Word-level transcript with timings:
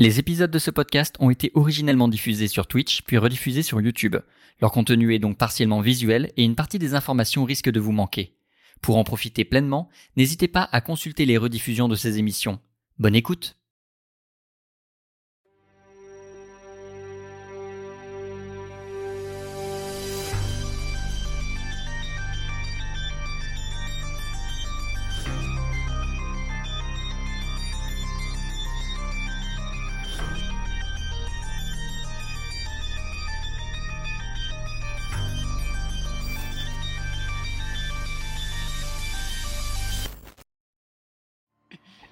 Les 0.00 0.20
épisodes 0.20 0.50
de 0.52 0.60
ce 0.60 0.70
podcast 0.70 1.16
ont 1.18 1.28
été 1.28 1.50
originellement 1.54 2.06
diffusés 2.06 2.46
sur 2.46 2.68
Twitch, 2.68 3.02
puis 3.02 3.18
rediffusés 3.18 3.64
sur 3.64 3.80
YouTube. 3.80 4.14
Leur 4.60 4.70
contenu 4.70 5.12
est 5.12 5.18
donc 5.18 5.36
partiellement 5.36 5.80
visuel 5.80 6.30
et 6.36 6.44
une 6.44 6.54
partie 6.54 6.78
des 6.78 6.94
informations 6.94 7.42
risque 7.42 7.68
de 7.68 7.80
vous 7.80 7.90
manquer. 7.90 8.36
Pour 8.80 8.96
en 8.96 9.02
profiter 9.02 9.44
pleinement, 9.44 9.88
n'hésitez 10.16 10.46
pas 10.46 10.68
à 10.70 10.80
consulter 10.80 11.24
les 11.24 11.36
rediffusions 11.36 11.88
de 11.88 11.96
ces 11.96 12.18
émissions. 12.18 12.60
Bonne 13.00 13.16
écoute 13.16 13.57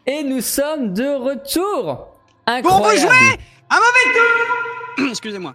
Et 0.07 0.23
nous 0.23 0.41
sommes 0.41 0.93
de 0.93 1.05
retour 1.17 1.85
Pour 1.85 2.79
vous 2.79 2.85
Incroyable 2.85 3.01
jouer 3.01 3.39
un 3.71 3.77
mauvais 3.77 4.19
tour 4.97 5.07
Excusez-moi. 5.11 5.55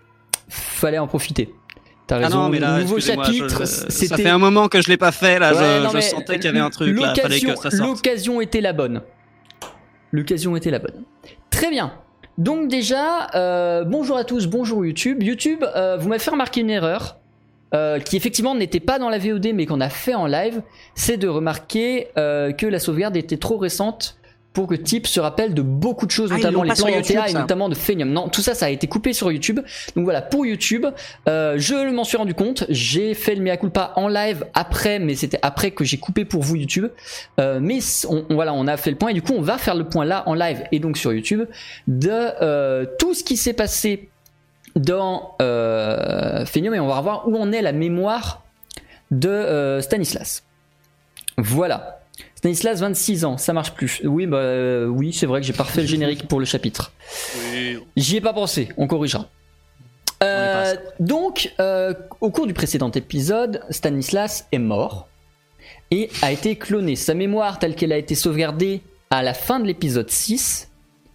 Fallait 0.49 0.97
en 0.99 1.07
profiter. 1.07 1.53
T'as 2.07 2.17
Ah 2.17 2.19
raison, 2.25 2.37
non, 2.43 2.49
mais 2.49 2.59
là, 2.59 2.79
nouveau 2.79 2.99
chapitre, 2.99 3.59
je- 3.61 3.89
ça 3.89 4.17
fait 4.17 4.27
un 4.29 4.37
moment 4.37 4.67
que 4.67 4.81
je 4.81 4.89
l'ai 4.89 4.97
pas 4.97 5.13
fait, 5.13 5.39
là. 5.39 5.53
Ouais, 5.53 5.57
je 5.79 5.83
non, 5.83 5.89
je 5.91 5.95
mais 5.95 6.01
sentais 6.01 6.35
qu'il 6.35 6.45
y 6.45 6.47
avait 6.49 6.59
un 6.59 6.69
truc, 6.69 6.99
là. 6.99 7.13
Fallait 7.15 7.39
que 7.39 7.45
l'occasion- 7.47 7.55
ça 7.61 7.71
sorte. 7.71 7.89
L'occasion 7.89 8.41
était 8.41 8.59
la 8.59 8.73
bonne. 8.73 9.01
L'occasion 10.11 10.55
était 10.57 10.71
la 10.71 10.79
bonne. 10.79 11.03
Très 11.49 11.69
bien. 11.69 11.93
Donc 12.37 12.67
déjà, 12.67 13.27
euh, 13.35 13.85
bonjour 13.85 14.17
à 14.17 14.25
tous, 14.25 14.47
bonjour 14.47 14.85
YouTube. 14.85 15.23
YouTube, 15.23 15.63
euh, 15.75 15.95
vous 15.97 16.09
m'avez 16.09 16.19
fait 16.19 16.31
remarquer 16.31 16.61
une 16.61 16.69
erreur. 16.69 17.17
euh, 17.73 17.99
qui 17.99 18.17
effectivement 18.17 18.53
n'était 18.53 18.81
pas 18.81 18.99
dans 18.99 19.07
la 19.07 19.17
VOD 19.17 19.53
mais 19.53 19.65
qu'on 19.65 19.79
a 19.79 19.87
fait 19.87 20.13
en 20.13 20.25
live, 20.25 20.61
c'est 20.93 21.15
de 21.15 21.29
remarquer 21.29 22.09
euh, 22.17 22.51
que 22.51 22.65
la 22.65 22.79
sauvegarde 22.79 23.15
était 23.15 23.37
trop 23.37 23.55
récente 23.57 24.17
pour 24.53 24.67
que 24.67 24.75
Type 24.75 25.07
se 25.07 25.19
rappelle 25.21 25.53
de 25.53 25.61
beaucoup 25.61 26.05
de 26.05 26.11
choses, 26.11 26.29
Ah, 26.33 26.35
notamment 26.35 26.63
les 26.63 26.73
plans 26.73 26.87
YouTube, 26.89 27.19
et 27.25 27.31
ça. 27.31 27.39
notamment 27.39 27.69
de 27.69 27.75
Phenium. 27.75 28.09
Non, 28.11 28.27
tout 28.27 28.41
ça, 28.41 28.53
ça 28.53 28.65
a 28.65 28.69
été 28.69 28.85
coupé 28.87 29.13
sur 29.13 29.31
YouTube. 29.31 29.61
Donc 29.95 30.03
voilà, 30.03 30.21
pour 30.21 30.45
YouTube, 30.45 30.85
euh, 31.29 31.55
je 31.57 31.89
m'en 31.89 32.03
suis 32.03 32.17
rendu 32.17 32.33
compte. 32.33 32.65
J'ai 32.67 33.13
fait 33.13 33.35
le 33.35 33.41
mea 33.41 33.55
culpa 33.55 33.93
en 33.95 34.09
live 34.09 34.45
après, 34.53 34.99
mais 34.99 35.15
c'était 35.15 35.39
après 35.41 35.71
que 35.71 35.85
j'ai 35.85 35.97
coupé 35.97 36.25
pour 36.25 36.41
vous 36.43 36.57
YouTube. 36.57 36.87
Euh, 37.39 37.59
mais 37.61 37.79
on, 38.09 38.25
on- 38.29 38.33
voilà, 38.35 38.53
on 38.53 38.67
a 38.67 38.75
fait 38.75 38.91
le 38.91 38.97
point 38.97 39.09
et 39.11 39.13
du 39.13 39.21
coup, 39.21 39.33
on 39.37 39.41
va 39.41 39.57
faire 39.57 39.75
le 39.75 39.85
point 39.87 40.03
là 40.03 40.23
en 40.27 40.33
live 40.33 40.63
et 40.73 40.79
donc 40.79 40.97
sur 40.97 41.13
YouTube 41.13 41.43
de 41.87 42.09
euh, 42.11 42.85
tout 42.99 43.13
ce 43.13 43.23
qui 43.23 43.37
s'est 43.37 43.53
passé 43.53 44.09
dans 44.75 45.35
euh, 45.41 46.45
Phenium 46.45 46.73
et 46.75 46.79
on 46.81 46.87
va 46.87 46.99
voir 46.99 47.27
où 47.29 47.37
en 47.37 47.53
est 47.53 47.61
la 47.61 47.71
mémoire 47.71 48.43
de 49.11 49.79
Stanislas. 49.81 50.43
Voilà. 51.37 52.00
Stanislas, 52.41 52.79
26 52.79 53.25
ans, 53.25 53.37
ça 53.37 53.53
marche 53.53 53.71
plus. 53.75 54.01
Oui, 54.03 54.25
bah 54.25 54.37
euh, 54.37 54.87
oui, 54.87 55.13
c'est 55.13 55.27
vrai 55.27 55.41
que 55.41 55.45
j'ai 55.45 55.53
pas 55.53 55.61
refait 55.61 55.81
le 55.81 55.87
générique 55.87 56.27
pour 56.27 56.39
le 56.39 56.45
chapitre. 56.45 56.91
J'y 57.95 58.17
ai 58.17 58.21
pas 58.21 58.33
pensé, 58.33 58.69
on 58.77 58.87
corrigera. 58.87 59.29
Euh, 60.23 60.73
donc, 60.99 61.53
euh, 61.59 61.93
au 62.19 62.31
cours 62.31 62.47
du 62.47 62.55
précédent 62.55 62.89
épisode, 62.89 63.61
Stanislas 63.69 64.47
est 64.51 64.57
mort 64.57 65.07
et 65.91 66.09
a 66.23 66.31
été 66.31 66.55
cloné. 66.55 66.95
Sa 66.95 67.13
mémoire, 67.13 67.59
telle 67.59 67.75
qu'elle 67.75 67.91
a 67.91 67.97
été 67.97 68.15
sauvegardée 68.15 68.81
à 69.11 69.21
la 69.21 69.35
fin 69.35 69.59
de 69.59 69.67
l'épisode 69.67 70.09
6, 70.09 70.71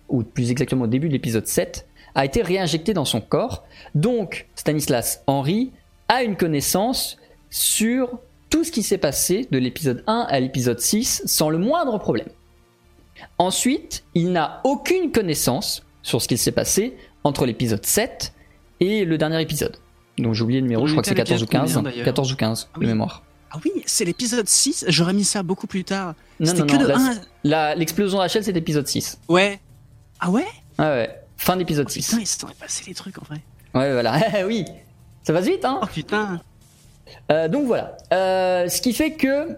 ou 0.08 0.22
plus 0.22 0.52
exactement 0.52 0.84
au 0.84 0.88
début 0.88 1.08
de 1.08 1.12
l'épisode 1.12 1.48
7, 1.48 1.88
a 2.14 2.24
été 2.24 2.40
réinjectée 2.40 2.94
dans 2.94 3.04
son 3.04 3.20
corps. 3.20 3.64
Donc, 3.96 4.46
Stanislas 4.54 5.24
Henry 5.26 5.72
a 6.08 6.22
une 6.22 6.36
connaissance 6.36 7.16
sur 7.50 8.20
tout 8.50 8.64
ce 8.64 8.70
qui 8.72 8.82
s'est 8.82 8.98
passé 8.98 9.48
de 9.50 9.58
l'épisode 9.58 10.02
1 10.06 10.26
à 10.28 10.40
l'épisode 10.40 10.80
6 10.80 11.22
sans 11.26 11.50
le 11.50 11.58
moindre 11.58 11.98
problème. 11.98 12.28
Ensuite, 13.38 14.04
il 14.14 14.32
n'a 14.32 14.60
aucune 14.64 15.10
connaissance 15.12 15.82
sur 16.02 16.22
ce 16.22 16.28
qui 16.28 16.36
s'est 16.38 16.52
passé 16.52 16.96
entre 17.24 17.46
l'épisode 17.46 17.84
7 17.84 18.32
et 18.80 19.04
le 19.04 19.18
dernier 19.18 19.40
épisode. 19.40 19.76
Donc 20.18 20.34
j'ai 20.34 20.42
oublié 20.42 20.60
le 20.60 20.66
numéro, 20.66 20.86
je 20.86 20.92
crois 20.92 21.02
que 21.02 21.08
c'est 21.08 21.12
était 21.14 21.22
à 21.22 21.24
14 21.24 21.42
ou 21.42 21.44
l'épisode 21.46 21.62
15. 21.66 21.74
combien, 21.74 21.90
d'ailleurs 21.90 22.04
14 22.04 22.32
ou 22.32 22.36
15 22.36 22.68
Ah 22.74 22.78
de 22.78 22.86
mémoire. 22.86 23.22
Ah 23.50 23.58
oui, 23.64 23.70
c'est 23.86 24.04
l'épisode 24.04 24.48
6. 24.48 24.86
J'aurais 24.88 25.12
mis 25.12 25.24
ça 25.24 25.42
beaucoup 25.42 25.66
plus 25.66 25.84
tard. 25.84 26.14
Non, 26.40 26.52
non, 26.54 26.66
que 26.66 26.72
non, 26.76 26.82
de 26.82 26.86
là, 26.86 26.96
1 26.98 27.14
la- 27.44 27.74
L'explosion 27.74 28.18
Rachel, 28.18 28.42
c'est 28.44 28.52
l'épisode 28.52 28.86
6. 28.86 29.18
Ouais. 29.28 29.60
Ah 30.20 30.30
ouais? 30.30 30.46
Ah 30.78 30.90
ouais, 30.90 31.10
fin 31.36 31.56
d'épisode 31.56 31.88
6. 31.88 32.06
Putain, 32.08 32.20
il 32.20 32.26
s'en 32.26 32.48
est 32.48 32.58
passé 32.58 32.84
les 32.86 32.94
trucs 32.94 33.18
en 33.18 33.24
vrai. 33.24 33.40
Ouais, 33.74 33.92
voilà. 33.92 34.20
oui, 34.46 34.64
ça 35.22 35.32
va 35.32 35.40
vite, 35.40 35.64
hein? 35.64 35.80
Oh 35.82 35.86
putain. 35.86 36.40
Euh, 37.30 37.48
donc 37.48 37.66
voilà. 37.66 37.96
Euh, 38.12 38.68
ce 38.68 38.80
qui 38.80 38.92
fait 38.92 39.12
que 39.12 39.56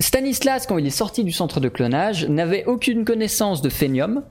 Stanislas, 0.00 0.66
quand 0.66 0.78
il 0.78 0.86
est 0.86 0.90
sorti 0.90 1.24
du 1.24 1.32
centre 1.32 1.60
de 1.60 1.68
clonage, 1.68 2.26
n'avait 2.28 2.64
aucune 2.64 3.04
connaissance 3.04 3.62
de 3.62 3.68
Phenium, 3.68 4.22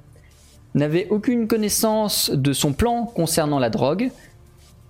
n'avait 0.73 1.07
aucune 1.09 1.47
connaissance 1.47 2.29
de 2.29 2.53
son 2.53 2.73
plan 2.73 3.05
concernant 3.05 3.59
la 3.59 3.69
drogue, 3.69 4.11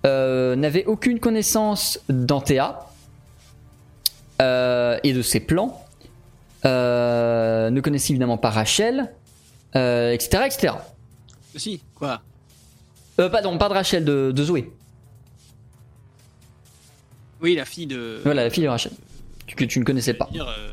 euh, 0.04 0.56
n'avait 0.56 0.84
aucune 0.84 1.18
connaissance 1.20 2.00
d'Antea 2.08 2.86
et 4.38 5.12
de 5.14 5.22
ses 5.22 5.40
plans, 5.40 5.82
ne 6.64 7.80
connaissait 7.80 8.12
évidemment 8.12 8.36
pas 8.36 8.50
Rachel, 8.50 9.10
etc., 9.74 10.42
etc. 10.44 10.74
Si, 11.54 11.80
quoi? 11.94 12.20
Pardon, 13.16 13.56
pas 13.56 13.70
de 13.70 13.74
Rachel, 13.74 14.04
de, 14.04 14.30
de 14.30 14.44
Zoé. 14.44 14.70
Oui, 17.40 17.54
la 17.54 17.64
fille 17.64 17.86
de. 17.86 18.20
Voilà, 18.24 18.44
la 18.44 18.50
fille 18.50 18.64
de 18.64 18.68
Rachel, 18.68 18.92
que 19.56 19.64
tu 19.64 19.78
ne 19.78 19.84
connaissais 19.84 20.14
pas. 20.14 20.28
Dire, 20.32 20.48
euh, 20.48 20.70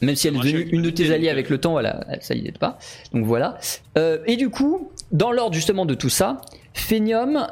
Même 0.00 0.16
si 0.16 0.28
elle 0.28 0.36
est 0.36 0.38
devenue 0.38 0.68
une 0.72 0.82
de 0.82 0.90
tes 0.90 1.12
alliées 1.12 1.28
avec 1.28 1.48
le 1.48 1.58
temps, 1.58 1.72
voilà, 1.72 2.04
ça 2.20 2.34
est 2.34 2.58
pas. 2.58 2.78
Donc 3.12 3.24
voilà. 3.24 3.58
Euh, 3.96 4.18
et 4.26 4.36
du 4.36 4.50
coup, 4.50 4.90
dans 5.12 5.32
l'ordre 5.32 5.54
justement 5.54 5.86
de 5.86 5.94
tout 5.94 6.08
ça, 6.08 6.40
Phenium 6.74 7.46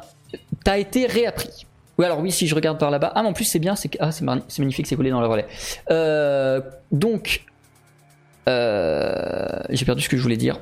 t'a 0.64 0.78
été 0.78 1.06
réappris. 1.06 1.66
Oui, 1.98 2.06
alors 2.06 2.20
oui, 2.20 2.32
si 2.32 2.46
je 2.46 2.54
regarde 2.54 2.78
par 2.78 2.90
là-bas. 2.90 3.12
Ah, 3.14 3.22
mais 3.22 3.28
en 3.28 3.32
plus, 3.34 3.44
c'est 3.44 3.58
bien, 3.58 3.76
c'est 3.76 3.90
ah, 4.00 4.10
magnifique, 4.58 4.86
c'est 4.86 4.96
collé 4.96 5.10
dans 5.10 5.20
le 5.20 5.26
relais. 5.26 5.46
Euh, 5.90 6.60
donc, 6.92 7.44
j'ai 8.46 9.84
perdu 9.84 10.02
ce 10.02 10.08
que 10.08 10.16
je 10.16 10.22
voulais 10.22 10.36
dire. 10.36 10.58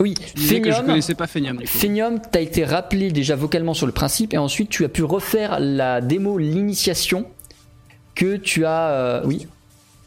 Oui, 0.00 0.14
Tu 0.14 0.34
disais 0.34 0.60
que 0.60 0.70
je 0.70 0.76
Phenium, 0.76 0.86
connaissais 0.86 1.14
pas 1.14 1.26
Phenium 1.26 1.56
du 1.56 1.64
coup. 1.64 1.70
Phenium 1.78 2.20
t'a 2.20 2.40
été 2.40 2.64
rappelé 2.64 3.10
déjà 3.10 3.34
vocalement 3.34 3.74
sur 3.74 3.86
le 3.86 3.92
principe, 3.92 4.32
et 4.32 4.38
ensuite 4.38 4.68
tu 4.70 4.84
as 4.84 4.88
pu 4.88 5.02
refaire 5.02 5.58
la 5.58 6.00
démo, 6.00 6.38
l'initiation 6.38 7.26
que 8.14 8.36
tu 8.36 8.64
as. 8.64 8.90
euh, 8.90 9.22
oui, 9.24 9.38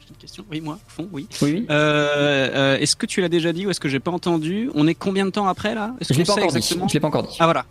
J'ai 0.02 0.10
une 0.10 0.16
question. 0.16 0.46
Oui, 0.50 0.62
moi, 0.62 0.80
fond, 0.88 1.10
oui. 1.12 1.28
oui, 1.42 1.52
oui. 1.54 1.66
Euh, 1.70 2.50
euh, 2.54 2.78
est-ce 2.78 2.96
que 2.96 3.06
tu 3.06 3.20
l'as 3.22 3.30
déjà 3.30 3.52
dit 3.52 3.66
ou 3.66 3.70
est-ce 3.70 3.80
que 3.82 3.90
j'ai 3.90 4.00
pas 4.00 4.12
entendu? 4.12 4.70
On 4.76 4.88
est 4.88 4.96
combien 4.96 5.26
de 5.26 5.32
temps 5.32 5.48
après 5.48 5.76
là? 5.76 5.94
Je 6.02 6.14
l'ai 6.14 6.24
pas 6.24 6.36
dit. 6.36 6.76
Je 6.88 6.94
l'ai 6.94 7.00
pas 7.00 7.08
encore 7.08 7.24
dit. 7.24 7.36
Ah 7.40 7.46
voilà. 7.46 7.66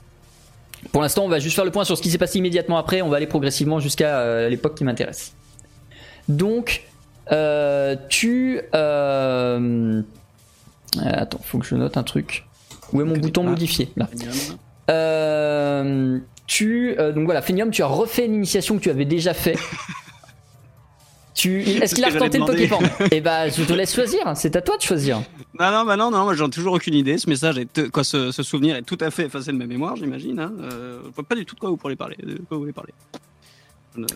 Pour 0.93 1.03
l'instant, 1.03 1.25
on 1.25 1.29
va 1.29 1.39
juste 1.39 1.55
faire 1.57 1.65
le 1.67 1.71
point 1.71 1.85
sur 1.85 1.97
ce 1.97 2.03
qui 2.03 2.11
s'est 2.11 2.19
passé 2.19 2.39
immédiatement 2.39 2.79
après. 2.79 3.03
On 3.03 3.09
va 3.11 3.17
aller 3.19 3.27
progressivement 3.27 3.81
jusqu'à 3.81 4.49
l'époque 4.49 4.75
qui 4.77 4.85
m'intéresse. 4.85 5.33
Donc, 6.29 6.85
tu. 8.09 8.61
Euh, 10.99 11.11
attends, 11.13 11.41
faut 11.45 11.59
que 11.59 11.67
je 11.67 11.75
note 11.75 11.97
un 11.97 12.03
truc. 12.03 12.47
Où 12.93 13.01
est 13.01 13.05
mon 13.05 13.17
bouton 13.17 13.45
pas. 13.45 13.51
modifié 13.51 13.91
Là. 13.97 14.09
Euh, 14.91 16.19
tu. 16.47 16.97
euh, 16.99 17.13
donc 17.13 17.25
voilà, 17.27 17.43
Phenium, 17.43 17.71
tu 17.71 17.83
as 17.83 17.87
refait 17.87 18.27
une 18.27 18.35
initiation 18.35 18.77
que 18.77 18.83
tu 18.83 18.91
avais 18.91 19.05
déjà 19.05 19.35
fait. 19.35 19.57
Tu, 21.33 21.61
est-ce 21.63 21.95
qu'il 21.95 22.05
a 22.05 22.09
retenté 22.09 22.39
le 22.39 22.45
Pokémon? 22.45 22.81
Eh 23.11 23.23
bah, 23.23 23.49
je 23.49 23.63
te 23.63 23.73
laisse 23.73 23.95
choisir. 23.95 24.21
C'est 24.35 24.57
à 24.57 24.61
toi 24.61 24.77
de 24.77 24.83
choisir. 24.83 25.23
Non, 25.59 25.71
non, 25.71 25.85
bah 25.85 25.97
non, 25.97 26.11
non, 26.11 26.25
moi 26.25 26.35
j'en 26.35 26.49
ai 26.49 26.51
toujours 26.51 26.75
aucune 26.75 26.93
idée. 26.93 27.17
Ce 27.17 27.31
message, 27.31 27.57
est 27.57 27.91
quoi, 27.91 28.05
ce, 28.05 28.31
ce 28.31 28.43
souvenir 28.43 28.77
est 28.77 28.83
tout 28.83 28.99
à 29.01 29.11
fait 29.11 29.25
effacé 29.25 29.51
de 29.53 29.57
ma 29.57 29.65
mémoire, 29.65 29.97
j'imagine. 29.97 30.39
Hein. 30.39 30.53
Euh, 30.61 31.01
je 31.03 31.11
vois 31.15 31.25
pas 31.25 31.37
du 31.37 31.47
tout 31.47 31.55
de 31.55 31.61
quoi 31.61 31.71
vous 31.71 31.79
pourrez 31.79 31.97
parler. 31.97 32.17
De 32.23 32.35
quoi 32.47 32.59
vous 32.59 32.61
voulez 32.61 32.75
parler. 32.75 32.93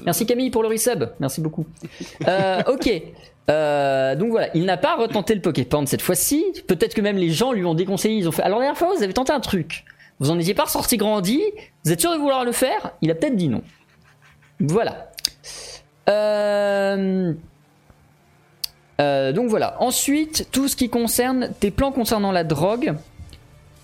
Merci 0.05 0.25
Camille 0.27 0.51
pour 0.51 0.63
le 0.63 0.69
resub, 0.69 1.05
merci 1.21 1.41
beaucoup. 1.41 1.67
Euh, 2.29 2.63
ok, 2.69 2.91
Euh, 3.51 4.15
donc 4.17 4.31
voilà, 4.31 4.49
il 4.55 4.65
n'a 4.65 4.79
pas 4.79 4.95
retenté 4.97 5.35
le 5.35 5.43
Poképan 5.43 5.85
cette 5.85 6.01
fois-ci. 6.01 6.43
Peut-être 6.67 6.95
que 6.95 7.03
même 7.03 7.19
les 7.19 7.31
gens 7.31 7.53
lui 7.53 7.65
ont 7.67 7.75
déconseillé, 7.75 8.17
ils 8.17 8.27
ont 8.29 8.33
fait. 8.33 8.43
Alors 8.43 8.59
la 8.59 8.65
dernière 8.65 8.79
fois, 8.79 8.95
vous 8.97 9.03
avez 9.03 9.13
tenté 9.13 9.33
un 9.33 9.41
truc. 9.41 9.85
Vous 10.19 10.31
en 10.31 10.39
étiez 10.39 10.55
pas 10.55 10.65
ressorti 10.65 10.97
grandi. 10.97 11.43
Vous 11.85 11.93
êtes 11.93 12.01
sûr 12.01 12.11
de 12.13 12.17
vouloir 12.17 12.45
le 12.45 12.53
faire? 12.53 12.93
Il 13.03 13.11
a 13.11 13.15
peut-être 13.15 13.37
dit 13.37 13.49
non. 13.49 13.63
Voilà. 14.61 15.11
Euh, 16.09 17.35
euh, 19.01 19.33
donc 19.33 19.49
voilà. 19.51 19.77
Ensuite, 19.81 20.49
tout 20.51 20.69
ce 20.69 20.77
qui 20.77 20.89
concerne 20.89 21.51
tes 21.61 21.71
plans 21.71 21.93
concernant 21.93 22.33
la 22.33 22.45
drogue 22.45 22.95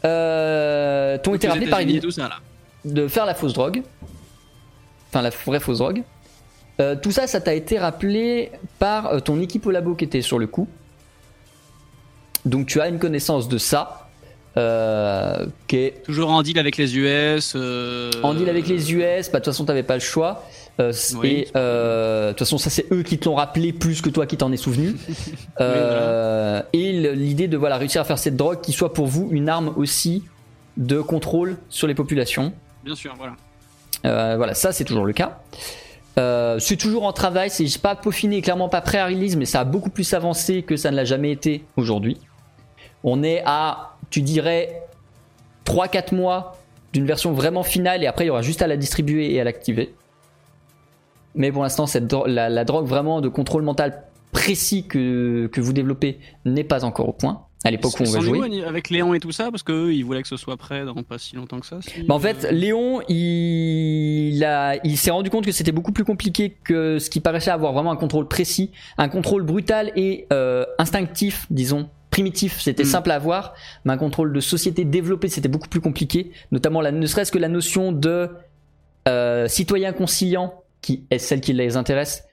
t'ont 0.02 1.34
été 1.34 1.48
rappelés 1.48 1.66
par 1.66 1.80
là. 1.82 2.38
de 2.86 3.08
faire 3.08 3.26
la 3.26 3.34
fausse 3.34 3.52
drogue. 3.52 3.82
Enfin, 5.10 5.22
la 5.22 5.30
vraie 5.30 5.60
fausse 5.60 5.78
drogue. 5.78 6.02
Euh, 6.80 6.96
tout 6.96 7.10
ça, 7.10 7.26
ça 7.26 7.40
t'a 7.40 7.52
été 7.54 7.78
rappelé 7.78 8.50
par 8.78 9.06
euh, 9.08 9.20
ton 9.20 9.38
équipe 9.40 9.66
au 9.66 9.70
labo 9.70 9.94
qui 9.94 10.04
était 10.04 10.22
sur 10.22 10.38
le 10.38 10.46
coup. 10.46 10.66
Donc 12.46 12.66
tu 12.66 12.80
as 12.80 12.88
une 12.88 12.98
connaissance 12.98 13.48
de 13.48 13.58
ça. 13.58 14.08
euh, 14.56 15.46
qui 15.68 15.76
est 15.76 16.02
Toujours 16.04 16.30
en 16.30 16.42
deal 16.42 16.58
avec 16.58 16.76
les 16.76 16.96
US. 16.96 17.52
euh, 17.54 18.10
en 18.22 18.34
deal 18.34 18.48
avec 18.48 18.66
les 18.66 18.92
US. 18.92 19.30
Bah, 19.30 19.38
de 19.40 19.44
toute 19.44 19.52
façon, 19.52 19.64
t'avais 19.64 19.82
pas 19.82 19.94
le 19.94 20.00
choix. 20.00 20.44
Oui, 20.78 21.28
et 21.28 21.44
de 21.54 22.30
toute 22.30 22.38
façon, 22.38 22.56
ça 22.56 22.70
c'est 22.70 22.90
eux 22.90 23.02
qui 23.02 23.18
te 23.18 23.26
l'ont 23.28 23.34
rappelé 23.34 23.74
plus 23.74 24.00
que 24.00 24.08
toi 24.08 24.24
qui 24.26 24.38
t'en 24.38 24.50
es 24.50 24.56
souvenu. 24.56 24.94
Et 26.72 26.92
l'idée 27.14 27.48
de 27.48 27.56
voilà 27.58 27.76
réussir 27.76 28.00
à 28.00 28.04
faire 28.04 28.18
cette 28.18 28.36
drogue 28.36 28.62
qui 28.62 28.72
soit 28.72 28.94
pour 28.94 29.06
vous 29.06 29.28
une 29.30 29.48
arme 29.50 29.74
aussi 29.76 30.24
de 30.78 31.00
contrôle 31.02 31.58
sur 31.68 31.86
les 31.86 31.94
populations. 31.94 32.54
Bien 32.82 32.94
sûr, 32.94 33.14
voilà. 33.18 33.34
Euh, 34.06 34.36
voilà, 34.36 34.54
ça 34.54 34.72
c'est 34.72 34.84
toujours 34.84 35.04
le 35.04 35.12
cas. 35.12 35.40
Euh, 36.18 36.58
c'est 36.58 36.76
toujours 36.76 37.04
en 37.04 37.12
travail, 37.12 37.50
c'est 37.50 37.80
pas 37.80 37.94
peaufiné, 37.94 38.42
clairement 38.42 38.68
pas 38.68 38.80
prêt 38.80 38.98
à 38.98 39.06
release, 39.06 39.36
mais 39.36 39.44
ça 39.44 39.60
a 39.60 39.64
beaucoup 39.64 39.90
plus 39.90 40.12
avancé 40.12 40.62
que 40.62 40.76
ça 40.76 40.90
ne 40.90 40.96
l'a 40.96 41.04
jamais 41.04 41.30
été 41.30 41.64
aujourd'hui. 41.76 42.18
On 43.04 43.22
est 43.22 43.42
à, 43.46 43.96
tu 44.10 44.20
dirais, 44.22 44.82
3-4 45.64 46.14
mois 46.14 46.58
d'une 46.92 47.06
version 47.06 47.32
vraiment 47.32 47.62
finale 47.62 48.02
et 48.02 48.06
après 48.06 48.24
il 48.24 48.28
y 48.28 48.30
aura 48.30 48.42
juste 48.42 48.62
à 48.62 48.66
la 48.66 48.76
distribuer 48.76 49.32
et 49.32 49.40
à 49.40 49.44
l'activer. 49.44 49.94
Mais 51.36 51.52
pour 51.52 51.62
l'instant, 51.62 51.86
cette 51.86 52.12
la, 52.26 52.64
drogue 52.64 52.86
vraiment 52.86 53.20
de 53.20 53.28
contrôle 53.28 53.62
mental 53.62 54.02
précis 54.32 54.86
que 54.86 55.48
vous 55.56 55.72
développez 55.72 56.18
n'est 56.44 56.64
pas 56.64 56.84
encore 56.84 57.08
au 57.08 57.12
point 57.12 57.46
à 57.64 57.70
l'époque 57.70 57.92
où 58.00 58.04
on 58.04 58.10
va 58.10 58.20
jouer. 58.20 58.62
avec 58.64 58.88
Léon 58.90 59.12
et 59.14 59.20
tout 59.20 59.32
ça, 59.32 59.50
parce 59.50 59.62
qu'eux, 59.62 59.92
ils 59.92 60.02
voulaient 60.02 60.22
que 60.22 60.28
ce 60.28 60.36
soit 60.38 60.56
prêt 60.56 60.84
dans 60.84 60.94
pas 61.02 61.18
si 61.18 61.36
longtemps 61.36 61.60
que 61.60 61.66
ça. 61.66 61.78
si- 61.82 62.02
Bah 62.04 62.14
en 62.14 62.18
fait, 62.18 62.50
Léon, 62.50 63.02
il, 63.08 64.42
a- 64.44 64.76
il 64.84 64.96
s'est 64.96 65.10
rendu 65.10 65.30
compte 65.30 65.44
que 65.44 65.52
c'était 65.52 65.72
beaucoup 65.72 65.92
plus 65.92 66.04
compliqué 66.04 66.56
que 66.64 66.98
ce 66.98 67.10
qui 67.10 67.20
paraissait 67.20 67.50
avoir 67.50 67.72
vraiment 67.72 67.90
un 67.92 67.96
contrôle 67.96 68.28
précis, 68.28 68.70
un 68.98 69.08
contrôle 69.08 69.42
brutal 69.42 69.92
et 69.96 70.26
euh, 70.32 70.64
instinctif, 70.78 71.46
disons. 71.50 71.88
Primitif, 72.10 72.60
c'était 72.60 72.82
Mm. 72.82 72.86
simple 72.86 73.10
à 73.12 73.14
avoir, 73.14 73.54
mais 73.84 73.92
un 73.92 73.96
contrôle 73.98 74.32
de 74.32 74.40
société 74.40 74.84
développé, 74.84 75.28
c'était 75.28 75.48
beaucoup 75.48 75.68
plus 75.68 75.80
compliqué. 75.80 76.32
Notamment, 76.50 76.80
la, 76.80 76.90
ne 76.90 77.06
serait-ce 77.06 77.30
que 77.30 77.38
la 77.38 77.48
notion 77.48 77.92
de 77.92 78.28
euh, 79.08 79.46
citoyen 79.48 79.92
conciliant, 79.92 80.54
qui 80.82 81.04
est 81.10 81.18
celle 81.18 81.40
qui 81.40 81.52
les 81.52 81.76
intéresse, 81.76 82.24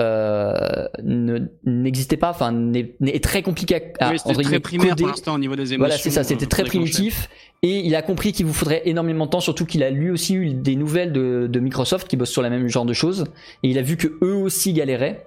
euh, 0.00 0.88
ne- 1.02 1.48
n'existait 1.64 2.16
pas, 2.16 2.30
enfin, 2.30 2.50
n'est 2.52 2.94
est 3.06 3.22
très 3.22 3.42
compliqué 3.42 3.92
à, 4.00 4.10
oui, 4.10 4.16
très 4.42 4.58
primaire 4.60 4.90
coder. 4.90 5.02
pour 5.02 5.10
l'instant 5.10 5.34
au 5.34 5.38
niveau 5.38 5.54
des 5.54 5.74
émotions. 5.74 5.78
Voilà, 5.78 5.96
c'est 5.98 6.10
ça, 6.10 6.24
c'était 6.24 6.46
euh, 6.46 6.48
très 6.48 6.64
primitif. 6.64 7.28
Et 7.62 7.80
il 7.80 7.94
a 7.94 8.02
compris 8.02 8.32
qu'il 8.32 8.46
vous 8.46 8.54
faudrait 8.54 8.82
énormément 8.86 9.26
de 9.26 9.30
temps, 9.30 9.40
surtout 9.40 9.66
qu'il 9.66 9.82
a 9.82 9.90
lui 9.90 10.10
aussi 10.10 10.34
eu 10.34 10.54
des 10.54 10.76
nouvelles 10.76 11.12
de, 11.12 11.46
de 11.48 11.60
Microsoft 11.60 12.08
qui 12.08 12.16
bossent 12.16 12.30
sur 12.30 12.42
la 12.42 12.50
même 12.50 12.68
genre 12.68 12.86
de 12.86 12.92
choses. 12.94 13.24
Et 13.62 13.68
il 13.68 13.78
a 13.78 13.82
vu 13.82 13.96
que 13.96 14.08
eux 14.22 14.34
aussi 14.34 14.72
galéraient. 14.72 15.26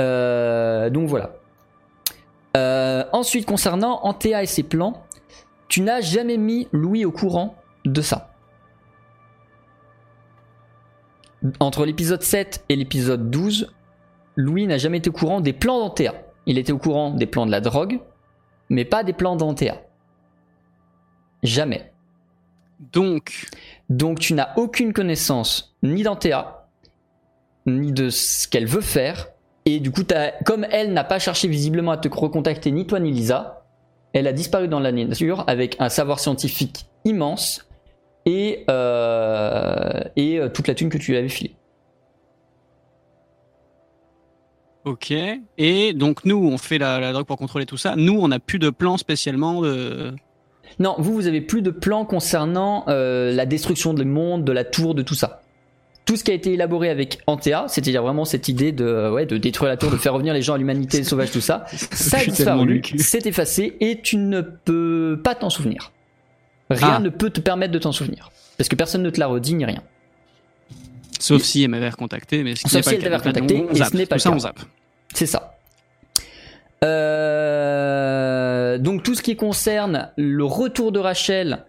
Euh, 0.00 0.88
donc 0.90 1.08
voilà. 1.08 1.36
Euh, 2.56 3.04
ensuite, 3.12 3.46
concernant 3.46 4.00
Antea 4.04 4.42
et 4.42 4.46
ses 4.46 4.62
plans, 4.62 5.04
tu 5.68 5.82
n'as 5.82 6.00
jamais 6.00 6.36
mis 6.38 6.66
Louis 6.72 7.04
au 7.04 7.12
courant 7.12 7.56
de 7.84 8.00
ça. 8.00 8.30
Entre 11.60 11.84
l'épisode 11.86 12.22
7 12.22 12.64
et 12.68 12.76
l'épisode 12.76 13.30
12, 13.30 13.72
Louis 14.36 14.66
n'a 14.66 14.78
jamais 14.78 14.98
été 14.98 15.10
au 15.10 15.12
courant 15.12 15.40
des 15.40 15.52
plans 15.52 15.78
d'Antea. 15.78 16.14
Il 16.46 16.58
était 16.58 16.72
au 16.72 16.78
courant 16.78 17.10
des 17.10 17.26
plans 17.26 17.46
de 17.46 17.50
la 17.50 17.60
drogue, 17.60 18.00
mais 18.68 18.84
pas 18.84 19.04
des 19.04 19.12
plans 19.12 19.36
d'Antea. 19.36 19.82
Jamais. 21.42 21.92
Donc, 22.92 23.48
Donc 23.88 24.18
tu 24.18 24.34
n'as 24.34 24.54
aucune 24.56 24.92
connaissance 24.92 25.76
ni 25.82 26.02
d'Antea, 26.02 26.68
ni 27.66 27.92
de 27.92 28.10
ce 28.10 28.48
qu'elle 28.48 28.66
veut 28.66 28.80
faire. 28.80 29.28
Et 29.64 29.78
du 29.78 29.92
coup, 29.92 30.02
comme 30.44 30.66
elle 30.70 30.92
n'a 30.92 31.04
pas 31.04 31.18
cherché 31.18 31.46
visiblement 31.46 31.92
à 31.92 31.96
te 31.96 32.08
recontacter, 32.08 32.72
ni 32.72 32.86
toi 32.86 32.98
ni 32.98 33.12
Lisa, 33.12 33.64
elle 34.12 34.26
a 34.26 34.32
disparu 34.32 34.68
dans 34.68 34.80
la 34.80 34.92
nature 34.92 35.44
avec 35.46 35.76
un 35.78 35.88
savoir 35.88 36.18
scientifique 36.18 36.86
immense 37.04 37.68
et, 38.26 38.64
euh, 38.70 40.02
et 40.16 40.38
euh, 40.38 40.48
toute 40.48 40.68
la 40.68 40.74
thune 40.74 40.90
que 40.90 40.98
tu 40.98 41.12
lui 41.12 41.18
avais 41.18 41.28
filée. 41.28 41.54
Ok. 44.84 45.12
Et 45.58 45.92
donc, 45.92 46.24
nous, 46.24 46.36
on 46.36 46.58
fait 46.58 46.78
la, 46.78 47.00
la 47.00 47.12
drogue 47.12 47.26
pour 47.26 47.38
contrôler 47.38 47.66
tout 47.66 47.76
ça. 47.76 47.94
Nous, 47.96 48.18
on 48.18 48.28
n'a 48.28 48.38
plus 48.38 48.58
de 48.58 48.70
plan 48.70 48.96
spécialement 48.96 49.62
de. 49.62 50.12
Non, 50.78 50.94
vous, 50.98 51.12
vous 51.12 51.26
avez 51.26 51.40
plus 51.40 51.62
de 51.62 51.70
plans 51.70 52.04
concernant 52.04 52.84
euh, 52.88 53.32
la 53.32 53.46
destruction 53.46 53.94
du 53.94 54.04
monde, 54.04 54.44
de 54.44 54.52
la 54.52 54.64
tour, 54.64 54.94
de 54.94 55.02
tout 55.02 55.14
ça. 55.14 55.42
Tout 56.04 56.16
ce 56.16 56.24
qui 56.24 56.30
a 56.32 56.34
été 56.34 56.54
élaboré 56.54 56.88
avec 56.88 57.20
Antea, 57.26 57.66
c'est-à-dire 57.68 58.02
vraiment 58.02 58.24
cette 58.24 58.48
idée 58.48 58.72
de, 58.72 58.84
euh, 58.84 59.12
ouais, 59.12 59.24
de 59.26 59.36
détruire 59.36 59.68
la 59.70 59.76
tour, 59.76 59.90
de 59.90 59.96
faire 59.96 60.14
revenir 60.14 60.34
les 60.34 60.42
gens 60.42 60.54
à 60.54 60.58
l'humanité 60.58 61.04
sauvage, 61.04 61.30
tout 61.30 61.40
ça, 61.40 61.64
ça 61.92 62.18
a 62.18 62.24
disparu, 62.24 62.82
c'est 62.96 63.24
effacé 63.26 63.76
et 63.80 64.00
tu 64.00 64.16
ne 64.16 64.40
peux 64.40 65.20
pas 65.22 65.34
t'en 65.36 65.48
souvenir. 65.50 65.92
Rien 66.70 66.94
Ah. 66.96 66.98
ne 66.98 67.08
peut 67.08 67.30
te 67.30 67.40
permettre 67.40 67.72
de 67.72 67.78
t'en 67.78 67.92
souvenir. 67.92 68.30
Parce 68.56 68.68
que 68.68 68.74
personne 68.76 69.02
ne 69.02 69.10
te 69.10 69.20
l'a 69.20 69.26
redit 69.26 69.54
ni 69.54 69.64
rien. 69.64 69.82
Sauf 71.22 71.42
si 71.42 71.62
elle 71.62 71.70
m'avait 71.70 71.88
recontacté, 71.88 72.42
mais 72.42 72.56
ce 72.56 72.62
Sauf 72.62 72.72
n'est 72.74 72.80
pas 72.82 72.90
si 72.90 72.90
le 72.90 72.96
elle 72.96 73.02
cas. 73.02 73.04
t'avait 73.04 73.16
recontacté, 73.30 73.66
on 73.70 73.72
et 73.74 73.84
ce 73.84 73.96
n'est 73.96 74.06
pas 74.06 74.16
Tout 74.16 74.18
le 74.18 74.20
ça, 74.20 74.30
cas. 74.30 74.36
on 74.36 74.38
zappe. 74.40 74.60
C'est 75.14 75.26
ça. 75.26 75.56
Euh, 77.42 78.78
donc 78.78 79.02
tout 79.02 79.14
ce 79.14 79.22
qui 79.22 79.36
concerne 79.36 80.10
le 80.16 80.44
retour 80.44 80.92
de 80.92 80.98
Rachel 80.98 81.64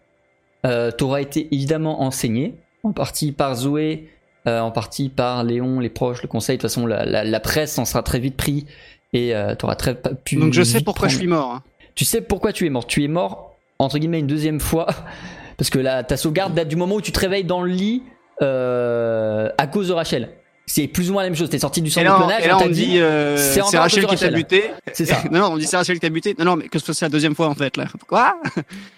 euh, 0.66 0.92
t'aura 0.92 1.22
été 1.22 1.48
évidemment 1.54 2.02
enseigné, 2.04 2.56
en 2.84 2.94
partie 2.94 3.32
par 3.32 3.56
Zoé, 3.56 4.10
euh, 4.48 4.60
en 4.60 4.72
partie 4.72 5.10
par 5.10 5.44
Léon, 5.44 5.80
les 5.80 5.90
proches, 5.90 6.22
le 6.22 6.28
conseil. 6.28 6.58
De 6.58 6.62
toute 6.62 6.70
façon, 6.70 6.86
la, 6.88 7.06
la- 7.06 7.24
la 7.24 7.40
presse 7.40 7.78
en 7.78 7.86
sera 7.86 8.02
très 8.04 8.20
vite 8.20 8.38
pris 8.38 8.66
et 9.14 9.36
euh, 9.36 9.56
t'auras 9.56 9.76
très 9.76 9.96
pu. 9.96 10.38
Donc, 10.38 10.54
je 10.54 10.64
sais 10.64 10.82
pourquoi 10.82 11.08
je 11.10 11.18
suis 11.18 11.28
mort. 11.28 11.52
hein. 11.56 11.64
Tu 11.96 12.06
sais 12.06 12.22
pourquoi 12.22 12.54
tu 12.54 12.66
es 12.66 12.70
mort. 12.70 12.88
Tu 12.88 13.04
es 13.04 13.08
mort 13.08 13.56
entre 13.80 13.98
guillemets 14.00 14.20
une 14.20 14.28
deuxième 14.28 14.60
fois 14.60 14.88
parce 15.58 15.70
que 15.70 15.80
la, 15.80 16.04
ta 16.04 16.18
sauvegarde 16.18 16.54
date 16.56 16.68
du 16.70 16.76
moment 16.76 16.96
où 16.96 17.02
tu 17.02 17.12
te 17.12 17.20
réveilles 17.20 17.44
dans 17.44 17.62
le 17.62 17.72
lit 17.72 18.04
euh, 18.42 19.50
à 19.58 19.68
cause 19.68 19.88
de 19.90 19.94
Rachel. 19.94 20.30
C'est 20.66 20.88
plus 20.88 21.10
ou 21.10 21.14
moins 21.14 21.24
la 21.24 21.30
même 21.30 21.38
chose. 21.38 21.50
T'es 21.50 21.60
sorti 21.60 21.82
du 21.82 21.92
centre 21.92 22.06
de 22.08 22.12
on, 22.12 22.18
clonage. 22.20 22.44
et 22.46 22.48
là, 22.48 22.58
on 22.58 22.64
on 22.64 22.68
dit, 22.68 22.86
dit, 22.88 23.00
euh, 23.02 23.36
c'est 23.38 23.78
Rachel 23.78 24.06
qui 24.08 24.16
t'a 24.16 24.32
buté. 24.32 24.72
c'est 24.94 25.06
ça. 25.06 25.18
non, 25.32 25.40
non, 25.40 25.46
on 25.54 25.58
dit 25.58 25.66
c'est 25.66 25.76
Rachel 25.78 25.96
qui 25.96 26.02
t'a 26.02 26.10
buté. 26.10 26.36
Non, 26.40 26.46
non, 26.46 26.56
mais 26.56 26.70
que 26.70 26.80
ce 26.80 26.94
soit 26.94 27.06
la 27.06 27.10
deuxième 27.10 27.36
fois 27.36 27.48
en 27.48 27.54
fait 27.56 27.76
là. 27.78 27.86
Quoi? 28.08 28.40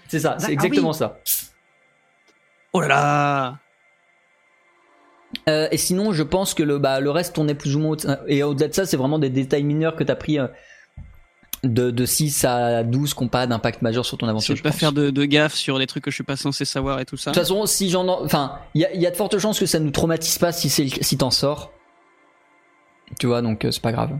C'est 0.07 0.19
ça, 0.19 0.33
Ah 0.35 0.39
c'est 0.39 0.47
oui. 0.47 0.53
exactement 0.53 0.93
ça. 0.93 1.19
Oh 2.71 2.81
là 2.81 2.87
là 2.87 3.57
Euh, 5.49 5.67
et 5.71 5.77
sinon, 5.77 6.13
je 6.13 6.23
pense 6.23 6.53
que 6.53 6.63
le, 6.63 6.77
bah, 6.77 6.99
le 6.99 7.09
reste 7.09 7.33
tournait 7.35 7.55
plus 7.55 7.75
ou 7.75 7.79
moins. 7.79 7.97
Et 8.27 8.43
au-delà 8.43 8.67
de 8.67 8.73
ça, 8.73 8.85
c'est 8.85 8.97
vraiment 8.97 9.19
des 9.19 9.29
détails 9.29 9.63
mineurs 9.63 9.95
que 9.95 10.03
t'as 10.03 10.15
pris 10.15 10.39
euh, 10.39 10.47
de, 11.73 11.91
de 11.91 12.05
6 12.05 12.45
à 12.45 12.83
12 12.83 13.13
qui 13.13 13.23
n'ont 13.23 13.27
pas 13.29 13.47
d'impact 13.47 13.81
majeur 13.81 14.05
sur 14.05 14.17
ton 14.17 14.25
Je 14.25 14.31
aventure. 14.31 14.53
vais 14.53 14.57
je 14.57 14.63
pas 14.63 14.69
pense. 14.69 14.79
faire 14.79 14.91
de, 14.91 15.09
de 15.09 15.25
gaffe 15.25 15.53
sur 15.53 15.77
des 15.79 15.87
trucs 15.87 16.03
que 16.03 16.11
je 16.11 16.15
suis 16.15 16.23
pas 16.23 16.35
censé 16.35 16.65
savoir 16.65 16.99
et 16.99 17.05
tout 17.05 17.17
ça. 17.17 17.31
De 17.31 17.35
toute 17.35 17.43
façon, 17.43 17.65
si 17.65 17.89
j'en. 17.89 18.07
en- 18.07 18.23
Enfin, 18.23 18.59
il 18.73 18.81
y 18.81 18.85
a, 18.85 18.93
y 18.93 19.05
a 19.05 19.11
de 19.11 19.15
fortes 19.15 19.37
chances 19.39 19.59
que 19.59 19.65
ça 19.65 19.79
nous 19.79 19.91
traumatise 19.91 20.37
pas 20.37 20.51
si, 20.51 20.69
c'est 20.69 20.87
si 21.03 21.17
t'en 21.17 21.31
sors. 21.31 21.71
Tu 23.19 23.27
vois, 23.27 23.41
donc 23.41 23.65
euh, 23.65 23.71
c'est 23.71 23.81
pas 23.81 23.91
grave. 23.91 24.11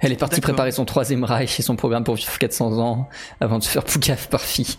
Elle 0.00 0.10
est 0.12 0.16
partie 0.16 0.40
préparer 0.40 0.72
son 0.72 0.84
troisième 0.84 1.22
Reich 1.24 1.60
et 1.60 1.62
son 1.62 1.76
programme 1.76 2.02
pour 2.04 2.16
vivre 2.16 2.38
400 2.38 2.78
ans 2.78 3.08
avant 3.40 3.58
de 3.58 3.62
se 3.62 3.68
faire 3.68 3.84
poucave 3.84 4.28
par 4.28 4.40
fille. 4.40 4.76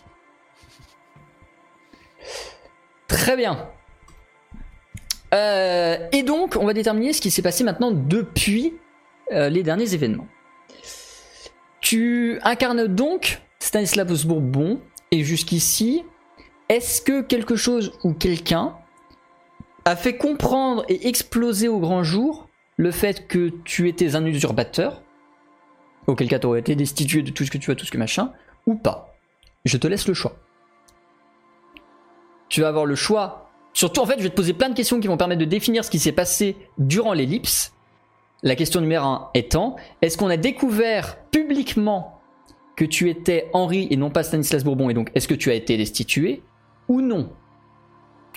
Très 3.07 3.37
bien. 3.37 3.69
Euh, 5.33 5.97
et 6.11 6.23
donc, 6.23 6.57
on 6.59 6.65
va 6.65 6.73
déterminer 6.73 7.13
ce 7.13 7.21
qui 7.21 7.31
s'est 7.31 7.41
passé 7.41 7.63
maintenant 7.63 7.91
depuis 7.91 8.73
euh, 9.31 9.49
les 9.49 9.63
derniers 9.63 9.93
événements. 9.93 10.27
Tu 11.89 12.37
incarnes 12.43 12.85
donc 12.85 13.41
Stanislas 13.59 14.25
Bourbon, 14.25 14.81
et 15.11 15.23
jusqu'ici, 15.23 16.03
est-ce 16.67 17.01
que 17.01 17.21
quelque 17.21 17.55
chose 17.55 17.93
ou 18.03 18.11
quelqu'un 18.11 18.75
a 19.85 19.95
fait 19.95 20.17
comprendre 20.17 20.83
et 20.89 21.07
exploser 21.07 21.69
au 21.69 21.79
grand 21.79 22.03
jour 22.03 22.49
le 22.75 22.91
fait 22.91 23.25
que 23.29 23.53
tu 23.63 23.87
étais 23.87 24.17
un 24.17 24.25
usurpateur, 24.25 25.01
auquel 26.07 26.27
cas 26.27 26.39
tu 26.39 26.47
aurais 26.47 26.59
été 26.59 26.75
destitué 26.75 27.21
de 27.21 27.31
tout 27.31 27.45
ce 27.45 27.51
que 27.51 27.57
tu 27.57 27.71
as, 27.71 27.75
tout 27.75 27.85
ce 27.85 27.91
que 27.91 27.97
machin, 27.97 28.33
ou 28.65 28.75
pas? 28.75 29.15
Je 29.63 29.77
te 29.77 29.87
laisse 29.87 30.09
le 30.09 30.13
choix. 30.13 30.35
Tu 32.49 32.59
vas 32.59 32.67
avoir 32.67 32.85
le 32.85 32.95
choix. 32.95 33.49
Surtout, 33.71 34.01
en 34.01 34.05
fait, 34.05 34.17
je 34.17 34.23
vais 34.23 34.29
te 34.29 34.35
poser 34.35 34.51
plein 34.51 34.67
de 34.67 34.75
questions 34.75 34.99
qui 34.99 35.07
vont 35.07 35.15
permettre 35.15 35.39
de 35.39 35.45
définir 35.45 35.85
ce 35.85 35.89
qui 35.89 35.99
s'est 35.99 36.11
passé 36.11 36.57
durant 36.77 37.13
l'ellipse. 37.13 37.71
La 38.43 38.55
question 38.55 38.81
numéro 38.81 39.03
1 39.05 39.29
étant, 39.33 39.75
est-ce 40.01 40.17
qu'on 40.17 40.29
a 40.29 40.37
découvert 40.37 41.17
publiquement 41.31 42.19
que 42.75 42.85
tu 42.85 43.09
étais 43.09 43.49
Henri 43.53 43.87
et 43.89 43.97
non 43.97 44.11
pas 44.11 44.23
Stanislas 44.23 44.63
Bourbon, 44.63 44.89
et 44.89 44.93
donc 44.93 45.09
est-ce 45.15 45.27
que 45.27 45.33
tu 45.33 45.49
as 45.49 45.55
été 45.55 45.77
destitué 45.77 46.43
ou 46.87 47.01
non? 47.01 47.29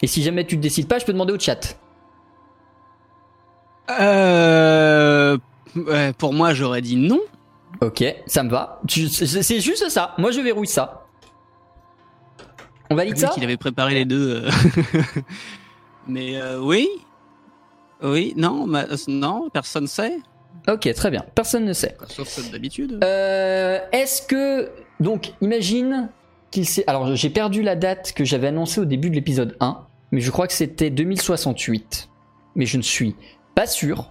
Et 0.02 0.06
si 0.06 0.22
jamais 0.22 0.46
tu 0.46 0.56
ne 0.56 0.62
décides 0.62 0.88
pas, 0.88 0.98
je 0.98 1.04
peux 1.04 1.12
demander 1.12 1.34
au 1.34 1.38
chat. 1.38 1.76
Euh, 4.00 5.36
pour 6.16 6.32
moi, 6.32 6.54
j'aurais 6.54 6.80
dit 6.80 6.96
non. 6.96 7.20
Ok, 7.82 8.02
ça 8.26 8.42
me 8.42 8.50
va. 8.50 8.80
C'est 8.88 9.60
juste 9.60 9.88
ça. 9.90 10.14
Moi, 10.18 10.30
je 10.30 10.40
verrouille 10.40 10.66
ça. 10.66 11.06
On 12.90 12.96
valide 12.96 13.18
ça? 13.18 13.28
qu'il 13.28 13.44
avait 13.44 13.56
préparé 13.56 13.94
les 13.94 14.04
deux. 14.04 14.44
euh. 14.44 14.50
Mais 16.08 16.36
euh, 16.36 16.58
oui, 16.60 16.88
oui, 18.02 18.34
non, 18.36 18.66
ma- 18.66 18.86
non, 19.08 19.48
personne 19.52 19.86
sait. 19.86 20.18
Ok, 20.68 20.92
très 20.94 21.10
bien. 21.10 21.24
Personne 21.34 21.64
ne 21.64 21.72
sait. 21.72 21.96
Sauf 22.08 22.28
ceux 22.28 22.50
d'habitude. 22.50 22.98
Euh, 23.02 23.78
Est-ce 23.92 24.22
que 24.22 24.70
donc 25.00 25.32
imagine 25.40 26.08
qu'il 26.50 26.66
s'est. 26.66 26.84
Alors 26.86 27.14
j'ai 27.16 27.30
perdu 27.30 27.62
la 27.62 27.76
date 27.76 28.12
que 28.12 28.24
j'avais 28.24 28.48
annoncée 28.48 28.80
au 28.80 28.84
début 28.84 29.10
de 29.10 29.14
l'épisode 29.14 29.56
1, 29.60 29.78
mais 30.12 30.20
je 30.20 30.30
crois 30.30 30.46
que 30.46 30.52
c'était 30.52 30.90
2068. 30.90 32.08
Mais 32.56 32.66
je 32.66 32.76
ne 32.76 32.82
suis 32.82 33.14
pas 33.54 33.66
sûr, 33.66 34.10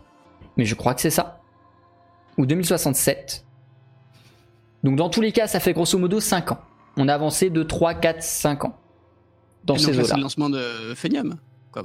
mais 0.57 0.65
je 0.65 0.73
crois 0.75 0.93
que 0.95 1.01
c'est 1.01 1.09
ça. 1.09 1.41
Ou 2.37 2.45
2067. 2.45 3.45
Donc 4.83 4.95
dans 4.95 5.09
tous 5.09 5.21
les 5.21 5.31
cas, 5.33 5.47
ça 5.47 5.59
fait 5.59 5.73
grosso 5.73 5.97
modo 5.97 6.19
5 6.19 6.53
ans. 6.53 6.59
On 6.97 7.07
a 7.09 7.13
avancé 7.13 7.49
de 7.49 7.63
3, 7.63 7.93
4, 7.95 8.23
5 8.23 8.65
ans. 8.65 8.77
Dans 9.65 9.75
Et 9.75 9.79
ces 9.79 9.91
eaux-là. 9.97 10.03
c'est 10.07 10.15
le 10.15 10.21
lancement 10.21 10.49
de 10.49 10.61
Phenium. 10.95 11.35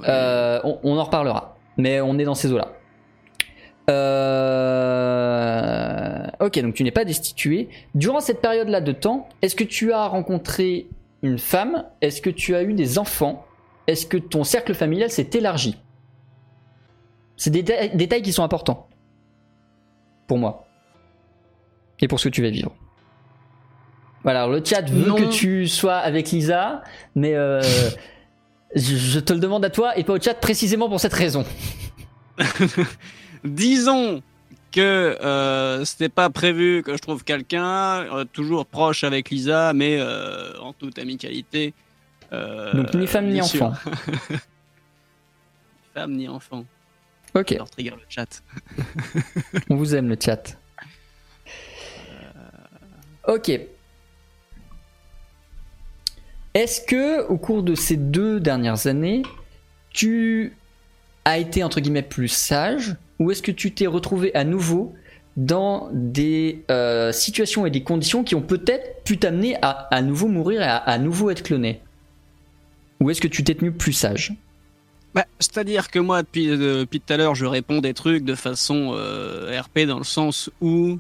Euh, 0.09 0.61
on, 0.65 0.79
on 0.85 0.97
en 0.97 1.05
reparlera. 1.05 1.54
Mais 1.77 2.01
on 2.01 2.19
est 2.19 2.25
dans 2.25 2.35
ces 2.35 2.53
eaux-là. 2.53 2.73
Euh, 5.05 6.27
Ok, 6.41 6.59
donc 6.61 6.75
tu 6.75 6.83
n'es 6.85 6.91
pas 6.91 7.05
destitué. 7.05 7.69
Durant 7.95 8.21
cette 8.21 8.41
période-là 8.43 8.81
de 8.81 8.93
temps, 8.93 9.29
est-ce 9.41 9.55
que 9.55 9.65
tu 9.65 9.93
as 9.93 10.07
rencontré 10.07 10.87
une 11.23 11.39
femme? 11.39 11.85
Est-ce 12.01 12.21
que 12.21 12.29
tu 12.31 12.55
as 12.55 12.63
eu 12.63 12.75
des 12.75 12.99
enfants? 12.99 13.47
Est-ce 13.87 14.05
que 14.07 14.17
ton 14.19 14.45
cercle 14.45 14.75
familial 14.75 15.11
s'est 15.11 15.31
élargi? 15.35 15.79
C'est 17.37 17.51
des 17.51 17.63
déta- 17.63 17.95
détails 17.97 18.23
qui 18.23 18.33
sont 18.33 18.43
importants. 18.43 18.89
Pour 20.27 20.39
moi. 20.39 20.67
Et 22.01 22.09
pour 22.09 22.19
ce 22.21 22.29
que 22.29 22.35
tu 22.35 22.43
vas 22.43 22.51
vivre. 22.51 22.75
Voilà, 24.23 24.43
alors 24.43 24.53
le 24.55 24.65
chat 24.65 24.83
veut 24.91 25.09
Non. 25.09 25.17
que 25.17 25.25
tu 25.31 25.67
sois 25.69 25.97
avec 25.97 26.31
Lisa, 26.31 26.83
mais 27.15 27.35
euh, 27.35 27.61
je, 28.75 28.97
je 28.97 29.21
te 29.21 29.33
le 29.33 29.41
demande 29.41 29.65
à 29.65 29.71
toi 29.71 29.97
et 29.99 30.05
pas 30.05 30.13
au 30.15 30.21
chat 30.21 30.35
précisément 30.35 30.89
pour 30.89 31.01
cette 31.01 31.13
raison. 31.15 31.45
Disons 33.45 34.23
que 34.73 34.81
euh, 34.81 35.85
c'était 35.85 36.09
pas 36.09 36.31
prévu 36.31 36.83
que 36.83 36.93
je 36.97 36.99
trouve 36.99 37.23
quelqu'un, 37.25 38.03
euh, 38.13 38.25
toujours 38.25 38.67
proche 38.67 39.05
avec 39.05 39.31
Lisa, 39.31 39.73
mais 39.73 39.99
euh, 40.01 40.59
en 40.61 40.73
toute 40.73 40.99
amicalité. 40.99 41.75
Euh, 42.33 42.73
Donc 42.73 42.95
ni 42.95 43.07
femme 43.07 43.29
ni 43.29 43.43
sûr. 43.45 43.67
enfant. 43.67 43.93
Femme 45.95 46.13
ni 46.15 46.29
enfant. 46.29 46.65
Ok, 47.35 47.53
Alors 47.53 47.71
trigger 47.71 47.91
le 47.91 48.03
chat. 48.09 48.43
on 49.71 49.77
vous 49.77 49.95
aime 49.95 50.09
le 50.09 50.17
chat. 50.21 50.57
Ok. 53.29 53.53
Est-ce 56.55 56.81
que 56.81 57.27
au 57.27 57.37
cours 57.37 57.63
de 57.63 57.75
ces 57.75 57.97
deux 57.97 58.41
dernières 58.41 58.87
années, 58.87 59.23
tu 59.91 60.57
as 61.25 61.39
été 61.39 61.65
entre 61.65 61.81
guillemets 61.81 62.03
plus 62.03 62.29
sage 62.29 62.97
ou 63.19 63.31
est-ce 63.31 63.43
que 63.43 63.53
tu 63.53 63.73
t'es 63.73 63.87
retrouvé 63.87 64.35
à 64.35 64.45
nouveau 64.45 64.95
dans 65.37 65.89
des 65.93 66.65
euh, 66.71 67.11
situations 67.11 67.67
et 67.67 67.71
des 67.71 67.83
conditions 67.83 68.23
qui 68.23 68.35
ont 68.35 68.43
peut-être 68.43 69.03
pu 69.03 69.19
t'amener 69.19 69.57
à 69.63 70.03
nouveau 70.03 70.29
mourir 70.29 70.63
et 70.63 70.67
à, 70.67 70.77
à 70.77 70.99
nouveau 70.99 71.31
être 71.31 71.43
cloné? 71.43 71.81
Ou 73.01 73.11
est-ce 73.11 73.21
que 73.21 73.29
tu 73.29 73.43
t'es 73.43 73.55
tenu 73.55 73.73
plus 73.73 73.93
sage? 73.93 74.33
Bah, 75.15 75.27
C'est-à-dire 75.39 75.91
que 75.91 75.99
moi, 75.99 76.23
depuis, 76.23 76.49
euh, 76.49 76.81
depuis 76.81 77.01
tout 77.01 77.13
à 77.13 77.17
l'heure, 77.17 77.35
je 77.35 77.47
réponds 77.47 77.81
des 77.81 77.95
trucs 77.95 78.25
de 78.25 78.35
façon 78.35 78.93
euh, 78.95 79.61
RP 79.61 79.81
dans 79.81 79.99
le 79.99 80.05
sens 80.05 80.51
où, 80.61 80.99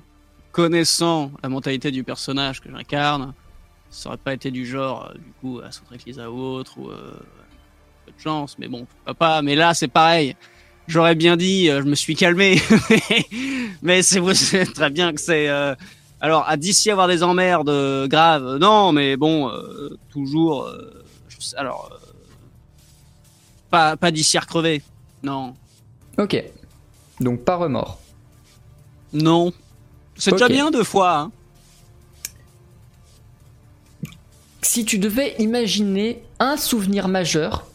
connaissant 0.52 1.32
la 1.42 1.48
mentalité 1.48 1.90
du 1.90 2.04
personnage 2.04 2.60
que 2.60 2.70
j'incarne, 2.70 3.34
ça 3.94 4.08
aurait 4.10 4.18
pas 4.18 4.34
été 4.34 4.50
du 4.50 4.66
genre, 4.66 5.10
euh, 5.10 5.14
du 5.14 5.32
coup, 5.40 5.60
à 5.64 5.70
sauter 5.70 5.86
avec 5.90 6.04
Lisa 6.04 6.30
ou 6.30 6.38
autre, 6.40 6.78
ou 6.78 6.88
euh, 6.90 7.12
peu 8.06 8.12
de 8.12 8.20
chance, 8.20 8.56
mais 8.58 8.68
bon, 8.68 8.86
pas. 9.18 9.40
Mais 9.42 9.54
là, 9.54 9.72
c'est 9.74 9.88
pareil. 9.88 10.36
J'aurais 10.86 11.14
bien 11.14 11.36
dit, 11.36 11.70
euh, 11.70 11.80
je 11.80 11.86
me 11.86 11.94
suis 11.94 12.14
calmé, 12.16 12.60
mais 13.82 14.02
c'est 14.02 14.72
très 14.74 14.90
bien 14.90 15.12
que 15.14 15.20
c'est. 15.20 15.48
euh, 15.48 15.74
alors, 16.20 16.48
à 16.48 16.56
d'ici 16.56 16.90
avoir 16.90 17.06
des 17.08 17.22
emmerdes 17.22 18.06
graves, 18.08 18.56
non, 18.56 18.92
mais 18.92 19.16
bon, 19.16 19.50
toujours. 20.10 20.68
je 21.28 21.36
alors, 21.56 21.90
pas, 23.70 23.96
pas 23.96 24.10
d'ici 24.10 24.38
à 24.38 24.40
crever. 24.40 24.82
Non. 25.22 25.54
Ok. 26.18 26.42
Donc 27.20 27.44
pas 27.44 27.56
remords. 27.56 27.98
Non. 29.12 29.52
C'est 30.16 30.32
Ok. 30.32 30.38
déjà 30.38 30.48
bien 30.48 30.70
deux 30.70 30.84
fois. 30.84 31.18
hein. 31.18 31.32
Si 34.64 34.86
tu 34.86 34.98
devais 34.98 35.34
imaginer 35.38 36.24
un 36.38 36.56
souvenir 36.56 37.06
majeur 37.06 37.66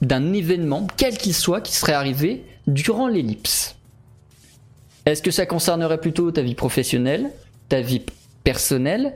d'un 0.00 0.32
événement, 0.32 0.86
quel 0.96 1.18
qu'il 1.18 1.34
soit, 1.34 1.60
qui 1.60 1.76
serait 1.76 1.92
arrivé 1.92 2.42
durant 2.66 3.06
l'ellipse, 3.06 3.76
est-ce 5.04 5.20
que 5.20 5.30
ça 5.30 5.44
concernerait 5.44 6.00
plutôt 6.00 6.32
ta 6.32 6.40
vie 6.40 6.54
professionnelle, 6.54 7.30
ta 7.68 7.82
vie 7.82 8.00
personnelle 8.44 9.14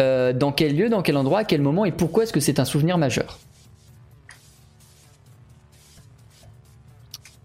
euh, 0.00 0.32
Dans 0.32 0.50
quel 0.50 0.76
lieu, 0.76 0.88
dans 0.88 1.02
quel 1.02 1.16
endroit, 1.16 1.38
à 1.38 1.44
quel 1.44 1.62
moment 1.62 1.84
et 1.84 1.92
pourquoi 1.92 2.24
est-ce 2.24 2.32
que 2.32 2.40
c'est 2.40 2.58
un 2.58 2.64
souvenir 2.64 2.98
majeur? 2.98 3.38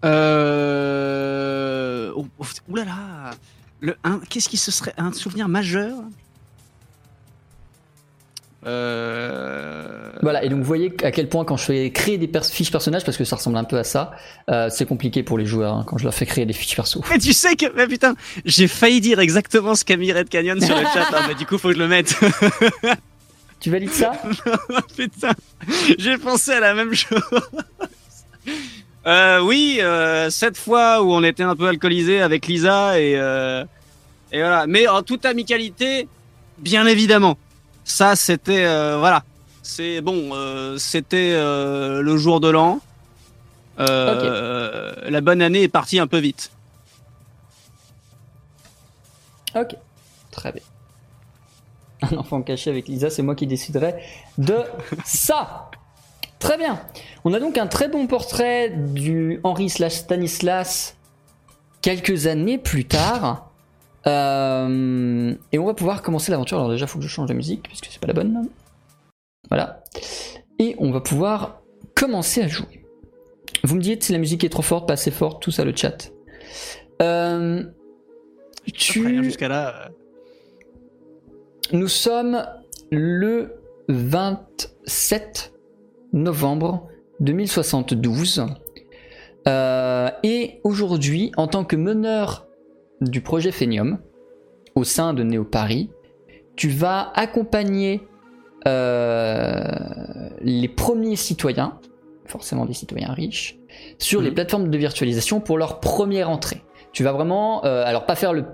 Euh... 0.04 2.12
Oulala. 2.68 3.32
Le, 3.82 3.96
un, 4.04 4.20
qu'est-ce 4.30 4.50
qui 4.50 4.58
se 4.58 4.72
serait 4.72 4.96
un 4.98 5.14
souvenir 5.14 5.48
majeur? 5.48 5.96
Euh... 8.66 10.12
Voilà, 10.22 10.44
et 10.44 10.50
donc 10.50 10.60
vous 10.60 10.66
voyez 10.66 10.94
à 11.04 11.12
quel 11.12 11.28
point 11.28 11.46
quand 11.46 11.58
je 11.58 11.66
fais 11.66 11.92
créer 11.92 12.18
des 12.18 12.28
pers- 12.28 12.46
fiches 12.46 12.72
personnages, 12.72 13.04
parce 13.04 13.18
que 13.18 13.24
ça 13.24 13.36
ressemble 13.36 13.58
un 13.58 13.64
peu 13.64 13.78
à 13.78 13.84
ça, 13.84 14.12
euh, 14.50 14.70
c'est 14.70 14.86
compliqué 14.86 15.24
pour 15.24 15.38
les 15.38 15.46
joueurs 15.46 15.74
hein, 15.74 15.84
quand 15.88 15.98
je 15.98 16.04
leur 16.04 16.14
fais 16.14 16.26
créer 16.26 16.46
des 16.46 16.54
fiches 16.54 16.76
perso. 16.76 17.04
Mais 17.10 17.18
tu 17.18 17.34
sais 17.34 17.56
que, 17.56 17.66
mais 17.76 17.88
putain, 17.88 18.16
j'ai 18.46 18.68
failli 18.68 19.02
dire 19.02 19.20
exactement 19.20 19.74
ce 19.76 19.84
qu'a 19.84 19.98
mis 19.98 20.12
Red 20.12 20.30
Canyon 20.30 20.62
sur 20.62 20.76
le 20.76 20.84
chat, 20.84 21.08
hein, 21.14 21.26
mais 21.28 21.36
du 21.36 21.46
coup 21.46 21.58
faut 21.58 21.70
que 21.70 21.74
je 21.76 21.80
le 21.80 21.88
mette. 21.88 22.16
Tu 23.60 23.70
valides 23.70 23.92
ça? 23.92 24.14
Putain, 24.98 25.34
j'ai 26.00 26.18
pensé 26.18 26.50
à 26.50 26.60
la 26.60 26.74
même 26.74 26.96
chose. 26.96 27.22
Euh, 29.06 29.40
oui, 29.42 29.78
euh, 29.82 30.32
cette 30.32 30.58
fois 30.58 31.04
où 31.04 31.14
on 31.14 31.24
était 31.24 31.44
un 31.44 31.56
peu 31.56 31.68
alcoolisé 31.68 32.22
avec 32.22 32.48
Lisa 32.48 33.00
et 33.00 33.16
euh, 33.18 33.64
et 34.32 34.40
voilà, 34.40 34.66
mais 34.66 34.88
en 34.88 35.04
toute 35.04 35.26
amicalité, 35.26 36.08
bien 36.58 36.88
évidemment. 36.88 37.38
Ça, 37.92 38.16
c'était 38.16 38.64
euh, 38.64 38.98
voilà, 38.98 39.26
c'est 39.62 40.00
bon, 40.00 40.30
euh, 40.34 40.78
c'était 40.78 41.34
euh, 41.34 42.02
le 42.02 42.16
jour 42.16 42.40
de 42.40 42.50
l'an. 42.50 42.80
Euh, 43.80 44.94
La 45.10 45.20
bonne 45.20 45.42
année 45.42 45.64
est 45.64 45.68
partie 45.68 46.00
un 46.00 46.08
peu 46.08 46.20
vite. 46.20 46.52
Ok, 49.56 49.76
très 50.32 50.54
bien. 50.54 50.62
Un 52.10 52.16
enfant 52.16 52.42
caché 52.42 52.70
avec 52.70 52.88
Lisa, 52.88 53.10
c'est 53.10 53.24
moi 53.24 53.36
qui 53.36 53.46
déciderai 53.46 53.96
de 54.38 54.60
ça. 55.06 55.70
Très 56.40 56.58
bien. 56.58 56.82
On 57.26 57.34
a 57.34 57.42
donc 57.42 57.58
un 57.58 57.68
très 57.68 57.90
bon 57.90 58.08
portrait 58.08 58.70
du 58.70 59.42
Henri 59.44 59.70
slash 59.70 59.96
Stanislas 59.96 60.96
quelques 61.82 62.26
années 62.26 62.58
plus 62.58 62.86
tard. 62.86 63.51
Euh, 64.08 65.34
et 65.52 65.60
on 65.60 65.66
va 65.66 65.74
pouvoir 65.74 66.02
commencer 66.02 66.32
l'aventure. 66.32 66.58
Alors 66.58 66.70
déjà, 66.70 66.86
il 66.86 66.88
faut 66.88 66.98
que 67.00 67.04
je 67.04 67.10
change 67.10 67.30
la 67.30 67.36
musique 67.36 67.64
puisque 67.64 67.86
c'est 67.90 68.00
pas 68.00 68.08
la 68.08 68.14
bonne. 68.14 68.48
Voilà. 69.50 69.84
Et 70.60 70.76
on 70.80 70.92
va 70.92 71.02
pouvoir 71.02 71.62
commencer 71.96 72.42
à 72.42 72.48
jouer. 72.48 72.86
Vous 73.64 73.76
me 73.76 73.82
dites 73.82 74.04
si 74.04 74.12
la 74.12 74.18
musique 74.18 74.44
est 74.44 74.50
trop 74.50 74.62
forte, 74.64 74.88
pas 74.88 74.94
assez 74.94 75.12
forte, 75.12 75.42
tout 75.42 75.52
ça 75.52 75.64
le 75.66 75.76
chat. 75.76 76.12
Euh, 77.02 77.64
tu... 78.74 79.24
Jusqu'à 79.24 79.48
là. 79.48 79.86
euh, 79.86 79.90
Nous 81.74 81.88
sommes 81.88 82.44
le 82.92 83.56
27 83.88 85.54
novembre 86.14 86.88
2072. 87.20 88.46
Euh, 89.48 90.10
et 90.24 90.60
aujourd'hui, 90.64 91.32
en 91.38 91.48
tant 91.48 91.64
que 91.66 91.76
meneur 91.76 92.48
du 93.02 93.22
projet 93.22 93.52
Phenium, 93.52 94.00
au 94.76 94.84
sein 94.84 95.14
de 95.14 95.24
Néo 95.24 95.44
Paris, 95.44 95.90
tu 96.56 96.70
vas 96.70 97.12
accompagner 97.16 98.02
euh, 98.68 100.30
les 100.42 100.68
premiers 100.68 101.16
citoyens, 101.16 101.80
forcément 102.26 102.66
des 102.66 102.74
citoyens 102.74 103.12
riches, 103.14 103.58
sur 103.98 104.22
les 104.22 104.30
Mhm. 104.30 104.36
plateformes 104.36 104.70
de 104.70 104.78
virtualisation 104.78 105.40
pour 105.40 105.58
leur 105.58 105.80
première 105.80 106.30
entrée. 106.30 106.62
Tu 106.94 107.04
vas 107.04 107.12
vraiment, 107.12 107.66
euh, 107.66 107.84
alors 107.86 108.06
pas 108.06 108.16
faire 108.16 108.34
le, 108.34 108.46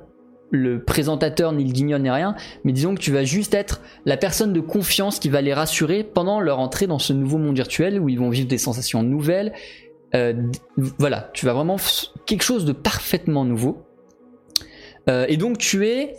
le 0.49 0.81
présentateur 0.81 1.51
ni 1.51 1.65
le 1.65 1.71
guignol 1.71 2.01
ni 2.01 2.09
rien, 2.09 2.35
mais 2.63 2.71
disons 2.71 2.95
que 2.95 3.01
tu 3.01 3.11
vas 3.11 3.25
juste 3.25 3.53
être 3.53 3.81
la 4.05 4.15
personne 4.15 4.53
de 4.53 4.61
confiance 4.61 5.19
qui 5.19 5.27
va 5.29 5.41
les 5.41 5.53
rassurer 5.53 6.03
pendant 6.03 6.39
leur 6.39 6.59
entrée 6.59 6.87
dans 6.87 6.99
ce 6.99 7.11
nouveau 7.11 7.37
monde 7.37 7.55
virtuel 7.55 7.99
où 7.99 8.07
ils 8.07 8.17
vont 8.19 8.29
vivre 8.29 8.47
des 8.47 8.57
sensations 8.57 9.03
nouvelles. 9.03 9.51
Euh, 10.15 10.33
voilà, 10.99 11.29
tu 11.33 11.45
vas 11.45 11.53
vraiment 11.53 11.75
quelque 12.25 12.43
chose 12.43 12.63
de 12.63 12.71
parfaitement 12.71 13.43
nouveau. 13.43 13.83
Euh, 15.09 15.25
et 15.27 15.37
donc 15.37 15.57
tu 15.57 15.87
es 15.87 16.15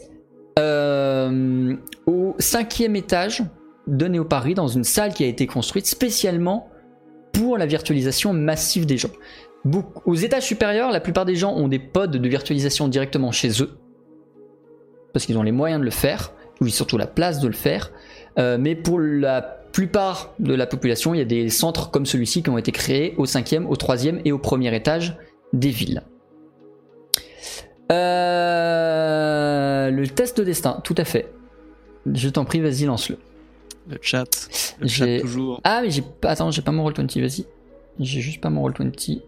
euh, 0.58 1.74
au 2.06 2.34
cinquième 2.38 2.96
étage 2.96 3.42
de 3.86 4.06
Néo 4.06 4.24
Paris 4.24 4.54
dans 4.54 4.68
une 4.68 4.84
salle 4.84 5.14
qui 5.14 5.24
a 5.24 5.26
été 5.26 5.46
construite 5.46 5.86
spécialement 5.86 6.68
pour 7.32 7.58
la 7.58 7.66
virtualisation 7.66 8.32
massive 8.32 8.86
des 8.86 8.96
gens. 8.96 9.10
Aux 10.06 10.14
étages 10.14 10.44
supérieurs, 10.44 10.90
la 10.90 11.00
plupart 11.00 11.24
des 11.24 11.34
gens 11.36 11.54
ont 11.54 11.68
des 11.68 11.78
pods 11.78 12.06
de 12.06 12.28
virtualisation 12.28 12.88
directement 12.88 13.32
chez 13.32 13.62
eux 13.62 13.78
parce 15.12 15.26
qu'ils 15.26 15.38
ont 15.38 15.42
les 15.42 15.52
moyens 15.52 15.80
de 15.80 15.84
le 15.84 15.90
faire, 15.90 16.32
ou 16.60 16.68
surtout 16.68 16.98
la 16.98 17.06
place 17.06 17.40
de 17.40 17.46
le 17.46 17.54
faire. 17.54 17.90
Euh, 18.38 18.56
mais 18.58 18.74
pour 18.74 19.00
la 19.00 19.42
plupart 19.72 20.34
de 20.38 20.54
la 20.54 20.66
population, 20.66 21.14
il 21.14 21.18
y 21.18 21.20
a 21.20 21.24
des 21.26 21.48
centres 21.48 21.90
comme 21.90 22.06
celui-ci 22.06 22.42
qui 22.42 22.50
ont 22.50 22.58
été 22.58 22.72
créés 22.72 23.14
au 23.16 23.26
cinquième, 23.26 23.66
au 23.66 23.76
troisième 23.76 24.20
et 24.24 24.32
au 24.32 24.38
premier 24.38 24.74
étage 24.74 25.16
des 25.52 25.70
villes. 25.70 26.02
Euh, 27.90 29.90
le 29.90 30.06
test 30.08 30.38
de 30.38 30.44
destin, 30.44 30.80
tout 30.84 30.94
à 30.98 31.04
fait. 31.04 31.30
Je 32.12 32.28
t'en 32.28 32.44
prie, 32.44 32.60
vas-y, 32.60 32.84
lance-le. 32.84 33.18
Le 33.88 33.98
chat. 34.02 34.26
Le 34.80 34.88
chat 34.88 35.20
toujours. 35.20 35.60
Ah, 35.64 35.80
mais 35.82 35.90
j'ai 35.90 36.02
pas. 36.02 36.30
Attends, 36.30 36.50
j'ai 36.50 36.62
pas 36.62 36.72
mon 36.72 36.88
Roll20, 36.88 37.20
vas-y. 37.20 37.46
J'ai 37.98 38.20
juste 38.20 38.40
pas 38.40 38.50
mon 38.50 38.68
Roll20. 38.68 39.20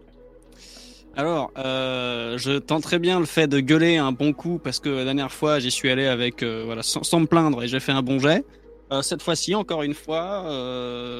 Alors, 1.15 1.51
euh, 1.57 2.37
je 2.37 2.57
tenterai 2.57 2.99
bien 2.99 3.19
le 3.19 3.25
fait 3.25 3.47
de 3.47 3.59
gueuler 3.59 3.97
un 3.97 4.11
bon 4.11 4.33
coup 4.33 4.59
parce 4.63 4.79
que 4.79 4.89
la 4.89 5.03
dernière 5.03 5.31
fois 5.31 5.59
j'y 5.59 5.69
suis 5.69 5.89
allé 5.89 6.05
avec 6.05 6.41
euh, 6.41 6.63
voilà 6.65 6.83
sans, 6.83 7.03
sans 7.03 7.19
me 7.19 7.25
plaindre 7.25 7.63
et 7.63 7.67
j'ai 7.67 7.81
fait 7.81 7.91
un 7.91 8.01
bon 8.01 8.17
jet. 8.17 8.45
Euh, 8.93 9.01
cette 9.01 9.21
fois-ci, 9.21 9.55
encore 9.55 9.83
une 9.83 9.93
fois, 9.93 10.45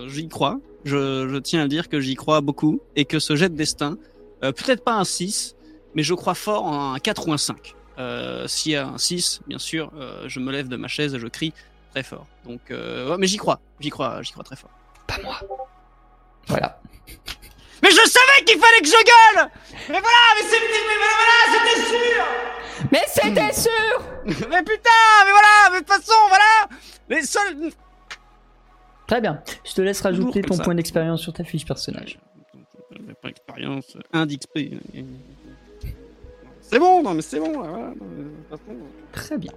j'y 0.08 0.28
crois. 0.28 0.60
Je, 0.84 1.28
je 1.30 1.38
tiens 1.38 1.64
à 1.64 1.68
dire 1.68 1.90
que 1.90 2.00
j'y 2.00 2.16
crois 2.16 2.42
beaucoup 2.42 2.82
et 2.96 3.06
que 3.06 3.20
ce 3.20 3.36
jet 3.36 3.50
de 3.50 3.56
destin, 3.56 3.98
peut-être 4.42 4.84
pas 4.84 4.96
un 4.96 5.04
6, 5.04 5.56
mais 5.96 6.04
je 6.04 6.14
crois 6.14 6.36
fort 6.36 6.66
en 6.66 6.94
un 6.94 7.00
4 7.00 7.28
ou 7.28 7.34
un 7.34 7.38
5. 7.38 7.76
Euh, 8.00 8.48
S'il 8.48 8.72
y 8.72 8.76
a 8.76 8.88
un 8.88 8.98
6, 8.98 9.42
bien 9.48 9.60
sûr, 9.60 9.92
euh, 9.96 10.24
je 10.28 10.40
me 10.40 10.52
lève 10.52 10.68
de 10.68 10.78
ma 10.78 10.88
chaise 10.88 11.14
et 11.14 11.20
je 11.20 11.28
crie 11.28 11.54
très 11.92 12.04
fort. 12.04 12.26
Donc, 12.46 12.62
euh, 12.72 13.10
ouais, 13.12 13.18
mais 13.20 13.28
j'y 13.28 13.38
crois, 13.38 13.60
j'y 13.80 13.90
crois, 13.90 14.22
j'y 14.22 14.32
crois 14.32 14.44
très 14.44 14.56
fort. 14.56 14.72
Pas 15.08 15.18
moi. 15.24 15.40
Voilà. 16.48 16.80
Mais 17.84 17.90
je 17.90 17.96
savais 17.96 18.46
qu'il 18.46 18.60
fallait 18.60 18.82
que 18.82 18.88
je 18.88 18.92
gueule 18.92 19.50
Mais 19.90 20.00
voilà, 20.00 20.24
mais 20.36 20.48
c'est 20.48 20.60
mais 20.60 20.98
voilà, 21.18 21.38
c'était 21.52 21.82
sûr 21.90 22.26
Mais 22.92 23.02
c'était 23.08 23.54
sûr 23.54 24.04
Mais 24.50 24.64
putain, 24.64 24.90
mais 25.26 25.32
voilà, 25.32 25.70
mais 25.72 25.82
de 25.82 25.86
toute 25.86 25.88
façon, 25.88 26.14
voilà 26.28 26.70
Les 27.10 27.24
seuls... 27.24 27.72
Très 29.08 29.20
bien. 29.20 29.42
Je 29.66 29.74
te 29.74 29.82
laisse 29.82 30.00
rajouter 30.02 30.42
ton 30.42 30.56
ça. 30.56 30.64
point 30.64 30.76
d'expérience 30.76 31.22
sur 31.22 31.34
ta 31.34 31.44
fiche 31.44 31.66
personnage. 31.66 32.18
Pas 33.22 33.28
d'expérience, 33.30 33.98
1 34.14 34.26
d'XP. 34.26 34.60
C'est 36.72 36.80
bon, 36.80 37.04
non 37.04 37.14
mais 37.14 37.22
c'est 37.22 37.40
bon, 37.40 37.62
là, 37.62 37.70
voilà. 37.70 37.94
façon, 38.50 38.64
Très 39.12 39.38
bien. 39.38 39.52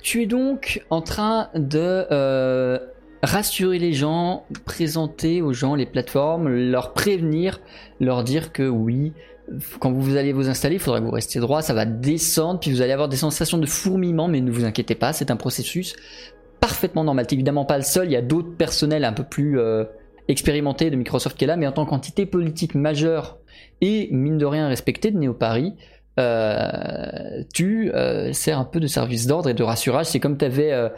Tu 0.00 0.22
es 0.22 0.26
donc 0.26 0.82
en 0.88 1.02
train 1.02 1.50
de 1.54 2.06
euh, 2.10 2.78
rassurer 3.22 3.78
les 3.78 3.92
gens, 3.92 4.46
présenter 4.64 5.42
aux 5.42 5.52
gens 5.52 5.74
les 5.74 5.84
plateformes, 5.84 6.48
leur 6.48 6.94
prévenir, 6.94 7.60
leur 8.00 8.24
dire 8.24 8.52
que 8.52 8.66
oui, 8.66 9.12
quand 9.80 9.92
vous 9.92 10.16
allez 10.16 10.32
vous 10.32 10.48
installer, 10.48 10.76
il 10.76 10.80
faudra 10.80 11.00
que 11.00 11.04
vous 11.04 11.10
restiez 11.10 11.42
droit, 11.42 11.60
ça 11.60 11.74
va 11.74 11.84
descendre, 11.84 12.60
puis 12.60 12.70
vous 12.70 12.80
allez 12.80 12.92
avoir 12.92 13.10
des 13.10 13.16
sensations 13.16 13.58
de 13.58 13.66
fourmillement, 13.66 14.28
mais 14.28 14.40
ne 14.40 14.50
vous 14.50 14.64
inquiétez 14.64 14.94
pas, 14.94 15.12
c'est 15.12 15.30
un 15.30 15.36
processus 15.36 15.94
parfaitement 16.58 17.04
normal. 17.04 17.26
T'es 17.26 17.34
évidemment 17.34 17.66
pas 17.66 17.76
le 17.76 17.84
seul, 17.84 18.06
il 18.06 18.12
y 18.12 18.16
a 18.16 18.22
d'autres 18.22 18.56
personnels 18.56 19.04
un 19.04 19.12
peu 19.12 19.24
plus 19.24 19.58
euh, 19.58 19.84
expérimentés 20.28 20.90
de 20.90 20.96
Microsoft 20.96 21.36
qui 21.36 21.44
est 21.44 21.48
là, 21.48 21.56
mais 21.56 21.66
en 21.66 21.72
tant 21.72 21.84
qu'entité 21.84 22.24
politique 22.24 22.74
majeure 22.74 23.38
et 23.80 24.08
mine 24.12 24.38
de 24.38 24.46
rien 24.46 24.68
respectée 24.68 25.10
de 25.10 25.18
Néo-Paris, 25.18 25.74
euh, 26.20 27.42
tu 27.52 27.90
euh, 27.92 28.32
sers 28.32 28.58
un 28.58 28.64
peu 28.64 28.78
de 28.78 28.86
service 28.86 29.26
d'ordre 29.26 29.48
et 29.48 29.54
de 29.54 29.62
rassurage. 29.62 30.06
C'est 30.06 30.20
comme 30.20 30.38
euh, 30.42 30.88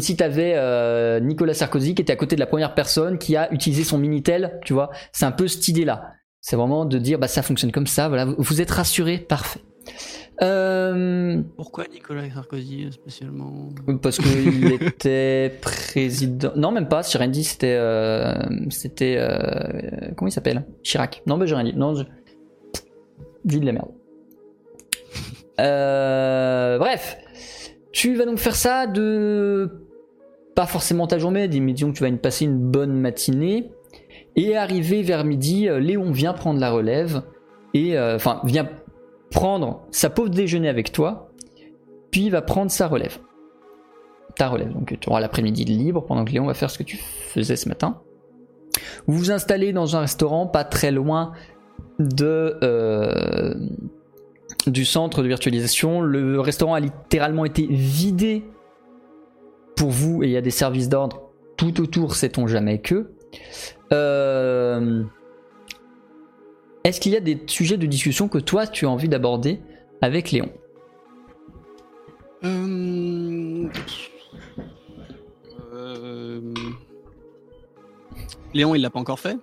si 0.00 0.16
tu 0.16 0.24
avais 0.24 1.20
Nicolas 1.20 1.54
Sarkozy 1.54 1.94
qui 1.94 2.02
était 2.02 2.12
à 2.12 2.16
côté 2.16 2.34
de 2.36 2.40
la 2.40 2.46
première 2.46 2.74
personne 2.74 3.18
qui 3.18 3.36
a 3.36 3.52
utilisé 3.52 3.84
son 3.84 3.98
minitel. 3.98 4.58
Tu 4.64 4.72
vois, 4.72 4.90
c'est 5.12 5.24
un 5.24 5.32
peu 5.32 5.48
cette 5.48 5.66
idée-là. 5.68 6.12
C'est 6.40 6.56
vraiment 6.56 6.84
de 6.84 6.98
dire 6.98 7.18
bah 7.18 7.28
ça 7.28 7.42
fonctionne 7.42 7.72
comme 7.72 7.86
ça. 7.86 8.08
Voilà, 8.08 8.24
vous 8.24 8.60
êtes 8.60 8.70
rassuré, 8.70 9.18
parfait. 9.18 9.60
Euh, 10.42 11.42
Pourquoi 11.56 11.86
Nicolas 11.92 12.30
Sarkozy 12.30 12.92
spécialement 12.92 13.70
parce 14.02 14.18
qu'il 14.18 14.72
était 14.82 15.52
président. 15.60 16.52
Non, 16.56 16.72
même 16.72 16.88
pas. 16.88 17.02
J'ai 17.02 17.18
rien 17.18 17.28
dit. 17.28 17.44
C'était, 17.44 17.76
euh, 17.78 18.34
c'était, 18.70 19.16
euh, 19.18 20.10
comment 20.14 20.28
il 20.28 20.32
s'appelle? 20.32 20.66
Chirac. 20.82 21.22
Non, 21.26 21.38
bah 21.38 21.46
j'ai 21.46 21.54
rien 21.54 21.64
dit. 21.64 21.74
Non, 21.74 21.94
je... 21.94 22.04
dis 23.44 23.60
de 23.60 23.66
la 23.66 23.72
merde. 23.72 23.88
Euh, 25.58 26.76
bref, 26.76 27.16
tu 27.90 28.14
vas 28.14 28.26
donc 28.26 28.36
faire 28.36 28.54
ça 28.54 28.86
de 28.86 29.86
pas 30.54 30.66
forcément 30.66 31.06
ta 31.06 31.18
journée, 31.18 31.48
mais 31.48 31.72
disons 31.72 31.92
que 31.92 31.96
tu 31.96 32.02
vas 32.02 32.10
y 32.10 32.16
passer 32.16 32.44
une 32.44 32.58
bonne 32.58 32.92
matinée. 32.92 33.70
Et 34.36 34.54
arrivé 34.54 35.02
vers 35.02 35.24
midi, 35.24 35.68
euh, 35.68 35.78
Léon 35.78 36.12
vient 36.12 36.34
prendre 36.34 36.60
la 36.60 36.70
relève 36.70 37.22
et 37.72 37.96
euh, 37.96 38.16
enfin 38.16 38.40
vient 38.44 38.68
prendre 39.30 39.82
sa 39.90 40.10
pause 40.10 40.30
déjeuner 40.30 40.68
avec 40.68 40.92
toi, 40.92 41.30
puis 42.10 42.26
il 42.26 42.30
va 42.30 42.42
prendre 42.42 42.70
sa 42.70 42.86
relève. 42.88 43.18
Ta 44.36 44.48
relève, 44.48 44.72
donc 44.72 44.96
tu 45.00 45.08
auras 45.08 45.20
l'après-midi 45.20 45.64
libre 45.64 46.04
pendant 46.04 46.24
que 46.24 46.32
Léon 46.32 46.46
va 46.46 46.54
faire 46.54 46.70
ce 46.70 46.78
que 46.78 46.82
tu 46.82 46.96
faisais 46.96 47.56
ce 47.56 47.68
matin. 47.68 48.00
Vous 49.06 49.16
vous 49.16 49.30
installez 49.30 49.72
dans 49.72 49.96
un 49.96 50.00
restaurant 50.00 50.46
pas 50.46 50.64
très 50.64 50.90
loin 50.90 51.32
de 51.98 52.58
euh, 52.62 53.54
du 54.66 54.84
centre 54.84 55.22
de 55.22 55.28
virtualisation. 55.28 56.02
Le 56.02 56.40
restaurant 56.40 56.74
a 56.74 56.80
littéralement 56.80 57.44
été 57.44 57.66
vidé 57.66 58.44
pour 59.76 59.90
vous 59.90 60.22
et 60.22 60.26
il 60.26 60.32
y 60.32 60.36
a 60.36 60.42
des 60.42 60.50
services 60.50 60.88
d'ordre 60.88 61.26
tout 61.56 61.80
autour, 61.80 62.14
sait-on 62.14 62.46
jamais 62.46 62.80
que. 62.80 63.10
Euh, 63.92 65.02
Est-ce 66.86 67.00
qu'il 67.00 67.10
y 67.12 67.16
a 67.16 67.20
des 67.20 67.42
sujets 67.48 67.76
de 67.78 67.86
discussion 67.86 68.28
que 68.28 68.38
toi 68.38 68.64
tu 68.68 68.86
as 68.86 68.88
envie 68.88 69.08
d'aborder 69.08 69.58
avec 70.00 70.30
Léon? 70.30 70.50
Euh... 72.44 73.66
euh, 75.74 76.40
Léon, 78.54 78.76
il 78.76 78.82
l'a 78.82 78.90
pas 78.90 79.00
encore 79.00 79.18
fait? 79.18 79.36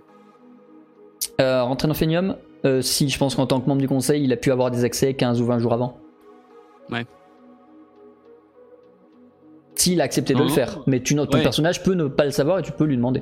Euh, 1.42 1.64
Rentrer 1.64 1.90
dans 1.90 1.94
Phenium 1.94 2.38
Euh, 2.64 2.82
Si, 2.82 3.10
je 3.10 3.18
pense 3.18 3.36
qu'en 3.36 3.46
tant 3.46 3.60
que 3.60 3.68
membre 3.68 3.82
du 3.82 3.90
conseil, 3.90 4.24
il 4.24 4.32
a 4.32 4.38
pu 4.38 4.50
avoir 4.50 4.72
des 4.72 4.86
accès 4.86 5.14
15 5.14 5.42
ou 5.42 5.46
20 5.46 5.60
jours 5.60 5.74
avant. 5.74 5.98
Ouais. 6.90 7.06
S'il 9.76 10.00
a 10.00 10.06
accepté 10.06 10.34
de 10.34 10.40
le 10.40 10.46
non. 10.46 10.50
faire, 10.50 10.80
mais 10.88 11.02
tu, 11.02 11.14
ton 11.16 11.24
Ouais. 11.24 11.44
personnage 11.44 11.84
peut 11.84 11.94
ne 11.94 12.08
pas 12.08 12.24
le 12.24 12.32
savoir 12.32 12.60
et 12.60 12.62
tu 12.62 12.72
peux 12.72 12.86
lui 12.86 12.96
demander. 12.96 13.22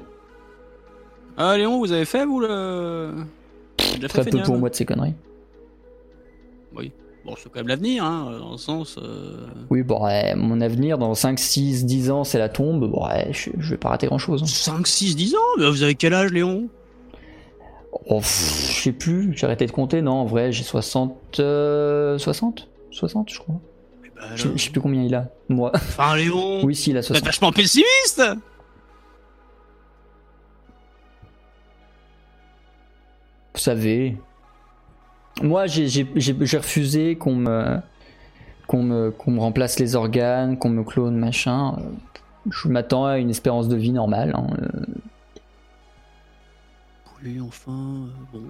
Ah, 1.37 1.57
Léon, 1.57 1.79
vous 1.79 1.91
avez 1.91 2.05
fait, 2.05 2.23
vous, 2.23 2.39
le... 2.39 3.15
Déjà 3.95 4.07
Très 4.07 4.25
peu 4.25 4.41
pour 4.43 4.57
moi 4.57 4.69
de 4.69 4.75
ces 4.75 4.85
conneries. 4.85 5.13
Bon, 7.23 7.35
c'est 7.37 7.49
quand 7.51 7.59
même 7.59 7.67
l'avenir, 7.67 8.03
hein, 8.03 8.35
dans 8.39 8.53
le 8.53 8.57
sens... 8.57 8.97
euh, 8.99 9.45
Oui, 9.69 9.83
bon, 9.83 10.03
ouais, 10.03 10.33
mon 10.35 10.59
avenir 10.59 10.97
dans 10.97 11.13
5, 11.13 11.37
6, 11.37 11.85
10 11.85 12.09
ans, 12.09 12.23
c'est 12.23 12.39
la 12.39 12.49
tombe. 12.49 12.89
Bon, 12.89 13.05
ouais, 13.07 13.27
je, 13.31 13.51
je 13.59 13.69
vais 13.69 13.77
pas 13.77 13.89
rater 13.89 14.07
grand 14.07 14.17
chose. 14.17 14.43
5, 14.43 14.87
6, 14.87 15.15
10 15.15 15.35
ans? 15.35 15.37
Mais 15.59 15.69
Vous 15.69 15.83
avez 15.83 15.93
quel 15.93 16.15
âge, 16.15 16.31
Léon? 16.31 16.67
Oh, 18.07 18.17
pff, 18.21 18.71
je 18.75 18.81
sais 18.85 18.91
plus, 18.91 19.33
j'ai 19.37 19.45
arrêté 19.45 19.67
de 19.67 19.71
compter. 19.71 20.01
Non, 20.01 20.13
en 20.13 20.25
vrai, 20.25 20.51
j'ai 20.51 20.63
60. 20.63 21.39
euh, 21.39 22.17
60 22.17 22.67
60, 22.89 23.29
je 23.31 23.37
crois. 23.39 23.55
Eh 24.03 24.07
ben, 24.15 24.35
Je, 24.35 24.57
sais 24.57 24.71
plus 24.71 24.81
combien 24.81 25.03
il 25.03 25.13
a. 25.13 25.27
Moi. 25.47 25.71
Enfin, 25.75 26.15
Léon 26.15 26.61
Oui, 26.65 26.73
si, 26.75 26.89
il 26.89 26.97
a 26.97 27.01
Vous 27.01 27.05
êtes 27.05 27.23
60. 27.23 27.25
vachement 27.27 27.51
pessimiste 27.51 28.23
Vous 33.53 33.59
savez. 33.59 34.17
Moi, 35.41 35.65
j'ai- 35.67 36.07
refusé 36.57 37.15
qu'on 37.17 37.35
me, 37.35 37.77
qu'on 38.67 38.83
me, 38.83 39.11
qu'on 39.11 39.31
me 39.31 39.39
remplace 39.39 39.79
les 39.79 39.95
organes, 39.95 40.57
qu'on 40.57 40.69
me 40.69 40.83
clone, 40.83 41.15
machin. 41.17 41.75
Je 42.49 42.67
m'attends 42.67 43.05
à 43.05 43.17
une 43.17 43.29
espérance 43.29 43.67
de 43.67 43.75
vie 43.75 43.91
normale. 43.91 44.33
hein. 44.35 44.47
Oui, 47.23 47.39
enfin, 47.39 47.71
euh, 47.71 48.07
bon... 48.33 48.41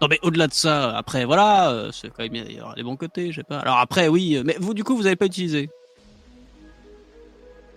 Non 0.00 0.08
mais 0.10 0.18
au-delà 0.22 0.48
de 0.48 0.52
ça, 0.52 0.96
après 0.96 1.24
voilà, 1.24 1.70
euh, 1.70 1.90
c'est 1.92 2.08
quand 2.08 2.24
même 2.24 2.34
il 2.34 2.56
y 2.56 2.60
aura 2.60 2.74
des 2.74 2.82
bons 2.82 2.96
côtés, 2.96 3.30
je 3.30 3.36
sais 3.36 3.44
pas. 3.44 3.60
Alors 3.60 3.78
après 3.78 4.08
oui, 4.08 4.36
euh, 4.36 4.42
mais 4.44 4.56
vous 4.58 4.74
du 4.74 4.82
coup 4.82 4.96
vous 4.96 5.06
avez 5.06 5.14
pas 5.14 5.26
utilisé. 5.26 5.70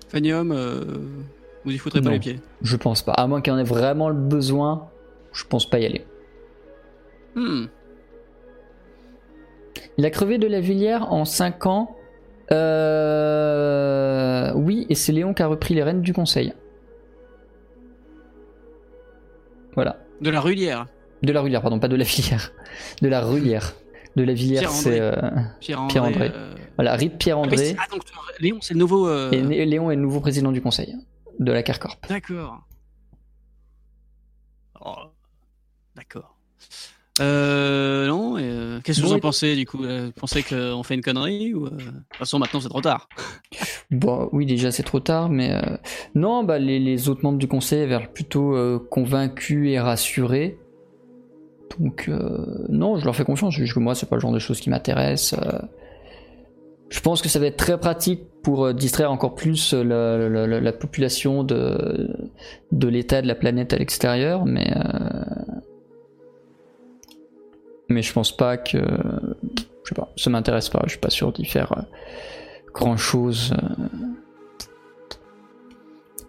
Fanium, 0.09 0.51
euh, 0.51 0.81
vous 1.63 1.71
y 1.71 1.77
foutrez 1.77 2.01
pas 2.01 2.09
les 2.09 2.19
pieds. 2.19 2.39
Je 2.63 2.75
pense 2.77 3.03
pas. 3.03 3.11
À 3.11 3.27
moins 3.27 3.41
qu'il 3.41 3.53
y 3.53 3.55
en 3.55 3.59
ait 3.59 3.63
vraiment 3.63 4.09
le 4.09 4.15
besoin, 4.15 4.87
je 5.33 5.43
pense 5.43 5.69
pas 5.69 5.77
y 5.77 5.85
aller. 5.85 6.03
Hmm. 7.35 7.65
Il 9.97 10.05
a 10.05 10.09
crevé 10.09 10.37
de 10.37 10.47
la 10.47 10.59
Villière 10.59 11.11
en 11.11 11.25
5 11.25 11.65
ans. 11.67 11.95
Euh... 12.51 14.51
Oui, 14.55 14.85
et 14.89 14.95
c'est 14.95 15.11
Léon 15.11 15.33
qui 15.33 15.41
a 15.43 15.47
repris 15.47 15.73
les 15.73 15.83
rênes 15.83 16.01
du 16.01 16.13
conseil. 16.13 16.53
Voilà. 19.73 19.97
De 20.21 20.29
la 20.29 20.39
Rulière. 20.41 20.87
De 21.23 21.31
la 21.33 21.41
Rulière, 21.41 21.61
pardon, 21.61 21.79
pas 21.79 21.87
de 21.87 21.95
la 21.95 22.03
Villière. 22.05 22.51
De 23.01 23.07
la 23.07 23.21
Rulière. 23.21 23.73
De 24.15 24.23
la 24.23 24.33
Villière, 24.33 24.69
c'est. 24.69 24.99
euh, 25.01 25.11
Pierre-André. 25.59 25.91
Pierre-André. 25.91 26.31
euh, 26.33 26.53
Voilà, 26.77 26.95
Rip 26.95 27.11
ah 27.13 27.17
Pierre-André. 27.17 27.57
c'est- 27.57 27.75
Ah 27.79 27.87
donc 27.91 28.03
Léon 28.39 28.59
c'est 28.61 28.73
le 28.73 28.79
nouveau. 28.79 29.09
Et 29.31 29.65
Léon 29.65 29.91
est 29.91 29.95
le 29.95 30.01
nouveau 30.01 30.21
président 30.21 30.51
du 30.53 30.61
conseil 30.61 30.95
de 31.39 31.51
la 31.51 31.63
Carcorp. 31.63 31.99
D'accord. 32.07 32.61
Oh, 34.79 34.93
D'accord. 35.95 36.37
Euh, 37.21 38.07
non, 38.07 38.35
euh, 38.37 38.79
qu'est-ce 38.83 38.99
que 39.01 39.05
vous 39.05 39.13
en 39.13 39.19
pensez 39.19 39.55
du 39.55 39.65
coup 39.65 39.83
euh, 39.85 40.07
Vous 40.07 40.11
pensez 40.11 40.43
qu'on 40.43 40.83
fait 40.83 40.95
une 40.95 41.01
connerie 41.01 41.53
ou 41.53 41.65
euh, 41.65 41.69
De 41.69 41.75
toute 41.77 42.17
façon, 42.17 42.39
maintenant 42.39 42.59
c'est 42.59 42.69
trop 42.69 42.81
tard. 42.81 43.07
Bon, 43.91 44.29
oui, 44.33 44.45
déjà 44.47 44.71
c'est 44.71 44.83
trop 44.83 44.99
tard, 44.99 45.29
mais 45.29 45.53
non, 46.15 46.43
bah, 46.43 46.57
les, 46.57 46.79
les 46.79 47.07
autres 47.07 47.21
membres 47.23 47.37
du 47.37 47.47
conseil 47.47 47.83
avaient 47.83 48.07
plutôt 48.13 48.55
convaincus 48.89 49.69
et 49.71 49.79
rassurés. 49.79 50.57
Donc, 51.79 52.09
non, 52.67 52.97
je 52.97 53.05
leur 53.05 53.15
fais 53.15 53.23
confiance. 53.25 53.53
Juste 53.53 53.73
que 53.75 53.79
moi, 53.79 53.93
c'est 53.93 54.09
pas 54.09 54.15
le 54.15 54.21
genre 54.21 54.33
de 54.33 54.39
choses 54.39 54.59
qui 54.59 54.71
m'intéressent. 54.71 55.39
euh. 55.39 55.59
je 56.89 56.99
pense 56.99 57.21
que 57.21 57.29
ça 57.29 57.37
va 57.39 57.45
être 57.45 57.57
très 57.57 57.79
pratique 57.79 58.21
pour 58.41 58.73
distraire 58.73 59.11
encore 59.11 59.35
plus 59.35 59.73
la, 59.73 60.17
la- 60.29 60.47
la- 60.47 60.59
la 60.59 60.73
population 60.73 61.43
de, 61.43 62.09
de 62.71 62.87
l'état 62.87 63.21
de 63.21 63.27
la 63.27 63.35
planète 63.35 63.71
à 63.71 63.77
l'extérieur, 63.77 64.45
mais. 64.45 64.73
Euh, 67.89 67.93
mais 67.93 68.01
je 68.01 68.13
pense 68.13 68.35
pas 68.35 68.57
que. 68.57 68.77
Je 68.77 69.89
sais 69.89 69.95
pas, 69.95 70.11
ça 70.17 70.29
m'intéresse 70.29 70.69
pas. 70.69 70.81
Je 70.85 70.91
suis 70.91 70.99
pas 70.99 71.09
sûr 71.09 71.31
d'y 71.31 71.45
faire 71.45 71.71
euh, 71.77 71.81
grand 72.73 72.97
chose. 72.97 73.53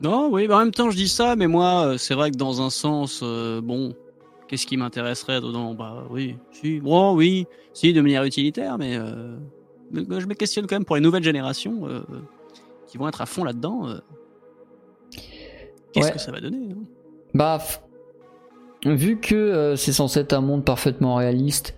Non, 0.02 0.28
oui, 0.30 0.46
bah 0.46 0.56
en 0.56 0.58
même 0.60 0.72
temps, 0.72 0.90
je 0.90 0.96
dis 0.96 1.08
ça, 1.08 1.36
mais 1.36 1.46
moi, 1.46 1.86
euh, 1.86 1.96
c'est 1.98 2.14
vrai 2.14 2.30
que 2.30 2.36
dans 2.36 2.60
un 2.60 2.68
sens, 2.68 3.20
euh, 3.22 3.62
bon, 3.62 3.94
qu'est-ce 4.46 4.66
qui 4.66 4.76
m'intéresserait 4.76 5.40
dedans? 5.40 5.72
Bah 5.74 6.04
oui, 6.10 6.36
si, 6.52 6.80
bon, 6.80 7.14
oui, 7.14 7.46
si, 7.72 7.94
de 7.94 8.00
manière 8.02 8.24
utilitaire, 8.24 8.76
mais, 8.76 8.96
euh, 8.98 9.36
je 9.94 10.26
me 10.26 10.34
questionne 10.34 10.66
quand 10.66 10.74
même 10.76 10.84
pour 10.84 10.96
les 10.96 11.02
nouvelles 11.02 11.22
générations 11.24 11.88
euh, 11.88 12.00
qui 12.88 12.98
vont 12.98 13.08
être 13.08 13.22
à 13.22 13.26
fond 13.26 13.42
là-dedans. 13.44 13.88
euh, 13.88 13.98
Qu'est-ce 15.92 16.08
Ouais. 16.08 16.12
que 16.12 16.18
ça 16.18 16.30
va 16.30 16.40
donner 16.40 16.72
hein? 16.72 16.82
Bah, 17.32 17.58
vu 18.94 19.18
que 19.18 19.34
euh, 19.34 19.76
c'est 19.76 19.92
censé 19.92 20.20
être 20.20 20.32
un 20.32 20.40
monde 20.40 20.64
parfaitement 20.64 21.16
réaliste, 21.16 21.74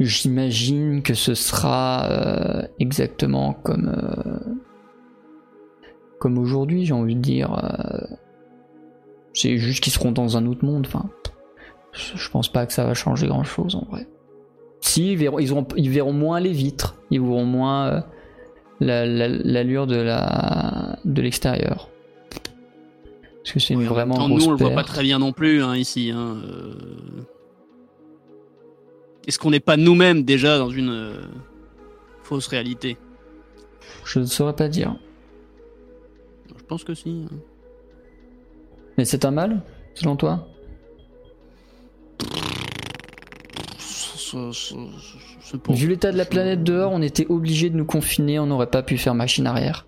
j'imagine 0.00 1.02
que 1.02 1.14
ce 1.14 1.34
sera 1.34 2.06
euh, 2.10 2.62
exactement 2.78 3.52
comme 3.52 3.88
euh, 3.88 4.54
comme 6.18 6.38
aujourd'hui, 6.38 6.86
j'ai 6.86 6.94
envie 6.94 7.16
de 7.16 7.20
dire. 7.20 7.50
c'est 9.34 9.58
juste 9.58 9.82
qu'ils 9.82 9.92
seront 9.92 10.12
dans 10.12 10.36
un 10.36 10.46
autre 10.46 10.64
monde. 10.64 10.86
Enfin, 10.86 11.10
je 11.92 12.30
pense 12.30 12.50
pas 12.50 12.64
que 12.66 12.72
ça 12.72 12.84
va 12.84 12.94
changer 12.94 13.26
grand 13.26 13.44
chose 13.44 13.74
en 13.74 13.84
vrai. 13.90 14.06
Si, 14.80 15.12
ils 15.12 15.18
verront, 15.18 15.38
ils, 15.76 15.90
verront 15.90 16.12
moins 16.12 16.40
les 16.40 16.52
vitres, 16.52 16.96
ils 17.10 17.20
verront 17.20 17.44
moins 17.44 18.04
la- 18.80 19.06
la- 19.06 19.28
l'allure 19.28 19.86
la 19.86 20.98
de 21.04 21.20
l'extérieur. 21.22 21.88
Parce 23.44 23.52
que 23.52 23.60
c'est 23.60 23.76
en 23.76 23.80
vraiment 23.80 24.26
nous, 24.26 24.42
on 24.46 24.50
le 24.52 24.56
voit 24.56 24.70
pas 24.70 24.84
très 24.84 25.02
bien 25.02 25.18
non 25.18 25.32
plus 25.32 25.62
hein, 25.62 25.76
ici. 25.76 26.10
hein, 26.10 26.38
euh. 26.46 26.72
Est-ce 29.26 29.38
qu'on 29.38 29.50
n'est 29.50 29.60
pas 29.60 29.76
nous-mêmes 29.76 30.22
déjà 30.24 30.56
dans 30.58 30.70
une 30.70 30.88
euh, 30.90 31.20
fausse 32.22 32.46
réalité 32.46 32.96
Je 34.04 34.18
ne 34.20 34.24
saurais 34.24 34.56
pas 34.56 34.68
dire. 34.68 34.96
Je 36.56 36.64
pense 36.64 36.84
que 36.84 36.94
si. 36.94 37.26
hein. 37.30 37.36
Mais 38.96 39.04
c'est 39.04 39.24
un 39.26 39.30
mal, 39.30 39.62
selon 39.94 40.16
toi 40.16 40.48
Vu 45.70 45.88
l'état 45.88 46.12
de 46.12 46.16
la 46.16 46.24
planète 46.24 46.62
dehors, 46.64 46.90
on 46.92 47.02
était 47.02 47.26
obligé 47.28 47.70
de 47.70 47.76
nous 47.76 47.84
confiner, 47.84 48.38
on 48.38 48.46
n'aurait 48.46 48.70
pas 48.70 48.82
pu 48.82 48.96
faire 48.98 49.14
machine 49.14 49.46
arrière. 49.46 49.86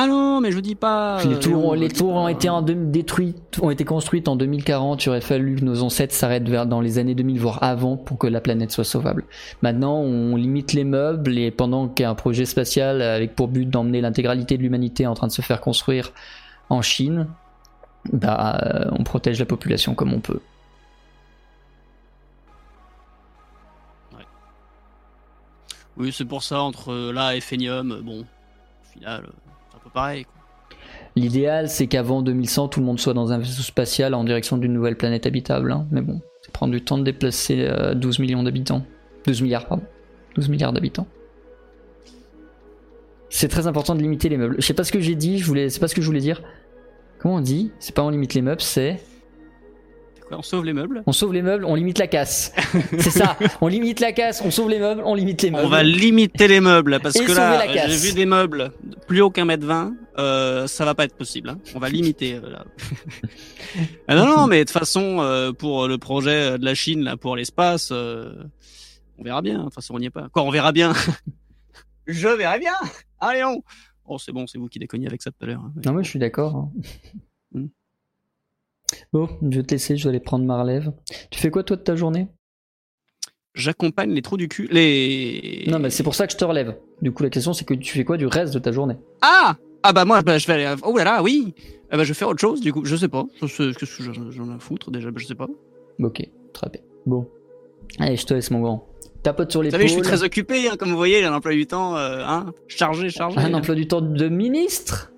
Ah 0.00 0.06
non, 0.06 0.40
mais 0.40 0.52
je 0.52 0.60
dis 0.60 0.76
pas. 0.76 1.24
les 1.24 1.34
euh, 1.34 1.38
tours, 1.40 1.74
les 1.74 1.88
tours 1.88 2.12
ont 2.14 2.28
été 2.28 2.48
en 2.48 2.62
deux- 2.62 2.74
détruites, 2.76 3.58
ont 3.60 3.70
été 3.70 3.84
construites 3.84 4.28
en 4.28 4.36
2040. 4.36 5.04
Il 5.04 5.08
aurait 5.08 5.20
fallu 5.20 5.56
que 5.56 5.64
nos 5.64 5.82
ancêtres 5.82 6.14
s'arrêtent 6.14 6.48
vers 6.48 6.66
dans 6.66 6.80
les 6.80 6.98
années 6.98 7.16
2000 7.16 7.40
voire 7.40 7.60
avant 7.64 7.96
pour 7.96 8.16
que 8.16 8.28
la 8.28 8.40
planète 8.40 8.70
soit 8.70 8.84
sauvable. 8.84 9.24
Maintenant, 9.60 9.96
on 9.96 10.36
limite 10.36 10.72
les 10.72 10.84
meubles 10.84 11.36
et 11.36 11.50
pendant 11.50 11.88
qu'un 11.88 12.14
projet 12.14 12.44
spatial 12.44 13.02
avec 13.02 13.34
pour 13.34 13.48
but 13.48 13.66
d'emmener 13.68 14.00
l'intégralité 14.00 14.56
de 14.56 14.62
l'humanité 14.62 15.04
en 15.04 15.14
train 15.14 15.26
de 15.26 15.32
se 15.32 15.42
faire 15.42 15.60
construire 15.60 16.12
en 16.70 16.80
Chine, 16.80 17.26
bah, 18.12 18.60
euh, 18.62 18.84
on 18.92 19.02
protège 19.02 19.40
la 19.40 19.46
population 19.46 19.94
comme 19.96 20.12
on 20.12 20.20
peut. 20.20 20.40
Oui, 25.96 26.12
c'est 26.12 26.24
pour 26.24 26.42
ça, 26.44 26.60
entre 26.60 26.92
euh, 26.92 27.12
là 27.12 27.34
et 27.34 27.40
Phénium, 27.40 27.90
euh, 27.90 28.00
bon, 28.00 28.20
au 28.20 28.92
final, 28.92 29.24
euh, 29.26 29.47
L'idéal, 31.16 31.68
c'est 31.68 31.86
qu'avant 31.86 32.22
2100, 32.22 32.68
tout 32.68 32.80
le 32.80 32.86
monde 32.86 33.00
soit 33.00 33.14
dans 33.14 33.32
un 33.32 33.38
vaisseau 33.38 33.62
spatial 33.62 34.14
en 34.14 34.24
direction 34.24 34.56
d'une 34.56 34.72
nouvelle 34.72 34.96
planète 34.96 35.26
habitable. 35.26 35.72
hein. 35.72 35.86
Mais 35.90 36.00
bon, 36.00 36.20
ça 36.42 36.50
prend 36.52 36.68
du 36.68 36.80
temps 36.82 36.98
de 36.98 37.02
déplacer 37.04 37.66
euh, 37.68 37.94
12 37.94 38.20
millions 38.20 38.42
d'habitants. 38.42 38.84
12 39.26 39.42
milliards, 39.42 39.66
pardon. 39.66 39.84
12 40.36 40.48
milliards 40.48 40.72
d'habitants. 40.72 41.06
C'est 43.30 43.48
très 43.48 43.66
important 43.66 43.94
de 43.94 44.00
limiter 44.00 44.28
les 44.28 44.36
meubles. 44.36 44.56
Je 44.58 44.66
sais 44.66 44.74
pas 44.74 44.84
ce 44.84 44.92
que 44.92 45.00
j'ai 45.00 45.14
dit, 45.14 45.38
je 45.38 45.44
voulais, 45.44 45.68
c'est 45.68 45.80
pas 45.80 45.88
ce 45.88 45.94
que 45.94 46.00
je 46.00 46.06
voulais 46.06 46.20
dire. 46.20 46.42
Comment 47.18 47.36
on 47.36 47.40
dit? 47.40 47.72
C'est 47.78 47.94
pas 47.94 48.02
on 48.02 48.10
limite 48.10 48.34
les 48.34 48.42
meubles, 48.42 48.62
c'est 48.62 49.00
on 50.30 50.42
sauve 50.42 50.64
les 50.64 50.72
meubles 50.72 51.02
on 51.06 51.12
sauve 51.12 51.32
les 51.32 51.42
meubles, 51.42 51.64
on 51.64 51.74
limite 51.74 51.98
la 51.98 52.06
casse. 52.06 52.52
c'est 52.98 53.10
ça, 53.10 53.36
on 53.60 53.66
limite 53.68 54.00
la 54.00 54.12
casse, 54.12 54.42
on 54.44 54.50
sauve 54.50 54.68
les 54.70 54.78
meubles, 54.78 55.02
on 55.04 55.14
limite 55.14 55.42
les 55.42 55.50
meubles. 55.50 55.64
On 55.64 55.68
va 55.68 55.82
limiter 55.82 56.48
les 56.48 56.60
meubles, 56.60 56.98
parce 57.02 57.16
Et 57.16 57.24
que 57.24 57.32
là, 57.32 57.66
j'ai 57.86 57.96
vu 58.08 58.14
des 58.14 58.26
meubles 58.26 58.72
plus 59.06 59.20
haut 59.22 59.30
qu'un 59.30 59.44
mètre 59.44 59.64
vingt, 59.66 59.94
euh, 60.18 60.66
ça 60.66 60.84
va 60.84 60.94
pas 60.94 61.04
être 61.04 61.16
possible. 61.16 61.48
hein. 61.50 61.58
On 61.74 61.78
va 61.78 61.88
limiter. 61.88 62.34
euh, 62.34 62.50
là. 62.50 62.64
Ah 64.08 64.14
non, 64.16 64.26
non, 64.26 64.46
mais 64.46 64.60
de 64.60 64.64
toute 64.64 64.78
façon, 64.78 65.18
euh, 65.20 65.52
pour 65.52 65.86
le 65.88 65.98
projet 65.98 66.58
de 66.58 66.64
la 66.64 66.74
Chine, 66.74 67.04
là, 67.04 67.16
pour 67.18 67.36
l'espace, 67.36 67.90
euh, 67.92 68.32
on 69.18 69.22
verra 69.22 69.42
bien. 69.42 69.58
De 69.58 69.64
toute 69.64 69.74
façon, 69.74 69.94
on 69.94 69.98
n'y 69.98 70.06
est 70.06 70.10
pas. 70.10 70.28
Quoi, 70.32 70.42
on 70.42 70.50
verra 70.50 70.72
bien? 70.72 70.92
Je 72.06 72.28
verrai 72.28 72.58
bien 72.58 72.72
Allez, 73.20 73.44
on 73.44 73.62
Oh, 74.06 74.16
c'est 74.18 74.32
bon, 74.32 74.46
c'est 74.46 74.56
vous 74.56 74.68
qui 74.68 74.78
déconniez 74.78 75.06
avec 75.06 75.20
ça 75.20 75.30
tout 75.30 75.36
à 75.42 75.46
l'heure. 75.46 75.60
hein. 75.62 75.72
Non, 75.84 75.92
moi 75.92 76.02
je 76.02 76.08
suis 76.08 76.18
d'accord. 76.18 76.70
hein. 77.54 77.66
Bon, 79.12 79.28
je 79.42 79.56
vais 79.58 79.62
te 79.62 79.72
laisser, 79.74 79.96
je 79.96 80.02
dois 80.02 80.10
aller 80.10 80.20
prendre 80.20 80.44
ma 80.44 80.60
relève. 80.60 80.92
Tu 81.30 81.38
fais 81.38 81.50
quoi 81.50 81.62
toi 81.62 81.76
de 81.76 81.82
ta 81.82 81.96
journée? 81.96 82.28
J'accompagne 83.54 84.12
les 84.12 84.22
trous 84.22 84.36
du 84.36 84.48
cul. 84.48 84.68
Les. 84.70 85.64
Non, 85.66 85.78
mais 85.78 85.90
c'est 85.90 86.02
pour 86.02 86.14
ça 86.14 86.26
que 86.26 86.32
je 86.32 86.38
te 86.38 86.44
relève. 86.44 86.76
Du 87.02 87.10
coup, 87.12 87.22
la 87.22 87.30
question, 87.30 87.52
c'est 87.52 87.64
que 87.64 87.74
tu 87.74 87.92
fais 87.92 88.04
quoi 88.04 88.16
du 88.16 88.26
reste 88.26 88.54
de 88.54 88.58
ta 88.60 88.70
journée? 88.72 88.94
Ah 89.20 89.56
Ah 89.82 89.92
bah 89.92 90.04
moi, 90.04 90.22
bah, 90.22 90.38
je 90.38 90.46
vais 90.46 90.52
aller. 90.54 90.74
Oh 90.84 90.96
là 90.96 91.04
là, 91.04 91.22
oui 91.22 91.54
Ah 91.90 91.96
bah, 91.96 92.04
je 92.04 92.08
vais 92.08 92.14
faire 92.14 92.28
autre 92.28 92.40
chose, 92.40 92.60
du 92.60 92.72
coup. 92.72 92.84
Je 92.84 92.94
sais 92.94 93.08
pas. 93.08 93.24
Qu'est-ce 93.40 93.96
que 93.98 94.12
j'en 94.32 94.50
ai 94.50 94.54
à 94.54 94.58
foutre 94.60 94.90
déjà 94.90 95.08
Je 95.14 95.26
sais 95.26 95.34
pas. 95.34 95.48
Ok, 96.00 96.22
très 96.52 96.70
bien. 96.70 96.80
Bon. 97.06 97.26
Allez, 97.98 98.16
je 98.16 98.26
te 98.26 98.34
laisse, 98.34 98.50
mon 98.52 98.60
grand. 98.60 98.86
Tapote 99.24 99.50
sur 99.50 99.60
Vous 99.60 99.64
l'épaule. 99.64 99.80
savez, 99.80 99.88
je 99.88 99.92
suis 99.94 100.02
très 100.02 100.22
occupé, 100.22 100.68
hein, 100.68 100.76
comme 100.78 100.90
vous 100.90 100.96
voyez, 100.96 101.18
j'ai 101.18 101.24
un 101.24 101.34
emploi 101.34 101.52
du 101.52 101.66
temps 101.66 101.96
euh, 101.96 102.22
hein, 102.24 102.52
chargé, 102.68 103.10
chargé. 103.10 103.38
Un 103.40 103.52
emploi 103.54 103.74
du 103.74 103.88
temps 103.88 104.00
de 104.00 104.28
ministre? 104.28 105.10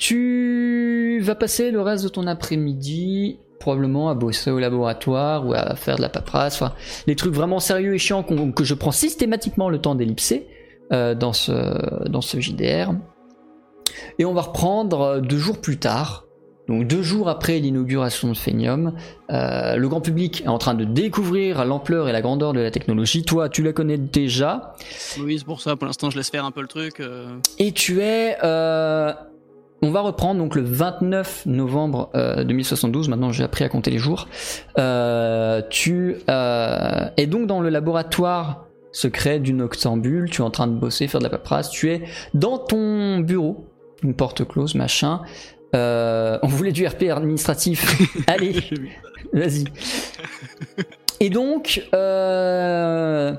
Tu 0.00 1.20
vas 1.22 1.34
passer 1.34 1.70
le 1.70 1.82
reste 1.82 2.04
de 2.04 2.08
ton 2.08 2.26
après-midi 2.26 3.38
probablement 3.58 4.08
à 4.08 4.14
bosser 4.14 4.50
au 4.50 4.58
laboratoire 4.58 5.46
ou 5.46 5.52
à 5.52 5.76
faire 5.76 5.96
de 5.96 6.00
la 6.00 6.08
paperasse, 6.08 6.54
enfin, 6.54 6.72
les 7.06 7.14
trucs 7.14 7.34
vraiment 7.34 7.60
sérieux 7.60 7.94
et 7.94 7.98
chiants 7.98 8.22
que 8.22 8.64
je 8.64 8.72
prends 8.72 8.92
systématiquement 8.92 9.68
le 9.68 9.78
temps 9.78 9.94
d'ellipser 9.94 10.46
euh, 10.94 11.14
dans, 11.14 11.34
ce, 11.34 12.08
dans 12.08 12.22
ce 12.22 12.40
JDR. 12.40 12.94
Et 14.18 14.24
on 14.24 14.32
va 14.32 14.40
reprendre 14.40 15.00
euh, 15.02 15.20
deux 15.20 15.36
jours 15.36 15.60
plus 15.60 15.76
tard, 15.76 16.24
donc 16.66 16.86
deux 16.86 17.02
jours 17.02 17.28
après 17.28 17.58
l'inauguration 17.58 18.28
de 18.28 18.36
Phenium. 18.36 18.94
Euh, 19.30 19.76
le 19.76 19.88
grand 19.90 20.00
public 20.00 20.40
est 20.46 20.48
en 20.48 20.56
train 20.56 20.72
de 20.72 20.84
découvrir 20.84 21.66
l'ampleur 21.66 22.08
et 22.08 22.12
la 22.12 22.22
grandeur 22.22 22.54
de 22.54 22.60
la 22.60 22.70
technologie. 22.70 23.22
Toi, 23.24 23.50
tu 23.50 23.62
la 23.62 23.74
connais 23.74 23.98
déjà. 23.98 24.72
Oui, 25.22 25.38
c'est 25.38 25.44
pour 25.44 25.60
ça, 25.60 25.76
pour 25.76 25.86
l'instant, 25.86 26.08
je 26.08 26.16
laisse 26.16 26.30
faire 26.30 26.46
un 26.46 26.52
peu 26.52 26.62
le 26.62 26.68
truc. 26.68 27.00
euh. 27.00 27.26
Et 27.58 27.72
tu 27.72 28.00
es. 28.00 28.38
euh, 28.42 29.12
on 29.82 29.90
va 29.90 30.00
reprendre 30.00 30.40
donc 30.40 30.54
le 30.54 30.62
29 30.62 31.46
novembre 31.46 32.10
euh, 32.14 32.44
2072. 32.44 33.08
Maintenant, 33.08 33.32
j'ai 33.32 33.44
appris 33.44 33.64
à 33.64 33.68
compter 33.68 33.90
les 33.90 33.98
jours. 33.98 34.28
Euh, 34.78 35.62
tu 35.70 36.16
euh, 36.28 37.08
es 37.16 37.26
donc 37.26 37.46
dans 37.46 37.60
le 37.60 37.68
laboratoire 37.68 38.66
secret 38.92 39.38
du 39.38 39.52
Noctambule. 39.52 40.28
Tu 40.30 40.42
es 40.42 40.44
en 40.44 40.50
train 40.50 40.66
de 40.66 40.74
bosser, 40.74 41.08
faire 41.08 41.20
de 41.20 41.24
la 41.24 41.30
paperasse. 41.30 41.70
Tu 41.70 41.90
es 41.90 42.02
dans 42.34 42.58
ton 42.58 43.20
bureau, 43.20 43.66
une 44.02 44.14
porte 44.14 44.46
close, 44.46 44.74
machin. 44.74 45.22
Euh, 45.74 46.38
on 46.42 46.48
voulait 46.48 46.72
du 46.72 46.86
RP 46.86 47.04
administratif. 47.04 48.02
Allez, 48.26 48.56
vas-y. 49.32 49.64
Et 51.20 51.30
donc, 51.30 51.86
euh, 51.94 53.34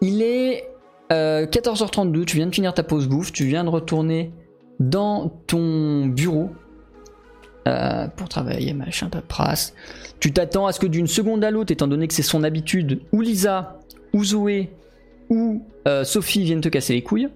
il 0.00 0.22
est 0.22 0.68
euh, 1.12 1.46
14h32, 1.46 2.24
tu 2.24 2.36
viens 2.36 2.46
de 2.46 2.54
finir 2.54 2.74
ta 2.74 2.82
pause 2.82 3.08
bouffe, 3.08 3.32
tu 3.32 3.44
viens 3.44 3.64
de 3.64 3.68
retourner 3.68 4.32
dans 4.90 5.28
ton 5.46 6.06
bureau 6.06 6.50
euh, 7.66 8.06
pour 8.08 8.28
travailler, 8.28 8.74
machin, 8.74 9.08
paperasse. 9.08 9.74
Tu 10.20 10.32
t'attends 10.32 10.66
à 10.66 10.72
ce 10.72 10.80
que 10.80 10.86
d'une 10.86 11.06
seconde 11.06 11.42
à 11.44 11.50
l'autre, 11.50 11.72
étant 11.72 11.88
donné 11.88 12.06
que 12.08 12.14
c'est 12.14 12.22
son 12.22 12.44
habitude, 12.44 13.00
ou 13.12 13.20
Lisa, 13.20 13.80
ou 14.12 14.24
Zoé, 14.24 14.70
ou 15.30 15.64
euh, 15.88 16.04
Sophie 16.04 16.44
viennent 16.44 16.60
te 16.60 16.68
casser 16.68 16.92
les 16.94 17.02
couilles. 17.02 17.28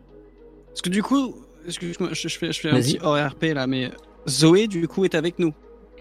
Parce 0.69 0.83
que 0.83 0.91
du 0.91 1.03
coup, 1.03 1.35
excuse-moi, 1.67 2.11
je, 2.13 2.29
je 2.29 2.39
fais, 2.39 2.53
je 2.53 2.61
fais 2.61 2.69
un 2.69 2.73
Vas-y. 2.73 2.95
petit 2.95 2.99
hors 3.03 3.17
RP 3.17 3.45
là, 3.55 3.67
mais 3.67 3.91
Zoé, 4.29 4.67
du 4.69 4.87
coup, 4.87 5.05
est 5.05 5.15
avec 5.15 5.39
nous. 5.39 5.53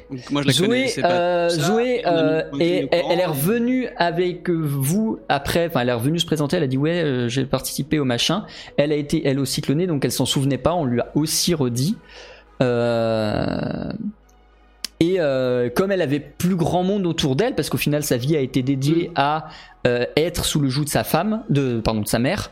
Donc, 0.09 0.31
moi, 0.31 0.41
je 0.41 0.47
la 0.47 0.53
Zoé, 0.53 0.85
pas. 1.01 1.11
euh, 1.11 1.49
ça, 1.49 1.61
Zoé, 1.61 2.01
euh, 2.05 2.41
et- 2.59 2.87
elle, 2.91 3.19
est 3.19 3.25
revenue 3.25 3.87
avec 3.97 4.49
vous 4.49 5.19
après, 5.29 5.67
enfin 5.67 5.81
elle 5.81 5.89
est 5.89 5.93
revenue 5.93 6.19
se 6.19 6.25
présenter, 6.25 6.57
elle 6.57 6.63
a 6.63 6.67
dit 6.67 6.77
ouais 6.77 7.03
euh, 7.03 7.27
j'ai 7.29 7.45
participé 7.45 7.99
au 7.99 8.05
machin. 8.05 8.45
Elle 8.77 8.91
a 8.91 8.95
été 8.95 9.27
elle 9.27 9.39
aussi 9.39 9.61
clonée 9.61 9.87
donc 9.87 10.05
elle 10.05 10.11
s'en 10.11 10.25
souvenait 10.25 10.57
pas, 10.57 10.73
on 10.73 10.85
lui 10.85 11.01
a 11.01 11.07
aussi 11.15 11.53
redit. 11.53 11.97
Euh, 12.61 13.91
Et 14.99 15.17
euh, 15.19 15.69
comme 15.69 15.91
elle 15.91 16.01
avait 16.01 16.19
plus 16.19 16.55
grand 16.55 16.81
monde 16.83 17.05
autour 17.05 17.35
d'elle, 17.35 17.53
parce 17.53 17.69
qu'au 17.69 17.77
final 17.77 18.01
sa 18.03 18.17
vie 18.17 18.35
a 18.35 18.39
été 18.39 18.63
dédiée 18.63 19.11
à 19.15 19.49
euh, 19.85 20.05
être 20.15 20.43
sous 20.43 20.59
le 20.59 20.69
joug 20.69 20.85
de 20.85 20.89
sa 20.89 21.03
femme, 21.03 21.43
de 21.49 21.79
pardon 21.79 22.01
de 22.01 22.07
sa 22.07 22.17
mère, 22.19 22.49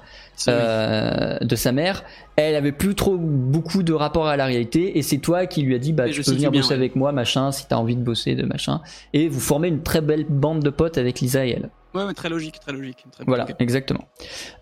euh, 0.48 1.38
de 1.40 1.56
sa 1.56 1.72
mère, 1.72 2.04
elle 2.36 2.56
avait 2.56 2.72
plus 2.72 2.96
trop 2.96 3.18
beaucoup 3.18 3.84
de 3.84 3.94
rapport 3.94 4.28
à 4.28 4.38
la 4.38 4.46
réalité 4.46 4.98
et 4.98 5.02
c'est 5.02 5.20
toi 5.20 5.46
qui 5.46 5.62
lui 5.62 5.76
a 5.76 5.78
dit 5.78 5.94
bah 5.94 6.06
Mais 6.06 6.12
tu 6.12 6.22
je 6.22 6.26
peux 6.26 6.36
venir 6.36 6.52
bien, 6.52 6.62
bosser 6.62 6.72
ouais. 6.72 6.76
avec 6.76 6.96
moi 6.96 7.12
machin 7.12 7.52
si 7.52 7.68
t'as 7.68 7.78
envie 7.78 7.96
de 7.96 8.02
bosser 8.02 8.36
de 8.36 8.46
machin 8.46 8.82
et 9.14 9.30
vous 9.30 9.40
formez 9.40 9.70
une 9.70 9.84
très 9.84 10.02
belle 10.02 10.26
bande 10.28 10.62
de 10.62 10.70
potes 10.70 10.98
avec 10.98 11.20
Lisa 11.22 11.46
et 11.46 11.52
elle. 11.52 11.70
Ouais, 11.94 12.14
très 12.14 12.28
logique, 12.28 12.60
très 12.60 12.74
logique. 12.74 13.06
Très 13.12 13.24
Voilà, 13.26 13.48
exactement. 13.60 14.10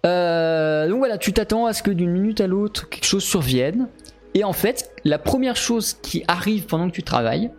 Euh, 0.05 0.87
donc 0.87 0.99
voilà, 0.99 1.17
tu 1.17 1.33
t'attends 1.33 1.65
à 1.65 1.73
ce 1.73 1.81
que 1.81 1.89
d'une 1.89 2.11
minute 2.11 2.41
à 2.41 2.47
l'autre 2.47 2.89
quelque 2.89 3.05
chose 3.05 3.23
survienne 3.23 3.87
et 4.35 4.43
en 4.43 4.53
fait 4.53 4.91
la 5.03 5.17
première 5.17 5.55
chose 5.55 5.93
qui 5.93 6.23
arrive 6.27 6.67
pendant 6.67 6.87
que 6.87 6.93
tu 6.93 7.03
travailles 7.03 7.49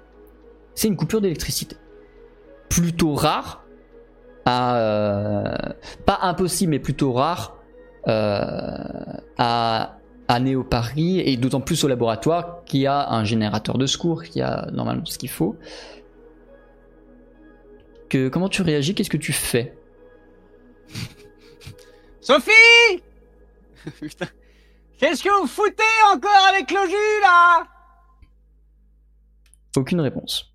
c'est 0.75 0.89
une 0.89 0.97
coupure 0.97 1.21
d'électricité. 1.21 1.77
Plutôt 2.69 3.15
rare, 3.15 3.65
à, 4.45 4.77
euh, 4.77 5.55
pas 6.07 6.19
impossible 6.23 6.71
mais 6.71 6.79
plutôt 6.79 7.13
rare 7.13 7.57
à, 8.07 9.99
à 10.29 10.41
Néo 10.41 10.65
Paris 10.65 11.21
et 11.21 11.37
d'autant 11.37 11.61
plus 11.61 11.85
au 11.85 11.89
laboratoire 11.89 12.65
qui 12.65 12.87
a 12.87 13.11
un 13.11 13.25
générateur 13.25 13.79
de 13.79 13.87
secours, 13.87 14.23
qui 14.25 14.41
a 14.41 14.71
normalement 14.73 15.05
ce 15.05 15.19
qu'il 15.19 15.31
faut. 15.31 15.57
Que, 18.09 18.29
comment 18.29 18.49
tu 18.49 18.63
réagis? 18.63 18.95
Qu'est-ce 18.95 19.11
que 19.11 19.17
tu 19.17 19.33
fais? 19.33 19.77
Sophie 22.21 23.03
Putain. 24.01 24.27
Qu'est-ce 24.99 25.23
que 25.23 25.41
vous 25.41 25.47
foutez 25.47 25.83
encore 26.13 26.47
avec 26.49 26.71
le 26.71 26.87
jus 26.87 27.21
là? 27.23 27.65
Aucune 29.77 30.01
réponse. 30.01 30.55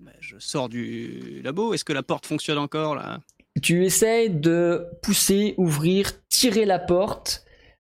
Bah, 0.00 0.10
Je 0.20 0.38
sors 0.38 0.68
du 0.68 1.42
labo. 1.42 1.74
Est-ce 1.74 1.84
que 1.84 1.92
la 1.92 2.02
porte 2.02 2.26
fonctionne 2.26 2.58
encore 2.58 2.94
là? 2.96 3.20
Tu 3.60 3.84
essayes 3.84 4.30
de 4.30 4.86
pousser, 5.02 5.54
ouvrir, 5.56 6.12
tirer 6.28 6.64
la 6.64 6.78
porte. 6.78 7.44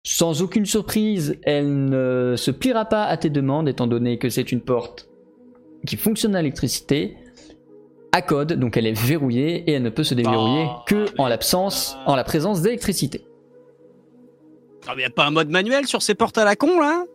Sans 0.04 0.42
aucune 0.42 0.66
surprise, 0.66 1.38
elle 1.44 1.86
ne 1.86 2.34
se 2.36 2.50
pliera 2.50 2.86
pas 2.86 3.04
à 3.04 3.18
tes 3.18 3.30
demandes, 3.30 3.70
étant 3.70 3.86
donné 3.86 4.18
que 4.18 4.30
c'est 4.30 4.52
une 4.52 4.62
porte 4.62 5.08
qui 5.86 5.98
fonctionne 5.98 6.36
à 6.36 6.42
l'électricité, 6.42 7.18
à 8.12 8.22
code, 8.22 8.54
donc 8.54 8.78
elle 8.78 8.88
est 8.88 9.00
verrouillée 9.00 9.64
et 9.70 9.74
elle 9.74 9.84
ne 9.84 9.90
peut 9.90 10.04
se 10.04 10.14
déverrouiller 10.14 10.66
Oh, 10.68 10.82
que 10.86 11.06
en 11.18 11.28
l'absence, 11.28 11.98
en 12.06 12.16
la 12.16 12.24
présence 12.24 12.62
d'électricité. 12.62 13.26
Ah, 14.88 14.94
mais 14.96 15.04
y 15.04 15.06
a 15.06 15.10
pas 15.10 15.26
un 15.26 15.32
mode 15.32 15.50
manuel 15.50 15.88
sur 15.88 16.02
ces 16.02 16.16
portes 16.16 16.38
à 16.38 16.46
la 16.46 16.56
con 16.56 16.80
là? 16.80 17.06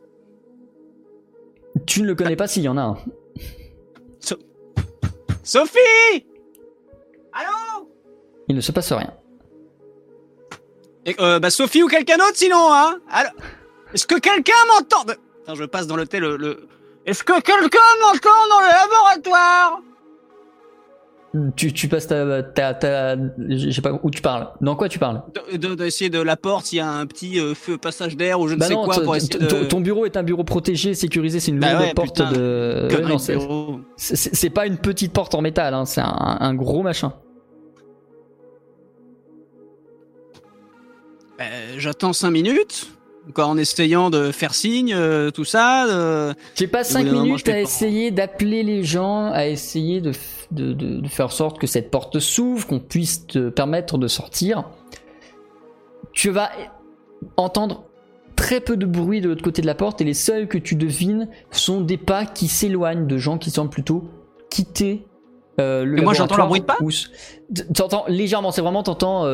Tu 1.86 2.02
ne 2.02 2.06
le 2.06 2.14
connais 2.14 2.36
pas 2.36 2.46
s'il 2.46 2.62
y 2.62 2.68
en 2.68 2.76
a 2.76 2.82
un. 2.82 2.98
Sophie 5.42 6.26
Allô? 7.32 7.65
Il 8.48 8.56
ne 8.56 8.60
se 8.60 8.72
passe 8.72 8.92
rien. 8.92 9.12
Et, 11.04 11.14
euh, 11.20 11.38
Bah 11.38 11.50
Sophie 11.50 11.82
ou 11.82 11.88
quelqu'un 11.88 12.16
d'autre 12.16 12.34
sinon, 12.36 12.68
hein 12.72 12.96
Allô 13.10 13.30
Est-ce 13.94 14.06
que 14.06 14.18
quelqu'un 14.18 14.52
m'entend 14.68 15.02
Attends, 15.44 15.54
je 15.54 15.64
passe 15.64 15.86
dans 15.86 15.96
le 15.96 16.06
thé 16.06 16.18
le... 16.18 16.36
le- 16.36 16.66
Est-ce 17.06 17.22
que 17.22 17.40
quelqu'un 17.40 17.78
m'entend 18.02 18.48
dans 18.50 18.60
le 18.60 18.66
laboratoire? 18.66 19.80
Tu, 21.54 21.70
tu 21.74 21.86
passes 21.88 22.06
ta, 22.06 22.42
ta, 22.42 22.72
ta- 22.72 23.16
je 23.48 23.70
sais 23.70 23.82
pas 23.82 24.00
où 24.02 24.10
tu 24.10 24.22
parles. 24.22 24.48
Dans 24.62 24.74
quoi 24.74 24.88
tu 24.88 24.98
parles? 24.98 25.22
De- 25.52 25.58
de- 25.58 25.74
D'essayer 25.74 26.08
de, 26.08 26.20
la 26.22 26.34
porte, 26.36 26.64
s'il 26.66 26.78
y 26.78 26.80
a 26.80 26.88
un 26.90 27.04
petit 27.04 27.38
euh, 27.38 27.54
feu 27.54 27.76
passage 27.76 28.16
d'air 28.16 28.40
ou 28.40 28.48
je 28.48 28.54
ne 28.54 28.58
Bah 28.60 28.66
sais 28.68 28.74
non, 28.74 28.84
quoi 28.84 28.94
pour 29.02 29.14
essayer 29.16 29.38
ton- 29.46 29.58
de... 29.60 29.64
ton 29.66 29.80
bureau 29.80 30.06
est 30.06 30.16
un 30.16 30.22
bureau 30.22 30.44
protégé, 30.44 30.94
sécurisé, 30.94 31.38
c'est 31.38 31.50
une 31.50 31.58
Bah 31.60 31.78
ouais, 31.78 31.92
porte 31.92 32.16
putain, 32.16 32.32
de. 32.32 32.88
Ouais, 32.90 33.02
non, 33.02 33.16
de 33.16 33.20
c'est- 33.20 34.16
c'est 34.16 34.34
c'est 34.34 34.50
pas 34.50 34.66
une 34.66 34.78
petite 34.78 35.12
porte 35.12 35.34
en 35.34 35.42
métal, 35.42 35.74
hein, 35.74 35.84
c'est 35.84 36.00
un, 36.00 36.38
un 36.40 36.54
gros 36.54 36.82
machin. 36.82 37.12
J'attends 41.78 42.12
5 42.12 42.30
minutes, 42.30 42.88
quoi, 43.34 43.46
en 43.46 43.56
essayant 43.56 44.10
de 44.10 44.30
faire 44.32 44.54
signe, 44.54 44.92
euh, 44.94 45.30
tout 45.30 45.44
ça. 45.44 45.86
euh, 45.86 46.32
J'ai 46.54 46.66
pas 46.66 46.82
bout 46.82 46.88
5 46.90 47.04
d'un 47.04 47.12
moment, 47.12 47.22
minutes 47.24 47.48
à 47.48 47.60
essayer 47.60 48.10
d'appeler 48.10 48.62
les 48.62 48.82
gens, 48.84 49.30
à 49.32 49.46
essayer 49.46 50.00
de, 50.00 50.12
f- 50.12 50.46
de, 50.52 50.72
de- 50.72 51.00
de 51.00 51.08
faire 51.08 51.26
en 51.26 51.30
sorte 51.30 51.58
que 51.58 51.66
cette 51.66 51.90
porte 51.90 52.18
s'ouvre, 52.20 52.66
qu'on 52.66 52.80
puisse 52.80 53.26
te 53.26 53.48
permettre 53.48 53.98
de 53.98 54.08
sortir. 54.08 54.64
Tu 56.12 56.30
vas 56.30 56.50
entendre 57.36 57.84
très 58.36 58.60
peu 58.60 58.76
de 58.76 58.86
bruit 58.86 59.20
de 59.20 59.28
l'autre 59.28 59.42
côté 59.42 59.62
de 59.62 59.66
la 59.66 59.74
porte 59.74 60.00
et 60.00 60.04
les 60.04 60.14
seuls 60.14 60.46
que 60.48 60.58
tu 60.58 60.74
devines 60.76 61.28
sont 61.50 61.80
des 61.80 61.96
pas 61.96 62.26
qui 62.26 62.48
s'éloignent 62.48 63.06
de 63.06 63.18
gens 63.18 63.38
qui 63.38 63.50
semblent 63.50 63.70
plutôt 63.70 64.04
quitter 64.50 65.06
euh, 65.58 65.84
le 65.84 65.98
Et 65.98 66.02
moi, 66.02 66.12
j'entends 66.12 66.36
laboratoire 66.36 66.48
bruit 66.48 66.60
de 66.60 66.66
pas 66.66 66.76
T'entends 67.74 68.04
légèrement, 68.08 68.50
c'est 68.50 68.60
vraiment 68.60 68.82
t'entends. 68.82 69.24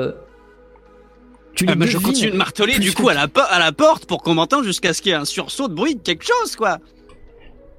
Euh, 1.53 1.57
tu 1.57 1.67
Ah 1.69 1.75
bah, 1.75 1.87
je 1.87 1.99
continue 1.99 2.31
de 2.31 2.37
marteler 2.37 2.79
du 2.79 2.93
coup 2.93 3.09
à 3.09 3.15
la, 3.15 3.27
à 3.51 3.59
la 3.59 3.73
porte 3.73 4.07
pour 4.07 4.23
qu'on 4.23 4.35
m'entende 4.35 4.65
jusqu'à 4.65 4.93
ce 4.95 5.03
qu'il 5.03 5.11
y 5.11 5.15
ait 5.15 5.19
un 5.19 5.25
sursaut 5.25 5.69
de 5.69 5.75
bruit, 5.75 5.95
de 5.97 6.01
quelque 6.01 6.25
chose 6.25 6.57
quoi. 6.57 6.79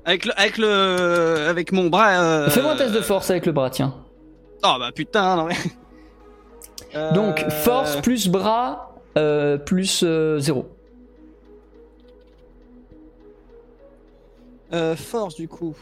Avec 0.05 0.25
le, 0.25 0.31
avec 0.39 0.57
le, 0.57 1.47
avec 1.49 1.71
mon 1.71 1.87
bras. 1.87 2.09
euh, 2.21 2.49
Fais-moi 2.49 2.73
un 2.73 2.75
test 2.75 2.93
de 2.93 3.01
force 3.01 3.29
avec 3.29 3.45
le 3.45 3.51
bras, 3.53 3.69
tiens. 3.69 3.95
Oh 4.65 4.75
bah 4.79 4.91
putain, 4.93 5.35
non 5.35 5.45
mais. 5.45 5.55
Euh, 6.95 7.11
Donc 7.13 7.39
force 7.49 7.99
plus 8.01 8.27
bras 8.27 8.93
euh, 9.17 9.57
plus 9.57 10.03
0. 10.03 10.67
euh, 14.73 14.95
force 14.95 15.33
du 15.35 15.47
coup. 15.47 15.75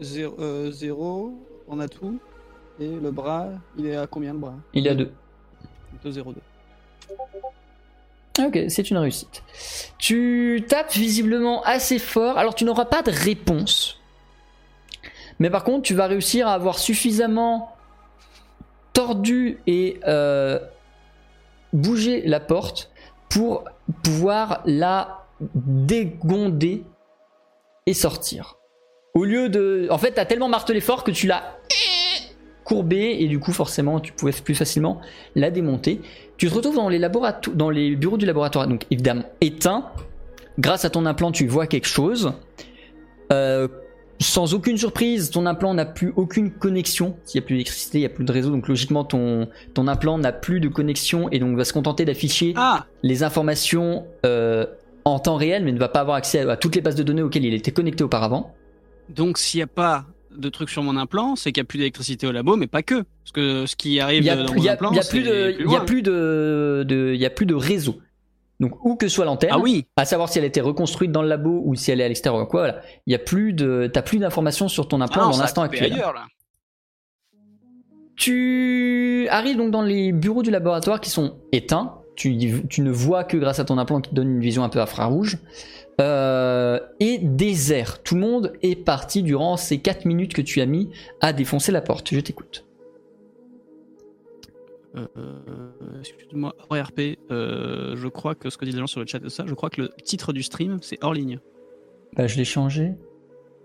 0, 0.00 1.34
on 1.68 1.78
a 1.80 1.86
tout. 1.88 2.18
Et 2.80 2.88
le 2.88 3.10
bras, 3.12 3.48
il 3.78 3.86
est 3.86 3.96
à 3.96 4.06
combien 4.08 4.32
le 4.32 4.38
bras? 4.40 4.54
Il 4.74 4.86
est 4.86 4.90
à 4.90 4.94
2. 4.96 5.10
2-0-2. 6.04 6.34
Ok, 8.38 8.58
c'est 8.68 8.90
une 8.90 8.96
réussite. 8.96 9.42
Tu 9.98 10.64
tapes 10.66 10.92
visiblement 10.92 11.62
assez 11.64 11.98
fort. 11.98 12.38
Alors 12.38 12.54
tu 12.54 12.64
n'auras 12.64 12.86
pas 12.86 13.02
de 13.02 13.10
réponse. 13.10 14.00
Mais 15.38 15.50
par 15.50 15.64
contre, 15.64 15.82
tu 15.82 15.94
vas 15.94 16.06
réussir 16.06 16.48
à 16.48 16.54
avoir 16.54 16.78
suffisamment 16.78 17.74
tordu 18.92 19.60
et 19.66 20.00
euh, 20.06 20.58
bougé 21.72 22.22
la 22.24 22.40
porte 22.40 22.90
pour 23.28 23.64
pouvoir 24.02 24.62
la 24.64 25.26
dégonder 25.54 26.84
et 27.86 27.94
sortir. 27.94 28.56
Au 29.14 29.24
lieu 29.24 29.48
de... 29.48 29.88
En 29.90 29.98
fait, 29.98 30.12
t'as 30.12 30.24
tellement 30.24 30.48
martelé 30.48 30.80
fort 30.80 31.04
que 31.04 31.10
tu 31.10 31.26
l'as 31.26 31.58
courbé 32.64 33.16
et 33.20 33.28
du 33.28 33.38
coup 33.38 33.52
forcément 33.52 34.00
tu 34.00 34.12
pouvais 34.12 34.32
plus 34.32 34.54
facilement 34.54 35.00
la 35.34 35.50
démonter. 35.50 36.00
Tu 36.36 36.48
te 36.48 36.54
retrouves 36.54 36.76
dans 36.76 36.88
les, 36.88 37.00
dans 37.54 37.70
les 37.70 37.96
bureaux 37.96 38.16
du 38.16 38.26
laboratoire, 38.26 38.66
donc 38.66 38.84
évidemment 38.90 39.24
éteint. 39.40 39.86
Grâce 40.58 40.84
à 40.84 40.90
ton 40.90 41.06
implant, 41.06 41.32
tu 41.32 41.46
vois 41.46 41.66
quelque 41.66 41.86
chose. 41.86 42.32
Euh, 43.32 43.68
sans 44.20 44.54
aucune 44.54 44.76
surprise, 44.76 45.30
ton 45.30 45.46
implant 45.46 45.74
n'a 45.74 45.84
plus 45.84 46.12
aucune 46.16 46.50
connexion. 46.50 47.16
S'il 47.24 47.40
n'y 47.40 47.44
a 47.44 47.46
plus 47.46 47.54
d'électricité, 47.54 47.98
il 47.98 48.02
n'y 48.02 48.06
a 48.06 48.10
plus 48.10 48.24
de 48.24 48.32
réseau, 48.32 48.50
donc 48.50 48.68
logiquement 48.68 49.04
ton, 49.04 49.48
ton 49.74 49.88
implant 49.88 50.18
n'a 50.18 50.32
plus 50.32 50.60
de 50.60 50.68
connexion 50.68 51.28
et 51.30 51.38
donc 51.38 51.56
va 51.56 51.64
se 51.64 51.72
contenter 51.72 52.04
d'afficher 52.04 52.52
Ah 52.56 52.86
les 53.02 53.22
informations 53.22 54.04
euh, 54.26 54.66
en 55.04 55.18
temps 55.18 55.36
réel, 55.36 55.64
mais 55.64 55.72
ne 55.72 55.78
va 55.78 55.88
pas 55.88 56.00
avoir 56.00 56.16
accès 56.16 56.40
à, 56.40 56.50
à 56.50 56.56
toutes 56.56 56.76
les 56.76 56.82
bases 56.82 56.94
de 56.94 57.02
données 57.02 57.22
auxquelles 57.22 57.44
il 57.44 57.54
était 57.54 57.72
connecté 57.72 58.04
auparavant. 58.04 58.54
Donc 59.08 59.38
s'il 59.38 59.58
n'y 59.58 59.64
a 59.64 59.68
pas 59.68 60.04
de 60.36 60.48
truc 60.48 60.68
sur 60.70 60.82
mon 60.82 60.96
implant, 60.96 61.36
c'est 61.36 61.52
qu'il 61.52 61.60
n'y 61.62 61.66
a 61.66 61.68
plus 61.68 61.78
d'électricité 61.78 62.26
au 62.26 62.32
labo, 62.32 62.56
mais 62.56 62.66
pas 62.66 62.82
que. 62.82 63.02
Parce 63.22 63.32
que 63.32 63.66
ce 63.66 63.76
qui 63.76 64.00
arrive 64.00 64.28
a, 64.28 64.36
dans 64.36 64.54
mon 64.54 64.66
implant, 64.68 64.90
il 64.90 64.96
y 64.96 64.98
a 64.98 65.02
c'est 65.02 65.10
plus 65.10 65.22
de, 65.22 65.56
il 65.60 65.70
y 65.70 65.76
a 65.76 65.80
plus 65.80 66.02
de, 66.02 66.84
de- 66.86 67.12
il 67.14 67.20
y 67.20 67.26
a 67.26 67.30
plus 67.30 67.46
de 67.46 67.54
réseau. 67.54 67.98
Donc 68.60 68.84
où 68.84 68.94
que 68.94 69.08
soit 69.08 69.24
l'antenne, 69.24 69.50
Ah 69.52 69.58
oui 69.58 69.86
à 69.96 70.04
savoir 70.04 70.28
si 70.28 70.38
elle 70.38 70.44
a 70.44 70.46
été 70.46 70.60
reconstruite 70.60 71.10
dans 71.10 71.22
le 71.22 71.28
labo 71.28 71.62
ou 71.64 71.74
si 71.74 71.90
elle 71.90 72.00
est 72.00 72.04
à 72.04 72.08
l'extérieur 72.08 72.42
ou 72.42 72.46
quoi, 72.46 72.60
voilà. 72.62 72.80
Il 73.06 73.12
y 73.12 73.16
a 73.16 73.18
plus 73.18 73.52
de, 73.52 73.90
t'as 73.92 74.02
plus 74.02 74.18
d'informations 74.18 74.68
sur 74.68 74.86
ton 74.86 75.00
ah 75.00 75.04
implant 75.04 75.24
non, 75.24 75.30
dans 75.32 75.38
l'instant 75.38 75.62
actuel. 75.62 75.92
ailleurs, 75.92 76.12
là. 76.12 76.26
Tu 78.16 79.26
arrives 79.30 79.56
donc 79.56 79.70
dans 79.70 79.82
les 79.82 80.12
bureaux 80.12 80.42
du 80.42 80.50
laboratoire 80.50 81.00
qui 81.00 81.10
sont 81.10 81.38
éteints. 81.50 81.98
Tu 82.14 82.30
ne 82.36 82.90
vois 82.90 83.24
que 83.24 83.36
grâce 83.36 83.58
à 83.58 83.64
ton 83.64 83.78
implant 83.78 84.00
qui 84.00 84.10
te 84.10 84.14
donne 84.14 84.30
une 84.30 84.40
vision 84.40 84.62
un 84.62 84.68
peu 84.68 84.80
infrarouge. 84.80 85.38
Euh, 86.02 86.80
et 86.98 87.18
désert. 87.18 88.02
Tout 88.02 88.16
le 88.16 88.20
monde 88.20 88.52
est 88.62 88.74
parti 88.74 89.22
durant 89.22 89.56
ces 89.56 89.78
4 89.78 90.04
minutes 90.04 90.34
que 90.34 90.42
tu 90.42 90.60
as 90.60 90.66
mis 90.66 90.90
à 91.20 91.32
défoncer 91.32 91.70
la 91.70 91.80
porte. 91.80 92.12
Je 92.12 92.18
t'écoute. 92.20 92.64
Euh, 94.96 95.06
Excuse-moi, 96.00 96.54
hors 96.68 96.84
RP, 96.86 97.18
euh, 97.30 97.94
je 97.96 98.08
crois 98.08 98.34
que 98.34 98.50
ce 98.50 98.58
que 98.58 98.64
disent 98.64 98.74
les 98.74 98.80
gens 98.80 98.86
sur 98.88 99.00
le 99.00 99.06
chat 99.06 99.20
de 99.20 99.28
ça, 99.28 99.44
je 99.46 99.54
crois 99.54 99.70
que 99.70 99.82
le 99.82 99.90
titre 100.02 100.32
du 100.32 100.42
stream, 100.42 100.78
c'est 100.82 100.98
hors 101.02 101.14
ligne. 101.14 101.38
Bah, 102.16 102.26
je 102.26 102.36
l'ai 102.36 102.44
changé. 102.44 102.92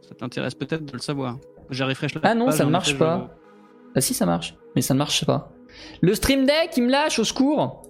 Ça 0.07 0.13
t'intéresse 0.13 0.53
peut-être 0.53 0.85
de 0.85 0.93
le 0.93 0.99
savoir. 0.99 1.37
Refresh 1.69 2.13
la 2.15 2.21
Ah 2.23 2.35
non, 2.35 2.45
page, 2.45 2.55
ça 2.55 2.65
ne 2.65 2.69
marche 2.69 2.97
pas. 2.97 3.35
Ah 3.95 4.01
si, 4.01 4.13
ça 4.13 4.25
marche. 4.27 4.55
Mais 4.75 4.81
ça 4.81 4.93
ne 4.93 4.99
marche 4.99 5.25
pas. 5.25 5.51
Le 6.01 6.13
Stream 6.13 6.45
Deck, 6.45 6.77
il 6.77 6.83
me 6.83 6.91
lâche, 6.91 7.19
au 7.19 7.23
secours 7.23 7.86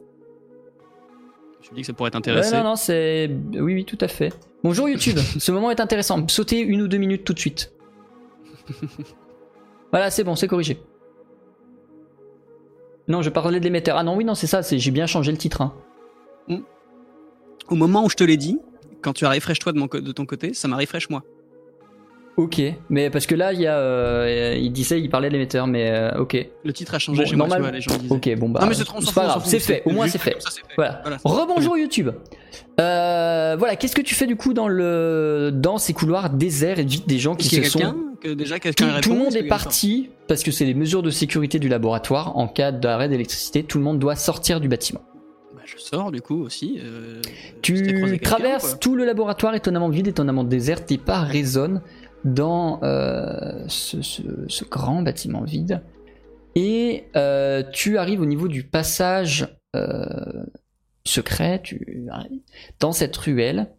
Je 1.69 1.75
dis 1.75 1.81
que 1.81 1.87
ça 1.87 1.93
pourrait 1.93 2.07
Ouais, 2.07 2.11
t'intéresser. 2.11 2.55
non, 2.55 2.63
non, 2.63 2.75
c'est. 2.75 3.29
Oui, 3.53 3.73
oui, 3.73 3.85
tout 3.85 3.97
à 4.01 4.07
fait. 4.07 4.33
Bonjour 4.63 4.87
YouTube, 4.89 5.17
ce 5.39 5.51
moment 5.51 5.69
est 5.71 5.79
intéressant. 5.79 6.25
Sautez 6.27 6.59
une 6.59 6.81
ou 6.81 6.87
deux 6.87 6.97
minutes 6.97 7.23
tout 7.23 7.33
de 7.33 7.39
suite. 7.39 7.71
voilà, 9.91 10.09
c'est 10.09 10.23
bon, 10.23 10.35
c'est 10.35 10.47
corrigé. 10.47 10.79
Non, 13.07 13.21
je 13.21 13.29
parlais 13.29 13.59
de 13.59 13.63
l'émetteur. 13.63 13.97
Ah 13.97 14.03
non, 14.03 14.15
oui, 14.15 14.25
non, 14.25 14.35
c'est 14.35 14.47
ça, 14.47 14.61
j'ai 14.61 14.91
bien 14.91 15.07
changé 15.07 15.31
le 15.31 15.37
titre. 15.37 15.61
hein. 15.61 15.73
Au 17.69 17.75
moment 17.75 18.05
où 18.05 18.09
je 18.09 18.15
te 18.15 18.23
l'ai 18.23 18.37
dit, 18.37 18.59
quand 19.01 19.11
tu 19.13 19.25
as 19.25 19.29
refresh 19.29 19.59
toi 19.59 19.73
de, 19.73 19.77
mon 19.77 19.87
co- 19.89 19.99
de 19.99 20.11
ton 20.13 20.25
côté, 20.25 20.53
ça 20.53 20.69
m'a 20.69 20.77
refresh 20.77 21.09
moi. 21.09 21.23
Ok, 22.37 22.61
mais 22.89 23.09
parce 23.09 23.25
que 23.25 23.33
là, 23.33 23.51
il 23.51 23.59
y 23.61 23.65
a. 23.65 23.77
euh, 23.77 24.55
il 24.59 24.71
disait, 24.71 25.01
il 25.01 25.09
parlait 25.09 25.27
de 25.29 25.33
l'émetteur, 25.33 25.65
mais 25.65 25.89
euh, 25.89 26.19
ok. 26.21 26.37
Le 26.63 26.71
titre 26.71 26.93
a 26.93 26.99
changé 26.99 27.23
Bon, 27.23 27.29
chez 27.29 27.35
moi, 27.35 27.47
tu 27.47 27.49
normal- 27.49 27.61
vois, 27.61 27.71
les 27.71 27.81
gens 27.81 27.97
disaient. 27.97 28.13
Ok, 28.13 28.39
bon 28.39 28.49
bah. 28.49 28.59
non 28.61 28.67
mais 28.67 28.75
c'est 28.75 28.85
pas 29.15 29.25
grave, 29.25 29.41
c'est 29.45 29.57
fait, 29.59 29.81
au 29.85 29.89
moins 29.89 30.07
c'est 30.07 30.19
fait. 30.19 30.35
ça. 30.39 30.49
Voilà. 30.75 31.01
Voilà. 31.03 31.17
Rebonjour 31.23 31.77
YouTube. 31.79 32.09
Euh, 32.79 33.55
voilà, 33.57 33.75
qu'est-ce 33.75 33.95
que 33.95 34.01
tu 34.03 34.13
fais 34.13 34.27
du 34.27 34.35
coup 34.35 34.53
dans 34.53 34.67
le 34.67 35.49
dans 35.51 35.79
ces 35.79 35.93
couloirs 35.93 36.29
déserts 36.29 36.77
et 36.77 36.83
vides 36.83 37.07
des 37.07 37.17
gens 37.17 37.33
qui 37.35 37.47
se 37.49 37.63
sont 37.63 37.95
que 38.21 38.29
déjà 38.29 38.59
tout, 38.59 38.71
tout 39.01 39.13
le 39.13 39.17
monde 39.17 39.35
est 39.35 39.47
parti 39.47 40.09
parce 40.27 40.43
que 40.43 40.51
c'est 40.51 40.65
les 40.65 40.73
mesures 40.75 41.01
de 41.01 41.09
sécurité 41.09 41.57
du 41.59 41.69
laboratoire 41.69 42.37
en 42.37 42.47
cas 42.47 42.71
d'arrêt 42.71 43.09
d'électricité. 43.09 43.63
Tout 43.63 43.79
le 43.79 43.83
monde 43.83 43.97
doit 43.99 44.15
sortir 44.15 44.59
du 44.59 44.67
bâtiment. 44.67 45.01
Bah, 45.55 45.61
je 45.65 45.77
sors 45.79 46.11
du 46.11 46.21
coup 46.21 46.43
aussi. 46.43 46.79
euh, 46.83 47.19
Tu 47.63 48.19
traverses 48.21 48.77
tout 48.79 48.95
le 48.95 49.05
laboratoire 49.05 49.55
étonnamment 49.55 49.89
vide, 49.89 50.07
étonnamment 50.07 50.43
désert. 50.43 50.85
Tes 50.85 50.97
pas 50.99 51.21
résonnent 51.21 51.81
dans 52.23 52.81
euh, 52.83 53.67
ce, 53.67 54.63
grand 54.65 55.01
bâtiment 55.01 55.43
vide. 55.43 55.83
Et 56.55 57.05
euh, 57.15 57.63
tu 57.71 57.97
arrives 57.97 58.21
au 58.21 58.25
niveau 58.25 58.47
du 58.47 58.63
passage 58.63 59.47
euh, 59.75 60.45
secret. 61.05 61.61
Tu 61.63 62.07
arrives 62.11 62.41
dans 62.79 62.91
cette 62.91 63.15
ruelle. 63.17 63.71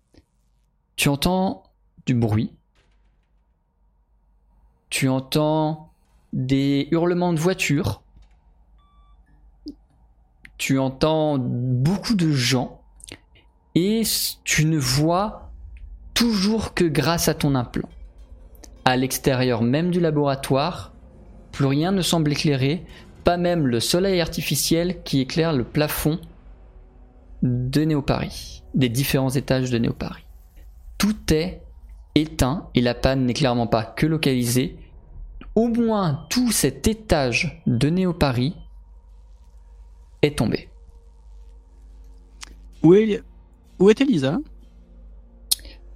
Tu 0.97 1.09
entends 1.09 1.65
du 2.07 2.15
bruit. 2.15 2.55
Tu 4.91 5.09
entends 5.09 5.93
des 6.33 6.89
hurlements 6.91 7.33
de 7.33 7.39
voitures. 7.39 8.03
Tu 10.57 10.79
entends 10.79 11.39
beaucoup 11.39 12.15
de 12.15 12.33
gens 12.33 12.81
et 13.75 14.03
tu 14.43 14.65
ne 14.65 14.79
vois 14.79 15.53
toujours 16.15 16.75
que 16.75 16.85
grâce 16.85 17.29
à 17.29 17.35
ton 17.35 17.55
implant. 17.55 17.89
À 18.85 18.97
l'extérieur 18.97 19.63
même 19.63 19.91
du 19.91 20.01
laboratoire, 20.01 20.93
plus 21.53 21.67
rien 21.67 21.93
ne 21.93 22.03
semble 22.03 22.33
éclairer, 22.33 22.85
pas 23.25 23.37
même 23.37 23.67
le 23.67 23.81
soleil 23.81 24.21
artificiel 24.21 25.03
qui 25.03 25.21
éclaire 25.21 25.53
le 25.53 25.65
plafond 25.65 26.19
de 27.43 27.83
Néo-Paris, 27.83 28.63
des 28.75 28.89
différents 28.89 29.31
étages 29.31 29.71
de 29.71 29.79
Néo-Paris. 29.79 30.25
Tout 30.97 31.33
est 31.33 31.63
éteint 32.15 32.69
et 32.75 32.81
la 32.81 32.95
panne 32.95 33.27
n'est 33.27 33.35
clairement 33.35 33.67
pas 33.67 33.85
que 33.85 34.07
localisée. 34.07 34.77
Au 35.55 35.69
moins 35.69 36.27
tout 36.31 36.53
cet 36.53 36.87
étage 36.89 37.63
de 37.67 37.89
Néo-Paris 37.91 38.57
est 40.23 40.39
tombé. 40.39 40.69
Où 42.83 42.95
est, 42.95 43.23
où 43.79 43.91
est 43.91 44.01
Elisa? 44.01 44.39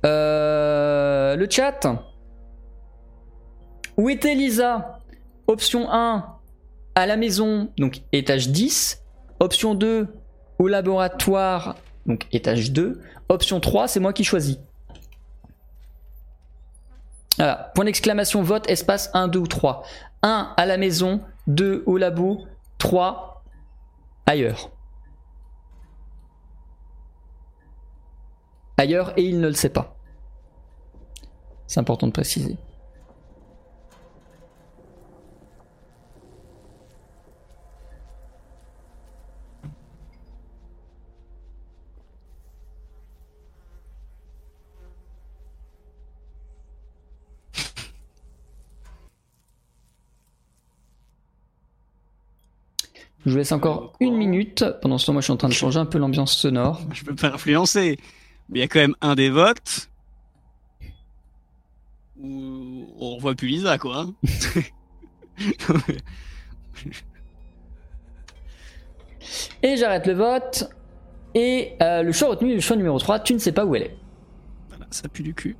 Euh, 0.05 1.37
le 1.37 1.49
chat? 1.49 1.81
Où 4.03 4.11
était 4.11 4.35
Lisa? 4.35 4.99
Option 5.47 5.89
1, 5.89 6.27
à 6.97 7.07
la 7.07 7.17
maison, 7.17 7.73
donc 7.79 8.03
étage 8.11 8.49
10. 8.49 9.01
Option 9.39 9.77
2, 9.77 10.09
au 10.59 10.67
laboratoire, 10.67 11.77
donc 12.07 12.27
étage 12.33 12.73
2. 12.73 13.01
Option 13.29 13.61
3, 13.61 13.87
c'est 13.87 14.01
moi 14.01 14.13
qui 14.13 14.25
choisis. 14.25 14.59
Voilà, 17.37 17.71
point 17.77 17.85
d'exclamation, 17.85 18.43
vote, 18.43 18.69
espace 18.69 19.09
1, 19.15 19.29
2 19.29 19.39
ou 19.39 19.47
3. 19.47 19.85
1 20.25 20.53
à 20.57 20.67
la 20.67 20.79
maison, 20.79 21.21
2 21.47 21.85
au 21.87 21.97
labo, 21.97 22.45
3 22.79 23.45
ailleurs. 24.27 24.73
Ailleurs 28.79 29.17
et 29.17 29.23
il 29.23 29.39
ne 29.39 29.47
le 29.47 29.55
sait 29.55 29.69
pas. 29.69 29.95
C'est 31.69 31.79
important 31.79 32.09
de 32.09 32.13
préciser. 32.13 32.59
Je 53.25 53.31
vous 53.31 53.37
laisse 53.37 53.53
encore 53.53 53.93
une 54.01 54.17
minute. 54.17 54.65
Pendant 54.81 54.99
ce 54.99 55.07
temps, 55.07 55.13
moi, 55.13 55.21
je 55.21 55.27
suis 55.27 55.33
en 55.33 55.37
train 55.37 55.49
de 55.49 55.55
changer 55.55 55.79
un 55.79 55.87
peu 55.87 55.99
l'ambiance 55.99 56.37
sonore. 56.37 56.81
Je 56.93 57.05
peux 57.05 57.15
pas 57.15 57.29
influencer. 57.29 57.99
Mais 58.49 58.59
il 58.59 58.63
y 58.63 58.65
a 58.65 58.69
quand 58.69 58.81
même 58.81 58.97
un 59.01 59.15
des 59.15 59.31
votes 59.31 59.89
où 62.21 62.89
on 62.99 63.17
revoit 63.17 63.35
plus 63.35 63.49
Lisa, 63.49 63.79
quoi. 63.79 64.07
Et 69.63 69.77
j'arrête 69.77 70.07
le 70.07 70.15
vote. 70.15 70.65
Et 71.35 71.73
euh, 71.81 72.03
le 72.03 72.13
choix 72.13 72.29
retenu, 72.29 72.55
le 72.55 72.61
choix 72.61 72.77
numéro 72.77 72.99
3, 72.99 73.21
tu 73.21 73.35
ne 73.35 73.39
sais 73.39 73.53
pas 73.53 73.65
où 73.65 73.75
elle 73.75 73.83
est. 73.83 73.97
Voilà, 74.69 74.87
ça 74.91 75.09
pue 75.09 75.23
du 75.23 75.33
cul. 75.35 75.57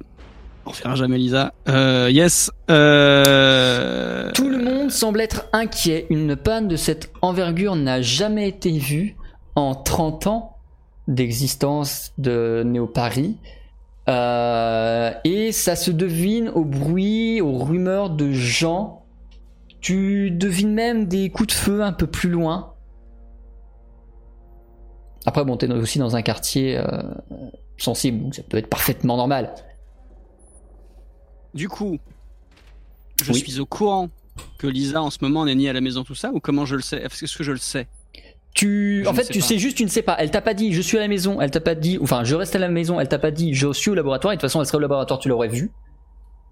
On 0.65 0.71
refera 0.71 0.95
jamais 0.95 1.19
Lisa. 1.19 1.53
Euh, 1.69 2.09
yes. 2.11 2.51
Euh... 2.71 4.31
Tout 4.33 4.49
le 4.49 4.59
monde 4.59 4.91
semble 4.91 5.21
être 5.21 5.47
inquiet. 5.53 6.07
Une 6.09 6.37
panne 6.37 6.69
de 6.69 6.77
cette 6.77 7.11
envergure 7.21 7.75
n'a 7.75 8.01
jamais 8.01 8.49
été 8.49 8.79
vue 8.79 9.17
en 9.57 9.75
30 9.75 10.27
ans 10.29 10.57
d'existence 11.09 12.13
de 12.19 12.63
Néo-Paris. 12.65 13.39
Euh, 14.09 15.13
et 15.25 15.53
ça 15.53 15.77
se 15.77 15.91
devine 15.91 16.49
au 16.49 16.65
bruit, 16.65 17.41
aux 17.41 17.59
rumeurs 17.59 18.11
de 18.11 18.31
gens. 18.31 19.05
Tu 19.81 20.31
devines 20.31 20.73
même 20.73 21.07
des 21.07 21.31
coups 21.31 21.49
de 21.49 21.53
feu 21.53 21.83
un 21.83 21.93
peu 21.93 22.07
plus 22.07 22.31
loin. 22.31 22.75
Après, 25.27 25.45
bon, 25.45 25.57
t'es 25.57 25.71
aussi 25.71 25.99
dans 25.99 26.15
un 26.15 26.23
quartier 26.23 26.81
sensible, 27.79 28.23
donc 28.23 28.35
ça 28.35 28.43
peut 28.49 28.59
être 28.59 28.69
parfaitement 28.69 29.17
normal. 29.17 29.55
Du 31.55 31.69
coup, 31.69 31.99
je 33.23 33.33
Oui. 33.33 33.39
suis 33.41 33.61
au 33.61 33.67
courant 33.67 34.09
que 34.59 34.67
Lisa 34.67 35.03
en 35.03 35.11
ce 35.11 35.19
moment 35.21 35.45
n'est 35.45 35.55
ni 35.55 35.69
à 35.69 35.73
la 35.73 35.81
maison 35.81 36.05
tout 36.05 36.15
ça 36.15 36.31
ou 36.33 36.41
comment 36.41 36.65
je 36.65 36.77
le 36.77 36.83
sais? 36.83 37.03
Est-ce 37.03 37.37
que 37.37 37.45
je 37.45 37.53
le 37.53 37.59
sais? 37.59 37.87
Tu, 38.55 39.03
Je 39.05 39.09
en 39.09 39.15
fait, 39.15 39.25
sais 39.25 39.33
tu 39.33 39.39
pas. 39.41 39.47
sais 39.47 39.59
juste, 39.59 39.77
tu 39.79 39.85
ne 39.85 39.89
sais 39.89 40.03
pas. 40.03 40.15
Elle 40.19 40.31
t'a 40.31 40.43
pas 40.43 40.53
dit, 40.55 40.73
je 40.73 40.81
suis 40.83 40.99
à 40.99 41.01
la 41.01 41.09
maison. 41.09 41.41
Elle 41.41 41.51
t'a 41.51 41.61
pas 41.61 41.75
dit, 41.75 41.99
enfin, 42.03 42.23
je 42.25 42.35
reste 42.35 42.55
à 42.55 42.59
la 42.59 42.69
maison. 42.69 43.01
Elle 43.01 43.09
t'a 43.09 43.19
pas 43.19 43.31
dit, 43.31 43.55
je 43.55 43.73
suis 43.73 43.91
au 43.91 43.95
laboratoire. 43.95 44.33
Et 44.33 44.37
de 44.37 44.41
toute 44.41 44.49
façon, 44.49 44.61
elle 44.61 44.67
serait 44.67 44.77
au 44.79 44.81
laboratoire, 44.81 45.19
tu 45.21 45.29
l'aurais 45.31 45.49
vu. 45.49 45.71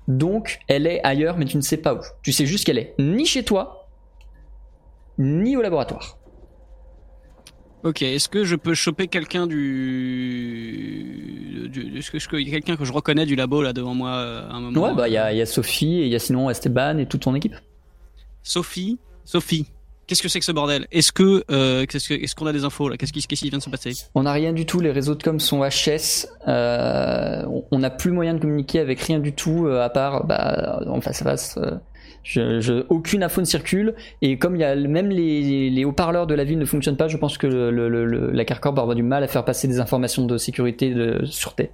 Donc, 0.09 0.61
elle 0.69 0.87
est 0.87 1.03
ailleurs, 1.05 1.37
mais 1.37 1.45
tu 1.45 1.57
ne 1.59 1.63
sais 1.63 1.77
pas 1.77 1.95
où. 1.95 2.01
Tu 2.23 2.33
sais 2.33 2.47
juste 2.47 2.65
qu'elle 2.65 2.79
est 2.79 2.95
ni 2.99 3.27
chez 3.27 3.43
toi, 3.45 3.87
ni 5.19 5.57
au 5.57 5.63
laboratoire. 5.63 6.17
Ok, 7.83 8.03
est-ce 8.03 8.29
que 8.29 8.45
je 8.45 8.57
peux 8.57 8.75
choper 8.75 9.09
quelqu'un 9.09 9.47
du... 9.47 9.59
du- 11.73 11.99
Est-ce 11.99 12.11
que 12.11 12.37
a 12.37 12.51
quelqu'un 12.51 12.77
que 12.77 12.85
je 12.85 12.93
reconnais 12.93 13.25
du 13.27 13.37
labo 13.37 13.63
là 13.63 13.73
devant 13.73 13.95
moi 13.95 14.11
euh, 14.11 14.49
à 14.49 14.55
un 14.55 14.61
moment 14.61 14.89
Ouais, 14.89 14.95
bah, 14.95 15.09
il 15.09 15.15
y 15.15 15.17
a, 15.17 15.33
il 15.33 15.39
y 15.39 15.43
a 15.43 15.47
Sophie 15.47 16.01
et 16.01 16.07
il 16.07 16.13
y 16.13 16.15
a 16.15 16.19
sinon 16.19 16.51
Esteban 16.51 16.99
et 16.99 17.07
toute 17.07 17.23
ton 17.23 17.35
équipe. 17.35 17.55
Sophie 18.43 18.99
Sophie 19.25 19.67
Qu'est-ce 20.07 20.23
que 20.25 20.29
c'est 20.29 20.41
que 20.41 20.45
ce 20.45 20.51
bordel? 20.51 20.89
Est-ce 20.91 21.13
que 21.13 21.45
euh, 21.53 21.87
que- 22.09 22.15
est-ce 22.15 22.35
qu'on 22.35 22.47
a 22.47 22.53
des 22.53 22.65
infos 22.65 22.89
là? 22.89 22.97
Qu'est-ce 22.97 23.13
qui, 23.13 23.21
vient 23.49 23.59
de 23.59 23.63
se 23.63 23.71
passer? 23.71 23.93
On 24.17 24.25
n'a 24.25 24.33
rien 24.33 24.53
du 24.53 24.67
tout. 24.67 24.81
Les 24.81 24.91
réseaux 24.91 25.15
de 25.15 25.23
com 25.23 25.39
sont 25.39 25.61
HS. 25.63 26.27
Euh, 26.49 27.45
on- 27.47 27.65
on 27.71 27.79
n'a 27.79 27.91
plus 27.91 28.11
moyen 28.11 28.35
de 28.35 28.41
communiquer 28.41 28.81
avec 28.81 28.99
rien 29.03 29.21
du 29.21 29.33
tout 29.35 29.67
euh, 29.69 29.85
à 29.85 29.89
part 29.89 30.27
bah, 30.27 30.81
en 30.89 31.01
face 31.01 31.23
à 31.23 31.27
face. 31.27 31.59
Je, 32.23 32.61
je- 32.61 32.85
aucune 32.89 33.23
info 33.23 33.41
ne 33.41 33.47
circule. 33.47 33.95
Et 34.23 34.39
comme 34.39 34.55
il 34.57 34.61
y 34.61 34.65
a 34.65 34.75
même 34.77 35.09
les, 35.11 35.71
les 35.71 35.85
haut-parleurs 35.85 36.27
de 36.27 36.35
la 36.35 36.45
ville 36.45 36.59
ne 36.59 36.65
fonctionnent 36.65 36.97
pas, 36.97 37.09
je 37.09 37.17
pense 37.17 37.39
que 37.39 37.47
le, 37.47 37.71
le- 37.71 38.05
le- 38.05 38.31
la 38.31 38.45
Carcorp 38.45 38.75
va 38.75 38.83
avoir 38.83 38.95
du 38.97 39.03
mal 39.03 39.23
à 39.25 39.29
faire 39.29 39.45
passer 39.45 39.69
des 39.69 39.81
informations 39.81 40.27
de 40.27 40.37
sécurité, 40.39 40.93
de 40.95 41.25
sûreté. 41.25 41.71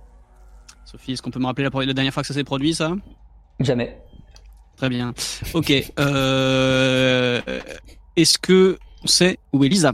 Sophie, 0.84 1.12
est-ce 1.12 1.22
qu'on 1.22 1.30
peut 1.30 1.40
me 1.40 1.46
rappeler 1.46 1.68
la, 1.72 1.84
la 1.86 1.92
dernière 1.94 2.12
fois 2.14 2.22
que 2.22 2.26
ça 2.28 2.34
s'est 2.34 2.44
produit 2.44 2.74
ça? 2.74 2.92
Jamais. 3.60 3.98
Très 4.76 4.88
bien. 4.88 5.14
Ok. 5.54 5.72
Euh... 5.98 7.40
Est-ce 8.16 8.38
que 8.38 8.78
on 9.02 9.06
sait 9.06 9.38
où 9.52 9.64
est 9.64 9.68
Lisa? 9.68 9.92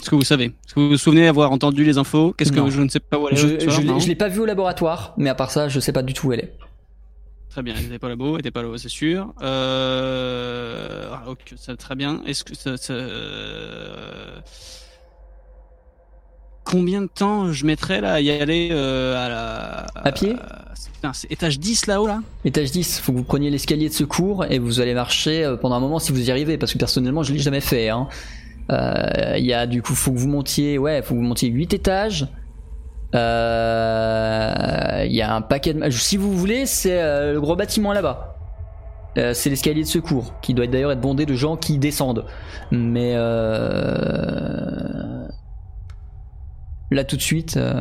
Est-ce 0.00 0.08
que 0.10 0.14
vous 0.16 0.22
savez? 0.24 0.46
Est-ce 0.46 0.74
que 0.74 0.80
vous 0.80 0.88
vous 0.90 0.96
souvenez 0.96 1.28
avoir 1.28 1.52
entendu 1.52 1.84
les 1.84 1.98
infos? 1.98 2.32
Qu'est-ce 2.32 2.52
Non. 2.52 2.64
que 2.64 2.70
je 2.70 2.80
ne 2.80 2.88
sais 2.88 3.00
pas 3.00 3.18
où 3.18 3.28
elle 3.28 3.34
est 3.34 3.36
Je, 3.36 3.58
soir, 3.60 3.76
je 3.76 3.80
l'ai- 3.82 3.86
non 3.86 3.98
je 3.98 4.08
l'ai 4.08 4.14
pas 4.14 4.28
vu 4.28 4.40
au 4.40 4.46
laboratoire, 4.46 5.14
mais 5.18 5.28
à 5.28 5.34
part 5.34 5.50
ça, 5.50 5.68
je 5.68 5.78
sais 5.78 5.92
pas 5.92 6.02
du 6.02 6.14
tout 6.14 6.28
où 6.28 6.32
elle 6.32 6.40
est. 6.40 6.56
Très 7.50 7.62
bien, 7.62 7.74
elle 7.76 7.84
n'était 7.84 7.98
pas 7.98 8.08
là-bas, 8.08 8.26
elle 8.26 8.32
n'était 8.36 8.50
pas 8.52 8.62
là, 8.62 8.72
c'est 8.78 8.88
sûr. 8.88 9.34
Euh... 9.42 11.08
ah, 11.12 11.24
ok, 11.28 11.54
ça 11.56 11.76
très 11.76 11.96
bien. 11.96 12.22
Est-ce 12.24 12.44
que 12.44 12.54
ça, 12.54 12.76
ça- 12.76 12.92
euh, 12.92 14.38
Combien 16.64 17.02
de 17.02 17.08
temps 17.08 17.50
je 17.52 17.66
mettrais 17.66 18.00
là 18.00 18.14
à 18.14 18.20
y 18.20 18.30
aller 18.30 18.68
euh, 18.70 19.16
à 19.16 19.28
la... 19.28 19.86
À 19.96 20.12
pied? 20.12 20.36
Putain, 20.94 21.12
c'est 21.12 21.32
étage 21.32 21.58
10 21.58 21.86
là-haut 21.86 22.06
là? 22.06 22.20
Étage 22.44 22.70
10, 22.70 23.00
faut 23.00 23.10
que 23.12 23.16
vous 23.18 23.24
preniez 23.24 23.50
l'escalier 23.50 23.88
de 23.88 23.94
secours 23.94 24.44
et 24.44 24.60
vous 24.60 24.78
allez 24.80 24.94
marcher 24.94 25.56
pendant 25.60 25.74
un 25.74 25.80
moment 25.80 25.98
si 25.98 26.12
vous 26.12 26.28
y 26.28 26.30
arrivez, 26.30 26.56
parce 26.58 26.72
que 26.72 26.78
personnellement 26.78 27.24
je 27.24 27.32
l'ai 27.32 27.40
jamais 27.40 27.60
fait. 27.60 27.88
hein. 27.88 28.06
Euh, 28.70 29.34
Il 29.38 29.44
y 29.44 29.52
a 29.52 29.66
du 29.66 29.82
coup, 29.82 29.96
faut 29.96 30.12
que 30.12 30.18
vous 30.18 30.28
montiez, 30.28 30.78
ouais, 30.78 31.02
faut 31.02 31.14
que 31.14 31.18
vous 31.18 31.24
montiez 31.26 31.48
8 31.48 31.74
étages. 31.74 32.28
Euh, 33.14 35.04
Il 35.06 35.12
y 35.12 35.22
a 35.22 35.34
un 35.34 35.40
paquet 35.42 35.74
de. 35.74 35.90
Si 35.90 36.16
vous 36.16 36.32
voulez, 36.36 36.66
c'est 36.66 37.00
euh, 37.02 37.32
le 37.34 37.40
gros 37.40 37.56
bâtiment 37.56 37.92
là-bas. 37.92 38.36
Euh, 39.18 39.34
c'est 39.34 39.50
l'escalier 39.50 39.82
de 39.82 39.88
secours 39.88 40.34
qui 40.40 40.54
doit 40.54 40.66
d'ailleurs 40.68 40.92
être 40.92 41.00
bondé 41.00 41.26
de 41.26 41.34
gens 41.34 41.56
qui 41.56 41.78
descendent. 41.78 42.24
Mais 42.70 43.14
euh... 43.16 44.20
là 46.92 47.02
tout 47.04 47.16
de 47.16 47.22
suite. 47.22 47.56
euh, 47.56 47.80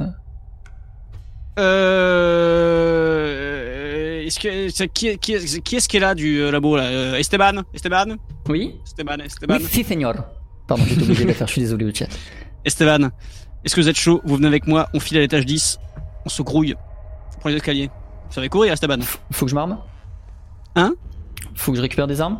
Euh... 2.89 4.21
Est-ce 4.25 4.39
que 4.39 4.85
qui, 4.87 5.07
est- 5.07 5.17
qui, 5.17 5.33
est- 5.33 5.61
qui 5.63 5.75
est-ce 5.75 5.87
qui 5.89 5.97
est 5.97 5.99
là 5.99 6.13
du 6.15 6.39
euh, 6.41 6.51
labo 6.51 6.77
là? 6.77 6.83
Euh, 6.83 7.15
Esteban? 7.15 7.63
Esteban? 7.73 8.15
Oui. 8.47 8.75
Esteban 8.85 9.17
Esteban 9.23 9.55
Oui, 9.59 9.65
si, 9.69 9.83
señor. 9.83 10.13
Pardon, 10.67 10.83
j'étais 10.87 11.03
obligé 11.03 11.25
de 11.25 11.33
faire. 11.33 11.47
Je 11.47 11.51
suis 11.53 11.61
désolé 11.61 11.85
au 11.85 11.93
chat. 11.93 12.07
Esteban, 12.65 13.09
est-ce 13.63 13.75
que 13.75 13.81
vous 13.81 13.89
êtes 13.89 13.97
chaud? 13.97 14.21
Vous 14.23 14.35
venez 14.35 14.47
avec 14.47 14.67
moi, 14.67 14.89
on 14.93 14.99
file 14.99 15.17
à 15.17 15.21
l'étage 15.21 15.45
10, 15.45 15.79
on 16.25 16.29
se 16.29 16.41
grouille, 16.41 16.75
on 17.35 17.39
prend 17.39 17.49
les 17.49 17.55
escaliers. 17.55 17.89
Vous 18.27 18.33
savez 18.33 18.49
courir, 18.49 18.73
Esteban? 18.73 18.99
Faut 19.31 19.45
que 19.45 19.49
je 19.49 19.55
m'arme 19.55 19.79
Hein? 20.75 20.93
Faut 21.55 21.71
que 21.71 21.77
je 21.77 21.81
récupère 21.81 22.07
des 22.07 22.21
armes 22.21 22.39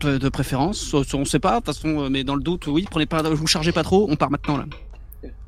de, 0.00 0.18
de 0.18 0.28
préférence, 0.28 0.92
on 0.92 1.24
sait 1.24 1.38
pas, 1.38 1.52
de 1.52 1.56
toute 1.56 1.66
façon, 1.66 2.00
euh, 2.00 2.08
mais 2.10 2.24
dans 2.24 2.34
le 2.34 2.42
doute, 2.42 2.66
oui, 2.66 2.86
prenez 2.90 3.06
pas, 3.06 3.22
vous 3.22 3.46
chargez 3.46 3.72
pas 3.72 3.82
trop, 3.82 4.06
on 4.10 4.16
part 4.16 4.30
maintenant 4.30 4.58
là. 4.58 4.64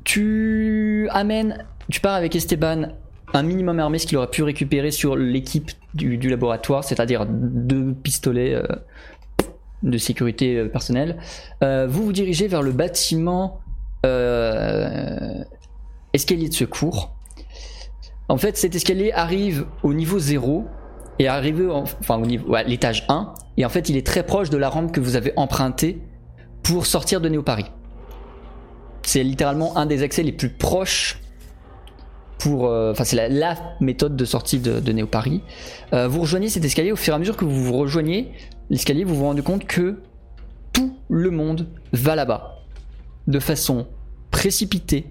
Tu 0.05 1.09
amènes, 1.11 1.67
tu 1.91 2.01
pars 2.01 2.15
avec 2.15 2.35
Esteban 2.35 2.93
un 3.35 3.43
minimum 3.43 3.79
armé, 3.79 3.99
ce 3.99 4.07
qu'il 4.07 4.17
aurait 4.17 4.31
pu 4.31 4.43
récupérer 4.43 4.91
sur 4.91 5.17
l'équipe 5.17 5.71
du, 5.95 6.17
du 6.17 6.29
laboratoire, 6.29 6.85
c'est-à-dire 6.85 7.27
deux 7.27 7.93
pistolets 7.93 8.55
euh, 8.55 8.63
de 9.83 9.99
sécurité 9.99 10.57
euh, 10.57 10.69
personnelle. 10.69 11.19
Euh, 11.63 11.87
vous 11.89 12.05
vous 12.05 12.13
dirigez 12.13 12.49
vers 12.49 12.63
le 12.63 12.73
bâtiment 12.73 13.61
escalier 16.13 16.49
de 16.49 16.55
secours. 16.55 17.15
En 18.29 18.37
fait, 18.37 18.57
cet 18.57 18.75
escalier 18.75 19.13
arrive 19.13 19.67
au 19.83 19.95
niveau 19.95 20.19
0 20.19 20.67
et 21.19 21.29
arrive 21.29 21.71
en- 21.71 21.85
enfin 22.01 22.17
au 22.17 22.27
niveau 22.27 22.55
l'étage 22.67 23.05
1 23.09 23.33
et 23.57 23.65
en 23.65 23.69
fait, 23.69 23.89
il 23.89 23.97
est 23.97 24.07
très 24.07 24.23
proche 24.25 24.51
de 24.51 24.57
la 24.59 24.69
rampe 24.69 24.93
que 24.93 25.01
vous 25.01 25.17
avez 25.17 25.33
empruntée 25.37 26.01
pour 26.63 26.87
sortir 26.87 27.21
de 27.21 27.29
Néo 27.29 27.43
Paris. 27.43 27.67
C'est 29.03 29.25
littéralement 29.25 29.77
un 29.79 29.87
des 29.87 30.03
accès 30.03 30.23
les 30.23 30.33
plus 30.33 30.51
proches 30.51 31.21
pour. 32.39 32.67
euh, 32.67 32.93
Enfin, 32.93 33.05
c'est 33.05 33.29
la, 33.29 33.55
méthode 33.81 34.17
de 34.17 34.25
sortie 34.25 34.59
de, 34.59 34.79
de 34.81 34.93
Néo. 34.93 35.09
Euh, 35.95 36.07
vous 36.09 36.21
rejoignez 36.21 36.49
cet 36.51 36.65
escalier 36.65 36.93
au 36.93 36.97
fur 36.97 37.15
et 37.15 37.17
à 37.17 37.19
mesure 37.19 37.37
que 37.37 37.45
vous 37.47 37.65
vous 37.65 37.73
rejoignez 37.77 38.33
l'escalier, 38.71 39.05
vous 39.05 39.15
vous 39.15 39.25
rendez 39.25 39.43
compte 39.43 39.65
que 39.67 40.03
tout 40.75 40.95
le 41.09 41.31
monde 41.31 41.67
va 41.93 42.15
là-bas 42.15 42.58
de 43.29 43.39
façon 43.39 43.87
précipitée 44.33 45.07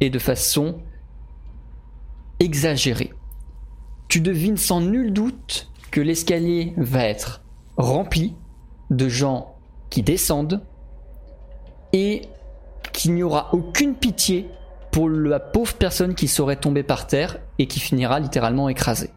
et 0.00 0.10
de 0.10 0.18
façon 0.18 0.76
exagérée. 2.38 3.10
Tu 4.06 4.20
devines 4.20 4.56
sans 4.56 4.80
nul 4.80 5.12
doute 5.12 5.70
que 5.90 6.00
l'escalier 6.00 6.74
va 6.76 7.04
être 7.04 7.42
rempli 7.76 8.34
de 8.90 9.08
gens 9.08 9.56
qui 9.90 10.02
descendent 10.02 10.62
et 11.92 12.22
qu'il 12.92 13.14
n'y 13.14 13.22
aura 13.22 13.48
aucune 13.54 13.94
pitié 13.94 14.48
pour 14.92 15.08
la 15.08 15.40
pauvre 15.40 15.74
personne 15.74 16.14
qui 16.14 16.28
serait 16.28 16.56
tombée 16.56 16.82
par 16.82 17.06
terre 17.06 17.38
et 17.58 17.66
qui 17.66 17.80
finira 17.80 18.20
littéralement 18.20 18.68
écrasée. 18.68 19.10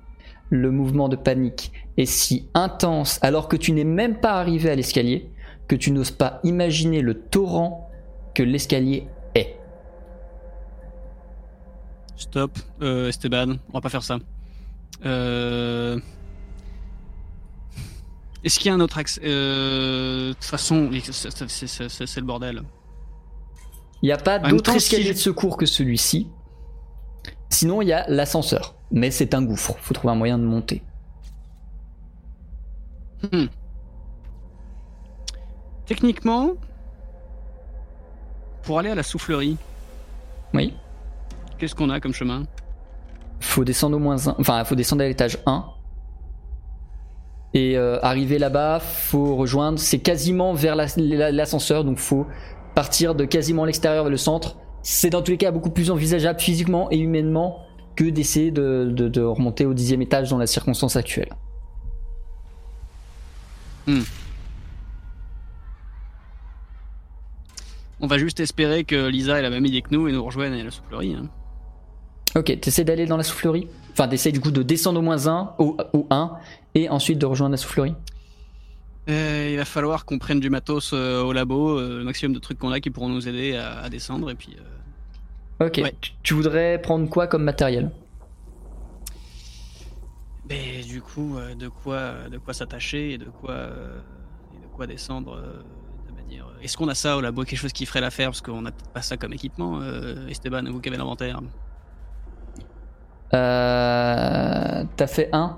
Le 0.49 0.71
mouvement 0.71 1.09
de 1.09 1.15
panique 1.15 1.71
est 1.97 2.05
si 2.05 2.49
intense 2.53 3.19
alors 3.21 3.47
que 3.47 3.57
tu 3.57 3.71
n'es 3.71 3.83
même 3.83 4.19
pas 4.19 4.39
arrivé 4.39 4.69
à 4.69 4.75
l'escalier 4.75 5.31
que 5.67 5.75
tu 5.75 5.91
n'oses 5.91 6.11
pas 6.11 6.39
imaginer 6.43 7.01
le 7.01 7.13
torrent 7.13 7.90
que 8.33 8.43
l'escalier 8.43 9.07
est. 9.35 9.55
Stop, 12.15 12.57
euh, 12.81 13.09
Esteban, 13.09 13.55
on 13.69 13.73
va 13.73 13.81
pas 13.81 13.89
faire 13.89 14.03
ça. 14.03 14.19
Euh... 15.05 15.99
Est-ce 18.43 18.59
qu'il 18.59 18.69
y 18.69 18.71
a 18.71 18.75
un 18.75 18.79
autre 18.79 18.97
accès 18.97 19.21
euh... 19.23 20.29
De 20.29 20.33
toute 20.33 20.43
façon, 20.45 20.89
c'est- 21.47 22.17
le 22.17 22.25
bordel. 22.25 22.63
Il 24.01 24.07
n'y 24.07 24.11
a 24.11 24.17
pas 24.17 24.39
d'autre 24.39 24.75
escalier 24.75 25.13
de 25.13 25.17
secours 25.17 25.57
que 25.57 25.65
celui-ci. 25.65 26.27
Sinon, 27.49 27.81
il 27.81 27.87
y 27.89 27.93
a 27.93 28.07
l'ascenseur. 28.07 28.75
Mais 28.91 29.11
c'est 29.11 29.33
un 29.33 29.43
gouffre. 29.43 29.75
Faut 29.79 29.93
trouver 29.93 30.13
un 30.13 30.15
moyen 30.17 30.39
de 30.39 30.43
monter. 30.43 30.81
Techniquement, 35.85 36.53
pour 38.63 38.79
aller 38.79 38.89
à 38.89 38.95
la 38.95 39.03
soufflerie, 39.03 39.57
Oui. 40.53 40.73
qu'est-ce 41.57 41.75
qu'on 41.75 41.89
a 41.89 41.99
comme 41.99 42.13
chemin? 42.13 42.43
Faut 43.39 43.63
descendre 43.63 43.95
au 43.97 43.99
moins 43.99 44.27
un. 44.27 44.35
Enfin, 44.39 44.63
faut 44.63 44.75
descendre 44.75 45.03
à 45.03 45.07
l'étage 45.07 45.39
1. 45.45 45.65
Et 47.53 47.75
euh, 47.77 47.99
arriver 48.01 48.37
là-bas, 48.37 48.79
faut 48.79 49.35
rejoindre. 49.35 49.77
C'est 49.79 49.99
quasiment 49.99 50.53
vers 50.53 50.75
la- 50.75 50.85
la- 50.95 51.31
l'ascenseur, 51.31 51.83
donc 51.83 51.97
faut 51.97 52.25
partir 52.75 53.13
de 53.15 53.25
quasiment 53.25 53.65
l'extérieur 53.65 54.03
vers 54.03 54.11
le 54.11 54.17
centre. 54.17 54.55
C'est 54.83 55.09
dans 55.09 55.21
tous 55.21 55.31
les 55.31 55.37
cas 55.37 55.51
beaucoup 55.51 55.69
plus 55.71 55.91
envisageable 55.91 56.39
physiquement 56.39 56.89
et 56.91 56.97
humainement 56.97 57.59
que 57.95 58.05
d'essayer 58.05 58.51
de, 58.51 58.89
de- 58.93 59.09
de 59.09 59.21
remonter 59.21 59.65
au 59.65 59.73
dixième 59.73 60.01
étage 60.01 60.29
dans 60.29 60.37
la 60.37 60.47
circonstance 60.47 60.95
actuelle. 60.95 61.29
On 68.01 68.07
va 68.07 68.17
juste 68.17 68.39
espérer 68.39 68.83
que 68.83 69.07
Lisa 69.07 69.37
ait 69.39 69.41
la 69.43 69.49
même 69.49 69.65
idée 69.65 69.81
que 69.81 69.89
nous 69.91 70.07
et 70.07 70.11
nous 70.11 70.23
rejoigne 70.23 70.53
à 70.59 70.63
la 70.63 70.71
soufflerie. 70.71 71.13
hein. 71.15 71.29
Ok, 72.35 72.59
t'essaies 72.61 72.83
d'aller 72.83 73.05
dans 73.05 73.17
la 73.17 73.23
soufflerie? 73.23 73.67
Enfin, 73.91 74.07
t'essaies 74.07 74.31
du 74.31 74.39
coup 74.39 74.51
de 74.51 74.63
descendre 74.63 74.99
au 74.99 75.03
moins 75.03 75.27
1, 75.27 75.55
au, 75.59 75.77
au 75.93 76.07
1, 76.09 76.31
et 76.75 76.89
ensuite 76.89 77.19
de 77.19 77.25
rejoindre 77.25 77.51
la 77.51 77.57
soufflerie? 77.57 77.93
Euh, 79.09 79.49
il 79.51 79.57
va 79.57 79.65
falloir 79.65 80.05
qu'on 80.05 80.17
prenne 80.17 80.39
du 80.39 80.49
matos 80.49 80.91
euh, 80.93 81.21
au 81.23 81.33
labo, 81.33 81.77
euh, 81.77 81.97
le 81.99 82.03
maximum 82.03 82.33
de 82.33 82.39
trucs 82.39 82.57
qu'on 82.57 82.71
a 82.71 82.79
qui 82.79 82.89
pourront 82.89 83.09
nous 83.09 83.27
aider 83.27 83.55
à, 83.55 83.79
à 83.79 83.89
descendre 83.89 84.29
et 84.31 84.35
puis. 84.35 84.55
euh, 84.59 85.65
Ok, 85.67 85.79
Ouais. 85.83 85.93
tu, 86.01 86.11
tu 86.23 86.33
voudrais 86.33 86.81
prendre 86.81 87.07
quoi 87.09 87.27
comme 87.27 87.43
matériel? 87.43 87.91
Mais 90.49 90.81
du 90.83 91.01
coup, 91.01 91.37
de 91.57 91.67
quoi, 91.67 92.13
de 92.31 92.37
quoi 92.37 92.53
s'attacher 92.53 93.11
et 93.13 93.17
de 93.17 93.25
quoi, 93.25 93.67
et 94.55 94.61
de 94.61 94.67
quoi 94.75 94.87
descendre. 94.87 95.39
Est-ce 96.63 96.77
qu'on 96.77 96.87
a 96.89 96.95
ça 96.95 97.17
au 97.17 97.21
labo, 97.21 97.43
quelque 97.43 97.59
chose 97.59 97.73
qui 97.73 97.85
ferait 97.85 98.01
l'affaire 98.01 98.27
parce 98.29 98.41
qu'on 98.41 98.65
a 98.65 98.71
peut-être 98.71 98.91
pas 98.91 99.01
ça 99.01 99.17
comme 99.17 99.33
équipement, 99.33 99.79
euh, 99.81 100.27
Esteban, 100.27 100.63
vous 100.71 100.79
qui 100.79 100.89
avez 100.89 100.97
l'inventaire. 100.97 101.39
Euh, 103.33 104.83
T'as 104.97 105.07
fait 105.07 105.29
un 105.33 105.57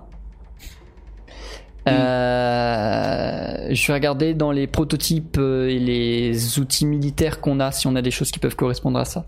Euh, 1.88 3.68
je 3.72 3.88
vais 3.88 3.93
regarder 3.93 4.34
dans 4.34 4.51
les 4.51 4.68
prototypes 4.68 5.38
euh, 5.38 5.68
et 5.68 5.80
les 5.80 6.60
outils 6.60 6.86
militaires 6.86 7.41
qu'on 7.41 7.60
a 7.60 7.72
si 7.74 7.88
on 7.88 7.95
a 7.95 8.01
des 8.01 8.12
choses 8.12 8.32
qui 8.32 8.39
peuvent 8.39 8.56
correspondre 8.56 8.99
à 8.99 9.06
ça. 9.06 9.26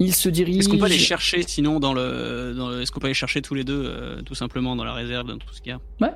Il 0.00 0.12
se 0.14 0.28
dirige. 0.28 0.58
Est-ce 0.58 0.68
qu'on 0.68 0.78
peut 0.78 0.86
aller 0.86 0.98
chercher 0.98 1.42
sinon 1.46 1.78
dans 1.78 1.94
le, 1.94 2.54
dans 2.56 2.70
le- 2.70 2.82
est-ce 2.82 2.90
qu'on 2.90 2.98
peut 2.98 3.06
aller 3.06 3.14
chercher 3.14 3.42
tous 3.42 3.54
les 3.54 3.62
deux 3.62 3.84
euh, 3.86 4.20
tout 4.22 4.34
simplement 4.34 4.74
dans 4.74 4.82
la 4.84 4.94
réserve, 4.94 5.28
dans 5.28 5.38
tout 5.38 5.52
ce 5.52 5.60
qu'il 5.60 5.70
y 5.70 5.74
a? 5.74 5.80
Ouais. 6.00 6.12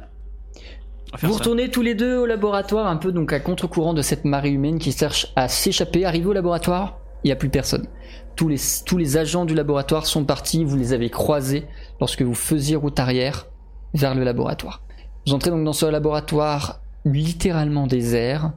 Vous 1.23 1.33
ça. 1.33 1.39
retournez 1.39 1.71
tous 1.71 1.83
les 1.83 1.95
deux 1.95 2.19
au 2.19 2.27
laboratoire, 2.27 2.87
un 2.87 2.97
peu 2.97 3.13
donc 3.13 3.33
à 3.33 3.41
contre-courant 3.41 3.95
de 3.95 4.03
cette 4.03 4.25
marée 4.25 4.51
humaine 4.51 4.79
qui 4.79 4.93
cherche 4.93 5.33
à 5.37 5.49
s'échapper. 5.49 6.05
Arrivé 6.05 6.27
au 6.27 6.33
laboratoire, 6.33 6.99
il 7.25 7.29
n'y 7.29 7.33
a 7.33 7.37
plus 7.37 7.49
personne. 7.49 7.87
Tous 8.35 8.49
les, 8.49 8.61
tous 8.85 8.99
les 8.99 9.17
agents 9.17 9.45
du 9.45 9.55
laboratoire 9.55 10.07
sont 10.07 10.25
partis, 10.25 10.65
vous 10.65 10.77
les 10.77 10.93
avez 10.93 11.09
croisés 11.09 11.65
lorsque 12.01 12.23
vous 12.23 12.35
faisiez 12.35 12.77
route 12.77 12.99
arrière 12.99 13.47
vers 13.95 14.15
le 14.15 14.25
laboratoire. 14.25 14.83
Vous 15.27 15.33
entrez 15.33 15.51
donc 15.51 15.65
dans 15.65 15.73
ce 15.73 15.87
laboratoire 15.87 16.81
littéralement 17.05 17.87
désert 17.87 18.53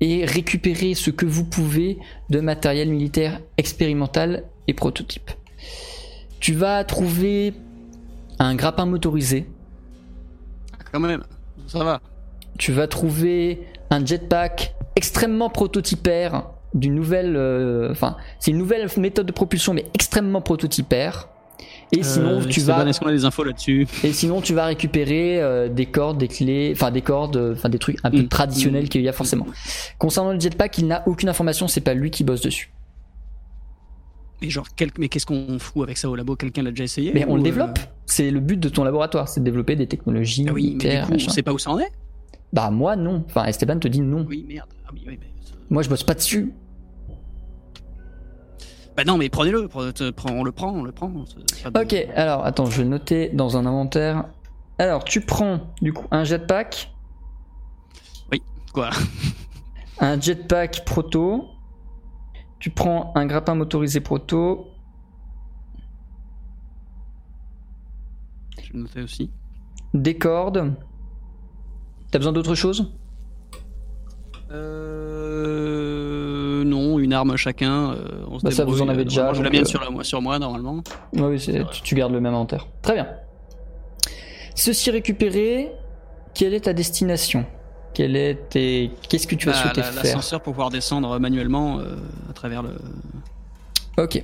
et 0.00 0.24
récupérez 0.24 0.94
ce 0.94 1.10
que 1.10 1.26
vous 1.26 1.44
pouvez 1.44 1.98
de 2.30 2.40
matériel 2.40 2.88
militaire 2.88 3.40
expérimental 3.56 4.44
et 4.66 4.74
prototype. 4.74 5.30
Tu 6.40 6.52
vas 6.52 6.84
trouver 6.84 7.54
un 8.38 8.54
grappin 8.54 8.86
motorisé 8.86 9.46
Quand 10.92 11.00
même, 11.00 11.22
ça 11.66 11.82
va. 11.84 12.00
tu 12.58 12.72
vas 12.72 12.86
trouver 12.86 13.60
un 13.90 14.04
jetpack 14.04 14.74
extrêmement 14.96 15.50
prototypaire 15.50 16.44
d'une 16.74 16.94
nouvelle, 16.94 17.34
euh, 17.36 17.90
enfin, 17.92 18.16
c'est 18.40 18.50
une 18.50 18.58
nouvelle 18.58 18.88
méthode 18.96 19.26
de 19.26 19.32
propulsion, 19.32 19.74
mais 19.74 19.86
extrêmement 19.94 20.40
prototypaire. 20.40 21.28
Et 21.92 22.02
sinon, 22.02 22.40
Euh, 22.40 22.44
tu 22.44 22.58
Esteban, 22.60 22.78
vas, 22.78 22.88
Est-ce 22.88 22.98
qu'on 22.98 23.06
a 23.06 23.12
des 23.12 23.24
infos 23.24 23.44
là-dessus? 23.44 23.86
Et 24.02 24.12
sinon, 24.12 24.40
tu 24.40 24.54
vas 24.54 24.64
récupérer 24.66 25.40
euh, 25.40 25.68
des 25.68 25.86
cordes, 25.86 26.18
des 26.18 26.26
clés, 26.26 26.72
enfin 26.74 26.90
des 26.90 27.02
cordes, 27.02 27.52
enfin 27.56 27.68
des 27.68 27.78
trucs 27.78 27.98
un 28.02 28.10
peu 28.10 28.22
Mm. 28.22 28.28
traditionnels 28.28 28.84
Mm. 28.86 28.88
qu'il 28.88 29.02
y 29.02 29.08
a 29.08 29.12
forcément. 29.12 29.46
Concernant 29.98 30.32
le 30.32 30.40
jetpack, 30.40 30.78
il 30.78 30.88
n'a 30.88 31.04
aucune 31.06 31.28
information, 31.28 31.68
c'est 31.68 31.82
pas 31.82 31.94
lui 31.94 32.10
qui 32.10 32.24
bosse 32.24 32.40
dessus. 32.40 32.72
Mais 34.42 34.50
genre, 34.50 34.66
quel- 34.76 34.90
mais 34.98 35.08
qu'est-ce 35.08 35.26
qu'on 35.26 35.58
fout 35.58 35.82
avec 35.84 35.96
ça 35.96 36.10
au 36.10 36.16
labo? 36.16 36.36
Quelqu'un 36.36 36.62
l'a 36.62 36.70
déjà 36.70 36.84
essayé 36.84 37.12
Mais 37.14 37.24
on 37.28 37.34
le 37.36 37.40
euh, 37.40 37.44
développe. 37.44 37.78
C'est 38.06 38.30
le 38.30 38.40
but 38.40 38.58
de 38.58 38.68
ton 38.68 38.84
laboratoire, 38.84 39.28
c'est 39.28 39.40
de 39.40 39.44
développer 39.44 39.76
des 39.76 39.86
technologies 39.86 40.46
Ah 40.48 40.52
oui, 40.52 40.76
mais 40.82 40.96
du 40.96 41.00
coup, 41.02 41.08
on 41.10 41.14
machin. 41.14 41.30
sait 41.30 41.42
pas 41.42 41.52
où 41.52 41.58
ça 41.58 41.70
en 41.70 41.78
est 41.78 41.90
Bah 42.52 42.70
moi 42.70 42.96
non. 42.96 43.24
Enfin 43.26 43.44
Esteban 43.46 43.78
te 43.78 43.88
dit 43.88 44.00
non. 44.00 44.26
Oui, 44.28 44.44
merde. 44.46 44.68
Ah 44.86 44.90
oui, 44.92 45.02
oui, 45.06 45.18
mais... 45.20 45.28
Moi 45.70 45.82
je 45.82 45.88
bosse 45.88 46.02
pas 46.02 46.14
dessus. 46.14 46.52
Bah 48.96 49.02
non, 49.04 49.18
mais 49.18 49.28
prenez-le. 49.28 49.68
On 50.30 50.42
le 50.44 50.52
prend, 50.52 50.72
on 50.72 50.82
le 50.84 50.92
prend. 50.92 51.08
de- 51.08 51.80
Ok, 51.80 51.94
alors 52.14 52.44
attends, 52.44 52.66
je 52.66 52.82
vais 52.82 52.88
noter 52.88 53.30
dans 53.32 53.56
un 53.56 53.66
inventaire. 53.66 54.26
Alors 54.78 55.04
tu 55.04 55.20
prends 55.20 55.60
du 55.82 55.92
coup 55.92 56.06
un 56.10 56.24
jetpack, 56.24 56.90
Quoi? 58.72 58.90
Un 60.00 60.20
jetpack 60.20 60.84
proto. 60.84 61.46
Tu 62.64 62.70
prends 62.70 63.12
un 63.14 63.26
grappin 63.26 63.54
motorisé 63.54 64.00
proto, 64.00 64.68
Je 68.62 68.72
vais 68.72 68.78
noter 68.78 69.02
aussi. 69.02 69.30
des 69.92 70.16
cordes. 70.16 70.72
T'as 72.10 72.18
besoin 72.18 72.32
d'autre 72.32 72.54
chose? 72.54 72.90
Euh... 74.50 76.64
Non, 76.64 76.98
une 76.98 77.12
arme 77.12 77.36
chacun. 77.36 77.90
euh, 77.92 78.24
on 78.28 78.38
se 78.38 78.44
Bah, 78.46 78.50
ça, 78.50 78.64
vous 78.64 78.80
en 78.80 78.88
avez 78.88 79.02
euh, 79.02 79.04
déjà, 79.04 79.34
J'ai 79.34 79.42
la 79.42 79.50
mienne 79.50 79.66
sur, 79.66 79.82
la- 79.82 79.90
moi, 79.90 80.02
sur 80.02 80.22
moi, 80.22 80.38
normalement. 80.38 80.82
Oui, 81.12 81.38
tu, 81.70 81.82
tu 81.82 81.94
gardes 81.94 82.12
le 82.14 82.20
même 82.22 82.32
inventaire. 82.32 82.66
Très 82.80 82.94
bien. 82.94 83.08
Ceci 84.54 84.90
récupéré, 84.90 85.70
quelle 86.32 86.54
est 86.54 86.64
ta 86.64 86.72
destination? 86.72 87.44
Quelle 87.94 88.16
est 88.16 88.48
tes... 88.50 88.90
Qu'est-ce 89.08 89.26
que 89.26 89.34
tu 89.36 89.46
vas 89.46 89.52
Bah, 89.52 89.62
souhaiter 89.62 89.80
la- 89.80 89.86
faire? 89.92 90.02
L'ascenseur 90.04 90.40
pour 90.42 90.52
pouvoir 90.52 90.70
descendre 90.70 91.18
manuellement 91.18 91.78
euh, 91.78 91.96
à 92.28 92.32
travers 92.32 92.62
le. 92.62 92.70
Ok. 93.96 94.22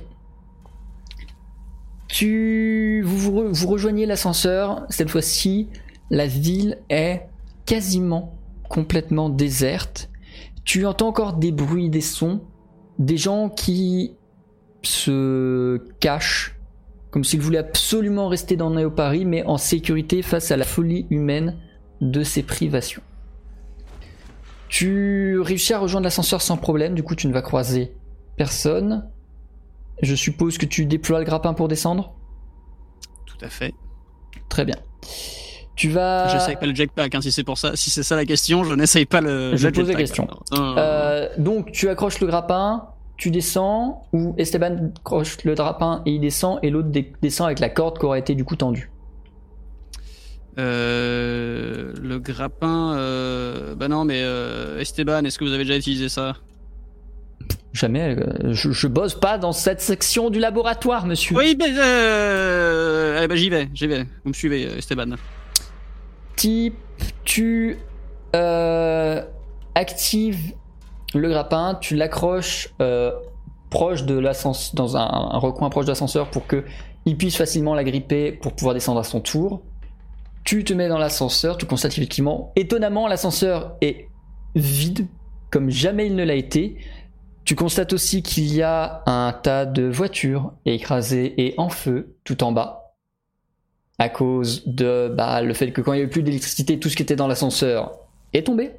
Tu 2.07 3.01
vous, 3.05 3.17
vous, 3.17 3.31
re- 3.41 3.51
vous 3.53 3.67
rejoignez 3.67 4.05
l'ascenseur. 4.05 4.85
Cette 4.89 5.09
fois-ci, 5.09 5.67
la 6.09 6.27
ville 6.27 6.77
est 6.89 7.21
quasiment 7.65 8.35
complètement 8.69 9.29
déserte. 9.29 10.09
Tu 10.65 10.85
entends 10.85 11.07
encore 11.07 11.33
des 11.33 11.51
bruits, 11.51 11.89
des 11.89 12.01
sons, 12.01 12.41
des 12.99 13.17
gens 13.17 13.49
qui 13.49 14.13
se 14.83 15.77
cachent 15.99 16.55
comme 17.11 17.23
s'ils 17.25 17.41
voulaient 17.41 17.57
absolument 17.57 18.29
rester 18.29 18.55
dans 18.55 18.69
Neo 18.69 18.89
Paris, 18.89 19.25
mais 19.25 19.43
en 19.43 19.57
sécurité 19.57 20.21
face 20.21 20.49
à 20.51 20.55
la 20.57 20.63
folie 20.63 21.07
humaine 21.09 21.57
de 21.99 22.23
ces 22.23 22.41
privations. 22.41 23.01
Tu 24.71 25.37
réussis 25.41 25.73
à 25.73 25.79
rejoindre 25.79 26.05
l'ascenseur 26.05 26.41
sans 26.41 26.55
problème, 26.55 26.95
du 26.95 27.03
coup 27.03 27.13
tu 27.13 27.27
ne 27.27 27.33
vas 27.33 27.41
croiser 27.41 27.93
personne. 28.37 29.09
Je 30.01 30.15
suppose 30.15 30.57
que 30.57 30.65
tu 30.65 30.85
déploies 30.85 31.19
le 31.19 31.25
grappin 31.25 31.53
pour 31.53 31.67
descendre? 31.67 32.13
Tout 33.25 33.45
à 33.45 33.49
fait. 33.49 33.73
Très 34.47 34.63
bien. 34.63 34.77
Tu 35.75 35.89
vas... 35.89 36.29
J'essaye 36.29 36.55
pas 36.55 36.65
le 36.67 36.73
jetpack, 36.73 37.13
hein, 37.13 37.21
si 37.21 37.33
c'est 37.33 37.43
pour 37.43 37.57
ça. 37.57 37.75
Si 37.75 37.89
c'est 37.89 38.01
ça 38.01 38.15
la 38.15 38.25
question, 38.25 38.63
je 38.63 38.73
n'essaye 38.73 39.05
pas 39.05 39.19
le. 39.19 39.57
Je 39.57 39.67
le 39.67 39.73
pose 39.73 39.89
la 39.89 39.95
question. 39.95 40.25
Non. 40.53 40.77
Euh, 40.77 41.27
donc 41.37 41.73
tu 41.73 41.89
accroches 41.89 42.21
le 42.21 42.27
grappin, 42.27 42.87
tu 43.17 43.29
descends, 43.29 44.03
ou 44.13 44.35
Esteban 44.37 44.91
accroche 44.99 45.43
le 45.43 45.53
grappin 45.53 46.01
et 46.05 46.11
il 46.11 46.21
descend, 46.21 46.59
et 46.63 46.69
l'autre 46.69 46.89
descend 47.21 47.47
avec 47.47 47.59
la 47.59 47.69
corde 47.69 47.99
qui 47.99 48.05
aura 48.05 48.17
été 48.17 48.35
du 48.35 48.45
coup 48.45 48.55
tendue. 48.55 48.90
Euh, 50.61 51.91
le 51.99 52.19
grappin. 52.19 52.93
Euh... 52.95 53.73
Bah 53.75 53.87
non, 53.87 54.05
mais 54.05 54.21
euh, 54.21 54.79
Esteban, 54.79 55.23
est-ce 55.23 55.39
que 55.39 55.43
vous 55.43 55.53
avez 55.53 55.63
déjà 55.63 55.77
utilisé 55.77 56.07
ça? 56.07 56.35
Jamais, 57.73 58.15
je, 58.51 58.71
je 58.71 58.87
bosse 58.87 59.15
pas 59.15 59.37
dans 59.37 59.53
cette 59.53 59.81
section 59.81 60.29
du 60.29 60.39
laboratoire, 60.39 61.07
monsieur. 61.07 61.35
Oui, 61.35 61.57
mais 61.57 61.69
allez, 63.17 63.27
bah, 63.27 63.35
j'y 63.35 63.49
vais, 63.49 63.69
j'y 63.73 63.87
vais. 63.87 64.03
Vous 64.23 64.29
me 64.29 64.33
suivez, 64.33 64.63
Esteban. 64.77 65.15
Type, 66.35 66.75
tu 67.23 67.77
actives 69.73 70.53
le 71.15 71.29
grappin, 71.29 71.77
tu 71.81 71.95
l'accroches 71.95 72.69
proche 73.69 74.03
de 74.03 74.19
l'ascenseur, 74.19 74.75
dans 74.75 74.97
un, 74.97 75.01
un 75.01 75.37
recoin 75.37 75.69
proche 75.69 75.85
de 75.85 75.91
l'ascenseur 75.91 76.29
pour 76.29 76.45
que 76.45 76.65
il 77.05 77.17
puisse 77.17 77.37
facilement 77.37 77.73
la 77.73 77.83
gripper 77.83 78.33
pour 78.33 78.53
pouvoir 78.53 78.75
descendre 78.75 78.99
à 78.99 79.03
son 79.03 79.21
tour. 79.21 79.63
Tu 80.43 80.63
te 80.63 80.73
mets 80.73 80.87
dans 80.87 80.97
l'ascenseur, 80.97 81.57
tu 81.57 81.65
constates 81.65 81.93
effectivement, 81.93 82.51
étonnamment, 82.55 83.07
l'ascenseur 83.07 83.75
est 83.81 84.07
vide, 84.55 85.07
comme 85.49 85.69
jamais 85.69 86.07
il 86.07 86.15
ne 86.15 86.23
l'a 86.23 86.35
été. 86.35 86.77
Tu 87.45 87.55
constates 87.55 87.93
aussi 87.93 88.23
qu'il 88.23 88.53
y 88.53 88.61
a 88.61 89.03
un 89.05 89.33
tas 89.33 89.65
de 89.65 89.83
voitures 89.83 90.53
écrasées 90.65 91.33
et 91.37 91.53
en 91.57 91.69
feu 91.69 92.15
tout 92.23 92.43
en 92.43 92.51
bas 92.51 92.81
à 94.01 94.09
cause 94.09 94.63
de 94.65 95.13
bah, 95.15 95.43
le 95.43 95.53
fait 95.53 95.71
que 95.71 95.79
quand 95.79 95.93
il 95.93 95.97
n'y 95.97 96.01
avait 96.01 96.09
plus 96.09 96.23
d'électricité, 96.23 96.79
tout 96.79 96.89
ce 96.89 96.95
qui 96.95 97.03
était 97.03 97.15
dans 97.15 97.27
l'ascenseur 97.27 97.99
est 98.33 98.47
tombé. 98.47 98.71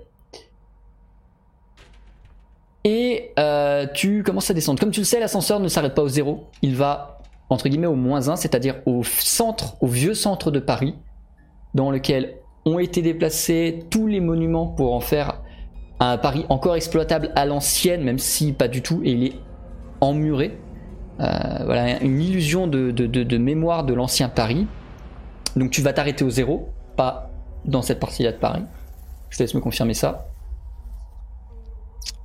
Et 2.83 3.31
euh, 3.39 3.87
tu 3.95 4.25
commences 4.25 4.51
à 4.51 4.55
descendre. 4.55 4.81
Comme 4.81 4.91
tu 4.91 4.99
le 4.99 5.07
sais, 5.07 5.21
l'ascenseur 5.21 5.61
ne 5.61 5.69
s'arrête 5.69 5.95
pas 5.95 6.03
au 6.03 6.09
zéro. 6.09 6.49
Il 6.61 6.75
va, 6.75 7.21
entre 7.51 7.69
guillemets, 7.69 7.87
au 7.87 7.95
moins 7.95 8.31
1, 8.31 8.35
c'est-à-dire 8.35 8.81
au 8.85 9.05
centre, 9.05 9.77
au 9.81 9.87
vieux 9.87 10.15
centre 10.15 10.51
de 10.51 10.59
Paris, 10.59 10.97
dans 11.75 11.91
lequel 11.91 12.37
ont 12.65 12.79
été 12.79 13.03
déplacés 13.03 13.85
tous 13.91 14.07
les 14.07 14.21
monuments 14.21 14.67
pour 14.67 14.95
en 14.95 15.01
faire 15.01 15.41
un 16.01 16.19
Paris 16.19 16.47
encore 16.49 16.75
exploitable 16.77 17.31
à 17.37 17.47
l'ancienne, 17.47 18.03
même 18.03 18.19
si 18.19 18.53
pas 18.53 18.69
du 18.69 18.83
tout, 18.83 19.01
et 19.05 19.13
il 19.13 19.25
est 19.25 19.35
emmuré. 20.01 20.59
Euh, 21.21 21.65
voilà, 21.65 22.01
une 22.03 22.21
illusion 22.21 22.67
de, 22.67 22.91
de- 22.91 23.07
de- 23.07 23.39
mémoire 23.39 23.85
de 23.85 23.95
l'ancien 23.95 24.29
Paris. 24.29 24.67
Donc 25.55 25.71
tu 25.71 25.83
vas 25.83 25.93
t'arrêter 25.93 26.25
au 26.25 26.31
zéro, 26.31 26.71
pas 26.97 27.31
dans 27.65 27.83
cette 27.83 28.01
partie-là 28.01 28.33
de 28.33 28.39
Paris. 28.39 28.63
Je 29.31 29.39
te 29.39 29.43
laisse 29.43 29.55
me 29.55 29.61
confirmer 29.61 29.95
ça. 29.95 30.29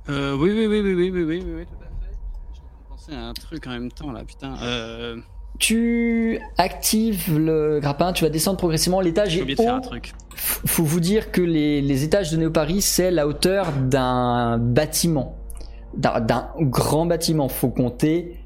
Euh, 0.08 0.36
oui, 0.36 0.50
oui, 0.52 0.66
oui, 0.66 0.80
oui, 0.80 0.94
oui, 0.94 1.10
oui, 1.10 1.22
oui, 1.22 1.42
oui, 1.44 1.52
oui, 1.58 1.66
tout 1.66 1.84
à 1.84 1.86
fait. 2.04 2.16
Je 2.54 2.88
pensais 2.88 3.14
à 3.14 3.26
un 3.28 3.34
truc 3.34 3.66
en 3.66 3.70
même 3.70 3.92
temps 3.92 4.10
là, 4.10 4.24
putain. 4.24 4.56
Euh, 4.62 5.16
Tu 5.58 6.40
actives 6.56 7.36
le 7.38 7.80
grappin, 7.80 8.12
tu 8.12 8.24
vas 8.24 8.30
descendre 8.30 8.58
progressivement. 8.58 9.00
L'étage 9.00 9.36
de 9.36 9.42
haut. 9.42 9.80
F- 10.36 10.60
Faut 10.66 10.84
vous 10.84 11.00
dire 11.00 11.32
que 11.32 11.40
les, 11.42 11.80
les 11.82 12.04
étages 12.04 12.30
de 12.30 12.36
Néo 12.36 12.50
Paris, 12.50 12.80
c'est 12.80 13.10
la 13.10 13.26
hauteur 13.26 13.72
d'un 13.72 14.56
bâtiment, 14.58 15.36
d'un 15.96 16.48
grand 16.60 17.06
bâtiment. 17.06 17.48
Faut 17.48 17.70
compter 17.70 18.36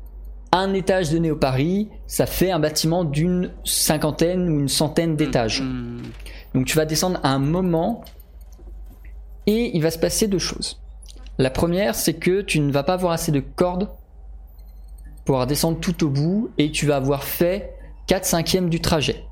un 0.52 0.72
étage 0.74 1.10
de 1.10 1.18
Néo 1.18 1.36
Paris, 1.36 1.88
ça 2.06 2.26
fait 2.26 2.50
un 2.50 2.58
bâtiment 2.60 3.04
d'une 3.04 3.50
cinquantaine 3.64 4.48
ou 4.48 4.60
une 4.60 4.68
centaine 4.68 5.16
d'étages. 5.16 5.62
Hmm. 5.62 5.98
Donc 6.54 6.66
tu 6.66 6.76
vas 6.76 6.84
descendre 6.86 7.20
à 7.22 7.30
un 7.30 7.38
moment 7.38 8.02
et 9.46 9.76
il 9.76 9.82
va 9.82 9.90
se 9.90 9.98
passer 9.98 10.28
deux 10.28 10.38
choses. 10.38 10.78
La 11.38 11.50
première, 11.50 11.94
c'est 11.94 12.14
que 12.14 12.42
tu 12.42 12.60
ne 12.60 12.70
vas 12.70 12.82
pas 12.82 12.94
avoir 12.94 13.12
assez 13.12 13.32
de 13.32 13.40
cordes 13.40 13.88
pouvoir 15.24 15.46
descendre 15.46 15.78
tout 15.78 16.04
au 16.04 16.08
bout 16.08 16.50
et 16.58 16.70
tu 16.70 16.86
vas 16.86 16.96
avoir 16.96 17.24
fait 17.24 17.76
4 18.06 18.24
cinquièmes 18.24 18.68
du 18.68 18.80
trajet. 18.80 19.24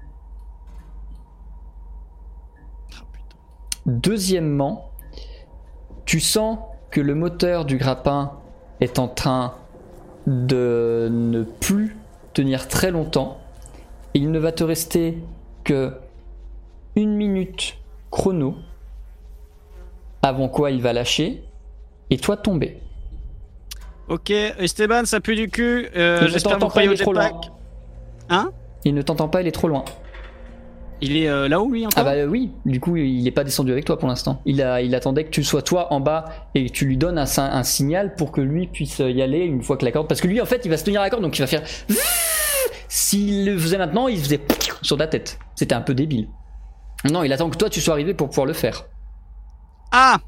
Deuxièmement, 3.87 4.91
tu 6.05 6.21
sens 6.21 6.59
que 6.91 7.01
le 7.01 7.15
moteur 7.15 7.65
du 7.65 7.77
grappin 7.77 8.33
est 8.81 8.99
en 8.99 9.09
train 9.09 9.55
de 10.27 11.09
ne 11.11 11.43
plus 11.43 11.97
tenir 12.35 12.69
très 12.69 12.91
longtemps 12.91 13.41
il 14.15 14.31
ne 14.31 14.39
va 14.39 14.53
te 14.53 14.65
rester 14.65 15.19
que 15.65 15.93
une 16.97 17.15
minute 17.15 17.77
chrono 18.11 18.57
avant 20.23 20.49
quoi 20.49 20.71
il 20.71 20.83
va 20.83 20.93
lâcher 20.93 21.45
et 22.11 22.17
toi 22.17 22.37
tomber. 22.37 22.81
Ok, 24.11 24.31
Esteban, 24.31 25.05
ça 25.05 25.21
pue 25.21 25.37
du 25.37 25.49
cul. 25.49 25.89
Euh, 25.97 26.19
Il 26.21 26.25
ne 26.25 26.31
J'espère 26.31 26.53
t'entend 26.59 26.67
vous 26.67 26.75
pas, 26.75 26.81
croyez 26.83 26.89
il 26.89 26.91
au 26.91 26.95
est 26.95 26.97
trop 26.99 27.15
jetpack. 27.15 27.33
loin. 27.33 27.41
Hein? 28.29 28.51
Il 28.85 28.95
ne 28.95 29.03
t'entend 29.03 29.29
pas, 29.29 29.41
il 29.41 29.47
est 29.47 29.53
trop 29.53 29.69
loin. 29.69 29.85
Il 31.01 31.17
est 31.17 31.29
euh, 31.29 31.49
là-haut, 31.49 31.71
lui, 31.71 31.87
encore 31.87 31.99
Ah 31.99 32.05
bah 32.05 32.11
euh, 32.15 32.27
oui, 32.27 32.51
du 32.67 32.79
coup 32.81 32.97
il 32.97 33.23
n'est 33.23 33.31
pas 33.31 33.45
descendu 33.45 33.73
avec 33.73 33.85
toi 33.85 33.99
pour 33.99 34.09
l'instant. 34.09 34.43
Il, 34.45 34.61
a, 34.63 34.83
il 34.83 34.95
attendait 34.97 35.25
que 35.25 35.31
tu 35.31 35.43
sois 35.45 35.63
toi 35.63 35.93
en 35.93 36.01
bas 36.01 36.25
et 36.55 36.67
que 36.67 36.73
tu 36.73 36.85
lui 36.87 36.97
donnes 36.99 37.19
un, 37.19 37.25
un 37.39 37.63
signal 37.63 38.17
pour 38.17 38.33
que 38.33 38.41
lui 38.43 38.67
puisse 38.67 38.99
y 38.99 39.23
aller 39.23 39.39
une 39.39 39.63
fois 39.63 39.77
que 39.79 39.85
la 39.85 39.93
corde... 39.93 40.09
Parce 40.09 40.21
que 40.21 40.27
lui 40.29 40.41
en 40.43 40.45
fait 40.45 40.61
il 40.67 40.71
va 40.71 40.77
se 40.77 40.85
tenir 40.85 41.01
à 41.01 41.05
la 41.05 41.11
corde 41.11 41.23
donc 41.23 41.39
il 41.39 41.41
va 41.41 41.47
faire... 41.47 41.63
S'il 42.89 43.47
le 43.47 43.57
faisait 43.59 43.79
maintenant 43.79 44.09
il 44.09 44.19
faisait 44.19 44.41
sur 44.83 44.99
ta 44.99 45.07
tête. 45.07 45.39
C'était 45.55 45.75
un 45.75 45.81
peu 45.81 45.95
débile. 45.95 46.29
Non 47.11 47.23
il 47.23 47.33
attend 47.33 47.49
que 47.49 47.57
toi 47.57 47.71
tu 47.71 47.81
sois 47.81 47.95
arrivé 47.95 48.13
pour 48.13 48.29
pouvoir 48.29 48.47
le 48.47 48.53
faire. 48.53 48.85
Ah 49.93 50.19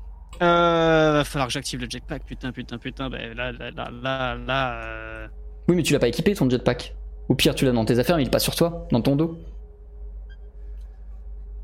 Euh, 0.41 1.13
va 1.13 1.25
falloir 1.25 1.47
que 1.49 1.53
j'active 1.53 1.81
le 1.81 1.89
jetpack, 1.89 2.25
putain, 2.25 2.53
putain, 2.53 2.79
putain. 2.79 3.11
Ben 3.11 3.37
là, 3.37 3.53
là, 3.53 3.71
là, 3.71 3.91
là, 4.03 4.35
là. 4.35 4.73
euh, 4.85 5.29
Oui, 5.69 5.77
mais 5.77 5.83
tu 5.83 5.93
l'as 5.93 5.99
pas 5.99 6.09
équipé 6.09 6.35
ton 6.35 6.49
jetpack. 6.49 6.95
Au 7.29 7.35
pire, 7.35 7.55
tu 7.55 7.65
l'as 7.65 7.73
dans 7.73 7.85
tes 7.85 7.99
affaires, 7.99 8.17
mais 8.17 8.23
il 8.23 8.27
est 8.27 8.31
pas 8.31 8.39
sur 8.41 8.55
toi, 8.57 8.89
dans 8.91 9.01
ton 9.01 9.15
dos. 9.15 9.39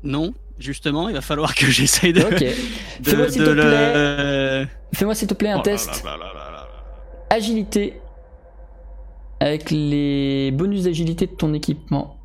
Non, 0.03 0.33
justement, 0.57 1.09
il 1.09 1.15
va 1.15 1.21
falloir 1.21 1.53
que 1.55 1.65
j'essaye 1.69 2.13
de. 2.13 2.21
Ok. 2.21 2.45
Fais-moi 3.03 3.29
s'il 3.29 3.43
te 3.43 3.49
le- 3.49 4.67
s'il 5.15 5.27
te 5.27 5.33
plaît 5.33 5.49
un 5.51 5.59
Oh 5.59 5.61
test 5.61 6.03
là 6.05 6.11
là 6.17 6.25
là 6.25 6.33
là 6.33 6.51
là. 6.51 6.67
agilité 7.29 7.99
avec 9.41 9.71
les 9.71 10.51
bonus 10.51 10.83
d'agilité 10.83 11.27
de 11.27 11.31
ton 11.33 11.53
équipement. 11.53 12.17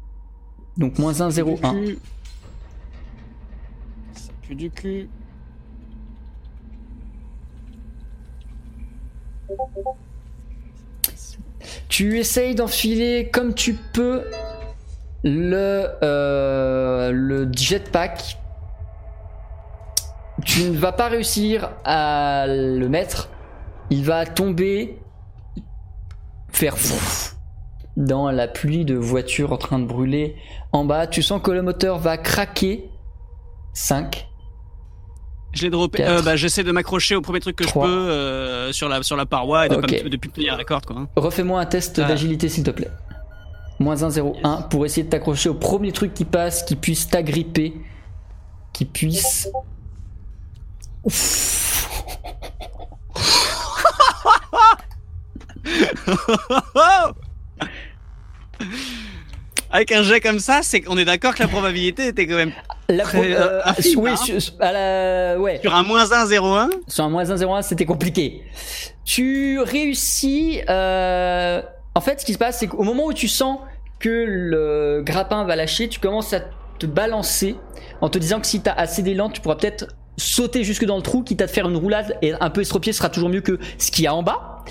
Donc 0.77 0.99
moins 0.99 1.21
1, 1.21 1.31
0, 1.31 1.59
1. 1.63 1.73
Ça 1.73 1.73
pue 1.73 1.85
du 1.85 1.87
cul. 1.87 1.99
Ça 4.15 4.33
pue 4.43 4.55
du 4.55 4.71
cul. 4.71 5.09
Tu 11.89 12.19
essayes 12.19 12.55
d'enfiler 12.55 13.31
comme 13.33 13.55
tu 13.55 13.75
peux 13.75 14.25
le, 15.23 15.87
euh, 16.03 17.11
le 17.13 17.51
jetpack. 17.53 18.39
Tu 20.45 20.65
ne 20.65 20.77
vas 20.77 20.93
pas 20.93 21.09
réussir 21.09 21.71
à 21.85 22.47
le 22.49 22.89
mettre. 22.89 23.31
Il 23.91 24.05
va 24.05 24.27
tomber, 24.27 24.99
faire 26.51 26.77
dans 27.97 28.31
la 28.31 28.49
pluie 28.49 28.85
de 28.85 28.95
voitures 28.95 29.53
en 29.53 29.57
train 29.57 29.79
de 29.79 29.87
brûler 29.87 30.37
en 30.73 30.85
bas. 30.85 31.07
Tu 31.07 31.23
sens 31.23 31.41
que 31.41 31.51
le 31.51 31.63
moteur 31.63 31.99
va 31.99 32.17
craquer. 32.17 32.91
5. 33.73 34.29
Je 35.55 35.63
l'ai 35.63 35.71
droppé. 35.71 36.05
Euh, 36.05 36.21
bah, 36.23 36.37
j'essaie 36.37 36.65
de 36.65 36.73
m'accrocher 36.73 37.15
au 37.17 37.21
premier 37.21 37.41
truc 37.41 37.57
que 37.57 37.67
je 37.67 37.73
peux 37.73 37.81
euh, 37.81 38.73
sur, 38.73 38.89
la, 38.89 39.03
sur 39.03 39.17
la 39.17 39.27
paroi 39.27 39.67
et 39.67 39.69
de, 39.69 39.77
Ok. 39.77 39.81
pas 39.99 40.05
me, 40.05 40.09
de 40.11 40.17
plus 40.17 40.31
tenir 40.31 40.57
la 40.57 40.65
corde, 40.65 40.85
quoi. 40.87 40.97
hein. 40.97 41.09
Refais-moi 41.17 41.61
un 41.61 41.67
test 41.67 41.99
Ah. 41.99 42.09
d'agilité 42.09 42.49
s'il 42.49 42.65
te 42.65 42.71
plaît. 42.71 42.91
Moins 43.81 44.03
1, 44.03 44.11
0, 44.11 44.37
1 44.45 44.63
pour 44.63 44.85
essayer 44.87 45.03
de 45.05 45.11
t'accrocher 45.11 45.49
au 45.49 45.55
premier 45.55 45.93
truc 45.93 46.15
qui 46.15 46.25
passe, 46.25 46.63
qui 46.63 46.77
puisse 46.77 47.09
t'agripper, 47.09 47.75
qui 48.73 48.85
puisse. 48.85 49.49
Ouf. 51.05 51.89
Avec 59.75 59.91
un 59.91 60.05
jet 60.05 60.21
comme 60.21 60.39
ça, 60.39 60.61
c'est 60.63 60.81
qu'on 60.83 60.97
est 60.97 61.05
d'accord 61.05 61.35
que 61.35 61.43
la 61.43 61.49
probabilité 61.49 62.07
était 62.07 62.29
quand 62.29 62.37
même 62.37 62.53
La 62.89 63.03
pro- 63.03 63.19
euh, 63.19 63.61
euh, 63.67 63.73
oui, 63.97 64.11
hein. 64.13 64.17
sur, 64.17 64.39
à 64.61 64.71
la- 64.73 65.37
ouais. 65.41 65.59
sur 65.61 65.75
un 65.75 65.83
moins 65.83 66.13
1, 66.13 66.27
0, 66.27 66.47
1. 66.47 66.71
Sur 66.87 67.03
un 67.05 67.09
moins 67.11 67.29
1, 67.29 67.37
0, 67.37 67.55
1, 67.57 67.63
c'était 67.63 67.85
compliqué. 67.85 68.43
Tu 69.05 69.59
réussis. 69.59 70.61
euh, 70.69 71.61
En 71.97 72.01
fait, 72.01 72.21
ce 72.21 72.25
qui 72.25 72.35
se 72.35 72.39
passe, 72.39 72.61
c'est 72.61 72.69
qu'au 72.69 72.85
moment 72.85 73.07
où 73.07 73.13
tu 73.13 73.27
sens 73.27 73.59
que 73.99 74.09
le 74.29 75.03
grappin 75.05 75.43
va 75.45 75.57
lâcher, 75.57 75.89
tu 75.89 75.99
commences 75.99 76.33
à 76.33 76.41
te 76.79 76.87
balancer 76.87 77.57
en 78.01 78.09
te 78.09 78.19
disant 78.19 78.39
que 78.41 78.47
si 78.47 78.63
tu 78.63 78.71
as 78.71 78.75
assez 78.75 79.03
d'élan, 79.03 79.29
tu 79.29 79.41
pourras 79.41 79.57
peut-être 79.57 79.87
sauter 80.17 80.63
jusque 80.63 80.85
dans 80.85 80.97
le 80.97 81.03
trou, 81.03 81.25
quitte 81.25 81.43
à 81.43 81.49
te 81.49 81.53
faire 81.53 81.69
une 81.69 81.77
roulade 81.77 82.17
et 82.23 82.33
un 82.41 82.51
peu 82.51 82.61
estropié 82.61 82.93
sera 82.93 83.09
toujours 83.09 83.29
mieux 83.29 83.41
que 83.41 83.59
ce 83.79 83.91
qu'il 83.91 84.05
y 84.05 84.07
a 84.07 84.15
en 84.15 84.23
bas. 84.23 84.63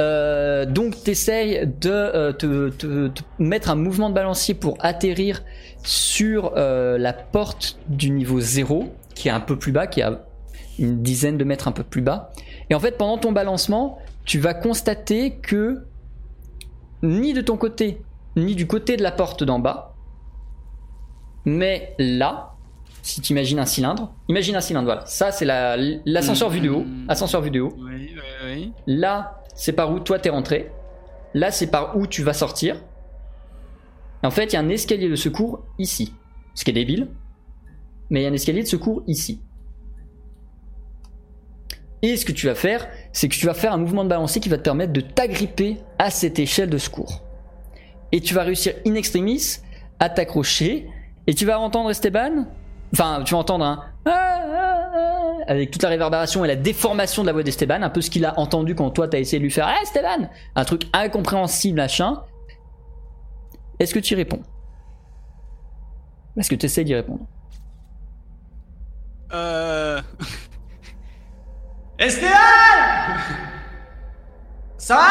Euh, 0.00 0.64
donc 0.64 1.02
t'essayes 1.04 1.66
de 1.66 1.90
euh, 1.90 2.32
te, 2.32 2.70
te- 2.70 3.08
te 3.08 3.22
mettre 3.38 3.70
un 3.70 3.74
mouvement 3.74 4.08
de 4.08 4.14
balancier 4.14 4.54
pour 4.54 4.76
atterrir 4.80 5.42
sur 5.84 6.52
euh, 6.56 6.96
la 6.98 7.12
porte 7.12 7.78
du 7.88 8.10
niveau 8.10 8.40
0 8.40 8.92
qui 9.14 9.28
est 9.28 9.32
un 9.32 9.40
peu 9.40 9.58
plus 9.58 9.70
bas, 9.72 9.86
qui 9.86 10.00
est 10.00 10.04
à 10.04 10.24
une 10.78 11.02
dizaine 11.02 11.36
de 11.36 11.44
mètres 11.44 11.68
un 11.68 11.72
peu 11.72 11.82
plus 11.82 12.00
bas. 12.00 12.30
Et 12.70 12.74
en 12.74 12.80
fait 12.80 12.96
pendant 12.96 13.18
ton 13.18 13.32
balancement, 13.32 13.98
tu 14.24 14.38
vas 14.38 14.54
constater 14.54 15.36
que 15.36 15.84
ni 17.02 17.34
de 17.34 17.42
ton 17.42 17.56
côté, 17.58 18.00
ni 18.36 18.54
du 18.54 18.66
côté 18.66 18.96
de 18.96 19.02
la 19.02 19.12
porte 19.12 19.44
d'en 19.44 19.58
bas, 19.58 19.94
mais 21.44 21.94
là, 21.98 22.54
si 23.02 23.20
tu 23.20 23.32
imagines 23.32 23.58
un 23.58 23.66
cylindre, 23.66 24.14
imagine 24.28 24.54
un 24.56 24.60
cylindre, 24.60 24.86
voilà. 24.86 25.04
Ça 25.06 25.32
c'est 25.32 25.44
la- 25.44 25.76
l'ascenseur 26.06 26.48
vue 26.50 26.60
de 26.60 26.70
haut, 26.70 26.84
ascenseur 27.08 27.42
haut. 27.42 27.48
Oui, 27.50 28.10
oui, 28.14 28.20
oui. 28.46 28.72
Là, 28.86 29.41
c'est 29.54 29.72
par 29.72 29.92
où 29.92 30.00
toi 30.00 30.18
t'es 30.18 30.30
rentré. 30.30 30.70
Là, 31.34 31.50
c'est 31.50 31.70
par 31.70 31.96
où 31.96 32.06
tu 32.06 32.22
vas 32.22 32.34
sortir. 32.34 32.76
En 34.22 34.30
fait, 34.30 34.46
il 34.46 34.52
y 34.52 34.56
a 34.56 34.60
un 34.60 34.68
escalier 34.68 35.08
de 35.08 35.16
secours 35.16 35.64
ici. 35.78 36.14
Ce 36.54 36.64
qui 36.64 36.70
est 36.70 36.74
débile. 36.74 37.08
Mais 38.10 38.20
il 38.20 38.22
y 38.24 38.26
a 38.26 38.28
un 38.28 38.34
escalier 38.34 38.62
de 38.62 38.68
secours 38.68 39.02
ici. 39.06 39.40
Et 42.02 42.16
ce 42.16 42.24
que 42.24 42.32
tu 42.32 42.46
vas 42.46 42.54
faire, 42.54 42.88
c'est 43.12 43.28
que 43.28 43.34
tu 43.34 43.46
vas 43.46 43.54
faire 43.54 43.72
un 43.72 43.78
mouvement 43.78 44.04
de 44.04 44.08
balancier 44.08 44.40
qui 44.40 44.48
va 44.48 44.58
te 44.58 44.62
permettre 44.62 44.92
de 44.92 45.00
t'agripper 45.00 45.78
à 45.98 46.10
cette 46.10 46.38
échelle 46.38 46.68
de 46.68 46.78
secours. 46.78 47.22
Et 48.10 48.20
tu 48.20 48.34
vas 48.34 48.42
réussir 48.42 48.74
in 48.86 48.94
extremis 48.94 49.58
à 50.00 50.10
t'accrocher. 50.10 50.88
Et 51.26 51.34
tu 51.34 51.46
vas 51.46 51.58
entendre 51.60 51.90
Esteban? 51.90 52.46
Enfin, 52.92 53.22
tu 53.24 53.32
vas 53.32 53.38
entendre 53.38 53.64
un. 53.64 53.84
Avec 54.04 55.70
toute 55.70 55.82
la 55.82 55.88
réverbération 55.88 56.44
et 56.44 56.48
la 56.48 56.56
déformation 56.56 57.22
de 57.22 57.26
la 57.28 57.32
voix 57.32 57.42
d'Esteban, 57.42 57.82
un 57.82 57.90
peu 57.90 58.00
ce 58.00 58.10
qu'il 58.10 58.24
a 58.24 58.38
entendu 58.38 58.74
quand 58.74 58.90
toi 58.90 59.08
t'as 59.08 59.18
essayé 59.18 59.38
de 59.38 59.44
lui 59.44 59.50
faire 59.50 59.66
Ah 59.66 59.80
Esteban! 59.82 60.28
Un 60.54 60.64
truc 60.64 60.84
incompréhensible, 60.92 61.76
machin. 61.76 62.22
Est-ce 63.78 63.94
que 63.94 63.98
tu 63.98 64.14
y 64.14 64.16
réponds? 64.16 64.42
Est-ce 66.36 66.48
que 66.48 66.54
tu 66.54 66.66
essaies 66.66 66.84
d'y 66.84 66.94
répondre? 66.94 67.26
Euh... 69.32 70.00
Esteban! 71.98 72.28
Ça 74.78 74.96
va? 74.96 75.02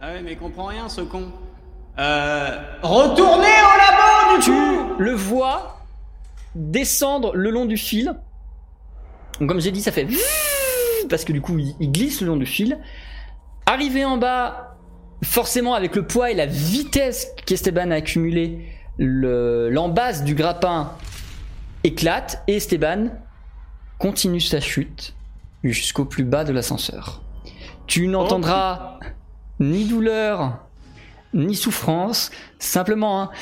Ah 0.00 0.12
ouais, 0.12 0.22
mais 0.22 0.32
il 0.32 0.38
comprend 0.38 0.66
rien, 0.66 0.88
ce 0.88 1.00
con. 1.00 1.32
Euh. 1.98 2.62
Retournez 2.82 3.46
au 3.46 3.78
labo 3.78 4.38
du 4.38 4.44
Tu 4.44 4.50
coup 4.50 4.94
le 4.98 5.12
vois 5.12 5.80
descendre 6.54 7.34
le 7.34 7.50
long 7.50 7.64
du 7.66 7.76
fil. 7.76 8.14
Donc, 9.40 9.48
comme 9.48 9.60
j'ai 9.60 9.70
dit, 9.72 9.82
ça 9.82 9.92
fait 9.92 10.06
parce 11.10 11.24
que 11.24 11.32
du 11.32 11.40
coup, 11.40 11.58
il, 11.58 11.74
il 11.80 11.92
glisse 11.92 12.20
le 12.20 12.26
long 12.28 12.36
du 12.36 12.46
fil. 12.46 12.78
Arrivé 13.66 14.04
en 14.04 14.16
bas, 14.16 14.76
forcément 15.24 15.74
avec 15.74 15.96
le 15.96 16.06
poids 16.06 16.30
et 16.30 16.34
la 16.34 16.46
vitesse 16.46 17.28
qu'Esteban 17.46 17.90
a 17.90 17.96
accumulé, 17.96 18.66
le- 18.98 19.68
l'embase 19.70 20.22
du 20.24 20.34
grappin 20.34 20.92
éclate 21.84 22.42
et 22.46 22.56
Esteban 22.56 23.08
continue 23.98 24.40
sa 24.40 24.60
chute 24.60 25.14
jusqu'au 25.64 26.04
plus 26.04 26.24
bas 26.24 26.44
de 26.44 26.52
l'ascenseur. 26.52 27.22
Tu 27.86 28.06
n'entendras 28.08 28.98
ni 29.60 29.84
douleur 29.84 30.65
ni 31.36 31.54
souffrance, 31.54 32.30
simplement 32.58 33.22
un 33.22 33.30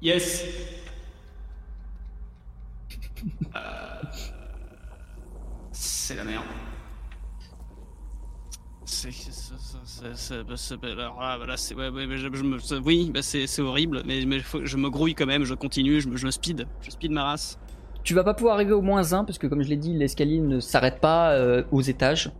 Yes. 0.00 0.44
Euh, 3.56 4.02
C'est 5.72 6.14
la 6.16 6.24
merde. 6.24 6.44
Alors 10.82 11.20
là, 11.20 11.38
oui, 12.84 13.10
bah 13.12 13.22
c'est 13.22 13.60
horrible, 13.60 14.02
mais, 14.04 14.24
mais 14.26 14.40
je 14.40 14.76
me 14.76 14.90
grouille 14.90 15.14
quand 15.14 15.26
même, 15.26 15.44
je 15.44 15.54
continue, 15.54 16.00
je 16.00 16.08
je 16.14 16.26
me 16.26 16.30
speed, 16.30 16.66
je 16.82 16.90
speed 16.90 17.12
ma 17.12 17.24
race. 17.24 17.58
Tu 18.04 18.14
vas 18.14 18.22
pas 18.22 18.34
pouvoir 18.34 18.54
arriver 18.54 18.72
au 18.72 18.82
moins 18.82 19.12
1 19.14 19.24
parce 19.24 19.38
que 19.38 19.46
comme 19.46 19.62
je 19.62 19.68
l'ai 19.68 19.76
dit, 19.76 19.94
l'escalier 19.94 20.38
ne 20.38 20.60
s'arrête 20.60 21.00
pas 21.00 21.32
euh, 21.32 21.62
aux 21.72 21.80
étages. 21.80 22.30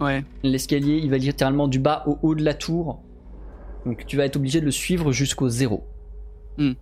Ouais. 0.00 0.24
L'escalier, 0.42 0.98
il 1.02 1.08
va 1.10 1.18
littéralement 1.18 1.68
du 1.68 1.78
bas 1.78 2.02
au 2.06 2.18
haut 2.22 2.34
de 2.34 2.42
la 2.44 2.54
tour. 2.54 3.00
Donc 3.86 4.04
tu 4.06 4.16
vas 4.16 4.24
être 4.24 4.36
obligé 4.36 4.60
de 4.60 4.64
le 4.64 4.70
suivre 4.72 5.12
jusqu'au 5.12 5.48
zéro. 5.48 5.84
Hmm. 6.58 6.72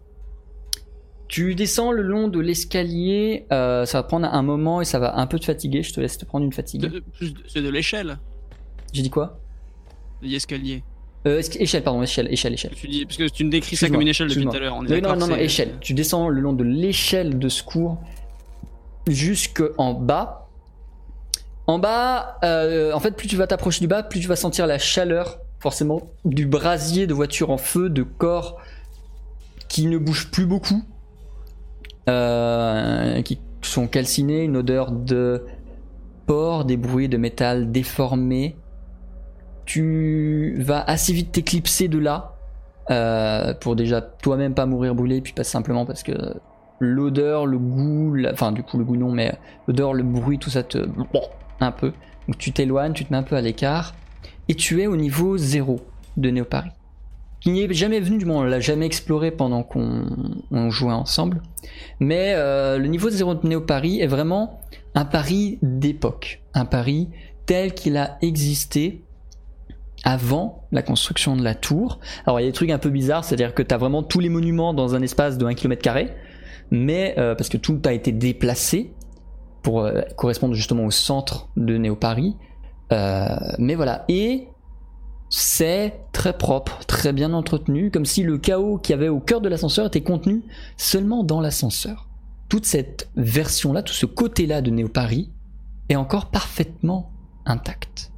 Tu 1.28 1.54
descends 1.54 1.92
le 1.92 2.02
long 2.02 2.28
de 2.28 2.40
l'escalier, 2.40 3.46
euh, 3.52 3.84
ça 3.86 3.98
va 3.98 4.02
prendre 4.04 4.26
un 4.26 4.42
moment 4.42 4.80
et 4.80 4.84
ça 4.84 4.98
va 4.98 5.18
un 5.18 5.26
peu 5.26 5.38
te 5.38 5.44
fatiguer. 5.46 5.82
Je 5.82 5.92
te 5.92 6.00
laisse 6.00 6.16
te 6.18 6.24
prendre 6.24 6.44
une 6.44 6.52
fatigue. 6.52 6.82
De- 6.82 7.00
plus 7.00 7.32
de- 7.34 7.40
C'est 7.48 7.62
de 7.62 7.68
l'échelle, 7.68 8.18
J'ai 8.92 9.02
dit 9.02 9.10
quoi? 9.10 9.38
L'escalier. 10.20 10.84
Euh, 11.26 11.40
Échelle, 11.58 11.82
pardon, 11.82 12.02
échelle, 12.02 12.28
échelle, 12.32 12.54
échelle. 12.54 12.72
Tu 12.74 12.88
dis, 12.88 13.04
parce 13.06 13.16
que 13.16 13.28
tu 13.28 13.44
me 13.44 13.50
décris 13.50 13.76
ça 13.76 13.88
comme 13.88 14.00
une 14.00 14.08
échelle 14.08 14.28
depuis 14.28 14.44
tout 14.44 14.50
à 14.56 14.58
l'heure. 14.58 14.78
Oui, 14.80 15.00
non, 15.00 15.10
non, 15.16 15.26
non, 15.28 15.34
c'est- 15.36 15.44
échelle. 15.44 15.74
Tu 15.80 15.94
descends 15.94 16.28
le 16.28 16.40
long 16.40 16.52
de 16.52 16.64
l'échelle 16.64 17.38
de 17.38 17.48
secours 17.48 17.98
jusque 19.08 19.62
en 19.78 19.94
bas. 19.94 20.48
En 21.68 21.78
bas, 21.78 22.38
euh, 22.42 22.92
en 22.92 22.98
fait, 23.00 23.12
plus 23.16 23.28
tu 23.28 23.36
vas 23.36 23.46
t'approcher 23.46 23.80
du 23.80 23.86
bas, 23.88 24.02
plus 24.02 24.20
tu 24.20 24.26
vas 24.26 24.34
sentir 24.36 24.66
la 24.66 24.78
chaleur, 24.78 25.38
forcément, 25.60 26.02
du 26.24 26.44
brasier 26.46 27.06
de 27.06 27.14
voiture 27.14 27.50
en 27.50 27.56
feu, 27.58 27.88
de 27.88 28.02
corps 28.02 28.60
qui 29.68 29.86
ne 29.86 29.96
bougent 29.96 30.30
plus 30.32 30.44
beaucoup, 30.46 30.82
euh, 32.08 33.22
qui 33.22 33.38
sont 33.62 33.86
calcinés, 33.86 34.42
une 34.42 34.56
odeur 34.56 34.90
de 34.90 35.44
porc, 36.26 36.64
des 36.64 36.76
bruits 36.76 37.08
de 37.08 37.16
métal 37.16 37.70
déformé. 37.70 38.56
Tu 39.64 40.56
vas 40.60 40.80
assez 40.82 41.12
vite 41.12 41.32
t'éclipser 41.32 41.88
de 41.88 41.98
là 41.98 42.36
euh, 42.90 43.54
pour 43.54 43.76
déjà 43.76 44.00
toi-même 44.00 44.54
pas 44.54 44.66
mourir 44.66 44.94
brûlé, 44.94 45.20
puis 45.20 45.32
pas 45.32 45.44
simplement 45.44 45.86
parce 45.86 46.02
que 46.02 46.12
l'odeur, 46.80 47.46
le 47.46 47.58
goût, 47.58 48.14
la- 48.14 48.32
enfin 48.32 48.52
du 48.52 48.62
coup 48.62 48.76
le 48.78 48.84
goût 48.84 48.96
non, 48.96 49.12
mais 49.12 49.32
l'odeur, 49.68 49.94
le 49.94 50.02
bruit, 50.02 50.38
tout 50.38 50.50
ça 50.50 50.62
te 50.62 50.78
un 51.60 51.70
peu. 51.72 51.92
Donc 52.28 52.38
tu 52.38 52.52
t'éloignes, 52.52 52.92
tu 52.92 53.04
te 53.04 53.12
mets 53.12 53.18
un 53.18 53.22
peu 53.22 53.36
à 53.36 53.40
l'écart 53.40 53.94
et 54.48 54.54
tu 54.54 54.82
es 54.82 54.86
au 54.86 54.96
niveau 54.96 55.36
0 55.38 55.80
de 56.16 56.30
Néopari. 56.30 56.70
Qui 57.40 57.50
n'y 57.50 57.62
est 57.62 57.72
jamais 57.74 57.98
venu, 58.00 58.18
du 58.18 58.24
moins 58.24 58.38
on 58.40 58.44
l'a 58.44 58.60
jamais 58.60 58.86
exploré 58.86 59.30
pendant 59.32 59.62
qu'on 59.64 60.04
on 60.52 60.70
jouait 60.70 60.92
ensemble. 60.92 61.42
Mais 62.00 62.34
euh, 62.36 62.78
le 62.78 62.86
niveau 62.86 63.10
0 63.10 63.34
de 63.34 63.46
Néopari 63.48 64.00
est 64.00 64.06
vraiment 64.06 64.60
un 64.94 65.04
pari 65.04 65.58
d'époque, 65.62 66.42
un 66.54 66.64
pari 66.64 67.08
tel 67.46 67.74
qu'il 67.74 67.96
a 67.96 68.18
existé 68.22 69.02
avant 70.04 70.66
la 70.72 70.82
construction 70.82 71.36
de 71.36 71.42
la 71.42 71.54
tour. 71.54 72.00
Alors 72.26 72.40
il 72.40 72.44
y 72.44 72.46
a 72.46 72.48
des 72.48 72.54
trucs 72.54 72.70
un 72.70 72.78
peu 72.78 72.90
bizarres, 72.90 73.24
c'est-à-dire 73.24 73.54
que 73.54 73.62
tu 73.62 73.74
as 73.74 73.78
vraiment 73.78 74.02
tous 74.02 74.20
les 74.20 74.28
monuments 74.28 74.74
dans 74.74 74.94
un 74.94 75.02
espace 75.02 75.38
de 75.38 75.46
1 75.46 75.54
km, 75.54 76.10
mais 76.70 77.14
euh, 77.18 77.34
parce 77.34 77.48
que 77.48 77.56
tout 77.56 77.80
a 77.84 77.92
été 77.92 78.12
déplacé 78.12 78.92
pour 79.62 79.82
euh, 79.82 80.02
correspondre 80.16 80.54
justement 80.54 80.84
au 80.84 80.90
centre 80.90 81.48
de 81.56 81.76
Néopari. 81.76 82.36
Euh, 82.92 83.36
mais 83.58 83.74
voilà, 83.74 84.04
et 84.08 84.48
c'est 85.30 86.00
très 86.12 86.36
propre, 86.36 86.84
très 86.86 87.12
bien 87.12 87.32
entretenu, 87.32 87.90
comme 87.90 88.04
si 88.04 88.22
le 88.22 88.38
chaos 88.38 88.78
qu'il 88.78 88.94
y 88.94 88.98
avait 88.98 89.08
au 89.08 89.20
cœur 89.20 89.40
de 89.40 89.48
l'ascenseur 89.48 89.86
était 89.86 90.02
contenu 90.02 90.42
seulement 90.76 91.24
dans 91.24 91.40
l'ascenseur. 91.40 92.08
Toute 92.48 92.66
cette 92.66 93.08
version-là, 93.16 93.82
tout 93.82 93.94
ce 93.94 94.04
côté-là 94.04 94.60
de 94.60 94.70
Néopari 94.70 95.30
est 95.88 95.96
encore 95.96 96.30
parfaitement 96.30 97.12
intact. 97.46 98.11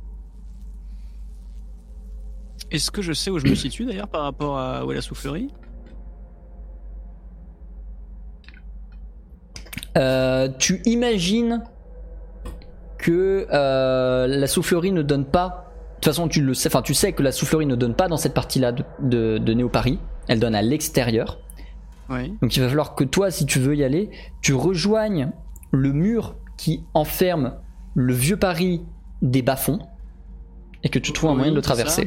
Est-ce 2.70 2.90
que 2.90 3.02
je 3.02 3.12
sais 3.12 3.30
où 3.30 3.38
je 3.38 3.46
me 3.46 3.54
situe 3.54 3.84
d'ailleurs 3.84 4.08
par 4.08 4.22
rapport 4.22 4.58
à 4.58 4.84
où 4.84 4.92
est 4.92 4.94
la 4.94 5.00
soufflerie? 5.00 5.50
Euh, 9.96 10.48
tu 10.58 10.82
imagines 10.86 11.62
que 12.98 13.46
euh, 13.52 14.26
la 14.26 14.46
soufflerie 14.46 14.92
ne 14.92 15.02
donne 15.02 15.24
pas. 15.24 15.70
De 15.90 15.94
toute 15.96 16.04
façon, 16.06 16.28
tu 16.28 16.42
le 16.42 16.54
sais. 16.54 16.68
Enfin, 16.68 16.82
tu 16.82 16.94
sais 16.94 17.12
que 17.12 17.22
la 17.22 17.32
soufflerie 17.32 17.66
ne 17.66 17.76
donne 17.76 17.94
pas 17.94 18.08
dans 18.08 18.16
cette 18.16 18.34
partie-là 18.34 18.72
de, 18.72 18.84
de, 19.00 19.38
de 19.38 19.52
Néopari. 19.52 19.98
Elle 20.26 20.40
donne 20.40 20.54
à 20.54 20.62
l'extérieur. 20.62 21.38
Oui. 22.10 22.34
Donc, 22.42 22.56
il 22.56 22.60
va 22.60 22.68
falloir 22.68 22.94
que 22.94 23.04
toi, 23.04 23.30
si 23.30 23.46
tu 23.46 23.58
veux 23.58 23.76
y 23.76 23.84
aller, 23.84 24.10
tu 24.42 24.54
rejoignes 24.54 25.30
le 25.70 25.92
mur 25.92 26.36
qui 26.56 26.84
enferme 26.94 27.54
le 27.94 28.14
vieux 28.14 28.36
Paris 28.36 28.82
des 29.22 29.42
bas-fonds 29.42 29.80
et 30.82 30.88
que 30.88 30.98
tu 30.98 31.12
trouves 31.12 31.30
un 31.30 31.34
moyen 31.34 31.52
de 31.52 31.56
le 31.56 31.62
ça. 31.62 32.02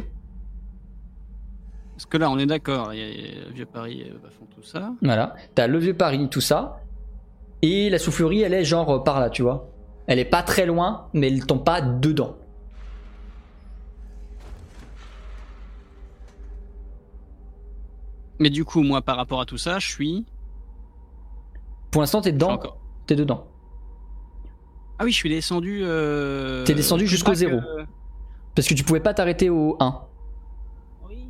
Parce 1.97 2.05
que 2.05 2.17
là, 2.17 2.29
on 2.29 2.37
est 2.37 2.45
d'accord, 2.45 2.93
il 2.93 2.99
y 2.99 3.03
a 3.03 3.47
a 3.47 3.49
Vieux 3.49 3.65
Paris, 3.65 4.05
euh, 4.07 4.13
Bafon, 4.21 4.45
tout 4.55 4.61
ça. 4.61 4.91
Voilà. 5.01 5.33
T'as 5.55 5.65
le 5.65 5.79
vieux 5.79 5.95
Paris, 5.95 6.29
tout 6.29 6.41
ça. 6.41 6.79
Et 7.63 7.89
la 7.89 7.97
soufflerie, 7.97 8.41
elle 8.43 8.53
est 8.53 8.63
genre 8.63 8.89
euh, 8.91 9.03
par 9.03 9.19
là, 9.19 9.31
tu 9.31 9.41
vois. 9.41 9.67
Elle 10.05 10.19
est 10.19 10.25
pas 10.25 10.43
très 10.43 10.67
loin, 10.67 11.07
mais 11.13 11.27
elle 11.27 11.43
tombe 11.45 11.63
pas 11.63 11.81
dedans. 11.81 12.37
Mais 18.39 18.49
du 18.49 18.65
coup, 18.65 18.83
moi, 18.83 19.01
par 19.01 19.17
rapport 19.17 19.41
à 19.41 19.45
tout 19.45 19.57
ça, 19.57 19.79
je 19.79 19.87
suis. 19.89 20.25
Pour 21.91 22.01
l'instant, 22.01 22.21
t'es 22.21 22.31
dedans. 22.31 22.51
encore- 22.51 22.77
T'es 23.07 23.15
dedans. 23.15 23.47
Ah 24.99 25.05
oui, 25.05 25.11
je 25.11 25.15
suis 25.17 25.29
descendu. 25.29 25.79
euh, 25.83 26.63
T'es 26.65 26.73
descendu 26.73 27.07
jusqu'au 27.07 27.27
bas 27.27 27.33
que- 27.33 27.37
zéro. 27.39 27.59
Parce 28.55 28.67
que 28.67 28.73
tu 28.73 28.83
pouvais 28.83 28.99
pas 28.99 29.13
t'arrêter 29.13 29.49
au 29.49 29.77
1. 29.79 30.01
Oui. 31.07 31.27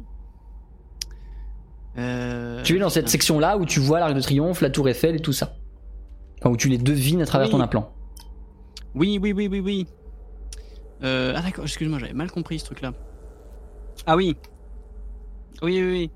Euh, 1.98 2.62
Tu 2.64 2.76
es 2.76 2.80
dans 2.80 2.90
cette 2.90 3.06
putain. 3.06 3.12
section-là 3.12 3.58
où 3.58 3.66
tu 3.66 3.80
vois 3.80 4.00
l'Arc 4.00 4.14
de 4.14 4.22
Triomphe, 4.22 4.62
la 4.62 4.70
Tour 4.70 4.88
Eiffel 4.90 5.16
et 5.16 5.20
tout 5.20 5.34
ça. 5.34 5.56
Enfin, 6.40 6.52
où 6.52 6.58
tu 6.58 6.70
les 6.70 6.78
devines 6.78 7.22
à 7.22 7.26
travers 7.26 7.48
Oui. 7.48 7.52
ton 7.52 7.60
implant. 7.62 7.92
Oui, 8.94 9.20
oui, 9.22 9.34
oui, 9.34 9.48
oui, 9.48 9.60
oui. 9.60 9.88
Euh, 11.04 11.34
ah 11.36 11.42
d'accord, 11.42 11.64
excuse-moi, 11.66 12.00
j'avais 12.00 12.14
mal 12.14 12.32
compris 12.32 12.60
ce 12.60 12.66
truc-là. 12.66 12.94
Ah 14.06 14.16
oui. 14.16 14.36
Oui, 15.62 15.82
oui, 15.82 15.92
oui. 15.92 16.12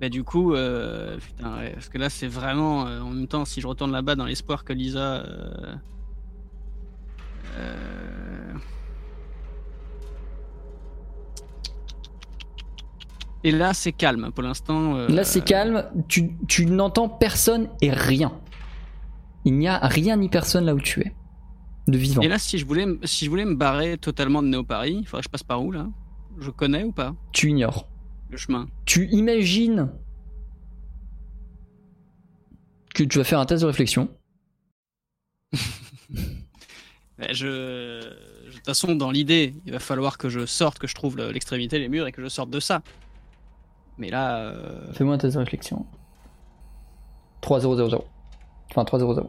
Bah 0.00 0.08
du 0.08 0.24
coup, 0.24 0.54
euh, 0.54 1.16
putain, 1.18 1.56
ouais, 1.58 1.70
parce 1.74 1.88
que 1.88 1.98
là 1.98 2.10
c'est 2.10 2.26
vraiment, 2.26 2.86
euh, 2.86 3.00
en 3.00 3.10
même 3.10 3.28
temps, 3.28 3.44
si 3.44 3.60
je 3.60 3.66
retourne 3.68 3.92
là-bas 3.92 4.14
dans 4.16 4.24
l'espoir 4.24 4.64
que 4.64 4.72
Lisa... 4.72 5.24
Et 13.44 13.50
là 13.50 13.74
c'est 13.74 13.92
calme 13.92 14.30
pour 14.32 14.42
l'instant. 14.42 14.96
euh, 14.96 15.08
Là, 15.08 15.24
c'est 15.24 15.42
calme. 15.44 15.84
Tu, 16.08 16.36
tu 16.48 16.66
n'entends 16.66 17.08
personne 17.08 17.68
et 17.80 17.90
rien. 17.90 18.40
Il 19.44 19.58
n'y 19.58 19.66
a 19.68 19.78
rien 19.78 20.16
ni 20.16 20.28
personne 20.28 20.64
là 20.64 20.74
où 20.74 20.80
tu 20.80 21.00
es. 21.00 21.14
De 21.88 21.98
vivant. 21.98 22.22
Et 22.22 22.28
là, 22.28 22.38
si 22.38 22.58
je 22.58 22.64
voulais, 22.64 22.86
si 23.02 23.24
je 23.24 23.30
voulais 23.30 23.44
me 23.44 23.56
barrer 23.56 23.98
totalement 23.98 24.40
de 24.42 24.46
Néo-Paris, 24.48 24.98
il 25.00 25.06
faudrait 25.06 25.22
que 25.22 25.26
je 25.26 25.30
passe 25.30 25.42
par 25.42 25.64
où 25.64 25.72
là? 25.72 25.88
Je 26.38 26.50
connais 26.50 26.84
ou 26.84 26.92
pas? 26.92 27.14
Tu 27.32 27.48
ignores. 27.50 27.88
le 28.30 28.36
chemin 28.36 28.68
Tu 28.84 29.08
imagines 29.10 29.90
que 32.94 33.02
tu 33.02 33.18
vas 33.18 33.24
faire 33.24 33.40
un 33.40 33.46
test 33.46 33.62
de 33.62 33.66
réflexion. 33.66 34.08
Je... 37.32 38.00
De 38.46 38.50
toute 38.56 38.64
façon, 38.66 38.94
dans 38.94 39.10
l'idée, 39.10 39.54
il 39.64 39.72
va 39.72 39.78
falloir 39.78 40.18
que 40.18 40.28
je 40.28 40.44
sorte, 40.46 40.78
que 40.78 40.86
je 40.86 40.94
trouve 40.94 41.16
le- 41.16 41.30
l'extrémité, 41.30 41.78
les 41.78 41.88
murs 41.88 42.06
et 42.06 42.12
que 42.12 42.20
je 42.22 42.28
sorte 42.28 42.50
de 42.50 42.58
ça. 42.60 42.82
Mais 43.98 44.10
là, 44.10 44.38
euh, 44.38 44.92
Fais-moi 44.92 45.14
un 45.14 45.18
test 45.18 45.34
de 45.34 45.40
réflexion. 45.40 45.84
3000. 47.42 47.98
Enfin, 48.70 48.84
300. 48.84 49.28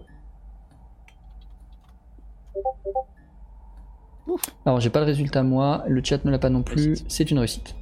Alors, 4.65 4.79
j'ai 4.79 4.89
pas 4.89 4.99
le 4.99 5.05
résultat 5.05 5.43
moi, 5.43 5.83
le 5.87 6.01
chat 6.03 6.23
ne 6.23 6.31
l'a 6.31 6.39
pas 6.39 6.49
non 6.49 6.63
plus, 6.63 7.03
c'est 7.07 7.29
une 7.29 7.39
réussite. 7.39 7.75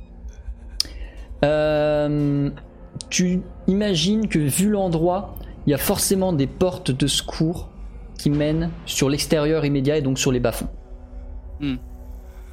Euh, 1.43 2.49
tu 3.09 3.41
imagines 3.67 4.27
que 4.27 4.39
vu 4.39 4.69
l'endroit, 4.69 5.35
il 5.65 5.71
y 5.71 5.73
a 5.73 5.77
forcément 5.77 6.33
des 6.33 6.47
portes 6.47 6.91
de 6.91 7.07
secours 7.07 7.69
qui 8.17 8.29
mènent 8.29 8.71
sur 8.85 9.09
l'extérieur 9.09 9.65
immédiat 9.65 9.97
et 9.97 10.01
donc 10.01 10.17
sur 10.19 10.31
les 10.31 10.39
bas-fonds. 10.39 10.69
Hmm. 11.59 11.75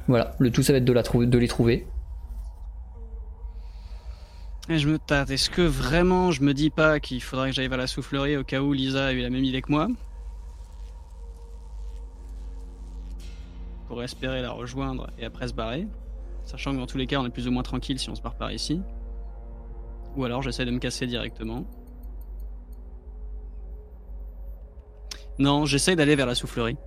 Voilà, 0.07 0.33
le 0.39 0.51
tout 0.51 0.63
ça 0.63 0.73
va 0.73 0.77
être 0.77 0.85
de, 0.85 0.93
la 0.93 1.03
trou- 1.03 1.25
de 1.25 1.37
les 1.37 1.47
trouver. 1.47 1.87
Je 4.77 4.87
me 4.87 4.99
tâte. 4.99 5.31
Est-ce 5.31 5.49
que 5.49 5.63
vraiment 5.63 6.31
je 6.31 6.43
me 6.43 6.53
dis 6.53 6.69
pas 6.69 6.99
qu'il 6.99 7.21
faudrait 7.23 7.49
que 7.49 7.55
j'aille 7.55 7.67
vers 7.67 7.77
la 7.77 7.87
soufflerie 7.87 8.37
au 8.37 8.43
cas 8.43 8.61
où 8.61 8.71
Lisa 8.71 9.07
a 9.07 9.11
eu 9.13 9.21
la 9.21 9.29
même 9.31 9.43
idée 9.43 9.61
que 9.61 9.71
moi 9.71 9.87
Pour 13.87 14.03
espérer 14.03 14.43
la 14.43 14.51
rejoindre 14.51 15.09
et 15.17 15.25
après 15.25 15.47
se 15.47 15.53
barrer. 15.53 15.87
Sachant 16.45 16.73
que 16.73 16.77
dans 16.77 16.85
tous 16.85 16.97
les 16.97 17.07
cas, 17.07 17.19
on 17.19 17.25
est 17.25 17.31
plus 17.31 17.47
ou 17.47 17.51
moins 17.51 17.63
tranquille 17.63 17.97
si 17.97 18.09
on 18.11 18.15
se 18.15 18.21
barre 18.21 18.35
par 18.35 18.51
ici. 18.51 18.81
Ou 20.15 20.23
alors 20.23 20.43
j'essaie 20.43 20.65
de 20.65 20.71
me 20.71 20.79
casser 20.79 21.07
directement. 21.07 21.65
Non, 25.39 25.65
j'essaie 25.65 25.95
d'aller 25.95 26.15
vers 26.15 26.27
la 26.27 26.35
soufflerie. 26.35 26.77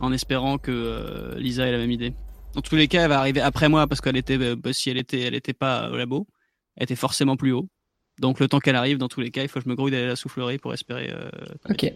En 0.00 0.12
espérant 0.12 0.58
que 0.58 0.72
euh, 0.72 1.38
Lisa 1.38 1.66
ait 1.66 1.72
la 1.72 1.78
même 1.78 1.90
idée. 1.90 2.12
Dans 2.56 2.62
tous 2.62 2.74
les 2.74 2.88
cas, 2.88 3.02
elle 3.02 3.10
va 3.10 3.18
arriver 3.18 3.42
après 3.42 3.68
moi 3.68 3.86
parce 3.86 4.00
qu'elle 4.00 4.16
était, 4.16 4.38
euh, 4.38 4.56
bah, 4.56 4.72
si 4.72 4.88
elle 4.88 4.96
était, 4.96 5.20
elle 5.20 5.34
était 5.34 5.52
pas 5.52 5.90
au 5.90 5.96
labo, 5.96 6.26
elle 6.76 6.84
était 6.84 6.96
forcément 6.96 7.36
plus 7.36 7.52
haut. 7.52 7.68
Donc 8.18 8.40
le 8.40 8.48
temps 8.48 8.60
qu'elle 8.60 8.76
arrive, 8.76 8.96
dans 8.96 9.08
tous 9.08 9.20
les 9.20 9.30
cas, 9.30 9.42
il 9.42 9.48
faut 9.48 9.58
que 9.60 9.64
je 9.64 9.68
me 9.68 9.74
grouille 9.74 9.90
d'aller 9.90 10.04
à 10.04 10.08
la 10.08 10.16
soufflerie 10.16 10.56
pour 10.56 10.72
espérer. 10.72 11.12
euh, 11.12 11.28
Ok. 11.68 11.92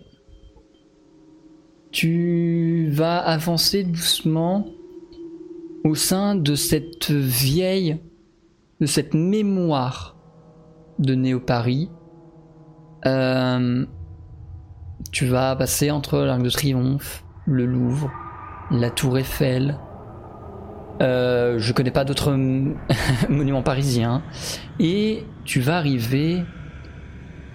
Tu 1.93 2.89
vas 2.93 3.19
avancer 3.19 3.85
doucement 3.85 4.67
au 5.83 5.95
sein 5.95 6.35
de 6.37 6.55
cette 6.55 7.11
vieille, 7.11 7.99
de 8.81 8.87
cette 8.87 9.15
mémoire 9.15 10.15
de 10.99 11.15
Néo-Paris. 11.15 11.89
Euh, 13.07 13.87
tu 15.11 15.25
vas 15.25 15.57
passer 15.57 15.91
entre 15.91 16.19
l'Arc 16.19 16.43
de 16.43 16.51
Triomphe, 16.51 17.25
le 17.47 17.65
Louvre, 17.65 18.13
la 18.71 18.91
Tour 18.91 19.17
Eiffel. 19.19 19.79
Euh, 21.01 21.59
je 21.59 21.73
connais 21.73 21.91
pas 21.91 22.05
d'autres 22.05 22.33
monuments 23.29 23.63
parisiens. 23.63 24.23
Et 24.79 25.25
tu 25.45 25.61
vas 25.61 25.77
arriver 25.77 26.45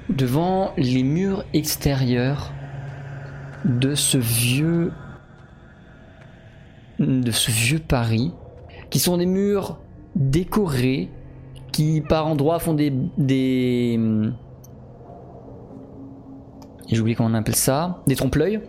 devant 0.09 0.73
les 0.77 1.03
murs 1.03 1.45
extérieurs 1.53 2.53
de 3.65 3.95
ce 3.95 4.17
vieux 4.17 4.91
de 6.99 7.31
ce 7.31 7.51
vieux 7.51 7.79
Paris 7.79 8.31
qui 8.89 8.99
sont 8.99 9.17
des 9.17 9.25
murs 9.25 9.79
décorés 10.15 11.09
qui 11.71 12.01
par 12.01 12.27
endroits 12.27 12.59
font 12.59 12.73
des 12.73 12.93
des 13.17 13.99
j'ai 16.87 17.15
comment 17.15 17.29
on 17.29 17.33
appelle 17.33 17.55
ça 17.55 18.03
des 18.05 18.15
trompe-l'œil 18.15 18.61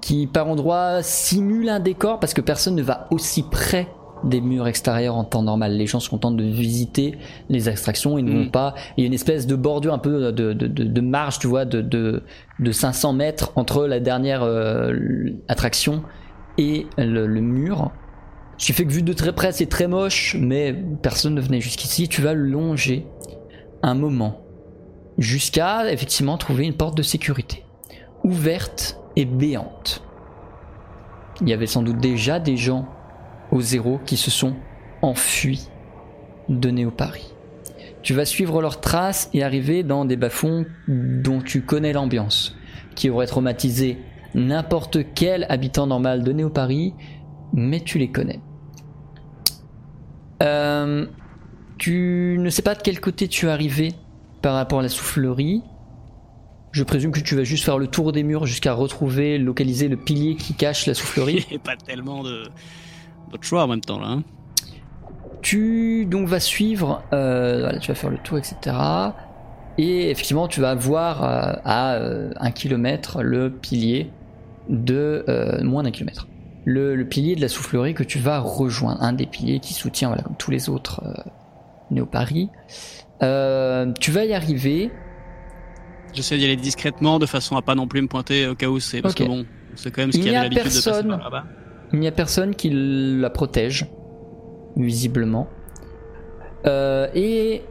qui 0.00 0.26
par 0.26 0.48
endroits 0.48 1.02
simule 1.02 1.68
un 1.68 1.80
décor 1.80 2.20
parce 2.20 2.34
que 2.34 2.40
personne 2.40 2.74
ne 2.74 2.82
va 2.82 3.06
aussi 3.10 3.42
près 3.42 3.88
des 4.24 4.40
murs 4.40 4.66
extérieurs 4.66 5.14
en 5.14 5.22
temps 5.24 5.42
normal. 5.42 5.76
Les 5.76 5.86
gens 5.86 6.00
sont 6.00 6.10
contents 6.16 6.32
de 6.32 6.42
visiter 6.42 7.16
les 7.48 7.68
extractions, 7.68 8.18
ils 8.18 8.24
ne 8.24 8.32
Mm. 8.32 8.42
vont 8.44 8.50
pas. 8.50 8.74
Il 8.96 9.02
y 9.02 9.04
a 9.04 9.06
une 9.06 9.14
espèce 9.14 9.46
de 9.46 9.54
bordure 9.54 9.94
un 9.94 9.98
peu 9.98 10.32
de, 10.32 10.52
de, 10.52 10.66
de, 10.66 10.84
de 10.84 11.00
marge, 11.00 11.38
tu 11.38 11.46
vois, 11.46 11.64
de, 11.64 11.80
de, 11.80 12.24
de 12.58 12.72
500 12.72 13.12
mètres 13.12 13.52
entre 13.54 13.86
la 13.86 14.00
dernière 14.00 14.42
euh, 14.42 14.92
attraction 15.46 16.02
et 16.58 16.86
le, 16.96 17.26
le 17.26 17.40
mur. 17.40 17.92
Ce 18.56 18.66
qui 18.66 18.72
fait 18.72 18.84
que 18.84 18.92
vu 18.92 19.02
de 19.02 19.12
très 19.12 19.32
près, 19.32 19.52
c'est 19.52 19.66
très 19.66 19.86
moche, 19.86 20.36
mais 20.40 20.74
personne 21.00 21.34
ne 21.34 21.40
venait 21.40 21.60
jusqu'ici. 21.60 22.08
Tu 22.08 22.20
vas 22.20 22.34
longer 22.34 23.06
un 23.84 23.94
moment 23.94 24.40
jusqu'à 25.16 25.90
effectivement 25.92 26.36
trouver 26.38 26.64
une 26.64 26.74
porte 26.74 26.96
de 26.96 27.02
sécurité 27.04 27.64
ouverte 28.24 28.98
béante. 29.24 30.02
Il 31.40 31.48
y 31.48 31.52
avait 31.52 31.66
sans 31.66 31.82
doute 31.82 31.98
déjà 31.98 32.40
des 32.40 32.56
gens 32.56 32.86
au 33.52 33.60
zéro 33.60 34.00
qui 34.04 34.16
se 34.16 34.30
sont 34.30 34.54
enfuis 35.02 35.68
de 36.48 36.70
Néo 36.70 36.90
Paris. 36.90 37.32
Tu 38.02 38.14
vas 38.14 38.24
suivre 38.24 38.62
leurs 38.62 38.80
traces 38.80 39.28
et 39.34 39.42
arriver 39.42 39.82
dans 39.82 40.04
des 40.04 40.16
bas-fonds 40.16 40.66
dont 40.88 41.40
tu 41.40 41.62
connais 41.62 41.92
l'ambiance, 41.92 42.56
qui 42.94 43.10
auraient 43.10 43.26
traumatisé 43.26 43.98
n'importe 44.34 44.98
quel 45.14 45.46
habitant 45.48 45.86
normal 45.86 46.22
de 46.22 46.32
Néo 46.32 46.50
Paris, 46.50 46.94
mais 47.52 47.80
tu 47.80 47.98
les 47.98 48.10
connais. 48.10 48.40
Euh, 50.42 51.06
tu 51.76 52.36
ne 52.38 52.50
sais 52.50 52.62
pas 52.62 52.74
de 52.74 52.82
quel 52.82 53.00
côté 53.00 53.28
tu 53.28 53.46
es 53.46 53.50
arrivé 53.50 53.94
par 54.42 54.54
rapport 54.54 54.80
à 54.80 54.82
la 54.82 54.88
soufflerie. 54.88 55.62
Je 56.78 56.84
présume 56.84 57.10
que 57.10 57.18
tu 57.18 57.34
vas 57.34 57.42
juste 57.42 57.64
faire 57.64 57.76
le 57.76 57.88
tour 57.88 58.12
des 58.12 58.22
murs 58.22 58.46
jusqu'à 58.46 58.72
retrouver, 58.72 59.36
localiser 59.36 59.88
le 59.88 59.96
pilier 59.96 60.36
qui 60.36 60.54
cache 60.54 60.86
la 60.86 60.94
soufflerie. 60.94 61.44
Il 61.50 61.54
n'y 61.54 61.56
a 61.56 61.58
pas 61.58 61.74
tellement 61.76 62.22
de 62.22 62.44
d'autres 63.32 63.42
choix 63.42 63.64
en 63.64 63.66
même 63.66 63.80
temps 63.80 63.98
là. 63.98 64.06
hein. 64.06 64.22
Tu 65.42 66.06
donc 66.06 66.28
vas 66.28 66.38
suivre, 66.38 67.02
euh, 67.12 67.62
voilà, 67.62 67.80
tu 67.80 67.88
vas 67.88 67.96
faire 67.96 68.10
le 68.10 68.18
tour, 68.18 68.38
etc. 68.38 68.76
Et 69.76 70.10
effectivement, 70.12 70.46
tu 70.46 70.60
vas 70.60 70.76
voir 70.76 71.24
euh, 71.24 71.54
à 71.64 71.94
euh, 71.94 72.30
un 72.36 72.52
kilomètre 72.52 73.24
le 73.24 73.50
pilier 73.50 74.12
de 74.68 75.24
moins 75.64 75.82
d'un 75.82 75.90
kilomètre. 75.90 76.28
Le, 76.64 76.94
le 76.94 77.08
pilier 77.08 77.34
de 77.34 77.40
la 77.40 77.48
soufflerie 77.48 77.94
que 77.94 78.04
tu 78.04 78.20
vas 78.20 78.38
rejoindre, 78.38 79.02
un 79.02 79.14
des 79.14 79.26
piliers 79.26 79.58
qui 79.58 79.74
soutient, 79.74 80.06
voilà, 80.10 80.22
comme 80.22 80.36
tous 80.36 80.52
les 80.52 80.68
autres 80.68 81.02
Néo 81.90 82.06
Paris. 82.06 82.50
Tu 83.20 84.10
vas 84.12 84.24
y 84.24 84.32
arriver. 84.32 84.92
J'essaie 86.14 86.38
d'y 86.38 86.44
aller 86.44 86.56
discrètement 86.56 87.18
de 87.18 87.26
façon 87.26 87.56
à 87.56 87.62
pas 87.62 87.74
non 87.74 87.86
plus 87.86 88.02
me 88.02 88.08
pointer 88.08 88.46
au 88.46 88.54
cas 88.54 88.68
où 88.68 88.80
c'est 88.80 89.02
parce 89.02 89.14
que 89.14 89.24
bon, 89.24 89.44
c'est 89.74 89.90
quand 89.90 90.02
même 90.02 90.12
ce 90.12 90.16
Il 90.18 90.22
qu'il 90.22 90.32
y 90.32 90.36
avait 90.36 90.44
l'habitude 90.48 90.64
de 90.64 90.68
passer 90.68 90.84
personne. 90.90 91.08
par 91.08 91.18
là-bas. 91.24 91.44
Il 91.92 92.00
n'y 92.00 92.08
a 92.08 92.12
personne 92.12 92.54
qui 92.54 92.70
la 92.72 93.30
protège, 93.30 93.86
visiblement. 94.76 95.48
Euh, 96.66 97.08
et 97.14 97.62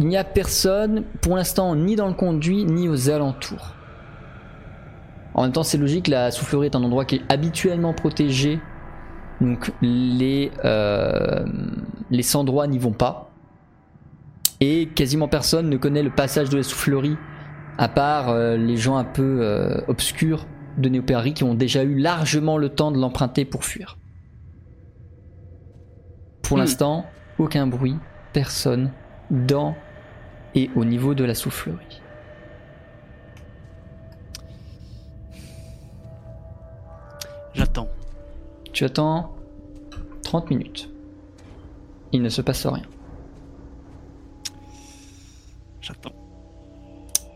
il 0.00 0.06
n'y 0.06 0.16
a 0.16 0.24
personne, 0.24 1.04
pour 1.20 1.36
l'instant, 1.36 1.76
ni 1.76 1.94
dans 1.94 2.08
le 2.08 2.14
conduit, 2.14 2.64
ni 2.64 2.88
aux 2.88 3.10
alentours. 3.10 3.74
En 5.34 5.42
même 5.42 5.52
temps, 5.52 5.62
c'est 5.62 5.78
logique, 5.78 6.08
la 6.08 6.30
soufflerie 6.30 6.66
est 6.66 6.76
un 6.76 6.82
endroit 6.82 7.04
qui 7.04 7.16
est 7.16 7.22
habituellement 7.28 7.92
protégé. 7.92 8.60
Donc 9.40 9.72
les, 9.82 10.52
euh, 10.64 11.44
les 12.10 12.22
sans-droits 12.22 12.66
n'y 12.68 12.78
vont 12.78 12.92
pas. 12.92 13.30
Et 14.60 14.86
quasiment 14.94 15.28
personne 15.28 15.68
ne 15.68 15.76
connaît 15.76 16.04
le 16.04 16.10
passage 16.10 16.48
de 16.50 16.56
la 16.58 16.62
soufflerie, 16.62 17.16
à 17.78 17.88
part 17.88 18.28
euh, 18.30 18.56
les 18.56 18.76
gens 18.76 18.96
un 18.96 19.04
peu 19.04 19.38
euh, 19.40 19.80
obscurs 19.88 20.46
de 20.78 20.88
Néopéry 20.88 21.34
qui 21.34 21.44
ont 21.44 21.54
déjà 21.54 21.82
eu 21.84 21.98
largement 21.98 22.58
le 22.58 22.68
temps 22.68 22.90
de 22.92 22.98
l'emprunter 22.98 23.44
pour 23.44 23.64
fuir. 23.64 23.98
Pour 26.42 26.56
Hmm. 26.56 26.60
l'instant, 26.60 27.06
aucun 27.38 27.66
bruit, 27.66 27.96
personne 28.32 28.90
dans 29.30 29.74
et 30.54 30.70
au 30.76 30.84
niveau 30.84 31.14
de 31.14 31.24
la 31.24 31.34
soufflerie. 31.34 32.00
J'attends. 37.54 37.88
Tu 38.72 38.84
attends 38.84 39.34
30 40.24 40.50
minutes. 40.50 40.90
Il 42.12 42.22
ne 42.22 42.28
se 42.28 42.42
passe 42.42 42.66
rien. 42.66 42.82
J'attends. 45.80 46.12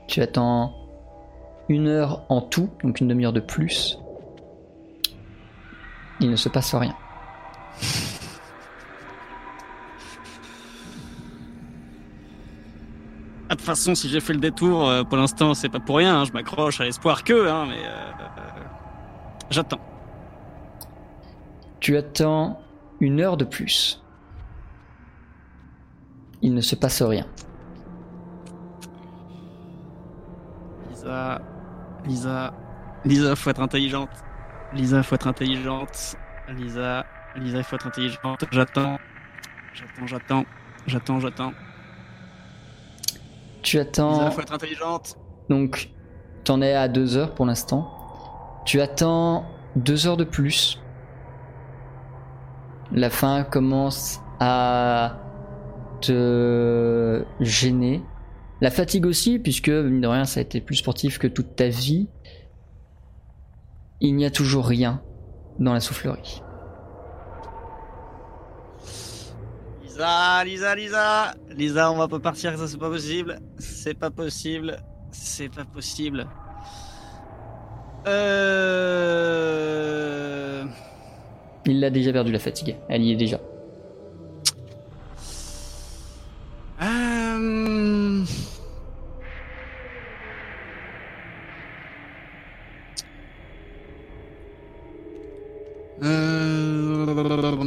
Tu 0.09 0.23
attends 0.23 0.75
une 1.69 1.87
heure 1.87 2.25
en 2.31 2.41
tout, 2.41 2.71
donc 2.83 3.01
une 3.01 3.09
demi-heure 3.09 3.33
de 3.33 3.41
plus. 3.41 3.99
Il 6.21 6.31
ne 6.31 6.37
se 6.37 6.49
passe 6.49 6.75
rien. 6.75 6.97
Ah, 13.51 13.55
De 13.55 13.57
toute 13.57 13.63
façon, 13.67 13.95
si 13.95 14.09
j'ai 14.09 14.21
fait 14.21 14.33
le 14.35 14.41
détour, 14.41 14.89
euh, 14.89 15.05
pour 15.05 15.17
l'instant, 15.17 15.55
c'est 15.55 15.69
pas 15.69 15.81
pour 15.81 15.97
rien. 15.97 16.21
hein, 16.21 16.25
je 16.25 16.33
m'accroche 16.33 16.81
à 16.81 16.85
l'espoir 16.85 17.25
que, 17.25 17.49
hein, 17.49 17.67
mais 17.67 17.85
euh, 17.85 17.89
euh, 17.89 18.63
j'attends. 19.51 19.81
Tu 21.81 21.97
attends 21.97 22.61
une 23.01 23.21
heure 23.21 23.37
de 23.37 23.45
plus. 23.45 24.03
Il 26.43 26.55
ne 26.55 26.61
se 26.61 26.75
passe 26.77 27.03
rien. 27.03 27.27
Lisa, 31.09 31.41
Lisa, 32.05 32.55
Lisa, 33.07 33.37
faut 33.37 33.49
être 33.51 33.63
intelligente. 33.63 34.11
Lisa, 34.75 35.03
faut 35.03 35.15
être 35.15 35.27
intelligente. 35.27 36.17
Lisa, 36.51 37.07
Lisa, 37.35 37.59
il 37.59 37.65
faut 37.65 37.77
être 37.77 37.87
intelligente. 37.87 38.45
J'attends, 38.53 38.99
j'attends, 39.73 40.07
j'attends, 40.07 40.45
j'attends, 40.87 41.21
j'attends. 41.21 41.53
Tu 43.63 43.79
attends. 43.79 44.19
Lisa, 44.19 44.31
faut 44.33 44.41
être 44.43 44.53
intelligente. 44.53 45.17
Donc, 45.49 45.91
t'en 46.45 46.61
es 46.61 46.75
à 46.75 46.89
deux 46.89 47.17
heures 47.17 47.35
pour 47.35 47.47
l'instant. 47.47 47.91
Tu 48.67 48.83
attends 48.83 49.47
deux 49.77 50.07
heures 50.07 50.19
de 50.19 50.25
plus. 50.25 50.79
La 52.93 53.09
fin 53.09 53.45
commence 53.45 54.21
à 54.41 55.17
te 56.03 57.25
gêner. 57.41 58.03
La 58.61 58.71
fatigue 58.71 59.07
aussi, 59.07 59.39
puisque, 59.39 59.69
mine 59.69 60.01
de 60.01 60.09
rien, 60.09 60.25
ça 60.25 60.41
a 60.41 60.43
été 60.43 60.61
plus 60.61 60.77
sportif 60.77 61.19
que 61.19 61.29
toute 61.29 61.55
ta 61.55 61.69
vie. 61.69 62.09
Il 64.01 64.17
n'y 64.17 64.25
a 64.25 64.31
toujours 64.31 64.67
rien 64.67 65.03
dans 65.59 65.73
la 65.73 65.81
soufflerie. 65.81 66.43
Lisa, 69.83 70.45
Lisa, 70.45 70.75
Lisa, 70.75 71.35
Lisa, 71.51 71.91
on 71.93 71.97
va 71.97 72.07
pas 72.09 72.21
partir, 72.21 72.57
ça 72.57 72.69
c'est 72.69 72.79
pas 72.79 72.91
possible. 72.91 73.41
C'est 73.59 73.95
pas 73.95 74.11
possible. 74.11 74.83
C'est 75.11 75.49
pas 75.49 75.65
possible. 75.65 76.27
Euh... 78.07 78.89
Il 81.67 81.81
l'a 81.81 81.91
déjà 81.91 82.13
perdu 82.13 82.31
la 82.33 82.39
fatigue. 82.39 82.77
Elle 82.89 83.03
y 83.03 83.11
est 83.13 83.17
déjà. 83.17 83.41
Euh... 86.83 87.08
Euh, 96.03 97.65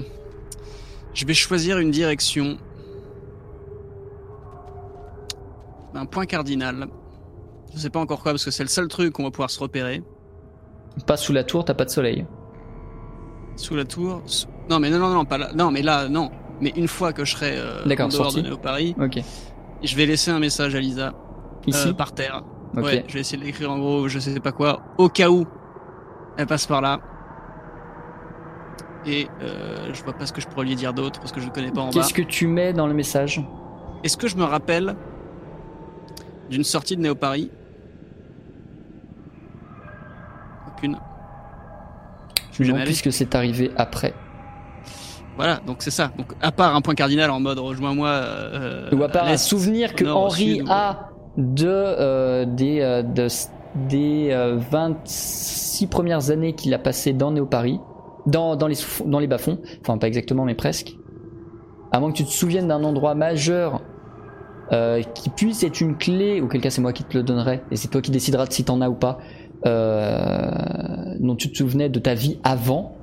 Je 1.13 1.25
vais 1.25 1.33
choisir 1.33 1.77
une 1.79 1.91
direction. 1.91 2.57
Un 5.93 6.05
point 6.05 6.25
cardinal. 6.25 6.87
Je 7.73 7.79
sais 7.79 7.89
pas 7.89 7.99
encore 7.99 8.21
quoi 8.21 8.31
parce 8.33 8.45
que 8.45 8.51
c'est 8.51 8.63
le 8.63 8.69
seul 8.69 8.87
truc 8.87 9.13
qu'on 9.13 9.23
va 9.23 9.31
pouvoir 9.31 9.49
se 9.49 9.59
repérer. 9.59 10.01
Pas 11.05 11.17
sous 11.17 11.33
la 11.33 11.43
tour, 11.43 11.63
t'as 11.65 11.73
pas 11.73 11.85
de 11.85 11.89
soleil. 11.89 12.25
Sous 13.55 13.75
la 13.75 13.85
tour. 13.85 14.21
sous- 14.25 14.47
Non 14.69 14.79
mais 14.79 14.89
non 14.89 14.99
non 14.99 15.09
non 15.09 15.25
pas 15.25 15.37
là. 15.37 15.51
Non 15.53 15.71
mais 15.71 15.81
là 15.81 16.07
non. 16.09 16.31
Mais 16.61 16.71
une 16.75 16.87
fois 16.87 17.11
que 17.11 17.25
je 17.25 17.31
serai 17.35 17.57
euh, 17.57 17.83
en 17.83 18.07
dehors 18.07 18.33
de 18.33 18.41
Néo 18.41 18.57
Paris, 18.57 18.95
Ok. 19.01 19.19
je 19.83 19.95
vais 19.95 20.05
laisser 20.05 20.31
un 20.31 20.39
message 20.39 20.75
à 20.75 20.79
Lisa 20.79 21.13
Ici 21.67 21.89
euh, 21.89 21.93
par 21.93 22.13
terre. 22.13 22.43
Ok. 22.77 22.83
Ouais, 22.83 23.03
je 23.07 23.13
vais 23.15 23.19
essayer 23.21 23.37
de 23.37 23.43
l'écrire 23.43 23.71
en 23.71 23.79
gros, 23.79 24.07
je 24.07 24.19
sais 24.19 24.39
pas 24.39 24.51
quoi, 24.51 24.81
au 24.97 25.09
cas 25.09 25.29
où 25.29 25.45
elle 26.37 26.45
passe 26.47 26.65
par 26.67 26.81
là. 26.81 26.99
Et 29.05 29.27
euh, 29.41 29.91
je 29.93 30.03
vois 30.03 30.13
pas 30.13 30.25
ce 30.25 30.33
que 30.33 30.41
je 30.41 30.47
pourrais 30.47 30.65
lui 30.65 30.75
dire 30.75 30.93
d'autre 30.93 31.19
parce 31.19 31.31
que 31.31 31.39
je 31.39 31.45
le 31.45 31.51
connais 31.51 31.71
pas 31.71 31.81
en 31.81 31.85
bas. 31.85 31.91
Qu'est-ce 31.93 32.13
que 32.13 32.21
tu 32.21 32.47
mets 32.47 32.71
dans 32.73 32.87
le 32.87 32.93
message 32.93 33.41
Est-ce 34.03 34.15
que 34.17 34.27
je 34.27 34.35
me 34.37 34.43
rappelle 34.43 34.95
d'une 36.49 36.63
sortie 36.63 36.95
de 36.97 37.01
Néo 37.01 37.15
Paris? 37.15 37.49
Aucune. 40.67 40.97
Je 42.51 42.71
allé. 42.71 42.83
puisque 42.83 43.11
c'est 43.11 43.33
arrivé 43.35 43.71
après. 43.75 44.13
Voilà, 45.37 45.59
donc 45.65 45.77
c'est 45.79 45.91
ça. 45.91 46.11
Donc 46.17 46.33
à 46.41 46.51
part 46.51 46.75
un 46.75 46.81
point 46.81 46.93
cardinal 46.93 47.31
en 47.31 47.39
mode 47.39 47.57
rejoins-moi. 47.57 48.09
euh, 48.09 48.89
Ou 48.91 49.03
à 49.03 49.09
part 49.09 49.25
un 49.25 49.31
l'est, 49.31 49.37
souvenir 49.37 49.95
que 49.95 50.03
nord, 50.03 50.25
Henri 50.25 50.57
sud, 50.57 50.65
a 50.69 51.09
de, 51.37 51.67
euh, 51.67 52.45
des, 52.45 52.81
euh, 52.81 53.01
de 53.01 53.27
des 53.87 54.29
euh, 54.31 54.57
26 54.69 55.87
premières 55.87 56.29
années 56.29 56.53
qu'il 56.53 56.73
a 56.73 56.79
passées 56.79 57.13
dans 57.13 57.31
Néo-Paris, 57.31 57.79
dans, 58.25 58.55
les, 58.67 58.75
dans 59.05 59.19
les 59.19 59.27
bas-fonds, 59.27 59.59
enfin 59.81 59.97
pas 59.97 60.07
exactement 60.07 60.45
mais 60.45 60.55
presque. 60.55 60.97
À 61.91 61.99
moins 61.99 62.11
que 62.11 62.17
tu 62.17 62.25
te 62.25 62.29
souviennes 62.29 62.67
d'un 62.67 62.83
endroit 62.83 63.15
majeur 63.15 63.81
euh, 64.71 65.01
qui 65.01 65.29
puisse 65.29 65.63
être 65.63 65.81
une 65.81 65.97
clé, 65.97 66.39
auquel 66.39 66.61
cas 66.61 66.69
c'est 66.69 66.81
moi 66.81 66.93
qui 66.93 67.03
te 67.03 67.17
le 67.17 67.23
donnerai, 67.23 67.61
et 67.71 67.75
c'est 67.75 67.89
toi 67.89 68.01
qui 68.01 68.11
décideras 68.11 68.45
de 68.45 68.53
si 68.53 68.63
t'en 68.63 68.79
as 68.79 68.89
ou 68.89 68.95
pas, 68.95 69.19
euh, 69.65 71.15
dont 71.19 71.35
tu 71.35 71.51
te 71.51 71.57
souvenais 71.57 71.89
de 71.89 71.99
ta 71.99 72.13
vie 72.13 72.39
avant. 72.43 72.95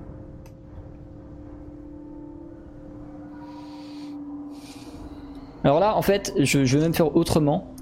Alors 5.65 5.81
là, 5.81 5.97
en 5.97 6.03
fait, 6.03 6.33
je, 6.39 6.65
je 6.65 6.79
vais 6.79 6.85
même 6.85 6.95
faire 6.95 7.15
autrement. 7.15 7.75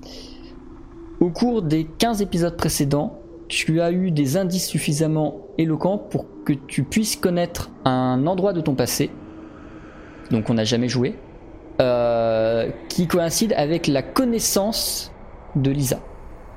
Au 1.21 1.31
cours 1.31 1.63
des 1.63 1.85
15 1.85 2.21
épisodes 2.23 2.57
précédents, 2.57 3.21
tu 3.49 3.81
as 3.81 3.93
eu 3.93 4.11
des 4.11 4.37
indices 4.37 4.67
suffisamment 4.67 5.47
éloquents 5.59 5.99
pour 5.99 6.27
que 6.45 6.53
tu 6.53 6.83
puisses 6.83 7.17
connaître 7.17 7.71
un 7.85 8.27
endroit 8.27 8.53
de 8.53 8.61
ton 8.61 8.75
passé, 8.75 9.11
donc 10.31 10.51
on 10.51 10.55
n'a 10.55 10.65
jamais 10.65 10.89
joué, 10.89 11.17
euh, 11.81 12.71
qui 12.89 13.07
coïncide 13.07 13.53
avec 13.57 13.87
la 13.87 14.03
connaissance 14.03 15.13
de 15.55 15.71
Lisa. 15.71 16.01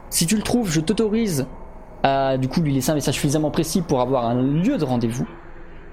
Si 0.09 0.25
tu 0.25 0.35
le 0.35 0.41
trouves, 0.41 0.71
je 0.71 0.81
t'autorise 0.81 1.45
à 2.03 2.37
du 2.37 2.47
coup 2.47 2.61
lui 2.61 2.73
laisser 2.73 2.91
un 2.91 2.95
message 2.95 3.15
suffisamment 3.15 3.51
précis 3.51 3.81
pour 3.81 4.01
avoir 4.01 4.25
un 4.25 4.41
lieu 4.41 4.77
de 4.77 4.85
rendez-vous. 4.85 5.27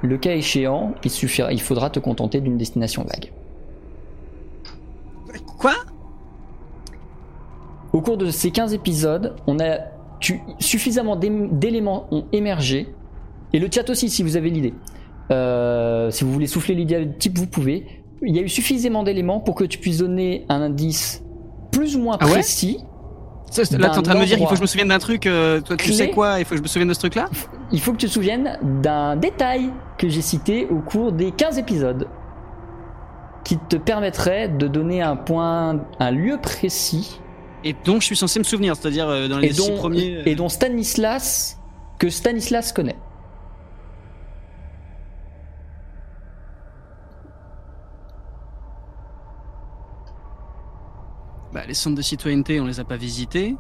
Le 0.03 0.19
cas 0.19 0.35
échéant, 0.35 0.95
il, 1.05 1.11
suffira, 1.11 1.53
il 1.53 1.61
faudra 1.61 1.91
te 1.91 1.99
contenter 1.99 2.41
d'une 2.41 2.57
destination 2.57 3.05
vague. 3.05 3.33
Quoi? 5.59 5.75
Au 7.93 8.01
cours 8.01 8.17
de 8.17 8.31
ces 8.31 8.51
15 8.51 8.75
épisodes, 8.75 9.35
on 9.47 9.59
a 9.59 9.79
tu, 10.21 10.41
suffisamment 10.59 11.17
d'éléments 11.17 12.07
ont 12.11 12.27
émergé, 12.33 12.95
et 13.53 13.59
le 13.59 13.69
chat 13.73 13.89
aussi 13.91 14.09
si 14.11 14.23
vous 14.23 14.37
avez 14.37 14.51
l'idée. 14.51 14.75
Euh, 15.31 16.11
si 16.11 16.25
vous 16.25 16.33
voulez 16.33 16.47
souffler 16.47 16.75
l'idée 16.75 17.05
de 17.05 17.13
type, 17.13 17.37
vous 17.39 17.47
pouvez. 17.47 17.87
Il 18.23 18.35
y 18.35 18.39
a 18.39 18.43
eu 18.43 18.49
suffisamment 18.49 19.03
d'éléments 19.03 19.41
pour 19.41 19.55
que 19.55 19.65
tu 19.65 19.79
puisses 19.79 19.99
donner 19.99 20.47
un 20.49 20.63
indice 20.63 21.23
plus 21.73 21.97
ou 21.97 22.01
moins 22.01 22.17
Ah 22.21 22.27
ouais 22.27 22.33
précis. 22.33 22.79
Ça, 23.51 23.63
Là, 23.77 23.91
t'es 23.91 23.99
en 23.99 24.03
train 24.03 24.15
de 24.15 24.21
me 24.21 24.25
dire 24.25 24.37
qu'il 24.37 24.47
faut 24.47 24.53
que 24.53 24.57
je 24.57 24.63
me 24.63 24.67
souvienne 24.67 24.89
d'un 24.89 24.99
truc. 24.99 25.27
euh, 25.27 25.61
toi, 25.61 25.77
tu 25.77 25.87
clé. 25.87 25.95
sais 25.95 26.11
quoi 26.11 26.39
Il 26.39 26.45
faut 26.45 26.51
que 26.51 26.59
je 26.59 26.63
me 26.63 26.69
souvienne 26.69 26.89
de 26.89 26.95
ce 26.95 26.99
truc-là? 27.01 27.27
Il 27.71 27.81
faut 27.81 27.93
que 27.93 27.99
tu 27.99 28.07
te 28.07 28.11
souviennes 28.11 28.59
d'un 28.83 29.17
détail 29.17 29.71
que 29.99 30.09
j'ai 30.09 30.21
cité 30.23 30.67
au 30.69 30.81
cours 30.81 31.13
des 31.13 31.31
15 31.31 31.59
épisodes 31.59 32.09
qui 33.45 33.57
te 33.59 33.77
permettrait 33.77 34.49
de 34.49 34.67
donner 34.67 35.03
un 35.03 35.15
point, 35.17 35.81
un 36.01 36.11
lieu 36.11 36.39
précis 36.43 37.21
Et 37.67 37.75
dont 37.85 37.99
je 37.99 38.07
suis 38.07 38.17
censé 38.17 38.39
me 38.39 38.45
souvenir, 38.45 38.77
c'est-à-dire 38.77 39.09
euh, 39.09 39.27
dans 39.27 39.39
les 39.39 39.49
et 39.49 39.53
six 39.53 39.69
dont, 39.69 39.77
premiers. 39.77 40.19
euh, 40.19 40.23
et 40.25 40.37
dont 40.37 40.49
Stanislas 40.49 41.59
que 41.99 42.09
Stanislas 42.09 42.73
connaît. 42.73 42.95
bah, 51.53 51.63
les 51.67 51.75
centres 51.75 51.97
de 51.97 52.03
citoyenneté, 52.03 52.61
on 52.61 52.67
les 52.67 52.81
a 52.81 52.85
pas 52.85 52.97
visités. 52.97 53.57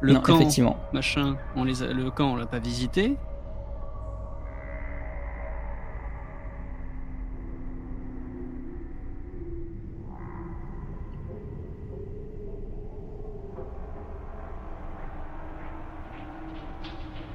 Le 0.00 0.14
non, 0.14 0.20
camp, 0.20 0.36
effectivement. 0.36 0.76
machin, 0.92 1.36
on 1.54 1.64
les 1.64 1.82
a, 1.82 1.86
le 1.86 2.10
camp, 2.10 2.32
on 2.32 2.36
l'a 2.36 2.46
pas 2.46 2.58
visité. 2.58 3.16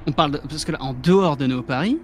On 0.06 0.12
parle 0.12 0.32
de, 0.32 0.38
parce 0.38 0.64
que 0.64 0.72
là, 0.72 0.78
en 0.80 0.94
dehors 0.94 1.36
de 1.36 1.46
Néo 1.46 1.62
Paris, 1.62 1.98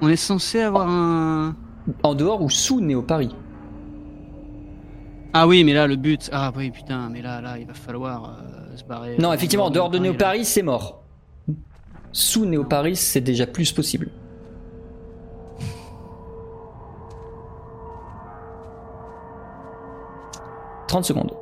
on 0.00 0.08
est 0.08 0.16
censé 0.16 0.60
avoir 0.60 0.88
un. 0.88 1.56
En 2.02 2.14
dehors 2.14 2.40
ou 2.42 2.48
sous 2.48 2.80
Néo 2.80 3.02
Paris. 3.02 3.34
Ah 5.32 5.46
oui, 5.48 5.64
mais 5.64 5.72
là 5.74 5.86
le 5.86 5.96
but. 5.96 6.30
Ah 6.32 6.52
oui, 6.56 6.70
putain, 6.70 7.08
mais 7.10 7.20
là, 7.20 7.40
là, 7.40 7.58
il 7.58 7.66
va 7.66 7.74
falloir 7.74 8.38
euh, 8.38 8.76
se 8.76 8.84
barrer. 8.84 9.16
Non, 9.18 9.32
effectivement, 9.32 9.66
en 9.66 9.70
dehors 9.70 9.90
de 9.90 9.98
Néo 9.98 10.12
là. 10.12 10.18
Paris, 10.18 10.44
c'est 10.44 10.62
mort. 10.62 11.02
Sous 12.12 12.46
Néo 12.46 12.62
Paris, 12.64 12.94
c'est 12.96 13.20
déjà 13.20 13.46
plus 13.46 13.72
possible. 13.72 14.10
«30 20.86 21.04
secondes. 21.04 21.32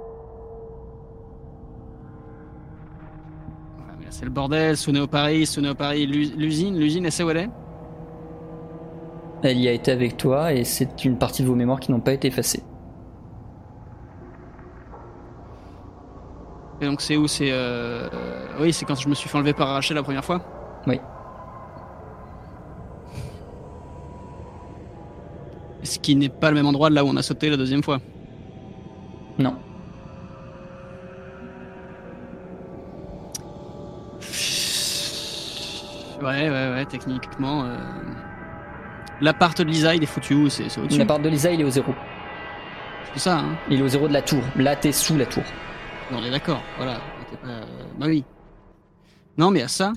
C'est 4.22 4.26
le 4.26 4.30
bordel, 4.30 4.76
sous 4.76 4.92
Néo 4.92 5.08
Paris, 5.08 5.46
sous 5.46 5.60
Néo 5.60 5.74
Paris, 5.74 6.06
l'us- 6.06 6.32
l'usine, 6.36 6.78
l'usine, 6.78 7.04
elle 7.04 7.10
sait 7.10 7.24
où 7.24 7.30
elle 7.30 7.38
est? 7.38 7.50
Elle 9.42 9.58
y 9.58 9.66
a 9.66 9.72
été 9.72 9.90
avec 9.90 10.16
toi 10.16 10.52
et 10.52 10.62
c'est 10.62 11.04
une 11.04 11.18
partie 11.18 11.42
de 11.42 11.48
vos 11.48 11.56
mémoires 11.56 11.80
qui 11.80 11.90
n'ont 11.90 11.98
pas 12.00 12.12
été 12.12 12.28
effacées. 12.28 12.62
Et 16.80 16.86
donc 16.86 17.00
c'est 17.00 17.16
où? 17.16 17.26
C'est 17.26 17.50
euh, 17.50 18.08
oui, 18.60 18.72
c'est 18.72 18.84
quand 18.84 18.94
je 18.94 19.08
me 19.08 19.14
suis 19.14 19.28
fait 19.28 19.38
enlever 19.38 19.54
par 19.54 19.66
Rachel 19.68 19.96
la 19.96 20.04
première 20.04 20.24
fois? 20.24 20.40
Oui. 20.86 21.00
Ce 25.82 25.98
qui 25.98 26.14
n'est 26.14 26.28
pas 26.28 26.50
le 26.50 26.54
même 26.56 26.66
endroit 26.66 26.90
de 26.90 26.94
là 26.94 27.04
où 27.04 27.08
on 27.08 27.16
a 27.16 27.22
sauté 27.22 27.50
la 27.50 27.56
deuxième 27.56 27.82
fois? 27.82 27.98
Non. 29.38 29.71
Ouais, 36.22 36.49
ouais, 36.51 36.70
ouais, 36.74 36.85
techniquement. 36.87 37.64
Euh... 37.64 37.76
L'appart 39.20 39.57
de 39.59 39.64
Lisa, 39.64 39.95
il 39.95 40.03
est 40.03 40.07
foutu 40.07 40.35
où? 40.35 40.49
C'est 40.49 40.64
au-dessus. 40.78 40.99
La 40.99 41.07
part 41.07 41.18
de 41.18 41.28
Lisa, 41.28 41.51
il 41.53 41.61
est 41.61 41.64
au 41.64 41.70
zéro. 41.70 41.95
C'est 43.14 43.20
ça, 43.20 43.39
hein 43.39 43.57
Il 43.70 43.80
est 43.80 43.83
au 43.83 43.89
zéro 43.89 44.09
de 44.09 44.12
la 44.12 44.22
tour. 44.22 44.43
Là, 44.57 44.74
t'es 44.76 44.93
sous 44.93 45.16
la 45.16 45.26
tour. 45.26 45.43
On 46.12 46.22
est 46.24 46.30
d'accord, 46.30 46.62
voilà. 46.76 47.01
Euh, 47.47 47.62
Bah 47.99 48.07
oui. 48.09 48.24
Non, 49.39 49.51
mais 49.51 49.61
il 49.61 49.62
y 49.62 49.64
a 49.64 49.68
ça. 49.68 49.93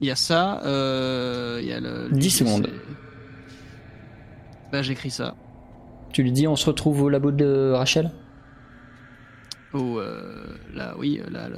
Il 0.00 0.08
y 0.08 0.10
a 0.10 0.16
ça. 0.16 0.60
euh, 0.64 1.58
Il 1.62 1.68
y 1.68 1.72
a 1.72 1.80
le. 1.80 2.08
10 2.12 2.30
secondes. 2.30 2.68
Bah, 4.72 4.82
j'écris 4.82 5.10
ça. 5.10 5.34
Tu 6.12 6.22
lui 6.22 6.32
dis, 6.32 6.46
on 6.48 6.56
se 6.56 6.66
retrouve 6.66 7.02
au 7.02 7.08
labo 7.08 7.30
de 7.30 7.72
Rachel? 7.74 8.10
Oh, 9.72 9.98
euh, 9.98 10.46
là, 10.74 10.94
oui, 10.98 11.20
là, 11.30 11.48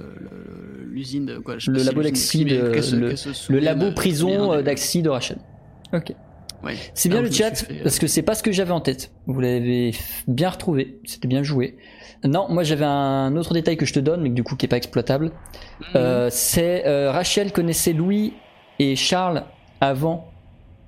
l'usine 0.85 1.25
de 1.27 1.39
quoi 1.39 1.59
je 1.59 1.71
Le 1.71 1.83
labo 1.83 2.03
d'Axi 2.03 2.45
le- 2.45 3.59
labo 3.59 3.91
prison 3.93 4.61
d'Axi 4.63 5.03
de 5.03 5.09
Rachel. 5.09 5.39
Ok. 5.93 6.13
Ouais. 6.63 6.75
C'est 6.95 7.09
bien 7.09 7.23
le 7.23 7.31
chat, 7.31 7.55
fait, 7.57 7.73
euh, 7.73 7.83
parce 7.83 7.99
que 7.99 8.07
c'est 8.07 8.23
pas 8.23 8.35
ce 8.35 8.43
que 8.43 8.53
j'avais 8.53 8.71
en 8.71 8.81
tête. 8.81 9.11
Vous 9.27 9.41
l'avez 9.41 9.93
bien 10.29 10.49
retrouvé, 10.51 11.01
c'était 11.05 11.27
bien 11.27 11.43
joué. 11.43 11.77
Non, 12.25 12.47
moi 12.49 12.63
j'avais 12.63 12.85
un 12.85 13.35
autre 13.35 13.53
détail 13.53 13.77
que 13.77 13.85
je 13.85 13.93
te 13.93 13.99
donne, 13.99 14.23
mais 14.23 14.29
du 14.31 14.45
coup 14.45 14.55
qui 14.55 14.67
est 14.67 14.69
pas 14.69 14.77
exploitable. 14.77 15.27
Mhm. 15.27 15.87
Euh, 15.97 16.29
c'est 16.31 16.87
euh, 16.87 17.11
Rachel 17.11 17.51
connaissait 17.51 17.93
Louis 17.93 18.35
et 18.79 18.95
Charles 18.95 19.43
avant 19.81 20.31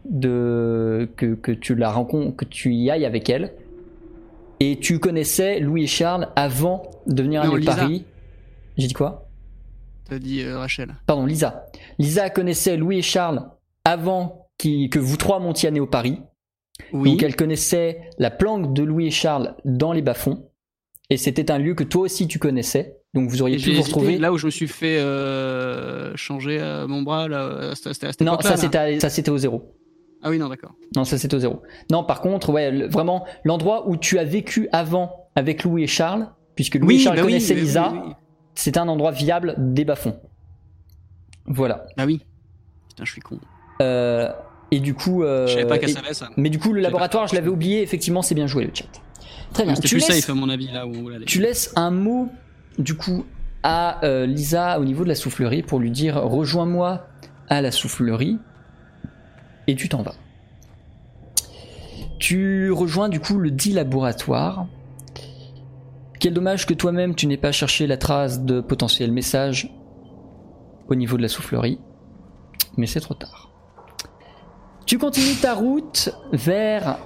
de 0.08 1.08
que, 1.16 1.34
que 1.34 1.50
tu 1.50 1.74
la 1.74 1.90
rencontres, 1.90 2.36
que 2.36 2.44
tu 2.44 2.72
y 2.74 2.90
ailles 2.90 3.04
avec 3.06 3.28
elle. 3.28 3.52
Et 4.70 4.78
tu 4.80 4.98
connaissais 4.98 5.60
Louis 5.60 5.84
et 5.84 5.86
Charles 5.86 6.28
avant 6.36 6.90
de 7.06 7.22
venir 7.22 7.42
à. 7.42 7.46
Paris? 7.64 8.04
J'ai 8.76 8.86
dit 8.86 8.94
quoi? 8.94 9.28
T'as 10.08 10.18
dit 10.18 10.42
euh, 10.42 10.58
Rachel. 10.58 10.94
Pardon, 11.06 11.26
Lisa. 11.26 11.66
Lisa 11.98 12.28
connaissait 12.30 12.76
Louis 12.76 12.98
et 12.98 13.02
Charles 13.02 13.48
avant 13.84 14.48
qui- 14.58 14.88
que 14.90 14.98
vous 14.98 15.16
trois 15.16 15.38
montiez 15.38 15.68
à 15.68 15.72
Néo 15.72 15.86
Paris. 15.86 16.20
Oui. 16.92 17.10
Donc 17.12 17.22
elle 17.22 17.36
connaissait 17.36 18.10
la 18.18 18.30
planque 18.30 18.74
de 18.74 18.82
Louis 18.82 19.06
et 19.06 19.10
Charles 19.10 19.54
dans 19.64 19.92
les 19.92 20.02
bas-fonds. 20.02 20.48
Et 21.10 21.16
c'était 21.16 21.50
un 21.50 21.58
lieu 21.58 21.74
que 21.74 21.84
toi 21.84 22.02
aussi 22.02 22.26
tu 22.26 22.38
connaissais. 22.38 22.96
Donc 23.14 23.28
vous 23.30 23.42
auriez 23.42 23.56
Et 23.58 23.60
pu 23.62 23.72
vous 23.74 23.82
retrouver. 23.82 24.18
là 24.18 24.32
où 24.32 24.38
je 24.38 24.46
me 24.46 24.50
suis 24.50 24.66
fait 24.66 24.98
euh, 24.98 26.16
changer 26.16 26.58
euh, 26.60 26.86
mon 26.88 27.02
bras, 27.02 27.28
là, 27.28 27.72
c'était 27.74 28.06
à 28.06 28.12
cette 28.12 28.20
non, 28.22 28.38
ça 28.40 28.56
c'était 29.10 29.30
au 29.30 29.38
zéro. 29.38 29.72
Ah 30.24 30.30
oui, 30.30 30.38
non, 30.38 30.48
d'accord. 30.48 30.72
Non, 30.96 31.04
ça 31.04 31.18
c'était 31.18 31.34
au 31.36 31.38
zéro. 31.38 31.62
Non, 31.92 32.02
par 32.02 32.20
contre, 32.22 32.50
ouais, 32.50 32.70
le- 32.70 32.88
vraiment, 32.88 33.24
l'endroit 33.44 33.88
où 33.88 33.96
tu 33.96 34.18
as 34.18 34.24
vécu 34.24 34.68
avant 34.72 35.28
avec 35.36 35.62
Louis 35.64 35.82
et 35.84 35.86
Charles, 35.86 36.28
puisque 36.54 36.76
Louis 36.76 36.96
et 36.96 36.98
Charles 36.98 37.16
bah 37.16 37.22
connaissaient 37.22 37.54
oui, 37.54 37.60
Lisa, 37.60 37.92
oui, 37.92 38.12
c'était 38.54 38.78
un 38.78 38.88
endroit 38.88 39.10
viable 39.12 39.54
des 39.58 39.84
bas-fonds. 39.84 40.18
Voilà. 41.46 41.86
Bah 41.96 42.04
oui. 42.06 42.20
Putain, 42.88 43.04
je 43.04 43.12
suis 43.12 43.20
con. 43.20 43.38
Euh, 43.82 44.30
et 44.70 44.80
du 44.80 44.94
coup. 44.94 45.22
euh, 45.22 45.46
je 45.46 45.52
savais 45.54 45.66
pas 45.66 45.78
qu'elle 45.78 45.90
savait 45.90 46.14
ça. 46.14 46.30
Mais 46.36 46.48
du 46.50 46.58
coup, 46.58 46.72
le 46.72 46.80
laboratoire, 46.80 47.26
je 47.26 47.34
l'avais 47.34 47.48
oublié. 47.50 47.82
Effectivement, 47.82 48.22
c'est 48.22 48.34
bien 48.34 48.46
joué 48.46 48.64
le 48.64 48.70
chat. 48.72 48.86
Très 49.52 49.64
bien. 49.64 49.74
C'était 49.74 49.88
Tu 49.88 49.96
plus 49.96 50.08
laisses, 50.08 50.20
safe, 50.24 50.30
à 50.30 50.34
mon 50.34 50.48
avis, 50.48 50.68
là 50.72 50.86
où 50.86 50.90
on 50.90 51.02
voulait 51.02 51.16
aller. 51.16 51.26
tu 51.26 51.40
laisses 51.40 51.72
un 51.76 51.90
mot, 51.90 52.28
du 52.78 52.94
coup, 52.96 53.24
à 53.62 54.04
euh, 54.04 54.26
Lisa 54.26 54.80
au 54.80 54.84
niveau 54.84 55.04
de 55.04 55.08
la 55.08 55.14
soufflerie 55.14 55.62
pour 55.62 55.78
lui 55.78 55.90
dire 55.90 56.16
rejoins-moi 56.16 57.06
à 57.48 57.60
la 57.62 57.70
soufflerie. 57.70 58.38
Et 59.66 59.74
tu 59.76 59.88
t'en 59.88 60.02
vas. 60.02 60.14
Tu 62.18 62.70
rejoins 62.70 63.08
du 63.08 63.20
coup 63.20 63.38
le 63.38 63.50
dit 63.50 63.72
laboratoire 63.72 64.66
Quel 66.20 66.34
dommage 66.34 66.66
que 66.66 66.74
toi-même 66.74 67.14
tu 67.14 67.26
n'aies 67.26 67.36
pas 67.36 67.52
cherché 67.52 67.86
la 67.86 67.96
trace 67.96 68.40
de 68.42 68.60
potentiel 68.60 69.12
message 69.12 69.70
au 70.88 70.94
niveau 70.94 71.16
de 71.16 71.22
la 71.22 71.28
soufflerie. 71.28 71.80
Mais 72.76 72.86
c'est 72.86 73.00
trop 73.00 73.14
tard. 73.14 73.50
Tu 74.86 74.98
continues 74.98 75.36
ta 75.40 75.54
route 75.54 76.10
vers 76.32 76.98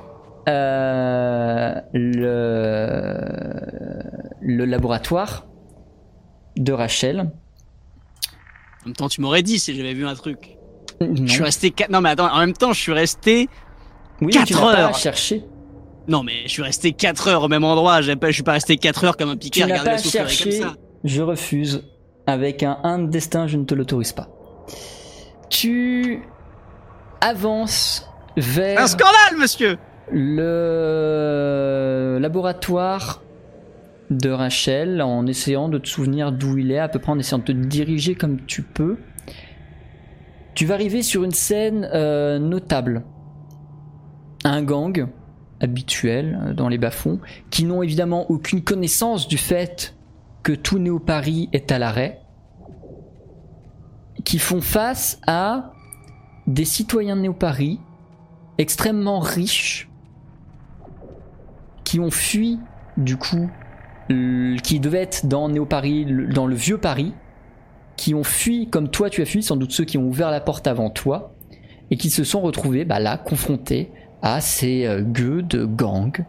euh, 0.49 1.75
le, 1.93 3.19
le 4.41 4.65
laboratoire 4.65 5.47
de 6.57 6.73
Rachel. 6.73 7.21
En 7.21 8.87
même 8.87 8.97
temps, 8.97 9.09
tu 9.09 9.21
m'aurais 9.21 9.43
dit 9.43 9.59
si 9.59 9.75
j'avais 9.75 9.95
vu 9.95 10.07
un 10.07 10.15
truc. 10.15 10.58
Non. 11.01 11.27
Je 11.27 11.33
suis 11.33 11.43
resté. 11.43 11.71
qua- 11.71 11.87
Non, 11.91 12.01
mais 12.01 12.11
attends, 12.11 12.33
en 12.33 12.39
même 12.41 12.53
temps, 12.55 12.73
je 12.73 12.81
suis 12.81 12.93
resté. 12.93 13.49
Oui, 14.21 14.33
quatre 14.33 14.47
tu 14.47 14.55
n'as 14.55 14.61
pas 14.61 14.81
heures. 14.81 14.95
cherché. 14.97 15.45
Non, 16.09 16.23
mais 16.25 16.43
je 16.45 16.49
suis 16.49 16.63
resté 16.63 16.93
4 16.93 17.29
heures 17.29 17.43
au 17.45 17.49
même 17.49 17.65
endroit. 17.65 18.01
Je 18.01 18.13
suis 18.31 18.43
pas 18.43 18.53
resté 18.53 18.77
4 18.79 19.05
heures 19.05 19.17
comme 19.17 19.29
un 19.29 19.37
piqué 19.37 19.63
Tu 19.65 19.71
à 19.71 19.85
pas 19.85 19.99
cherché. 19.99 20.59
comme 20.61 20.71
ça. 20.71 20.75
Je 21.05 21.23
refuse. 21.23 21.85
Avec 22.27 22.63
un 22.63 22.79
1 22.83 22.99
de 23.01 23.07
destin, 23.11 23.47
je 23.47 23.59
ne 23.59 23.65
te 23.65 23.75
l'autorise 23.75 24.13
pas. 24.13 24.29
Tu 25.51 26.23
avances 27.21 28.09
vers 28.37 28.81
Un 28.81 28.87
scandale, 28.87 29.37
monsieur 29.39 29.77
le 30.11 32.19
laboratoire 32.21 33.23
de 34.11 34.31
Rachel 34.31 35.03
en 35.03 35.27
essayant 35.27 35.69
de 35.69 35.79
te 35.79 35.89
souvenir 35.89 36.33
d'où 36.33 36.59
il 36.59 36.71
est, 36.73 36.79
à 36.79 36.89
peu 36.89 36.99
près 36.99 37.13
en 37.13 37.19
essayant 37.19 37.39
de 37.39 37.45
te 37.45 37.53
diriger 37.53 38.15
comme 38.15 38.41
tu 38.47 38.63
peux. 38.63 38.97
Tu 40.55 40.67
vas 40.67 40.75
arriver 40.75 41.03
sur 41.03 41.25
une 41.25 41.31
scène 41.33 41.89
euh, 41.95 42.39
notable. 42.39 43.05
Un 44.45 44.63
gang 44.63 45.09
habituel 45.61 46.39
euh, 46.43 46.55
dans 46.55 46.69
les 46.69 46.79
bas-fonds, 46.79 47.21
qui 47.51 47.65
n'ont 47.65 47.83
évidemment 47.83 48.31
aucune 48.31 48.63
connaissance 48.63 49.29
du 49.29 49.39
fait 49.39 49.95
que 50.43 50.53
tout 50.53 50.79
Néo-Paris 50.79 51.49
est 51.53 51.71
à 51.73 51.79
l'arrêt, 51.79 52.21
qui 54.25 54.39
font 54.39 54.61
face 54.61 55.21
à 55.27 55.73
des 56.47 56.65
citoyens 56.65 57.17
de 57.17 57.23
Néo-Paris 57.23 57.81
extrêmement 58.59 59.21
riches 59.21 59.89
qui 61.85 62.01
ont 62.01 62.11
fui 62.11 62.59
du 62.97 63.17
coup 63.17 63.49
qui 64.09 64.81
devaient 64.81 65.03
être 65.03 65.27
dans 65.27 65.49
Néo-Paris, 65.51 66.07
le- 66.07 66.29
dans 66.29 66.47
le 66.47 66.55
vieux 66.55 66.79
Paris, 66.79 67.13
qui 67.99 68.15
ont 68.15 68.25
fui 68.25 68.69
comme 68.69 68.89
toi 68.89 69.11
tu 69.11 69.21
as 69.21 69.27
fui, 69.27 69.43
sans 69.43 69.57
doute 69.57 69.73
ceux 69.73 69.85
qui 69.85 69.99
ont 69.99 70.07
ouvert 70.07 70.31
la 70.31 70.41
porte 70.41 70.67
avant 70.67 70.89
toi, 70.89 71.35
et 71.91 71.97
qui 71.97 72.09
se 72.09 72.25
sont 72.25 72.41
retrouvés 72.41 72.87
bah, 72.87 73.01
là, 73.01 73.19
confrontés 73.19 73.91
à 74.23 74.41
ces 74.41 74.87
euh, 74.87 75.03
gueux 75.03 75.43
de 75.43 75.67
gangs. 75.67 76.25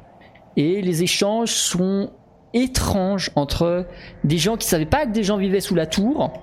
Et 0.57 0.81
les 0.81 1.03
échanges 1.03 1.51
sont 1.51 2.11
étranges 2.53 3.31
entre 3.35 3.85
des 4.23 4.37
gens 4.37 4.57
qui 4.57 4.67
savaient 4.67 4.85
pas 4.85 5.05
que 5.05 5.11
des 5.11 5.23
gens 5.23 5.37
vivaient 5.37 5.61
sous 5.61 5.75
la 5.75 5.85
tour, 5.85 6.33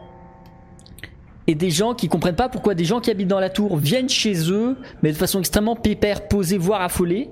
et 1.48 1.54
des 1.54 1.70
gens 1.70 1.94
qui 1.94 2.08
comprennent 2.08 2.36
pas 2.36 2.48
pourquoi 2.48 2.74
des 2.74 2.84
gens 2.84 3.00
qui 3.00 3.10
habitent 3.10 3.28
dans 3.28 3.40
la 3.40 3.50
tour 3.50 3.76
viennent 3.76 4.08
chez 4.08 4.50
eux, 4.50 4.76
mais 5.02 5.12
de 5.12 5.16
façon 5.16 5.40
extrêmement 5.40 5.76
pépère, 5.76 6.28
posée, 6.28 6.58
voire 6.58 6.82
affolée. 6.82 7.30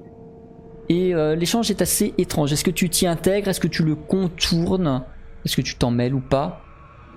Et 0.89 1.15
euh, 1.15 1.35
l'échange 1.35 1.71
est 1.71 1.81
assez 1.83 2.15
étrange. 2.19 2.53
Est-ce 2.53 2.63
que 2.63 2.71
tu 2.71 2.89
t'y 2.91 3.07
intègres? 3.07 3.49
Est-ce 3.49 3.61
que 3.61 3.69
tu 3.69 3.83
le 3.83 3.95
contournes? 3.97 5.03
Est-ce 5.45 5.57
que 5.57 5.63
tu 5.63 5.77
t'en 5.77 5.91
mêles 5.91 6.15
ou 6.15 6.21
pas? 6.21 6.64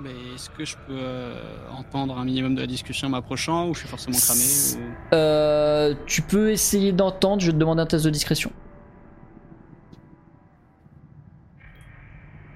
Mais 0.02 0.12
est-ce 0.36 0.50
que 0.52 0.64
je 0.64 0.76
peux 0.86 0.94
euh, 0.96 1.34
entendre 1.72 2.18
un 2.20 2.26
minimum 2.26 2.54
de 2.56 2.62
la 2.62 2.68
discussion 2.68 3.08
en 3.08 3.12
m'approchant 3.12 3.68
ou 3.68 3.74
je 3.74 3.80
suis 3.80 3.88
forcément 3.88 4.18
cramé 4.18 4.42
ou- 4.76 5.16
Euh, 5.16 5.96
Tu 6.06 6.22
peux 6.22 6.52
essayer 6.52 6.92
d'entendre. 6.92 7.42
Je 7.42 7.48
vais 7.48 7.54
te 7.54 7.58
demander 7.58 7.82
un 7.82 7.86
test 7.88 8.06
de 8.06 8.10
discrétion. 8.12 8.52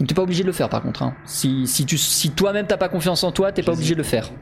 T'es 0.08 0.16
pas 0.16 0.24
obligé 0.24 0.42
de 0.44 0.48
le 0.48 0.54
faire 0.54 0.70
par 0.70 0.82
contre. 0.82 1.04
hein. 1.04 1.16
Si, 1.26 1.68
si, 1.68 1.86
tu, 1.86 1.98
si 1.98 2.32
toi-même 2.32 2.66
t'as 2.68 2.78
pas 2.78 2.90
confiance 2.90 3.24
en 3.24 3.32
toi, 3.32 3.52
t'es 3.52 3.62
pas 3.64 3.74
obligé 3.74 3.94
de 3.94 4.00
le 4.00 4.04
faire. 4.06 4.30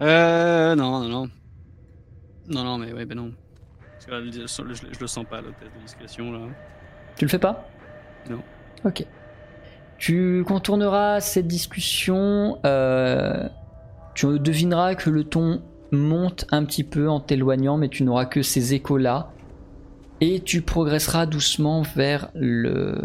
Euh, 0.00 0.76
non, 0.76 1.00
non, 1.00 1.08
non. 1.08 1.30
Non, 2.48 2.62
non, 2.62 2.78
mais 2.78 2.92
ouais, 2.92 3.04
ben 3.04 3.16
non. 3.16 3.32
Parce 3.94 4.06
que 4.06 4.10
là, 4.12 4.20
je, 4.30 4.92
je 4.92 5.00
le 5.00 5.06
sens 5.08 5.24
pas, 5.28 5.40
le 5.40 5.48
test 5.50 5.72
de 5.76 5.80
discrétion, 5.82 6.30
là. 6.30 6.38
Tu 7.16 7.24
le 7.24 7.28
fais 7.28 7.40
pas? 7.40 7.68
Non. 8.30 8.40
Ok. 8.84 9.04
Tu 9.98 10.44
contourneras 10.46 11.20
cette 11.20 11.46
discussion. 11.48 12.58
euh, 12.64 13.48
tu 14.14 14.38
devineras 14.38 14.94
que 14.94 15.10
le 15.10 15.24
ton 15.24 15.62
monte 15.92 16.44
un 16.50 16.64
petit 16.64 16.84
peu 16.84 17.08
en 17.08 17.20
t'éloignant, 17.20 17.76
mais 17.76 17.88
tu 17.88 18.02
n'auras 18.04 18.24
que 18.26 18.42
ces 18.42 18.74
échos-là. 18.74 19.30
Et 20.20 20.40
tu 20.40 20.62
progresseras 20.62 21.26
doucement 21.26 21.82
vers 21.82 22.28
le 22.34 23.00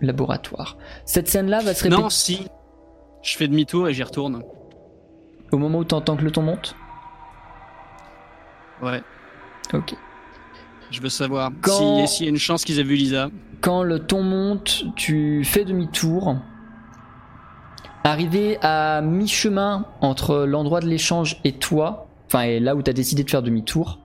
laboratoire. 0.00 0.76
Cette 1.06 1.28
scène-là 1.28 1.60
va 1.60 1.72
se 1.74 1.84
répéter 1.84 2.02
Non, 2.02 2.10
si. 2.10 2.46
Je 3.22 3.36
fais 3.36 3.48
demi-tour 3.48 3.88
et 3.88 3.94
j'y 3.94 4.02
retourne. 4.02 4.42
au 5.52 5.56
moment 5.56 5.78
où 5.78 5.84
tu 5.84 5.94
entends 5.94 6.16
que 6.16 6.24
le 6.24 6.30
ton 6.30 6.42
monte? 6.42 6.76
Ouais. 8.82 9.02
Ok. 9.72 9.94
Je 10.94 11.00
veux 11.02 11.08
savoir 11.08 11.50
Quand- 11.60 12.06
si- 12.06 12.16
s'il 12.16 12.26
y 12.26 12.28
a 12.28 12.30
une 12.30 12.38
chance 12.38 12.64
qu'ils 12.64 12.78
aient 12.78 12.84
vu 12.84 12.94
Lisa. 12.94 13.30
Quand 13.60 13.82
le 13.82 13.98
ton 13.98 14.22
monte, 14.22 14.84
tu 14.94 15.42
fais 15.44 15.64
demi-tour. 15.64 16.36
Arrivé 18.04 18.58
à 18.62 19.00
mi-chemin 19.00 19.86
entre 20.00 20.44
l'endroit 20.44 20.78
de 20.80 20.86
l'échange 20.86 21.40
et 21.42 21.52
toi, 21.52 22.06
enfin 22.26 22.42
et 22.42 22.60
là 22.60 22.76
où 22.76 22.82
tu 22.82 22.90
as 22.90 22.92
décidé 22.92 23.24
de 23.24 23.30
faire 23.30 23.42
demi-tour, 23.42 23.98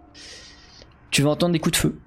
tu 1.12 1.22
vas 1.22 1.30
entendre 1.30 1.54
des 1.54 1.60
coups 1.60 1.74
de 1.74 1.78
feu. 1.78 2.00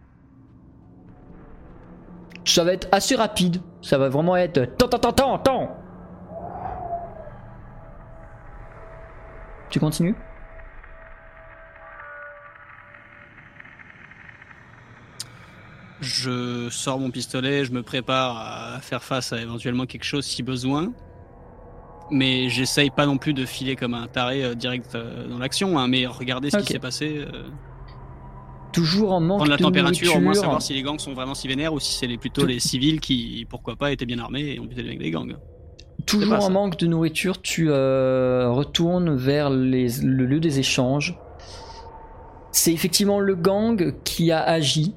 Ça 2.45 2.65
va 2.65 2.73
être 2.73 2.89
assez 2.91 3.15
rapide, 3.15 3.61
ça 3.83 3.99
va 3.99 4.09
vraiment 4.09 4.35
être 4.37 4.65
tant 4.77 4.89
tant 4.89 4.99
tant 4.99 5.13
tant 5.13 5.39
tant. 5.39 5.77
Tu 9.71 9.79
continues? 9.79 10.17
Je 16.03 16.69
sors 16.71 16.99
mon 16.99 17.11
pistolet, 17.11 17.65
je 17.65 17.73
me 17.73 17.83
prépare 17.83 18.37
à 18.37 18.81
faire 18.81 19.03
face 19.05 19.33
à 19.33 19.41
éventuellement 19.41 19.87
quelque 19.87 20.05
chose 20.05 20.25
si 20.27 20.43
besoin. 20.43 20.93
Mais 22.11 22.49
j'essaye 22.51 22.91
pas 22.91 23.07
non 23.07 23.17
plus 23.17 23.33
de 23.33 23.47
filer 23.47 23.77
comme 23.77 23.95
un 23.95 24.07
taré 24.09 24.45
euh, 24.45 24.55
direct 24.55 24.95
euh, 24.97 25.27
dans 25.29 25.39
l'action, 25.39 25.79
hein, 25.79 25.87
mais 25.89 26.07
regardez 26.07 26.51
ce 26.51 26.59
qui 26.59 26.67
s'est 26.73 26.79
passé, 26.79 27.19
euh, 27.19 27.45
Toujours 28.73 29.13
en 29.13 29.21
manque 29.21 29.39
prendre 29.39 29.51
la 29.51 29.57
de 29.59 29.63
température, 29.63 30.11
au 30.13 30.15
moins 30.15 30.23
nourriture. 30.25 30.43
savoir 30.43 30.63
si 30.63 30.73
les 30.75 30.83
gangs 30.83 30.99
sont 30.99 31.13
vraiment 31.15 31.35
si 31.35 31.47
vénères 31.47 31.73
ou 31.75 31.79
si 31.81 31.93
c'est 31.95 32.07
les- 32.07 32.19
plutôt 32.19 32.43
Tout- 32.43 32.47
les 32.49 32.59
civils 32.59 33.01
qui, 33.01 33.47
pourquoi 33.49 33.77
pas, 33.77 33.93
étaient 33.93 34.07
bien 34.07 34.19
armés 34.19 34.55
et 34.55 34.61
ont 34.61 34.65
buté 34.65 34.81
avec 34.81 34.99
des 34.99 35.11
gangs. 35.11 35.37
Toujours 36.07 36.33
en 36.35 36.41
ça. 36.41 36.49
manque 36.51 36.79
de 36.79 36.87
nourriture, 36.87 37.41
tu 37.41 37.69
retournes 37.71 39.15
vers 39.15 39.51
les- 39.51 40.01
le 40.03 40.27
lieu 40.27 40.41
des 40.41 40.59
échanges. 40.59 41.17
C'est 42.51 42.73
effectivement 42.73 43.21
le 43.21 43.35
gang 43.37 43.95
qui 44.05 44.33
a 44.33 44.43
agi. 44.43 44.95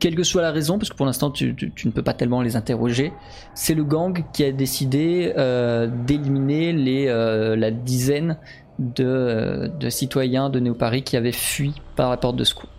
Quelle 0.00 0.14
que 0.14 0.22
soit 0.22 0.40
la 0.40 0.50
raison, 0.50 0.78
parce 0.78 0.88
que 0.88 0.96
pour 0.96 1.04
l'instant 1.04 1.30
tu, 1.30 1.54
ne 1.84 1.90
peux 1.90 2.02
pas 2.02 2.14
tellement 2.14 2.40
les 2.40 2.56
interroger, 2.56 3.12
c'est 3.54 3.74
le 3.74 3.84
gang 3.84 4.24
qui 4.32 4.44
a 4.44 4.50
décidé 4.50 5.34
euh, 5.36 5.88
d'éliminer 6.06 6.72
les, 6.72 7.06
euh, 7.08 7.54
la 7.54 7.70
dizaine 7.70 8.38
de, 8.78 9.04
euh, 9.04 9.68
de 9.68 9.90
citoyens 9.90 10.48
de 10.48 10.58
Néo-Paris 10.58 11.02
qui 11.02 11.18
avaient 11.18 11.32
fui 11.32 11.74
par 11.96 12.08
la 12.08 12.16
porte 12.16 12.36
de 12.36 12.44
secours. 12.44 12.70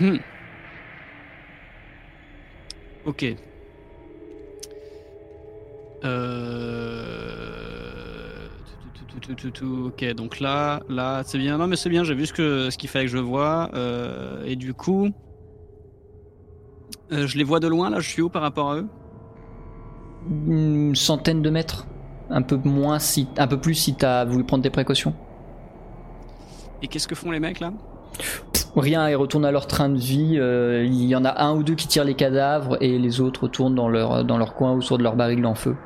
Hmm. 0.00 0.16
Ok. 3.06 3.24
Euh... 6.04 7.35
tout, 9.20 9.34
tout, 9.34 9.50
tout, 9.50 9.84
Ok, 9.86 10.04
donc 10.14 10.40
là, 10.40 10.80
là, 10.88 11.22
c'est 11.24 11.38
bien. 11.38 11.58
Non, 11.58 11.66
mais 11.66 11.76
c'est 11.76 11.88
bien. 11.88 12.04
J'ai 12.04 12.14
vu 12.14 12.26
ce 12.26 12.32
que 12.32 12.70
ce 12.70 12.78
qu'il 12.78 12.88
fallait 12.88 13.06
que 13.06 13.10
je 13.10 13.18
vois. 13.18 13.70
euh, 13.74 14.44
et 14.44 14.56
du 14.56 14.74
coup, 14.74 15.08
euh, 17.12 17.26
je 17.26 17.38
les 17.38 17.44
vois 17.44 17.60
de 17.60 17.68
loin. 17.68 17.90
Là, 17.90 18.00
je 18.00 18.08
suis 18.08 18.22
où 18.22 18.28
par 18.28 18.42
rapport 18.42 18.72
à 18.72 18.76
eux? 18.76 18.86
Une 20.28 20.94
centaine 20.96 21.40
de 21.40 21.50
mètres, 21.50 21.86
un 22.30 22.42
peu 22.42 22.56
moins 22.64 22.98
si, 22.98 23.28
un 23.38 23.46
peu 23.46 23.58
plus 23.60 23.74
si 23.74 23.94
t'as 23.94 24.24
voulu 24.24 24.44
prendre 24.44 24.62
des 24.62 24.70
précautions. 24.70 25.14
Et 26.82 26.88
qu'est-ce 26.88 27.08
que 27.08 27.14
font 27.14 27.30
les 27.30 27.40
mecs 27.40 27.60
là? 27.60 27.72
Rien, 28.76 29.08
ils 29.08 29.14
retournent 29.14 29.44
à 29.46 29.52
leur 29.52 29.66
train 29.66 29.88
de 29.88 29.98
vie. 29.98 30.36
euh, 30.38 30.84
il 30.84 31.04
y 31.04 31.14
en 31.16 31.24
a 31.24 31.42
un 31.42 31.54
ou 31.54 31.62
deux 31.62 31.74
qui 31.74 31.86
tirent 31.88 32.04
les 32.04 32.14
cadavres 32.14 32.76
et 32.82 32.98
les 32.98 33.20
autres 33.20 33.44
retournent 33.44 33.74
dans 33.74 33.88
leur, 33.88 34.24
dans 34.24 34.36
leur 34.36 34.54
coin 34.54 34.74
ou 34.74 34.82
sur 34.82 34.98
de 34.98 35.02
leur 35.02 35.16
baril 35.16 35.44
en 35.46 35.54
feu. 35.54 35.76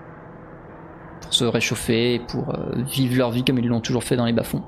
Se 1.31 1.45
réchauffer 1.45 2.15
et 2.15 2.19
pour 2.19 2.51
euh, 2.51 2.83
vivre 2.83 3.17
leur 3.17 3.31
vie 3.31 3.45
comme 3.45 3.59
ils 3.59 3.67
l'ont 3.67 3.81
toujours 3.81 4.05
fait 4.05 4.17
dans 4.17 4.27
les 4.27 4.33
bas-fonds. 4.33 4.63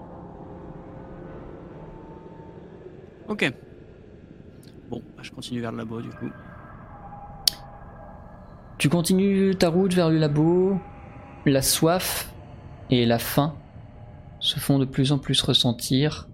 Ok. 3.28 3.52
Bon, 4.88 5.02
bah, 5.16 5.22
je 5.22 5.30
continue 5.30 5.60
vers 5.60 5.72
le 5.72 5.78
labo 5.78 6.00
du 6.00 6.10
coup. 6.10 6.30
Tu 8.78 8.88
continues 8.88 9.54
ta 9.56 9.68
route 9.68 9.94
vers 9.94 10.10
le 10.10 10.18
labo. 10.18 10.78
La 11.46 11.62
soif 11.62 12.32
et 12.90 13.06
la 13.06 13.18
faim 13.18 13.54
se 14.38 14.60
font 14.60 14.78
de 14.78 14.84
plus 14.84 15.12
en 15.12 15.18
plus 15.18 15.40
ressentir. 15.42 16.28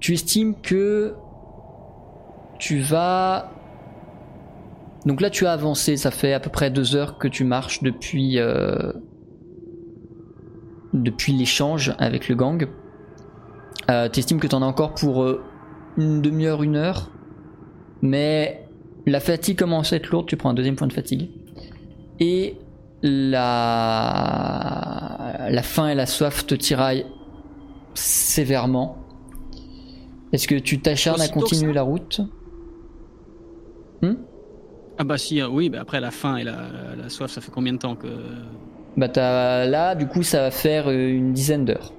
tu 0.00 0.12
estimes 0.14 0.60
que 0.60 1.14
tu 2.58 2.80
vas. 2.80 3.50
Donc 5.06 5.20
là, 5.20 5.30
tu 5.30 5.46
as 5.46 5.52
avancé. 5.52 5.96
Ça 5.96 6.10
fait 6.10 6.32
à 6.32 6.40
peu 6.40 6.50
près 6.50 6.70
deux 6.70 6.96
heures 6.96 7.18
que 7.18 7.28
tu 7.28 7.44
marches 7.44 7.82
depuis 7.82 8.38
euh, 8.38 8.92
depuis 10.94 11.32
l'échange 11.32 11.94
avec 11.98 12.28
le 12.28 12.34
gang. 12.36 12.66
Euh, 13.90 14.08
tu 14.08 14.20
estimes 14.20 14.40
que 14.40 14.46
tu 14.46 14.54
en 14.54 14.62
as 14.62 14.66
encore 14.66 14.94
pour 14.94 15.22
euh, 15.22 15.42
une 15.98 16.22
demi-heure, 16.22 16.62
une 16.62 16.76
heure, 16.76 17.10
mais 18.00 18.66
la 19.06 19.20
fatigue 19.20 19.58
commence 19.58 19.92
à 19.92 19.96
être 19.96 20.08
lourde. 20.10 20.26
Tu 20.26 20.38
prends 20.38 20.48
un 20.50 20.54
deuxième 20.54 20.76
point 20.76 20.86
de 20.86 20.92
fatigue 20.92 21.28
et 22.20 22.56
la 23.02 24.30
la 25.50 25.62
faim 25.62 25.88
et 25.88 25.94
la 25.94 26.06
soif 26.06 26.46
te 26.46 26.54
tiraillent 26.54 27.04
sévèrement. 27.92 28.96
Est-ce 30.32 30.48
que 30.48 30.54
tu 30.54 30.80
t'acharnes 30.80 31.20
à 31.20 31.28
continuer 31.28 31.74
la 31.74 31.82
route? 31.82 32.20
Hmm? 34.00 34.14
Ah 34.96 35.04
bah 35.04 35.18
si, 35.18 35.40
euh, 35.40 35.48
oui, 35.48 35.68
bah 35.68 35.80
après 35.80 36.00
la 36.00 36.10
faim 36.10 36.36
et 36.36 36.44
la, 36.44 36.56
la 36.96 37.08
soif, 37.08 37.30
ça 37.30 37.40
fait 37.40 37.50
combien 37.50 37.72
de 37.72 37.78
temps 37.78 37.96
que... 37.96 38.08
Bah 38.96 39.08
t'as- 39.08 39.66
là, 39.66 39.94
du 39.94 40.06
coup, 40.06 40.22
ça 40.22 40.40
va 40.42 40.50
faire 40.50 40.88
euh, 40.88 41.08
une 41.08 41.32
dizaine 41.32 41.64
d'heures 41.64 41.92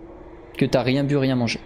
que 0.57 0.65
t'as 0.65 0.81
rien 0.81 1.03
bu, 1.03 1.17
rien 1.17 1.35
mangé. 1.35 1.59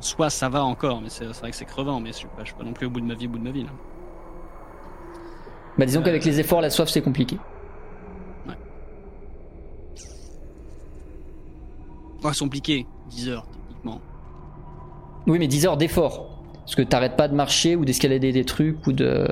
Soit 0.00 0.30
ça 0.30 0.48
va 0.48 0.64
encore, 0.64 1.00
mais 1.00 1.08
c'est 1.08 1.24
vrai 1.24 1.50
que 1.50 1.56
c'est 1.56 1.64
crevant, 1.64 2.00
mais 2.00 2.10
je 2.12 2.16
suis, 2.18 2.26
pas, 2.28 2.40
je 2.42 2.46
suis 2.46 2.54
pas 2.54 2.64
non 2.64 2.72
plus 2.72 2.86
au 2.86 2.90
bout 2.90 3.00
de 3.00 3.06
ma 3.06 3.14
vie, 3.14 3.26
au 3.26 3.30
bout 3.30 3.38
de 3.38 3.44
ma 3.44 3.50
vie 3.50 3.62
là. 3.64 3.70
Bah 5.78 5.86
disons 5.86 6.00
Euh. 6.00 6.04
qu'avec 6.04 6.24
les 6.24 6.38
efforts, 6.40 6.60
la 6.60 6.70
soif, 6.70 6.88
c'est 6.88 7.02
compliqué. 7.02 7.38
Ouais, 12.24 12.30
c'est 12.32 12.38
compliqué, 12.44 12.86
10 13.10 13.28
heures 13.30 13.46
techniquement. 13.68 14.00
Oui, 15.26 15.38
mais 15.38 15.48
10 15.48 15.66
heures 15.66 15.76
d'effort. 15.76 16.28
Parce 16.60 16.76
que 16.76 16.82
t'arrêtes 16.82 17.16
pas 17.16 17.26
de 17.26 17.34
marcher 17.34 17.74
ou 17.74 17.84
d'escalader 17.84 18.30
des 18.32 18.44
trucs 18.44 18.86
ou 18.86 18.92
de. 18.92 19.26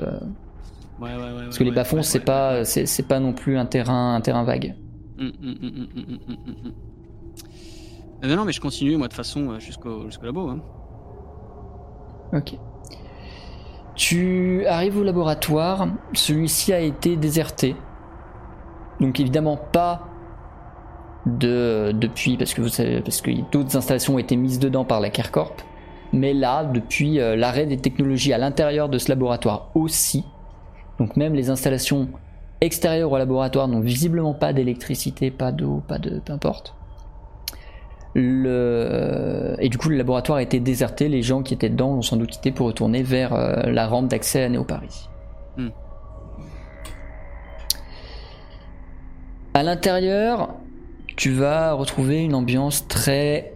Ouais, 1.01 1.09
ouais, 1.09 1.17
ouais. 1.17 1.43
Parce 1.45 1.57
que 1.57 1.63
les 1.63 1.71
bas-fonds, 1.71 2.03
c'est 2.03 2.19
pas, 2.19 2.63
c'est 2.63 3.07
pas 3.07 3.19
non 3.19 3.33
plus 3.33 3.57
un 3.57 3.65
terrain, 3.65 4.15
un 4.15 4.21
terrain 4.21 4.43
vague. 4.43 4.75
Non, 8.23 8.35
non, 8.35 8.45
mais 8.45 8.51
je 8.51 8.61
continue, 8.61 8.97
moi, 8.97 9.07
de 9.07 9.13
façon, 9.13 9.49
euh, 9.49 9.59
jusqu'au 9.59 10.05
jusqu'au 10.05 10.27
labo. 10.27 10.47
Hein. 10.47 10.61
Ok. 12.33 12.55
Tu 13.95 14.65
arrives 14.67 14.97
au 14.97 15.03
laboratoire. 15.03 15.87
Celui-ci 16.13 16.71
a 16.71 16.79
été 16.79 17.17
déserté. 17.17 17.75
Donc 18.99 19.19
évidemment 19.19 19.57
pas 19.57 20.07
de 21.25 21.91
depuis 21.93 22.37
parce 22.37 22.53
que 22.53 22.61
vous 22.61 22.69
savez 22.69 23.01
parce 23.01 23.21
que 23.21 23.31
d'autres 23.51 23.75
installations 23.75 24.15
ont 24.15 24.19
été 24.19 24.35
mises 24.35 24.59
dedans 24.59 24.85
par 24.85 24.99
la 24.99 25.09
Kercorp. 25.09 25.55
Mais 26.13 26.33
là, 26.33 26.63
depuis 26.63 27.19
euh, 27.19 27.35
l'arrêt 27.35 27.65
des 27.65 27.77
technologies 27.77 28.33
à 28.33 28.37
l'intérieur 28.37 28.89
de 28.89 28.97
ce 28.97 29.09
laboratoire 29.09 29.71
aussi. 29.75 30.25
Donc 31.01 31.17
même 31.17 31.33
les 31.33 31.49
installations 31.49 32.09
extérieures 32.61 33.11
au 33.11 33.17
laboratoire 33.17 33.67
n'ont 33.67 33.79
visiblement 33.79 34.35
pas 34.35 34.53
d'électricité, 34.53 35.31
pas 35.31 35.51
d'eau, 35.51 35.81
pas 35.87 35.97
de 35.97 36.19
peu 36.19 36.31
importe. 36.31 36.75
Le... 38.13 39.55
Et 39.57 39.69
du 39.69 39.79
coup, 39.79 39.89
le 39.89 39.97
laboratoire 39.97 40.37
a 40.37 40.43
été 40.43 40.59
déserté. 40.59 41.09
Les 41.09 41.23
gens 41.23 41.41
qui 41.41 41.55
étaient 41.55 41.69
dedans 41.69 41.93
ont 41.93 42.03
sans 42.03 42.17
doute 42.17 42.29
quitté 42.29 42.51
pour 42.51 42.67
retourner 42.67 43.01
vers 43.01 43.33
euh, 43.33 43.71
la 43.71 43.87
rampe 43.87 44.09
d'accès 44.09 44.43
à 44.43 44.49
Néo-Paris. 44.49 45.09
Hmm. 45.57 45.69
À 49.55 49.63
l'intérieur, 49.63 50.53
tu 51.17 51.31
vas 51.31 51.73
retrouver 51.73 52.23
une 52.23 52.35
ambiance 52.35 52.87
très 52.87 53.55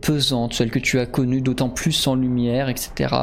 pesante, 0.00 0.54
celle 0.54 0.70
que 0.70 0.78
tu 0.78 0.98
as 0.98 1.04
connue, 1.04 1.42
d'autant 1.42 1.68
plus 1.68 1.92
sans 1.92 2.14
lumière, 2.14 2.70
etc. 2.70 3.14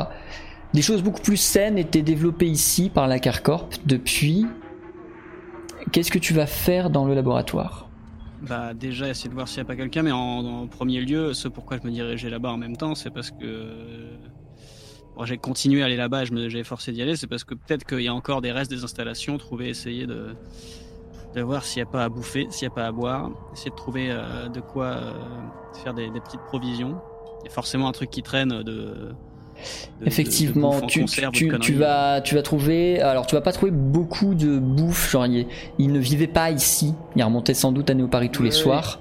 Des 0.78 0.84
choses 0.84 1.02
beaucoup 1.02 1.24
plus 1.24 1.38
saines 1.38 1.80
étaient 1.80 2.04
développées 2.04 2.46
ici 2.46 2.92
par 2.92 3.08
la 3.08 3.18
Carcorp 3.18 3.68
depuis. 3.88 4.46
Qu'est-ce 5.92 6.12
que 6.12 6.20
tu 6.20 6.36
vas 6.36 6.46
faire 6.46 6.92
dans 6.92 7.06
le 7.06 7.16
laboratoire? 7.16 7.90
Bah, 8.44 8.76
déjà, 8.76 9.10
essayer 9.10 9.28
de 9.28 9.34
voir 9.34 9.48
s'il 9.48 9.58
n'y 9.58 9.62
a 9.62 9.66
pas 9.66 9.76
quelqu'un, 9.76 10.04
mais 10.04 10.12
en, 10.12 10.68
premier 10.68 11.02
lieu, 11.02 11.34
ce 11.34 11.48
pourquoi 11.48 11.80
je 11.82 11.88
me 11.88 11.92
dirigeais 11.92 12.30
là-bas 12.30 12.52
en 12.52 12.58
même 12.58 12.78
temps, 12.78 12.94
c'est 12.94 13.10
parce 13.10 13.32
que. 13.32 13.74
Bon, 15.16 15.26
j'ai 15.26 15.40
continué 15.40 15.82
à 15.82 15.86
aller 15.86 15.96
là-bas, 15.96 16.26
j'ai 16.26 16.64
forcé 16.64 16.92
d'y 16.92 17.02
aller, 17.02 17.16
c'est 17.16 17.26
parce 17.26 17.44
que 17.44 17.56
peut-être 17.56 17.84
qu'il 17.84 18.02
y 18.02 18.08
a 18.08 18.14
encore 18.14 18.44
des 18.44 18.52
restes 18.52 18.70
des 18.70 18.84
installations, 18.84 19.40
trouver, 19.40 19.70
essayer 19.70 20.06
de, 20.06 20.36
de 21.34 21.42
voir 21.42 21.64
s'il 21.64 21.82
n'y 21.82 21.90
a 21.90 21.92
pas 21.92 22.04
à 22.04 22.10
bouffer, 22.10 22.46
s'il 22.52 22.68
n'y 22.68 22.74
a 22.74 22.76
pas 22.76 22.86
à 22.86 22.92
boire, 22.92 23.32
essayer 23.52 23.72
de 23.72 23.76
trouver 23.76 24.12
euh, 24.12 24.48
de 24.48 24.60
quoi 24.62 24.86
euh, 24.86 25.14
faire 25.82 25.96
des, 25.96 26.12
des 26.12 26.20
petites 26.20 26.42
provisions. 26.42 27.02
Il 27.42 27.46
y 27.46 27.48
a 27.48 27.52
forcément 27.52 27.88
un 27.88 27.94
truc 27.94 28.12
qui 28.12 28.22
traîne 28.22 28.62
de. 28.62 29.16
De- 29.58 30.00
de- 30.00 30.06
de 30.06 30.08
Effectivement, 30.08 30.82
tu, 30.82 31.06
tu, 31.06 31.74
vas, 31.74 32.22
tu 32.22 32.36
vas 32.36 32.42
trouver. 32.42 33.02
Alors, 33.02 33.26
tu 33.28 33.36
vas 33.36 33.42
pas 33.42 33.52
trouver 33.52 33.72
beaucoup 33.72 34.36
de 34.36 34.58
bouffe. 34.60 35.12
Genre, 35.12 35.26
il, 35.26 35.48
il 35.80 35.92
ne 35.92 36.00
vivait 36.00 36.28
pas 36.28 36.52
ici. 36.52 36.94
Il 37.16 37.24
remontait 37.24 37.54
sans 37.54 37.72
doute 37.72 37.90
à 37.90 37.94
Néo-Paris 37.94 38.30
tous 38.30 38.44
les 38.44 38.50
Ouais. 38.50 38.56
soirs. 38.56 39.00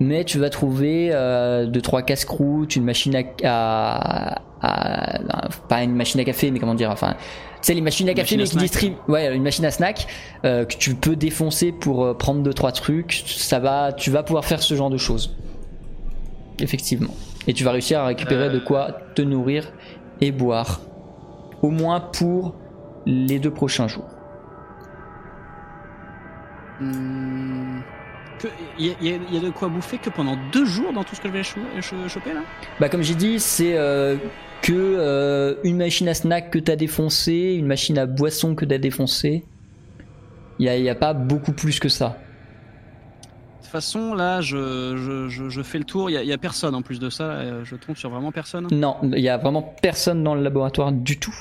Mais 0.00 0.22
tu 0.24 0.38
vas 0.38 0.48
trouver 0.48 1.10
euh, 1.12 1.66
deux 1.66 1.80
trois 1.80 2.02
casse-croûtes, 2.02 2.76
une 2.76 2.84
machine 2.84 3.16
à, 3.16 3.24
à, 3.42 4.36
à- 4.62 5.48
pas 5.68 5.82
une 5.82 5.94
machine 5.96 6.20
à 6.20 6.24
café, 6.24 6.52
mais 6.52 6.60
comment 6.60 6.76
dire, 6.76 6.90
enfin, 6.92 7.14
tu 7.14 7.58
sais 7.62 7.74
les 7.74 7.80
machines 7.80 8.06
à 8.08 8.12
Une 8.12 8.16
café 8.16 8.36
machine 8.36 8.40
à 8.40 8.44
mais 8.44 8.48
qui 8.68 8.70
distribuent, 8.70 8.96
ouais, 9.08 9.34
une 9.34 9.42
machine 9.42 9.64
à 9.64 9.72
snack 9.72 10.06
euh, 10.44 10.64
que 10.66 10.76
tu 10.76 10.94
peux 10.94 11.16
défoncer 11.16 11.72
pour 11.72 12.04
euh, 12.04 12.14
prendre 12.14 12.42
deux 12.44 12.54
trois 12.54 12.70
trucs. 12.70 13.24
Ça 13.26 13.58
va, 13.58 13.92
tu 13.92 14.12
vas 14.12 14.22
pouvoir 14.22 14.44
faire 14.44 14.62
ce 14.62 14.74
genre 14.76 14.88
de 14.90 14.98
choses. 14.98 15.34
Effectivement. 16.60 17.14
Et 17.46 17.52
tu 17.52 17.64
vas 17.64 17.72
réussir 17.72 18.00
à 18.00 18.06
récupérer 18.06 18.46
Euh. 18.46 18.52
de 18.52 18.58
quoi 18.58 18.96
te 19.14 19.22
nourrir 19.22 19.72
et 20.20 20.32
boire. 20.32 20.80
Au 21.62 21.70
moins 21.70 22.00
pour 22.00 22.54
les 23.06 23.38
deux 23.38 23.50
prochains 23.50 23.88
jours. 23.88 24.08
Hmm, 26.80 27.80
Il 28.78 28.86
y, 28.86 28.90
a- 28.90 28.94
il 29.00 29.06
y 29.08 29.12
a- 29.14 29.16
il 29.16 29.34
y 29.34 29.36
a 29.36 29.40
de 29.40 29.50
quoi 29.50 29.68
bouffer 29.68 29.98
que 29.98 30.10
pendant 30.10 30.36
deux 30.52 30.64
jours 30.64 30.92
dans 30.92 31.02
tout 31.02 31.16
ce 31.16 31.20
que 31.20 31.26
je 31.26 31.32
vais 31.32 31.42
cho- 31.42 31.58
cho- 31.80 32.08
choper 32.08 32.34
là? 32.34 32.42
Bah 32.78 32.88
comme 32.88 33.02
j'ai 33.02 33.16
dit, 33.16 33.40
c'est 33.40 33.76
euh, 33.76 34.16
que 34.62 34.72
euh, 34.72 35.56
une 35.64 35.78
machine 35.78 36.06
à 36.08 36.14
snack 36.14 36.50
que 36.50 36.60
t'as 36.60 36.76
défoncé, 36.76 37.56
une 37.58 37.66
machine 37.66 37.98
à 37.98 38.06
boisson 38.06 38.54
que 38.54 38.64
t'as 38.64 38.78
défoncé. 38.78 39.44
Il 40.60 40.66
y 40.66 40.68
a, 40.68 40.76
il 40.76 40.84
y 40.84 40.88
a 40.88 40.94
pas 40.94 41.14
beaucoup 41.14 41.52
plus 41.52 41.80
que 41.80 41.88
ça. 41.88 42.18
De 43.68 43.70
toute 43.70 43.82
façon, 43.82 44.14
là, 44.14 44.40
je, 44.40 44.96
je, 44.96 45.28
je, 45.28 45.50
je 45.50 45.62
fais 45.62 45.76
le 45.76 45.84
tour. 45.84 46.08
Il 46.08 46.14
y, 46.14 46.32
a- 46.32 46.38
personne 46.38 46.74
en 46.74 46.80
plus 46.80 46.98
de 46.98 47.10
ça. 47.10 47.24
euh, 47.32 47.66
Je 47.66 47.76
tombe 47.76 47.98
sur 47.98 48.08
vraiment 48.08 48.32
personne? 48.32 48.66
Non, 48.72 48.96
il 49.02 49.20
y 49.20 49.28
a 49.28 49.36
vraiment 49.36 49.60
personne 49.82 50.24
dans 50.24 50.34
le 50.34 50.42
laboratoire 50.42 50.90
du 50.90 51.18
tout. 51.20 51.34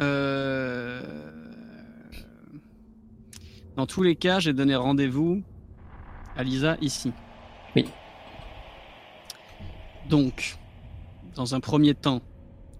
Euh, 0.00 1.00
Dans 3.76 3.86
tous 3.86 4.02
les 4.02 4.16
cas, 4.16 4.40
j'ai 4.40 4.52
donné 4.52 4.74
rendez-vous 4.74 5.40
à 6.36 6.42
Lisa 6.42 6.76
ici. 6.80 7.12
Oui. 7.76 7.86
Donc, 10.08 10.56
dans 11.36 11.54
un 11.54 11.60
premier 11.60 11.94
temps, 11.94 12.22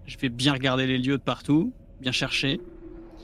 je 0.07 0.17
vais 0.17 0.29
bien 0.29 0.53
regarder 0.53 0.87
les 0.87 0.97
lieux 0.97 1.17
de 1.17 1.23
partout, 1.23 1.73
bien 1.99 2.11
chercher. 2.11 2.59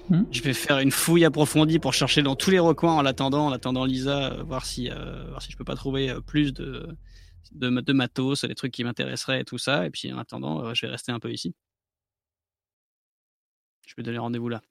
Hmm. 0.10 0.24
Je 0.32 0.42
vais 0.42 0.54
faire 0.54 0.80
une 0.80 0.92
fouille 0.92 1.24
approfondie 1.24 1.80
pour 1.80 1.94
chercher 1.94 2.22
dans 2.22 2.36
tous 2.36 2.52
les 2.52 2.60
recoins 2.60 2.92
en 2.92 3.02
l'attendant, 3.02 3.48
en 3.48 3.52
attendant 3.54 3.86
Lisa, 3.86 4.34
euh, 4.34 4.44
voir 4.44 4.66
si, 4.66 4.92
euh, 4.92 5.30
voir 5.30 5.42
si 5.42 5.52
je 5.52 5.58
peux 5.58 5.64
pas 5.64 5.76
trouver 5.76 6.10
euh, 6.10 6.20
plus 6.20 6.54
de, 6.54 6.98
de, 7.54 7.70
de 7.70 7.94
matos, 7.94 8.44
des 8.44 8.54
trucs 8.54 8.74
qui 8.74 8.84
m'intéresseraient 8.84 9.42
et 9.42 9.46
tout 9.46 9.58
ça. 9.58 9.86
Et 9.86 9.90
puis 9.90 10.12
en 10.12 10.18
attendant, 10.18 10.66
euh, 10.66 10.74
je 10.74 10.86
vais 10.86 10.92
rester 10.92 11.14
un 11.14 11.20
peu 11.20 11.32
ici. 11.32 11.56
Je 13.88 13.94
vais 13.96 14.04
donner 14.04 14.18
rendez-vous 14.18 14.50
là. 14.50 14.62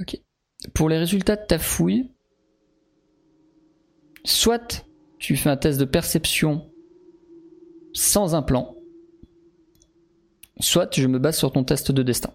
Ok. 0.00 0.18
Pour 0.74 0.88
les 0.88 0.98
résultats 0.98 1.36
de 1.36 1.46
ta 1.46 1.58
fouille, 1.58 2.10
soit 4.24 4.86
tu 5.18 5.36
fais 5.36 5.50
un 5.50 5.56
test 5.58 5.78
de 5.78 5.84
perception 5.84 6.70
sans 7.96 8.34
un 8.34 8.42
plan, 8.42 8.74
soit 10.60 10.94
je 10.96 11.06
me 11.06 11.18
base 11.18 11.36
sur 11.38 11.50
ton 11.50 11.64
test 11.64 11.90
de 11.90 12.02
destin. 12.02 12.30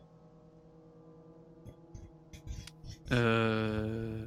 Euh... 3.11 4.17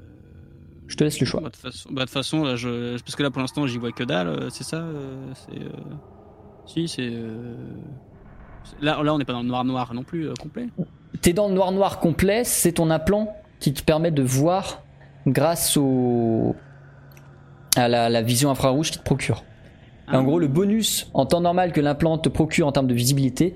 Je 0.86 0.96
te 0.96 1.02
laisse 1.04 1.18
le 1.18 1.26
choix. 1.26 1.40
Bah, 1.40 1.48
de 1.48 1.52
toute 1.54 1.62
façon, 1.62 1.88
bah, 1.92 2.04
de 2.04 2.10
façon, 2.10 2.44
là, 2.44 2.56
je... 2.56 2.98
parce 3.00 3.16
que 3.16 3.22
là 3.22 3.30
pour 3.30 3.40
l'instant 3.40 3.66
j'y 3.66 3.78
vois 3.78 3.90
que 3.90 4.04
dalle, 4.04 4.28
euh, 4.28 4.50
c'est 4.50 4.64
ça 4.64 4.76
euh, 4.76 5.32
C'est. 5.34 5.58
euh, 5.58 5.70
Si, 6.66 6.88
c'est. 6.88 7.10
euh, 7.12 7.56
Là, 8.80 9.02
là, 9.02 9.12
on 9.12 9.18
n'est 9.18 9.24
pas 9.26 9.32
dans 9.34 9.42
le 9.42 9.48
noir 9.48 9.64
noir 9.64 9.92
non 9.92 10.04
plus 10.04 10.32
complet. 10.40 10.68
T'es 11.20 11.32
dans 11.34 11.48
le 11.48 11.54
noir 11.54 11.70
noir 11.72 12.00
complet, 12.00 12.44
c'est 12.44 12.72
ton 12.72 12.90
implant 12.90 13.36
qui 13.60 13.74
te 13.74 13.82
permet 13.82 14.10
de 14.10 14.22
voir 14.22 14.82
grâce 15.26 15.76
au 15.76 16.54
à 17.76 17.88
la, 17.88 18.08
la 18.08 18.22
vision 18.22 18.50
infrarouge 18.50 18.90
qui 18.90 18.98
te 18.98 19.04
procure. 19.04 19.44
Et 20.12 20.16
en 20.16 20.22
gros, 20.22 20.38
le 20.38 20.48
bonus 20.48 21.10
en 21.14 21.24
temps 21.26 21.40
normal 21.40 21.72
que 21.72 21.80
l'implant 21.80 22.18
te 22.18 22.28
procure 22.28 22.66
en 22.66 22.72
termes 22.72 22.86
de 22.86 22.94
visibilité 22.94 23.54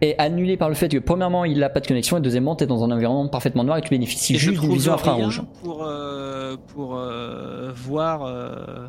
est 0.00 0.18
annulé 0.18 0.56
par 0.56 0.68
le 0.68 0.74
fait 0.74 0.88
que 0.88 0.98
premièrement 0.98 1.44
il 1.46 1.58
n'a 1.58 1.70
pas 1.70 1.80
de 1.80 1.86
connexion 1.86 2.18
et 2.18 2.20
deuxièmement 2.20 2.54
tu 2.54 2.64
es 2.64 2.66
dans 2.66 2.84
un 2.84 2.90
environnement 2.90 3.28
parfaitement 3.28 3.64
noir 3.64 3.78
et 3.78 3.82
tu 3.82 3.88
bénéficies 3.90 4.34
Et 4.34 4.38
juste 4.38 4.60
d'une 4.60 4.72
vision 4.72 4.92
infrarouge. 4.92 5.42
Pour, 5.62 5.84
euh, 5.84 6.56
pour 6.74 6.96
euh, 6.96 7.72
voir. 7.74 8.24
euh, 8.24 8.88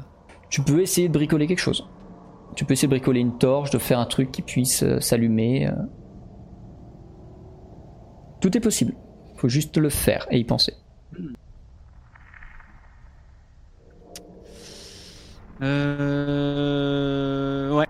Tu 0.49 0.61
peux 0.63 0.81
essayer 0.81 1.07
de 1.07 1.13
bricoler 1.13 1.47
quelque 1.47 1.59
chose. 1.59 1.87
Tu 2.55 2.65
peux 2.65 2.73
essayer 2.73 2.87
de 2.87 2.93
bricoler 2.93 3.21
une 3.21 3.37
torche, 3.37 3.69
de 3.69 3.77
faire 3.77 3.99
un 3.99 4.05
truc 4.05 4.31
qui 4.31 4.41
puisse 4.41 4.83
s'allumer. 4.99 5.69
Tout 8.41 8.57
est 8.57 8.61
possible. 8.61 8.93
Faut 9.35 9.47
juste 9.49 9.77
le 9.77 9.89
faire 9.89 10.27
et 10.31 10.39
y 10.39 10.43
penser. 10.43 10.73
Euh, 15.61 16.16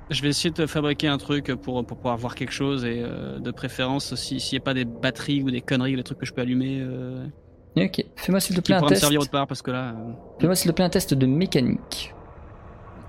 je 0.09 0.21
vais 0.21 0.29
essayer 0.29 0.51
de 0.51 0.65
fabriquer 0.65 1.07
un 1.07 1.17
truc 1.17 1.53
pour, 1.55 1.85
pour 1.85 1.97
pouvoir 1.97 2.17
voir 2.17 2.35
quelque 2.35 2.51
chose 2.53 2.85
et 2.85 3.01
euh, 3.01 3.39
de 3.39 3.51
préférence 3.51 4.15
si- 4.15 4.39
s'il 4.39 4.57
n'y 4.57 4.61
a 4.61 4.65
pas 4.65 4.73
des 4.73 4.85
batteries 4.85 5.43
ou 5.43 5.51
des 5.51 5.61
conneries, 5.61 5.95
des 5.95 6.03
trucs 6.03 6.17
que 6.19 6.25
je 6.25 6.33
peux 6.33 6.41
allumer 6.41 6.79
euh, 6.81 7.25
Ok, 7.75 8.03
fais-moi 8.15 8.39
s'il 8.39 8.55
te 8.55 8.61
plaît 8.61 8.75
un 8.75 8.81
me 8.81 8.87
test. 8.89 9.01
servir 9.01 9.21
autre 9.21 9.31
part 9.31 9.47
parce 9.47 9.61
que 9.61 9.71
là. 9.71 9.89
euh, 9.91 10.13
Fais-moi 10.39 10.55
s'il 10.55 10.71
te 10.71 10.75
plaît 10.75 10.85
un 10.85 10.89
test 10.89 11.13
de 11.13 11.25
mécanique, 11.25 12.13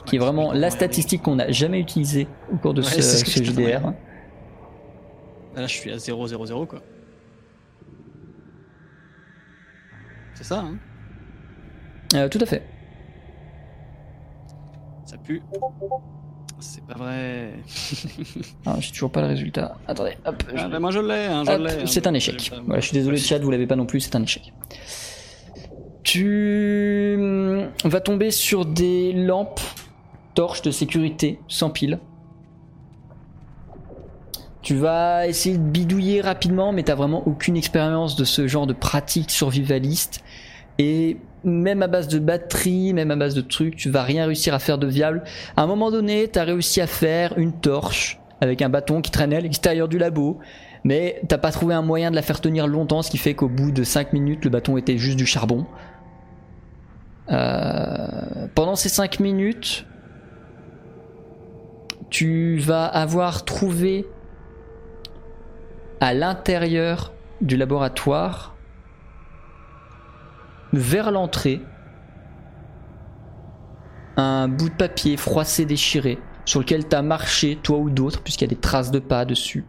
qui 0.07 0.17
est 0.17 0.19
vraiment 0.19 0.53
la 0.53 0.71
statistique 0.71 1.23
qu'on 1.23 1.37
n'a 1.37 1.51
jamais 1.53 1.81
utilisée 1.81 2.27
au 2.53 2.57
cours 2.59 2.75
de 2.75 2.83
Ouais, 2.83 2.91
ce, 2.91 3.01
c'est 3.01 3.19
ce 3.19 3.25
que 3.25 3.31
ce 3.31 3.45
JDR. 3.45 3.93
Là, 5.55 5.67
je 5.67 5.75
suis 5.75 5.91
à 5.91 5.99
0, 5.99 6.27
0, 6.27 6.47
0 6.47 6.67
quoi. 6.67 6.81
C'est 10.35 10.45
ça, 10.45 10.61
hein? 10.61 10.79
Euh, 12.15 12.29
tout 12.29 12.39
à 12.41 12.47
fait. 12.47 12.63
Ça 15.07 15.17
pue. 15.19 15.43
C'est 16.61 16.85
pas 16.85 16.95
vrai. 16.95 17.53
Ah, 18.67 18.77
J'ai 18.81 18.91
toujours 18.93 19.11
pas 19.11 19.21
le 19.23 19.29
résultat. 19.29 19.77
Attendez, 19.87 20.17
hop. 20.27 20.43
je- 20.53 20.59
Ah, 20.59 20.69
bah, 20.69 20.79
moi 20.81 20.91
je 20.91 20.99
l'ai, 20.99 21.27
hein, 21.27 21.45
hein, 21.47 21.87
c'est 21.87 22.07
un 22.07 22.15
échec. 22.15 22.51
euh, 22.53 22.61
Voilà, 22.67 22.81
je 22.81 22.87
suis 22.89 22.95
désolé, 22.95 23.17
chat, 23.17 23.39
vous 23.39 23.51
l'avez 23.51 23.67
pas 23.67 23.77
non 23.77 23.87
plus, 23.87 24.01
c'est 24.01 24.17
un 24.17 24.23
échec. 24.23 24.53
Tu 26.03 27.15
hum, 27.19 27.69
vas 27.85 28.01
tomber 28.01 28.31
sur 28.31 28.65
des 28.67 29.13
lampes 29.13 29.61
torches 30.35 30.63
de 30.63 30.71
sécurité 30.71 31.39
sans 31.49 31.71
pile. 31.71 31.99
Tu 34.63 34.75
vas 34.75 35.27
essayer 35.27 35.57
de 35.57 35.63
bidouiller 35.63 36.21
rapidement, 36.21 36.73
mais 36.73 36.83
t'as 36.83 36.95
vraiment 36.95 37.27
aucune 37.27 37.57
expérience 37.57 38.17
de 38.17 38.25
ce 38.25 38.47
genre 38.49 38.67
de 38.67 38.73
pratique 38.75 39.31
survivaliste. 39.31 40.23
Et 40.79 41.17
même 41.45 41.83
à 41.83 41.87
base 41.87 42.09
de 42.09 42.19
batterie, 42.19 42.93
même 42.93 43.11
à 43.11 43.17
base 43.17 43.35
de 43.35 43.41
trucs, 43.41 43.77
tu 43.77 43.91
vas 43.91 44.03
rien 44.03 44.27
réussir 44.27 44.55
à 44.55 44.59
faire 44.59 44.79
de 44.79 44.87
viable. 44.87 45.23
À 45.57 45.63
un 45.63 45.67
moment 45.67 45.91
donné, 45.91 46.29
t'as 46.29 46.45
réussi 46.45 46.81
à 46.81 46.87
faire 46.87 47.37
une 47.39 47.53
torche 47.53 48.19
avec 48.41 48.63
un 48.63 48.69
bâton 48.69 49.03
qui 49.03 49.11
traînait 49.11 49.37
à 49.37 49.41
l'extérieur 49.41 49.89
du 49.89 49.99
labo. 49.99 50.39
Mais 50.85 51.21
t'as 51.29 51.39
pas 51.39 51.51
trouvé 51.51 51.75
un 51.75 51.83
moyen 51.83 52.11
de 52.11 52.17
la 52.17 52.23
faire 52.23 52.41
tenir 52.41 52.67
longtemps, 52.67 53.03
ce 53.03 53.11
qui 53.11 53.19
fait 53.19 53.35
qu'au 53.35 53.49
bout 53.49 53.73
de 53.73 53.83
5 53.83 54.13
minutes, 54.13 54.45
le 54.45 54.51
bâton 54.51 54.77
était 54.77 54.97
juste 54.97 55.17
du 55.17 55.27
charbon. 55.27 55.67
Euh, 57.31 58.47
pendant 58.55 58.77
ces 58.77 58.89
5 58.89 59.21
minutes, 59.21 59.87
tu 62.11 62.59
vas 62.59 62.87
avoir 62.87 63.45
trouvé 63.45 64.07
à 66.01 66.15
l'intérieur 66.15 67.13
du 67.41 67.57
laboratoire, 67.57 68.57
vers 70.73 71.11
l'entrée, 71.11 71.63
un 74.17 74.49
bout 74.49 74.69
de 74.69 74.75
papier 74.75 75.17
froissé 75.17 75.65
déchiré 75.65 76.19
sur 76.45 76.61
lequel 76.61 76.87
t'as 76.89 77.03
marché, 77.03 77.59
toi 77.63 77.79
ou 77.79 77.91
d'autres, 77.91 78.23
puisqu'il 78.23 78.45
y 78.45 78.49
a 78.49 78.55
des 78.55 78.61
traces 78.61 78.91
de 78.91 78.99
pas 78.99 79.25
dessus. 79.25 79.65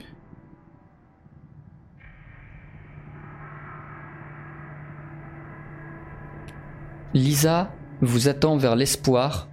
Lisa 7.14 7.72
vous 8.02 8.28
attend 8.28 8.58
vers 8.58 8.76
l'espoir. 8.76 9.50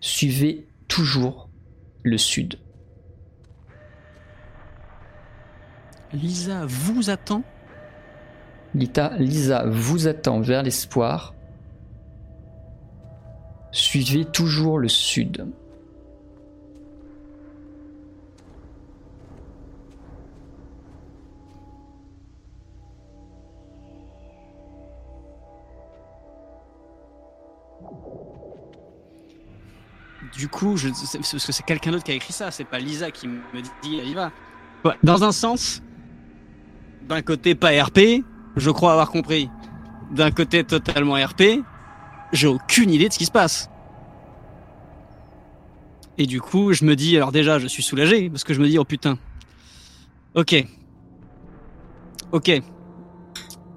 Suivez 0.00 0.66
toujours 0.86 1.50
le 2.02 2.16
sud. 2.18 2.58
Lisa 6.12 6.64
vous 6.66 7.10
attend. 7.10 7.42
Lita, 8.74 9.12
Lisa 9.18 9.64
vous 9.66 10.06
attend 10.08 10.40
vers 10.40 10.62
l'espoir. 10.62 11.34
Suivez 13.72 14.24
toujours 14.24 14.78
le 14.78 14.88
sud. 14.88 15.46
Du 30.36 30.48
coup, 30.48 30.76
je, 30.76 30.88
parce 30.88 31.32
que 31.32 31.52
c'est 31.52 31.64
quelqu'un 31.64 31.90
d'autre 31.90 32.04
qui 32.04 32.12
a 32.12 32.14
écrit 32.14 32.32
ça, 32.32 32.50
c'est 32.50 32.64
pas 32.64 32.78
Lisa 32.78 33.10
qui 33.10 33.26
me 33.26 33.40
dit 33.82 33.96
y 33.96 34.14
va. 34.14 34.30
Dans 35.02 35.24
un 35.24 35.32
sens, 35.32 35.82
d'un 37.08 37.22
côté 37.22 37.56
pas 37.56 37.70
RP, 37.70 38.22
je 38.56 38.70
crois 38.70 38.92
avoir 38.92 39.10
compris. 39.10 39.50
D'un 40.10 40.30
côté 40.30 40.64
totalement 40.64 41.14
RP, 41.14 41.62
j'ai 42.32 42.46
aucune 42.46 42.90
idée 42.90 43.08
de 43.08 43.12
ce 43.12 43.18
qui 43.18 43.26
se 43.26 43.30
passe. 43.30 43.70
Et 46.16 46.26
du 46.26 46.40
coup, 46.40 46.72
je 46.72 46.84
me 46.84 46.96
dis, 46.96 47.16
alors 47.16 47.30
déjà, 47.30 47.58
je 47.58 47.66
suis 47.66 47.82
soulagé, 47.82 48.28
parce 48.28 48.42
que 48.42 48.52
je 48.52 48.60
me 48.60 48.66
dis, 48.66 48.78
oh 48.78 48.84
putain. 48.84 49.18
Ok. 50.34 50.66
Ok. 52.32 52.50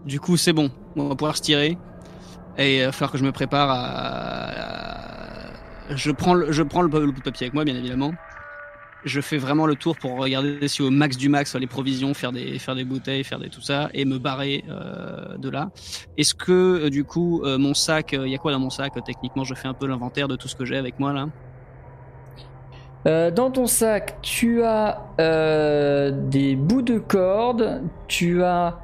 Du 0.05 0.19
coup, 0.19 0.37
c'est 0.37 0.53
bon. 0.53 0.71
On 0.95 1.07
va 1.07 1.15
pouvoir 1.15 1.37
se 1.37 1.41
tirer. 1.43 1.77
Et 2.57 2.79
il 2.79 2.85
va 2.85 2.91
falloir 2.91 3.11
que 3.11 3.17
je 3.17 3.23
me 3.23 3.31
prépare 3.31 3.69
à... 3.69 4.91
Je 5.95 6.11
prends, 6.11 6.33
le, 6.33 6.51
je 6.51 6.63
bout 6.63 6.79
de 6.81 7.21
papier 7.21 7.45
avec 7.45 7.53
moi, 7.53 7.63
bien 7.63 7.75
évidemment. 7.75 8.11
Je 9.03 9.19
fais 9.21 9.37
vraiment 9.37 9.65
le 9.65 9.75
tour 9.75 9.97
pour 9.97 10.17
regarder 10.17 10.67
si 10.67 10.81
au 10.81 10.91
max 10.91 11.17
du 11.17 11.29
max 11.29 11.55
les 11.55 11.67
provisions, 11.67 12.13
faire 12.13 12.31
des, 12.31 12.59
faire 12.59 12.75
des 12.75 12.83
bouteilles, 12.83 13.23
faire 13.23 13.39
des 13.39 13.49
tout 13.49 13.61
ça, 13.61 13.89
et 13.93 14.05
me 14.05 14.19
barrer 14.19 14.63
euh, 14.69 15.37
de 15.37 15.49
là. 15.49 15.71
Est-ce 16.17 16.35
que, 16.35 16.51
euh, 16.85 16.89
du 16.89 17.03
coup, 17.03 17.41
euh, 17.43 17.57
mon 17.57 17.73
sac, 17.73 18.13
il 18.13 18.29
y 18.29 18.35
a 18.35 18.37
quoi 18.37 18.51
dans 18.51 18.59
mon 18.59 18.69
sac 18.69 18.95
euh, 18.97 19.01
Techniquement, 19.03 19.43
je 19.43 19.55
fais 19.55 19.67
un 19.67 19.73
peu 19.73 19.87
l'inventaire 19.87 20.27
de 20.27 20.35
tout 20.35 20.47
ce 20.47 20.55
que 20.55 20.65
j'ai 20.65 20.77
avec 20.77 20.99
moi, 20.99 21.13
là. 21.13 21.27
Euh, 23.07 23.31
dans 23.31 23.49
ton 23.49 23.65
sac, 23.65 24.17
tu 24.21 24.63
as 24.63 25.01
euh, 25.19 26.11
des 26.11 26.55
bouts 26.55 26.83
de 26.83 26.99
corde, 26.99 27.81
tu 28.07 28.43
as 28.43 28.79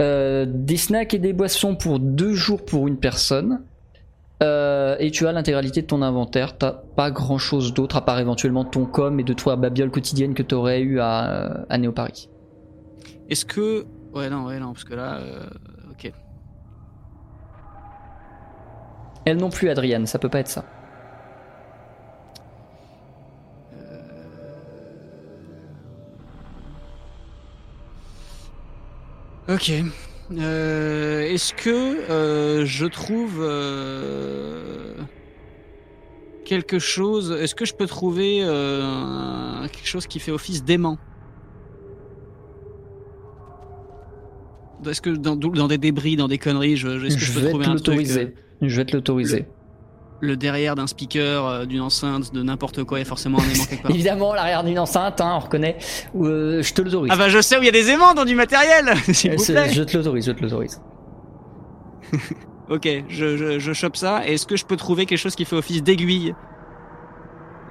euh, 0.00 0.44
des 0.48 0.76
snacks 0.76 1.14
et 1.14 1.18
des 1.18 1.32
boissons 1.32 1.76
pour 1.76 2.00
deux 2.00 2.34
jours 2.34 2.64
pour 2.64 2.88
une 2.88 2.96
personne, 2.96 3.62
euh, 4.42 4.96
et 4.98 5.10
tu 5.10 5.26
as 5.26 5.32
l'intégralité 5.32 5.82
de 5.82 5.86
ton 5.86 6.02
inventaire. 6.02 6.56
T'as 6.56 6.72
pas 6.72 7.10
grand 7.10 7.38
chose 7.38 7.74
d'autre 7.74 7.96
à 7.96 8.04
part 8.04 8.18
éventuellement 8.18 8.64
ton 8.64 8.86
com 8.86 9.20
et 9.20 9.24
de 9.24 9.32
toi 9.32 9.56
babiole 9.56 9.90
quotidienne 9.90 10.34
que 10.34 10.42
t'aurais 10.42 10.80
eu 10.80 11.00
à, 11.00 11.30
euh, 11.30 11.64
à 11.68 11.78
Néo 11.78 11.92
Paris. 11.92 12.28
Est-ce 13.28 13.44
que... 13.44 13.86
Ouais, 14.14 14.28
non, 14.28 14.46
ouais, 14.46 14.58
non, 14.58 14.72
parce 14.72 14.84
que 14.84 14.94
là... 14.94 15.18
euh, 15.18 15.46
Ok. 15.92 16.12
Elle 19.26 19.36
non 19.36 19.50
plus, 19.50 19.68
Adriane, 19.68 20.06
ça 20.06 20.18
peut 20.18 20.30
pas 20.30 20.40
être 20.40 20.48
ça. 20.48 20.64
Ok. 29.48 29.72
Euh, 30.32 31.22
Est-ce 31.22 31.54
que 31.54 32.10
euh, 32.10 32.64
je 32.64 32.86
trouve 32.86 33.38
euh, 33.40 34.94
quelque 36.44 36.78
chose 36.78 37.32
Est-ce 37.32 37.54
que 37.54 37.64
je 37.64 37.74
peux 37.74 37.86
trouver 37.86 38.40
quelque 39.72 39.86
chose 39.88 40.06
qui 40.06 40.20
fait 40.20 40.32
office 40.32 40.64
d'aimant? 40.64 40.98
Est-ce 44.86 45.02
que 45.02 45.10
dans, 45.10 45.36
dans 45.36 45.68
des 45.68 45.78
débris, 45.78 46.16
dans 46.16 46.28
des 46.28 46.38
conneries, 46.38 46.76
je, 46.76 46.88
est-ce 47.04 47.16
que 47.16 47.20
je, 47.20 47.26
Je 47.26 47.32
peux 47.32 47.40
vais 47.40 47.50
trouver 47.50 47.64
te 47.66 47.70
un 47.70 47.76
truc 47.76 48.06
Je 48.62 48.76
vais 48.76 48.84
te 48.84 48.96
l'autoriser. 48.96 49.40
Le 49.40 49.59
derrière 50.22 50.74
d'un 50.74 50.86
speaker, 50.86 51.46
euh, 51.46 51.64
d'une 51.66 51.80
enceinte, 51.80 52.32
de 52.34 52.42
n'importe 52.42 52.84
quoi, 52.84 52.98
a 52.98 53.04
forcément 53.04 53.38
un 53.38 53.42
aimant 53.44 53.64
quelque 53.68 53.82
part. 53.82 53.90
Évidemment, 53.94 54.34
l'arrière 54.34 54.62
d'une 54.64 54.78
enceinte, 54.78 55.20
hein, 55.20 55.32
on 55.36 55.38
reconnaît. 55.40 55.76
Euh, 56.14 56.62
je 56.62 56.72
te 56.74 56.82
l'autorise. 56.82 57.10
ah 57.12 57.16
bah 57.16 57.28
je 57.28 57.40
sais 57.40 57.56
où 57.58 57.62
il 57.62 57.66
y 57.66 57.68
a 57.68 57.72
des 57.72 57.90
aimants 57.90 58.14
dans 58.14 58.24
du 58.24 58.34
matériel, 58.34 58.94
s'il 59.12 59.32
Euh, 59.32 59.36
vous 59.36 59.44
c'est- 59.44 59.52
plaît. 59.52 59.70
je 59.72 59.82
te 59.82 59.96
l'autorise, 59.96 60.26
je 60.26 60.32
te 60.32 60.42
l'autorise. 60.42 60.80
Ok, 62.70 62.88
je, 63.08 63.36
je, 63.36 63.58
je 63.58 63.72
chope 63.72 63.96
ça. 63.96 64.24
Est-ce 64.26 64.46
que 64.46 64.54
je 64.56 64.64
peux 64.64 64.76
trouver 64.76 65.04
quelque 65.04 65.18
chose 65.18 65.34
qui 65.34 65.44
fait 65.44 65.56
office 65.56 65.82
d'aiguille 65.82 66.34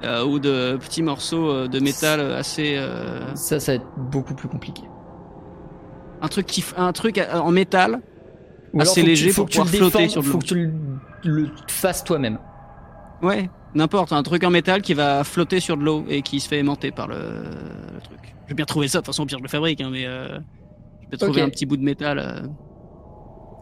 Euh, 0.04 0.24
ou 0.26 0.38
de 0.38 0.76
petits 0.78 1.02
morceaux 1.02 1.48
euh, 1.50 1.68
de 1.68 1.80
métal 1.80 2.20
assez 2.32 2.76
euh, 2.76 3.34
Ça, 3.34 3.60
ça 3.60 3.72
va 3.72 3.76
être 3.76 3.86
beaucoup 3.96 4.34
plus 4.34 4.48
compliqué. 4.48 4.82
un 6.20 6.28
truc 6.28 6.44
qui 6.46 6.62
un 6.76 6.92
truc 6.92 7.16
euh, 7.16 7.38
en 7.38 7.50
métal 7.50 8.00
Ou 8.74 8.80
alors, 8.82 8.92
Assez 8.92 9.00
faut 9.00 9.00
que 9.00 9.00
tu- 9.00 9.06
léger 9.06 9.30
faut 9.30 9.42
pour 9.42 9.46
que 9.48 9.52
tu 9.52 9.58
le 9.58 9.64
pouvoir 9.64 9.90
flotter 9.90 10.08
sur 10.08 10.22
faut 10.24 10.38
que 10.38 10.44
tu 10.44 10.54
le, 10.54 10.70
le 11.24 11.50
fasses 11.68 12.04
toi-même. 12.04 12.38
Ouais, 13.22 13.50
n'importe, 13.74 14.12
un 14.12 14.22
truc 14.22 14.44
en 14.44 14.50
métal 14.50 14.82
qui 14.82 14.94
va 14.94 15.24
flotter 15.24 15.60
sur 15.60 15.76
de 15.76 15.82
l'eau 15.82 16.04
et 16.08 16.22
qui 16.22 16.40
se 16.40 16.48
fait 16.48 16.58
aimanter 16.58 16.90
par 16.90 17.08
le, 17.08 17.16
le 17.94 18.00
truc. 18.00 18.34
Je 18.44 18.48
vais 18.50 18.54
bien 18.54 18.64
trouver 18.64 18.88
ça, 18.88 18.98
de 18.98 19.00
toute 19.00 19.06
façon, 19.06 19.22
au 19.24 19.26
pire, 19.26 19.38
je 19.38 19.42
le 19.44 19.48
fabrique, 19.48 19.80
hein, 19.80 19.90
mais 19.92 20.06
euh, 20.06 20.38
je 21.02 21.08
peux 21.08 21.16
trouver 21.18 21.42
Ok. 21.42 21.48
un 21.48 21.50
petit 21.50 21.66
bout 21.66 21.76
de 21.76 21.82
métal 21.84 22.18
euh, 22.18 22.46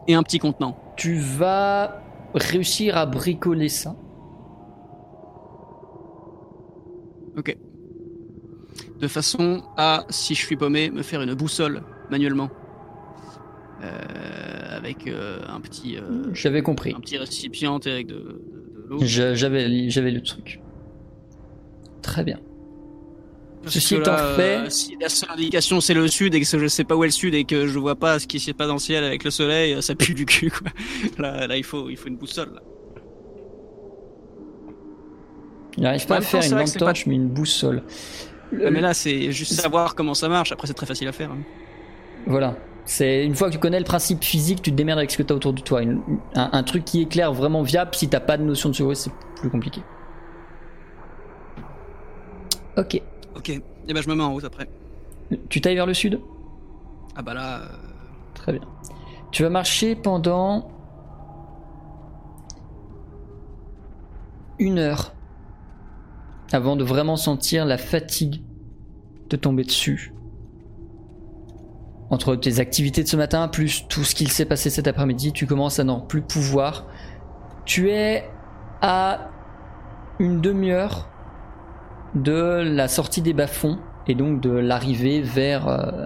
et 0.07 0.15
un 0.15 0.23
petit 0.23 0.39
contenant. 0.39 0.77
Tu 0.95 1.15
vas 1.19 2.01
réussir 2.33 2.97
à 2.97 3.05
bricoler 3.05 3.69
ça. 3.69 3.95
De 8.99 9.07
façon 9.07 9.63
à, 9.77 10.05
si 10.09 10.35
je 10.35 10.45
suis 10.45 10.57
paumé, 10.57 10.91
me 10.91 11.03
faire 11.03 11.21
une 11.21 11.33
boussole 11.33 11.83
manuellement. 12.09 12.49
Euh, 13.81 14.75
avec 14.77 15.07
euh, 15.07 15.39
un 15.47 15.61
petit 15.61 15.97
euh, 15.97 16.23
J'avais 16.33 16.61
compris. 16.61 16.93
un 16.95 16.99
petit 16.99 17.17
récipient 17.17 17.77
avec 17.77 18.07
de, 18.07 18.13
de- 18.15 18.19
de 18.19 18.83
l'eau. 18.89 18.99
J'avais 19.01 19.89
j'avais 19.89 20.11
le 20.11 20.21
truc. 20.21 20.59
Très 22.01 22.23
bien. 22.25 22.39
Parce 23.61 23.73
Ceci 23.75 23.95
étant 23.95 24.15
fait- 24.35 24.69
si 24.69 24.97
la 24.99 25.07
seule 25.09 25.29
indication 25.31 25.79
c'est 25.81 25.93
le 25.93 26.07
sud 26.07 26.33
et 26.35 26.41
que 26.41 26.45
je 26.59 26.67
sais 26.67 26.83
pas 26.83 26.95
où 26.95 27.03
est 27.03 27.07
le 27.07 27.11
sud 27.11 27.33
et 27.35 27.43
que 27.45 27.67
je 27.67 27.79
vois 27.79 27.95
pas 27.95 28.19
ce 28.19 28.27
qui 28.27 28.39
se 28.39 28.51
passe 28.51 28.67
dans 28.67 28.73
le 28.73 28.79
ciel 28.79 29.03
avec 29.03 29.23
le 29.23 29.31
soleil, 29.31 29.81
ça 29.81 29.95
pue 29.95 30.13
du 30.13 30.25
cul 30.25 30.49
quoi. 30.51 30.67
Là, 31.17 31.47
là 31.47 31.55
il 31.57 31.63
faut 31.63 31.89
il 31.89 31.95
faut 31.97 32.07
une 32.07 32.17
boussole. 32.17 32.53
Là. 32.55 32.61
Il 35.77 35.83
n'arrive 35.83 36.05
pas 36.05 36.17
à 36.17 36.21
faire 36.21 36.43
une 36.43 36.55
lampe 36.57 36.67
c'est 36.67 36.79
pas- 36.79 36.85
torche, 36.87 37.05
mais 37.05 37.15
une 37.15 37.29
boussole. 37.29 37.83
Ouais, 38.51 38.71
mais 38.71 38.81
là 38.81 38.93
c'est 38.93 39.31
juste 39.31 39.53
savoir 39.53 39.95
comment 39.95 40.13
ça 40.13 40.27
marche. 40.27 40.51
Après 40.51 40.67
c'est 40.67 40.73
très 40.73 40.85
facile 40.85 41.07
à 41.07 41.11
faire. 41.11 41.31
hein. 41.31 41.37
Voilà. 42.25 42.57
C'est 42.91 43.23
une 43.23 43.35
fois 43.35 43.49
que 43.49 43.53
tu 43.53 43.59
connais 43.59 43.77
le 43.77 43.85
principe 43.85 44.23
physique, 44.23 44.63
tu 44.63 44.71
te 44.71 44.75
démerdes 44.75 44.97
avec 44.97 45.11
ce 45.11 45.17
que 45.19 45.21
tu 45.21 45.31
as 45.31 45.35
autour 45.35 45.53
de 45.53 45.61
toi. 45.61 45.83
Une- 45.83 46.01
un, 46.33 46.49
un 46.53 46.63
truc 46.63 46.85
qui 46.85 47.03
est 47.03 47.05
clair, 47.05 47.31
vraiment 47.31 47.61
viable, 47.61 47.91
si 47.93 48.09
t'as 48.09 48.19
pas 48.19 48.35
de 48.35 48.41
notion 48.41 48.69
de 48.69 48.73
sécurité, 48.73 49.01
c'est 49.01 49.11
plus 49.39 49.49
compliqué. 49.51 49.81
Ok. 52.77 52.99
Ok. 53.35 53.49
Et 53.49 53.93
ben 53.93 54.01
je 54.01 54.09
me 54.09 54.15
mets 54.15 54.23
en 54.23 54.31
route 54.31 54.43
après. 54.43 54.67
Tu 55.49 55.61
tailles 55.61 55.75
vers 55.75 55.85
le 55.85 55.93
sud? 55.93 56.19
Ah 57.15 57.21
bah 57.21 57.35
là. 57.35 57.59
euh, 57.61 57.67
Très 58.33 58.53
bien. 58.53 58.61
Tu 59.31 59.43
vas 59.43 59.51
marcher 59.51 59.95
pendant 59.95 60.71
une 64.57 64.79
heure 64.79 65.13
avant 66.51 66.75
de 66.75 66.83
vraiment 66.83 67.17
sentir 67.17 67.65
la 67.65 67.77
fatigue 67.77 68.41
te 69.29 69.35
tomber 69.35 69.63
dessus. 69.63 70.11
Entre 72.11 72.35
tes 72.35 72.59
activités 72.59 73.03
de 73.03 73.07
ce 73.07 73.17
matin 73.17 73.47
plus 73.47 73.87
tout 73.87 74.03
ce 74.03 74.15
qu'il 74.15 74.31
s'est 74.31 74.45
passé 74.45 74.69
cet 74.69 74.87
après-midi, 74.87 75.31
tu 75.31 75.45
commences 75.45 75.79
à 75.79 75.83
n'en 75.83 75.99
plus 75.99 76.21
pouvoir. 76.21 76.85
Tu 77.65 77.91
es 77.91 78.27
à 78.81 79.29
une 80.17 80.41
demi-heure 80.41 81.07
de 82.15 82.63
la 82.65 82.87
sortie 82.87 83.21
des 83.21 83.33
bas-fonds 83.33 83.77
et 84.07 84.15
donc 84.15 84.41
de 84.41 84.49
l'arrivée 84.49 85.21
vers 85.21 85.67
euh, 85.67 86.05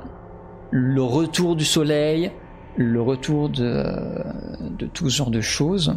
le 0.71 1.01
retour 1.01 1.55
du 1.55 1.63
soleil, 1.63 2.31
le 2.75 3.01
retour 3.01 3.49
de, 3.49 3.85
de 4.77 4.85
tout 4.87 5.09
ce 5.09 5.15
genre 5.15 5.31
de 5.31 5.39
choses. 5.41 5.95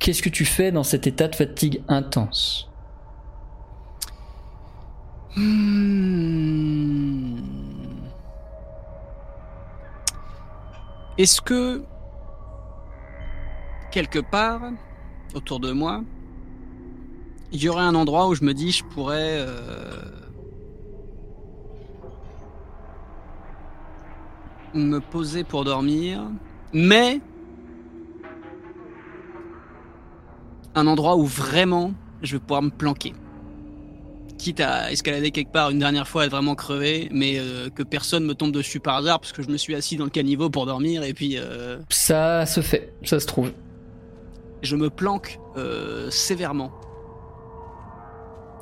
Qu'est-ce 0.00 0.22
que 0.22 0.30
tu 0.30 0.46
fais 0.46 0.72
dans 0.72 0.82
cet 0.82 1.06
état 1.06 1.28
de 1.28 1.36
fatigue 1.36 1.82
intense? 1.86 2.69
Hmm. 5.36 6.10
Est-ce 11.18 11.40
que 11.40 11.84
quelque 13.90 14.18
part 14.18 14.62
autour 15.34 15.60
de 15.60 15.72
moi, 15.72 16.02
il 17.52 17.62
y 17.62 17.68
aurait 17.68 17.82
un 17.82 17.94
endroit 17.94 18.28
où 18.28 18.34
je 18.34 18.44
me 18.44 18.54
dis 18.54 18.72
je 18.72 18.84
pourrais 18.84 19.44
euh, 19.46 19.90
me 24.74 24.98
poser 24.98 25.44
pour 25.44 25.64
dormir, 25.64 26.22
mais 26.72 27.20
un 30.74 30.86
endroit 30.86 31.16
où 31.16 31.24
vraiment 31.24 31.92
je 32.22 32.36
vais 32.36 32.40
pouvoir 32.40 32.62
me 32.62 32.70
planquer 32.70 33.12
quitte 34.40 34.60
à 34.60 34.90
escalader 34.90 35.30
quelque 35.30 35.52
part 35.52 35.70
une 35.70 35.78
dernière 35.78 36.08
fois, 36.08 36.24
être 36.24 36.30
vraiment 36.32 36.54
crevé, 36.54 37.08
mais 37.12 37.38
euh, 37.38 37.68
que 37.70 37.82
personne 37.82 38.24
me 38.24 38.34
tombe 38.34 38.52
dessus 38.52 38.80
par 38.80 38.96
hasard 38.96 39.20
parce 39.20 39.32
que 39.32 39.42
je 39.42 39.48
me 39.48 39.56
suis 39.56 39.74
assis 39.74 39.96
dans 39.96 40.04
le 40.04 40.10
caniveau 40.10 40.50
pour 40.50 40.66
dormir 40.66 41.02
et 41.04 41.14
puis 41.14 41.36
euh, 41.38 41.78
Ça 41.90 42.46
se 42.46 42.60
fait, 42.60 42.92
ça 43.04 43.20
se 43.20 43.26
trouve. 43.26 43.52
je 44.62 44.76
me 44.76 44.90
planque 44.90 45.38
euh, 45.56 46.10
sévèrement. 46.10 46.72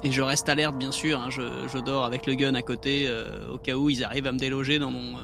Et 0.04 0.12
je 0.12 0.22
reste 0.22 0.48
alerte, 0.48 0.76
bien 0.76 0.92
sûr. 0.92 1.18
hein, 1.18 1.28
je, 1.30 1.42
je 1.72 1.78
dors 1.78 2.04
avec 2.04 2.26
le 2.26 2.34
gun 2.34 2.54
à 2.54 2.62
côté 2.62 3.08
au 3.52 3.58
cas 3.58 3.74
où 3.74 3.90
ils 3.90 4.04
arrivent 4.04 4.28
à 4.28 4.32
me 4.32 4.38
déloger 4.38 4.78
dans 4.78 4.90
mon. 4.92 5.16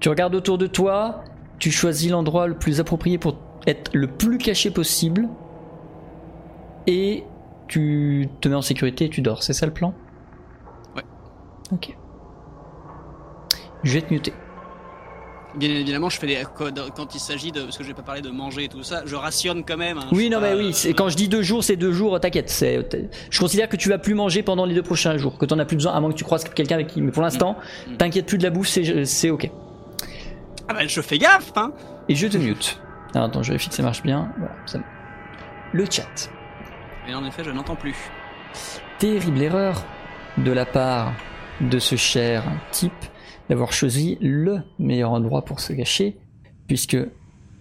Tu 0.00 0.08
regardes 0.08 0.34
autour 0.34 0.56
de 0.56 0.66
toi, 0.66 1.22
tu 1.58 1.70
choisis 1.70 2.10
l'endroit 2.10 2.46
le 2.46 2.54
plus 2.56 2.80
approprié 2.80 3.18
pour 3.18 3.36
être 3.66 3.90
le 3.92 4.06
plus 4.06 4.38
caché 4.38 4.70
possible 4.70 5.28
et 6.86 7.24
tu 7.70 8.28
te 8.40 8.48
mets 8.48 8.54
en 8.56 8.62
sécurité 8.62 9.06
et 9.06 9.08
tu 9.08 9.22
dors. 9.22 9.42
C'est 9.42 9.52
ça 9.54 9.64
le 9.66 9.72
plan? 9.72 9.94
Ouais. 10.96 11.02
Ok. 11.72 11.96
Je 13.82 13.92
vais 13.94 14.02
te 14.02 14.12
muter. 14.12 14.32
Bien 15.56 15.68
évidemment, 15.70 16.08
je 16.10 16.18
fais 16.20 16.28
des 16.28 16.38
quand, 16.54 16.70
quand 16.94 17.14
il 17.14 17.18
s'agit 17.18 17.50
de 17.50 17.62
parce 17.62 17.76
que 17.76 17.82
je 17.82 17.88
vais 17.88 17.94
pas 17.94 18.02
parler 18.02 18.20
de 18.20 18.30
manger 18.30 18.64
et 18.64 18.68
tout 18.68 18.84
ça. 18.84 19.02
Je 19.04 19.16
rationne 19.16 19.64
quand 19.64 19.76
même. 19.76 19.98
hein, 19.98 20.06
Oui, 20.12 20.30
non, 20.30 20.40
mais 20.40 20.54
oui, 20.54 20.72
euh, 20.86 20.92
quand 20.96 21.08
je 21.08 21.16
dis 21.16 21.26
deux 21.28 21.42
jours, 21.42 21.64
c'est 21.64 21.74
deux 21.76 21.90
jours, 21.90 22.20
t'inquiète. 22.20 22.48
c'est- 22.50 22.86
Je 23.30 23.40
considère 23.40 23.68
que 23.68 23.76
tu 23.76 23.88
vas 23.88 23.98
plus 23.98 24.14
manger 24.14 24.44
pendant 24.44 24.64
les 24.64 24.74
deux 24.76 24.82
prochains 24.82 25.16
jours, 25.16 25.38
que 25.38 25.46
t'en 25.46 25.58
as 25.58 25.64
plus 25.64 25.76
besoin, 25.76 25.92
à 25.92 26.00
moins 26.00 26.10
que 26.10 26.16
tu 26.16 26.22
croises 26.24 26.44
quelqu'un 26.44 26.76
avec 26.76 26.86
qui. 26.88 27.02
Mais 27.02 27.10
pour 27.10 27.22
l'instant, 27.22 27.56
Mm. 27.88 27.96
t'inquiète 27.96 28.26
plus 28.26 28.38
de 28.38 28.44
la 28.44 28.50
bouffe, 28.50 28.68
c'est 28.68 29.04
c'est 29.06 29.30
ok. 29.30 29.50
Ah 30.68 30.74
bah, 30.74 30.86
je 30.86 31.00
fais 31.00 31.18
gaffe, 31.18 31.50
hein. 31.56 31.72
Et 32.08 32.14
je 32.14 32.28
te 32.28 32.36
mute. 32.36 32.78
Alors, 33.14 33.26
attends, 33.26 33.42
je 33.42 33.48
vérifie 33.48 33.70
que 33.70 33.74
ça 33.74 33.82
marche 33.82 34.02
bien. 34.02 34.30
Voilà, 34.38 34.54
ça- 34.66 34.78
Le 35.72 35.84
chat. 35.90 36.30
Et 37.10 37.14
en 37.14 37.24
effet, 37.24 37.42
je 37.42 37.50
n'entends 37.50 37.74
plus. 37.74 37.96
Terrible 39.00 39.42
erreur 39.42 39.84
de 40.38 40.52
la 40.52 40.64
part 40.64 41.12
de 41.60 41.80
ce 41.80 41.96
cher 41.96 42.44
type 42.70 42.92
d'avoir 43.48 43.72
choisi 43.72 44.16
le 44.20 44.62
meilleur 44.78 45.10
endroit 45.10 45.44
pour 45.44 45.58
se 45.58 45.72
cacher, 45.72 46.20
puisque 46.68 46.96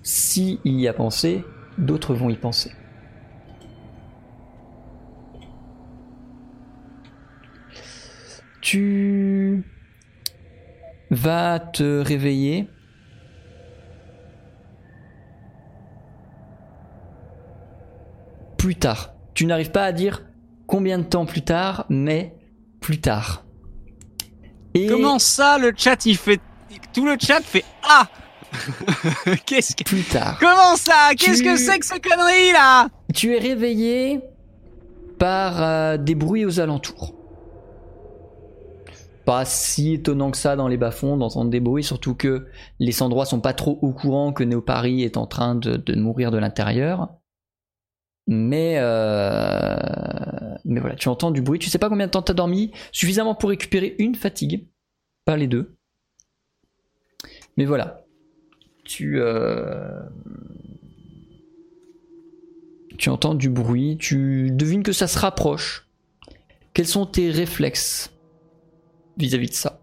s'il 0.04 0.60
y 0.64 0.88
a 0.88 0.94
pensé, 0.94 1.44
d'autres 1.80 2.14
vont 2.14 2.30
y 2.30 2.36
penser. 2.36 2.72
Tu 8.62 9.66
vas 11.10 11.60
te 11.60 12.02
réveiller. 12.02 12.70
Plus 18.58 18.76
tard. 18.76 19.19
Tu 19.40 19.46
n'arrives 19.46 19.72
pas 19.72 19.86
à 19.86 19.94
dire 19.94 20.24
combien 20.68 20.98
de 20.98 21.06
temps 21.06 21.26
plus 21.26 21.44
tard, 21.44 21.86
mais 21.88 22.36
plus 22.82 23.00
tard. 23.00 23.46
Et 24.74 24.88
Comment 24.88 25.18
ça, 25.18 25.58
le 25.58 25.72
chat, 25.78 26.06
il 26.06 26.18
fait 26.18 26.42
tout 26.92 27.06
le 27.06 27.16
chat 27.18 27.40
fait 27.40 27.64
ah. 27.90 28.10
Qu'est-ce 29.46 29.78
que 29.78 29.86
plus 29.86 30.04
tard. 30.04 30.40
Comment 30.42 30.76
ça? 30.76 31.12
Qu'est-ce 31.18 31.42
Tu- 31.42 31.46
que 31.48 31.56
c'est 31.56 31.80
que 31.80 31.86
ce 31.86 31.94
connerie 31.94 32.52
là? 32.52 32.90
Tu 33.16 33.34
es 33.34 33.40
réveillé 33.40 34.20
par 35.18 35.64
euh, 35.64 35.96
des 35.96 36.16
bruits 36.16 36.44
aux 36.44 36.60
alentours. 36.60 37.16
Pas 39.24 39.46
si 39.46 39.94
étonnant 39.94 40.32
que 40.32 40.38
ça 40.38 40.58
dans 40.58 40.68
les 40.68 40.76
bas-fonds 40.76 41.16
d'entendre 41.16 41.50
des 41.50 41.62
bruits, 41.62 41.86
surtout 41.86 42.14
que 42.14 42.48
les 42.80 43.02
endroits 43.02 43.26
sont 43.26 43.40
pas 43.40 43.54
trop 43.54 43.80
au 43.82 43.94
courant 43.94 44.34
que 44.34 44.44
Néo 44.44 44.60
Paris 44.60 45.02
est 45.04 45.16
en 45.16 45.28
train 45.28 45.56
de, 45.56 45.78
de 45.78 45.96
mourir 45.96 46.30
de 46.30 46.38
l'intérieur. 46.40 47.08
Mais, 48.32 48.76
euh, 48.78 49.76
mais 50.64 50.80
voilà, 50.80 50.96
tu 50.96 51.10
entends 51.10 51.32
du 51.32 51.42
bruit. 51.42 51.58
Tu 51.58 51.72
sais 51.72 51.80
pas 51.80 51.90
combien 51.90 52.06
de 52.06 52.12
temps 52.12 52.22
t'as 52.22 52.36
dormi, 52.36 52.72
suffisamment 52.92 53.34
pour 53.34 53.50
récupérer 53.50 53.96
une 53.98 54.14
fatigue, 54.14 54.68
pas 55.26 55.36
les 55.36 55.48
deux. 55.48 55.76
Mais 57.58 57.66
voilà, 57.66 58.06
tu 58.84 59.20
euh, 59.20 60.00
tu 63.00 63.10
entends 63.10 63.34
du 63.34 63.50
bruit, 63.50 63.98
tu 64.00 64.52
devines 64.52 64.84
que 64.84 64.94
ça 64.94 65.08
se 65.08 65.18
rapproche. 65.18 65.88
Quels 66.76 66.86
sont 66.86 67.08
tes 67.08 67.32
réflexes 67.32 68.12
vis-à-vis 69.18 69.50
de 69.50 69.56
ça? 69.56 69.79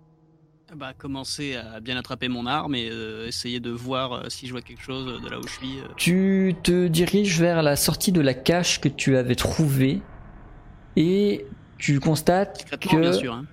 Bah 0.77 0.93
commencer 0.93 1.57
à 1.57 1.81
bien 1.81 1.97
attraper 1.97 2.29
mon 2.29 2.45
arme 2.45 2.75
et 2.75 2.91
euh, 2.91 3.27
essayer 3.27 3.61
de 3.61 3.71
voir 3.71 4.13
euh, 4.13 4.29
si 4.29 4.47
je 4.47 4.53
vois 4.53 4.61
quelque 4.61 4.83
chose 4.83 5.23
de 5.23 5.27
là 5.27 5.39
où 5.39 5.47
je 5.47 5.53
suis. 5.53 5.79
euh. 5.79 5.89
Tu 5.97 6.55
te 6.63 6.87
diriges 6.89 7.41
vers 7.41 7.63
la 7.63 7.77
sortie 7.77 8.13
de 8.13 8.21
la 8.21 8.35
cache 8.35 8.79
que 8.83 8.89
tu 8.91 9.17
avais 9.17 9.37
trouvée 9.37 10.03
et 10.95 11.47
tu 11.79 11.99
constates 11.99 12.69
que 12.79 13.27
hein. 13.27 13.47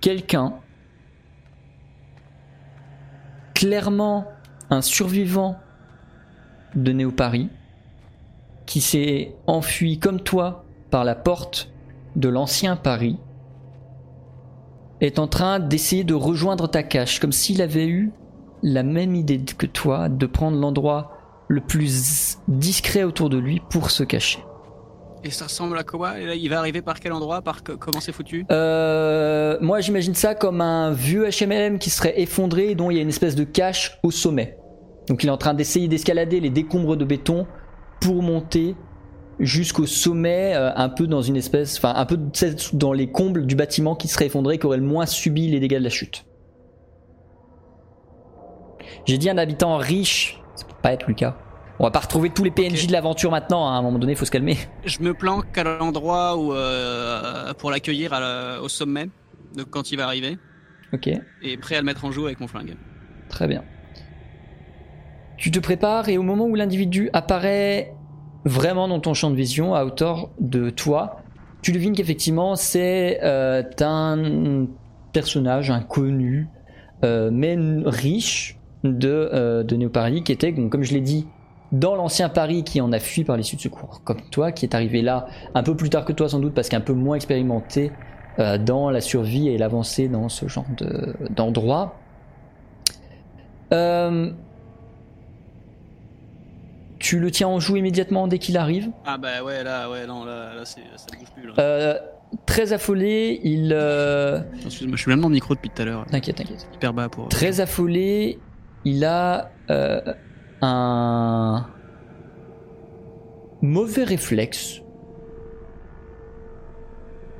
quelqu'un, 0.00 0.54
clairement 3.54 4.28
un 4.70 4.82
survivant 4.82 5.58
de 6.76 6.92
Néo 6.92 7.10
Paris 7.10 7.48
qui 8.66 8.80
s'est 8.80 9.34
enfui 9.48 9.98
comme 9.98 10.20
toi 10.20 10.64
par 10.92 11.02
la 11.02 11.16
porte 11.16 11.72
de 12.14 12.28
l'ancien 12.28 12.76
Paris 12.76 13.18
est 15.06 15.18
en 15.18 15.26
train 15.26 15.58
d'essayer 15.58 16.04
de 16.04 16.14
rejoindre 16.14 16.68
ta 16.68 16.82
cache, 16.82 17.20
comme 17.20 17.32
s'il 17.32 17.60
avait 17.60 17.86
eu 17.86 18.12
la 18.62 18.82
même 18.82 19.14
idée 19.14 19.40
que 19.58 19.66
toi 19.66 20.08
de 20.08 20.26
prendre 20.26 20.58
l'endroit 20.58 21.12
le 21.48 21.60
plus 21.60 22.38
discret 22.48 23.02
autour 23.02 23.28
de 23.28 23.36
lui 23.36 23.60
pour 23.70 23.90
se 23.90 24.04
cacher. 24.04 24.38
Et 25.24 25.30
ça 25.30 25.44
ressemble 25.44 25.78
à 25.78 25.84
quoi? 25.84 26.14
Il 26.18 26.48
va 26.48 26.58
arriver 26.58 26.82
par 26.82 26.98
quel 26.98 27.12
endroit? 27.12 27.42
Par 27.42 27.62
comment 27.62 28.00
c'est 28.00 28.12
foutu? 28.12 28.44
Euh, 28.50 29.56
moi 29.60 29.80
j'imagine 29.80 30.14
ça 30.14 30.34
comme 30.34 30.60
un 30.60 30.92
vieux 30.92 31.28
HMM 31.28 31.78
qui 31.78 31.90
serait 31.90 32.20
effondré 32.20 32.70
et 32.70 32.74
dont 32.74 32.90
il 32.90 32.96
y 32.96 32.98
a 32.98 33.02
une 33.02 33.08
espèce 33.08 33.34
de 33.34 33.44
cache 33.44 33.98
au 34.02 34.10
sommet. 34.10 34.56
Donc 35.08 35.22
il 35.22 35.28
est 35.28 35.30
en 35.30 35.36
train 35.36 35.54
d'essayer 35.54 35.88
d'escalader 35.88 36.40
les 36.40 36.50
décombres 36.50 36.96
de 36.96 37.04
béton 37.04 37.46
pour 38.00 38.22
monter 38.22 38.74
jusqu'au 39.40 39.86
sommet, 39.86 40.54
euh, 40.54 40.70
un 40.74 40.88
peu 40.88 41.06
dans 41.06 41.22
une 41.22 41.36
espèce, 41.36 41.78
enfin 41.78 41.92
un 41.96 42.06
peu 42.06 42.18
dans 42.72 42.92
les 42.92 43.10
combles 43.10 43.46
du 43.46 43.54
bâtiment 43.56 43.94
qui 43.94 44.08
serait 44.08 44.26
effondré, 44.26 44.58
qui 44.58 44.66
aurait 44.66 44.76
le 44.78 44.82
moins 44.82 45.06
subi 45.06 45.48
les 45.48 45.60
dégâts 45.60 45.78
de 45.78 45.84
la 45.84 45.90
chute. 45.90 46.24
J'ai 49.06 49.18
dit 49.18 49.30
un 49.30 49.38
habitant 49.38 49.76
riche, 49.78 50.40
ça 50.54 50.64
peut 50.64 50.74
pas 50.82 50.92
être 50.92 51.08
le 51.08 51.14
cas. 51.14 51.36
On 51.78 51.84
va 51.84 51.90
pas 51.90 52.00
retrouver 52.00 52.30
tous 52.30 52.44
les 52.44 52.50
PNJ 52.50 52.86
de 52.86 52.92
l'aventure 52.92 53.30
maintenant, 53.30 53.66
hein, 53.66 53.74
à 53.74 53.78
un 53.78 53.82
moment 53.82 53.98
donné, 53.98 54.14
faut 54.14 54.24
se 54.24 54.30
calmer. 54.30 54.56
Je 54.84 55.00
me 55.00 55.14
planque 55.14 55.56
à 55.58 55.64
l'endroit 55.64 56.36
où 56.36 56.52
euh, 56.52 57.52
pour 57.54 57.70
l'accueillir 57.70 58.12
au 58.62 58.68
sommet 58.68 59.08
de 59.56 59.64
quand 59.64 59.90
il 59.90 59.96
va 59.96 60.04
arriver 60.04 60.38
Ok. 60.92 61.08
et 61.42 61.56
prêt 61.56 61.76
à 61.76 61.80
le 61.80 61.86
mettre 61.86 62.04
en 62.04 62.12
joue 62.12 62.26
avec 62.26 62.38
mon 62.38 62.46
flingue. 62.46 62.76
Très 63.28 63.48
bien. 63.48 63.64
Tu 65.38 65.50
te 65.50 65.58
prépares 65.58 66.08
et 66.08 66.18
au 66.18 66.22
moment 66.22 66.46
où 66.46 66.54
l'individu 66.54 67.10
apparaît 67.12 67.94
vraiment 68.44 68.88
dans 68.88 69.00
ton 69.00 69.14
champ 69.14 69.30
de 69.30 69.36
vision, 69.36 69.74
à 69.74 69.84
hauteur 69.84 70.30
de 70.40 70.70
toi, 70.70 71.16
tu 71.62 71.72
devines 71.72 71.94
qu'effectivement 71.94 72.56
c'est 72.56 73.20
euh, 73.22 73.62
un 73.80 74.66
personnage 75.12 75.70
inconnu, 75.70 76.48
euh, 77.04 77.30
mais 77.32 77.56
riche 77.84 78.58
de, 78.84 79.30
euh, 79.32 79.62
de 79.62 79.76
Néo-Paris, 79.76 80.22
qui 80.24 80.32
était, 80.32 80.52
comme 80.52 80.82
je 80.82 80.92
l'ai 80.92 81.00
dit, 81.00 81.26
dans 81.70 81.94
l'ancien 81.94 82.28
Paris 82.28 82.64
qui 82.64 82.80
en 82.80 82.92
a 82.92 82.98
fui 82.98 83.24
par 83.24 83.36
l'issue 83.36 83.56
de 83.56 83.60
secours, 83.60 84.02
comme 84.04 84.20
toi, 84.30 84.52
qui 84.52 84.64
est 84.66 84.74
arrivé 84.74 85.02
là 85.02 85.26
un 85.54 85.62
peu 85.62 85.74
plus 85.76 85.88
tard 85.88 86.04
que 86.04 86.12
toi 86.12 86.28
sans 86.28 86.40
doute, 86.40 86.52
parce 86.54 86.68
qu'un 86.68 86.80
peu 86.80 86.92
moins 86.92 87.16
expérimenté 87.16 87.92
euh, 88.38 88.58
dans 88.58 88.90
la 88.90 89.00
survie 89.00 89.48
et 89.48 89.56
l'avancée 89.58 90.08
dans 90.08 90.28
ce 90.28 90.48
genre 90.48 90.66
de- 90.76 91.14
d'endroit. 91.30 91.94
Euh, 93.72 94.30
tu 97.02 97.18
le 97.18 97.30
tiens 97.32 97.48
en 97.48 97.58
joue 97.60 97.76
immédiatement 97.76 98.28
dès 98.28 98.38
qu'il 98.38 98.56
arrive. 98.56 98.90
Ah 99.04 99.18
bah 99.18 99.42
ouais 99.44 99.64
là 99.64 99.90
ouais 99.90 100.06
non 100.06 100.24
là, 100.24 100.54
là 100.54 100.64
c'est- 100.64 100.80
ça 100.96 101.06
bouge 101.18 101.28
plus 101.34 101.48
là. 101.48 101.54
Euh, 101.58 101.98
très 102.46 102.72
affolé, 102.72 103.40
il... 103.42 103.72
euh, 103.74 104.40
Excuse-moi, 104.64 104.96
je 104.96 105.02
suis 105.02 105.10
même 105.10 105.20
dans 105.20 105.28
le 105.28 105.34
micro 105.34 105.54
depuis 105.54 105.68
tout 105.70 105.82
à 105.82 105.84
l'heure. 105.84 106.06
T'inquiète, 106.10 106.36
t'inquiète. 106.36 106.66
Hyper 106.74 106.92
bas 106.94 107.08
pour. 107.08 107.28
Très 107.28 107.60
affolé, 107.60 108.38
il 108.84 109.04
a 109.04 109.50
euh, 109.70 110.00
un 110.62 111.66
mauvais 113.60 114.04
réflexe. 114.04 114.78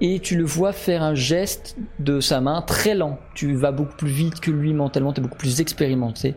Et 0.01 0.19
tu 0.19 0.37
le 0.37 0.43
vois 0.45 0.73
faire 0.73 1.05
un 1.05 1.15
geste 1.15 1.77
de 2.01 2.19
sa 2.19 2.41
main 2.41 2.61
très 2.63 2.97
lent. 2.97 3.19
Tu 3.37 3.55
vas 3.55 3.71
beaucoup 3.71 3.97
plus 3.97 4.11
vite 4.11 4.41
que 4.41 4.51
lui 4.51 4.75
mentalement, 4.75 5.13
tu 5.13 5.21
es 5.21 5.23
beaucoup 5.23 5.39
plus 5.39 5.61
expérimenté. 5.61 6.35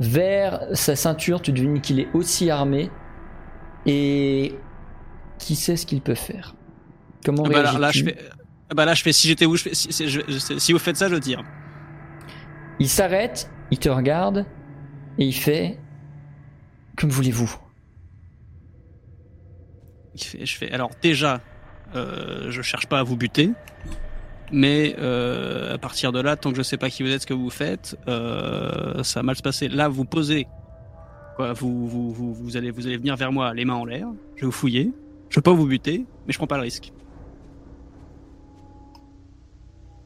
Vers 0.00 0.66
sa 0.74 0.94
ceinture, 0.96 1.42
tu 1.42 1.52
devines 1.52 1.80
qu'il 1.80 1.98
est 2.00 2.08
aussi 2.14 2.50
armé. 2.50 2.90
Et 3.86 4.54
qui 5.38 5.56
sait 5.56 5.76
ce 5.76 5.86
qu'il 5.86 6.00
peut 6.02 6.14
faire? 6.14 6.54
Comment 7.24 7.44
Ah 7.46 7.48
bah 7.48 7.62
là, 7.62 7.72
là, 7.72 7.78
réagis-tu? 7.78 7.98
je 7.98 8.04
fais. 8.14 8.28
ah 8.70 8.74
bah 8.74 8.84
là 8.84 8.94
je 8.94 9.02
fais 9.02 9.12
si 9.12 9.28
j'étais 9.28 9.44
je 9.46 9.56
fais 9.62 9.74
si, 9.74 9.92
si- 9.92 10.08
je- 10.08 10.20
je- 10.28 10.58
si 10.58 10.72
vous 10.72 10.78
faites 10.78 10.96
ça 10.96 11.08
je 11.08 11.14
tire. 11.16 11.42
Il 12.80 12.88
s'arrête, 12.88 13.50
il 13.70 13.78
te 13.78 13.88
regarde 13.88 14.46
et 15.18 15.24
il 15.24 15.32
fait 15.32 15.78
Comme 16.96 17.10
voulez-vous 17.10 17.50
je 20.14 20.56
fais 20.56 20.70
alors 20.72 20.90
déjà 21.00 21.40
euh, 21.94 22.50
je 22.50 22.60
cherche 22.62 22.86
pas 22.86 22.98
à 22.98 23.02
vous 23.02 23.16
buter. 23.16 23.50
Mais 24.52 24.96
euh, 24.98 25.74
à 25.74 25.78
partir 25.78 26.12
de 26.12 26.20
là, 26.20 26.36
tant 26.36 26.50
que 26.50 26.56
je 26.56 26.62
sais 26.62 26.76
pas 26.76 26.90
qui 26.90 27.02
vous 27.02 27.10
êtes, 27.10 27.22
ce 27.22 27.26
que 27.26 27.34
vous 27.34 27.50
faites, 27.50 27.96
euh, 28.08 29.02
ça 29.02 29.20
va 29.20 29.24
mal 29.24 29.36
se 29.36 29.42
passer. 29.42 29.68
Là, 29.68 29.88
vous 29.88 30.04
posez, 30.04 30.46
quoi, 31.36 31.52
vous, 31.52 31.86
vous, 31.86 32.12
vous, 32.12 32.34
vous 32.34 32.56
allez, 32.56 32.70
vous 32.70 32.86
allez 32.86 32.96
venir 32.96 33.16
vers 33.16 33.32
moi, 33.32 33.52
les 33.54 33.64
mains 33.64 33.74
en 33.74 33.84
l'air. 33.84 34.08
Je 34.36 34.42
vais 34.42 34.46
vous 34.46 34.52
fouiller. 34.52 34.90
Je 35.28 35.36
vais 35.36 35.42
pas 35.42 35.52
vous 35.52 35.66
buter, 35.66 36.06
mais 36.26 36.32
je 36.32 36.38
prends 36.38 36.46
pas 36.46 36.56
le 36.56 36.62
risque. 36.62 36.92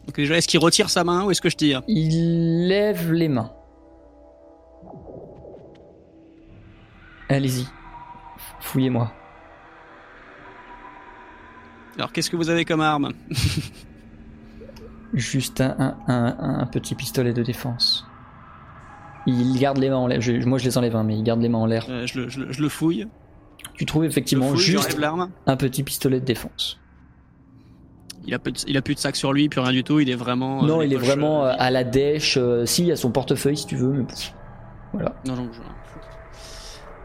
Donc 0.06 0.16
déjà, 0.16 0.36
est-ce 0.36 0.48
qu'il 0.48 0.58
retire 0.58 0.90
sa 0.90 1.04
main 1.04 1.24
ou 1.24 1.30
est-ce 1.30 1.40
que 1.40 1.48
je 1.48 1.56
tire? 1.56 1.82
Il 1.86 2.66
lève 2.66 3.12
les 3.12 3.28
mains. 3.28 3.52
Allez-y. 7.28 7.66
Fouillez-moi. 8.60 9.12
Alors, 11.96 12.12
qu'est-ce 12.12 12.30
que 12.30 12.36
vous 12.36 12.50
avez 12.50 12.64
comme 12.64 12.80
arme? 12.80 13.12
Juste 15.12 15.60
un, 15.60 15.76
un- 15.78 16.36
un- 16.38 16.58
un 16.60 16.66
petit 16.66 16.94
pistolet 16.94 17.32
de 17.32 17.42
défense. 17.42 18.06
Il 19.26 19.58
garde 19.58 19.78
les 19.78 19.90
mains 19.90 19.96
en 19.96 20.06
l'air. 20.06 20.20
Je- 20.20 20.32
moi 20.46 20.58
je 20.58 20.64
les 20.64 20.78
enlève, 20.78 20.96
hein, 20.96 21.04
mais 21.04 21.16
il 21.16 21.22
garde 21.22 21.40
les 21.40 21.48
mains 21.48 21.58
en 21.58 21.66
l'air. 21.66 21.86
Euh, 21.88 22.06
je, 22.06 22.20
le, 22.20 22.28
je 22.28 22.40
le- 22.40 22.52
je 22.52 22.62
le 22.62 22.68
fouille. 22.68 23.06
Tu 23.74 23.86
trouves 23.86 24.04
effectivement 24.04 24.48
fouille, 24.48 24.58
juste 24.58 24.98
un 25.46 25.56
petit 25.56 25.82
pistolet 25.82 26.18
de 26.20 26.24
défense. 26.24 26.78
Il 28.24 28.34
a, 28.34 28.38
plus 28.38 28.52
de, 28.52 28.58
il 28.68 28.76
a 28.76 28.82
plus 28.82 28.94
de 28.94 29.00
sac 29.00 29.16
sur 29.16 29.32
lui, 29.32 29.48
plus 29.48 29.60
rien 29.60 29.72
du 29.72 29.84
tout. 29.84 30.00
Il 30.00 30.08
est 30.08 30.14
vraiment. 30.14 30.62
euh, 30.64 30.66
non, 30.66 30.82
il 30.82 30.92
est 30.92 30.96
poches, 30.96 31.06
vraiment 31.06 31.44
euh, 31.44 31.52
à 31.58 31.70
la 31.70 31.84
dèche. 31.84 32.38
si, 32.64 32.82
il 32.82 32.88
y 32.88 32.92
a 32.92 32.96
son 32.96 33.10
portefeuille 33.10 33.56
si 33.56 33.66
tu 33.66 33.76
veux, 33.76 33.88
mais 33.92 34.04
voilà. 34.92 35.14
Non, 35.26 35.34
non, 35.36 35.50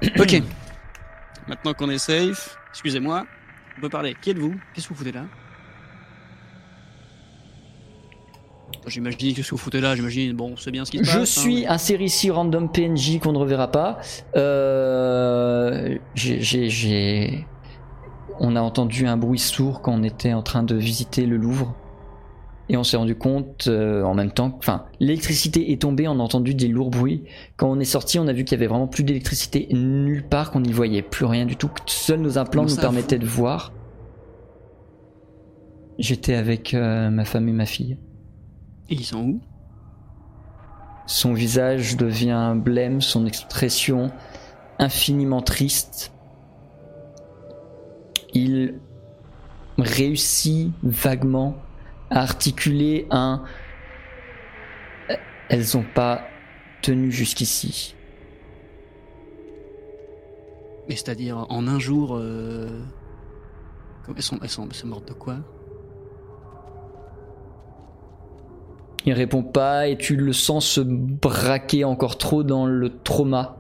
je... 0.02 0.22
ok. 0.22 0.44
Maintenant 1.48 1.74
qu'on 1.74 1.90
est 1.90 1.98
safe, 1.98 2.58
excusez-moi, 2.72 3.26
on 3.78 3.82
peut 3.82 3.90
parler. 3.90 4.16
Qui 4.22 4.32
êtes-vous? 4.32 4.56
Qu'est-ce 4.74 4.88
que 4.88 4.94
vous 4.94 5.00
foutez 5.00 5.12
là? 5.12 5.26
J'imagine 8.88 9.34
qu'est-ce 9.34 9.48
que 9.50 9.52
vous 9.52 9.58
foutez 9.58 9.82
là, 9.82 9.96
j'imagine. 9.96 10.34
Bon, 10.34 10.56
c'est 10.58 10.72
bien 10.72 10.86
ce 10.86 10.92
qui 10.92 11.00
se 11.00 11.04
passe. 11.04 11.14
Je 11.14 11.20
hein, 11.20 11.26
suis 11.26 11.66
un 11.68 11.78
série 11.78 12.10
C 12.10 12.30
random 12.30 12.72
PNJ 12.72 13.20
qu'on 13.20 13.34
ne 13.34 13.38
reverra 13.38 13.72
pas. 13.72 14.00
Euh, 14.36 15.98
j'ai- 16.16 17.46
On 18.40 18.56
a 18.56 18.62
entendu 18.62 19.08
un 19.08 19.18
bruit 19.18 19.40
sourd 19.40 19.82
quand 19.82 19.94
on 19.94 20.04
était 20.04 20.34
en 20.34 20.44
train 20.44 20.64
de 20.64 20.76
visiter 20.76 21.26
le 21.26 21.38
Louvre. 21.38 21.76
Et 22.70 22.76
on 22.78 22.84
s'est 22.84 22.98
rendu 22.98 23.16
compte 23.16 23.68
euh, 23.68 24.04
en 24.04 24.14
même 24.14 24.32
temps, 24.32 24.54
enfin, 24.58 24.84
l'électricité 25.00 25.72
est 25.72 25.82
tombée, 25.82 26.08
on 26.10 26.20
a 26.20 26.24
entendu 26.24 26.54
des 26.54 26.68
lourds 26.68 26.90
bruits. 26.90 27.24
Quand 27.56 27.70
on 27.72 27.80
est 27.80 27.86
sorti, 27.86 28.20
on 28.20 28.28
a 28.28 28.34
vu 28.34 28.44
qu'il 28.44 28.58
y 28.58 28.60
avait 28.60 28.68
vraiment 28.68 28.88
plus 28.88 29.04
d'électricité 29.04 29.70
nulle 29.72 30.26
part, 30.28 30.52
qu'on 30.52 30.60
n'y 30.60 30.74
voyait 30.74 31.02
plus 31.02 31.26
rien 31.26 31.46
du 31.46 31.56
tout, 31.56 31.70
que 31.70 31.80
seuls 31.86 32.20
nos 32.20 32.38
implants 32.38 32.66
nous 32.66 32.76
permettaient 32.76 33.20
de 33.20 33.26
voir. 33.26 33.72
J'étais 35.98 36.36
avec 36.36 36.74
euh, 36.74 37.10
ma 37.10 37.24
femme 37.24 37.48
et 37.48 37.54
ma 37.54 37.66
fille. 37.66 37.98
Et 38.90 38.96
ils 38.96 39.06
sont 39.06 39.22
où 39.22 39.42
Son 41.06 41.34
visage 41.34 41.98
devient 41.98 42.54
blême, 42.56 43.02
son 43.02 43.26
expression 43.26 44.12
infiniment 44.80 45.42
triste. 45.42 46.14
Il 48.34 48.80
réussit 49.78 50.72
vaguement 50.84 51.56
à 52.10 52.22
articuler 52.22 53.08
un 53.10 53.44
Elles 55.50 55.78
ont 55.78 55.86
pas 55.96 56.22
tenu 56.82 57.12
jusqu'ici. 57.12 57.96
Mais 60.88 60.96
c'est-à-dire, 60.96 61.46
en 61.50 61.68
un 61.68 61.80
jour. 61.80 62.16
euh, 62.16 62.86
Elles 64.16 64.22
sont, 64.22 64.40
elles 64.42 64.50
sont, 64.50 64.68
elles 64.70 64.76
sont 64.76 64.88
mortes 64.88 65.08
de 65.08 65.14
quoi? 65.14 65.38
Il 69.08 69.14
répond 69.14 69.42
pas 69.42 69.88
et 69.88 69.98
tu 69.98 70.18
le 70.18 70.34
sens 70.34 70.66
se 70.66 70.82
braquer 70.82 71.86
encore 71.86 72.18
trop 72.18 72.44
dans 72.44 72.66
le 72.66 73.00
trauma. 73.00 73.56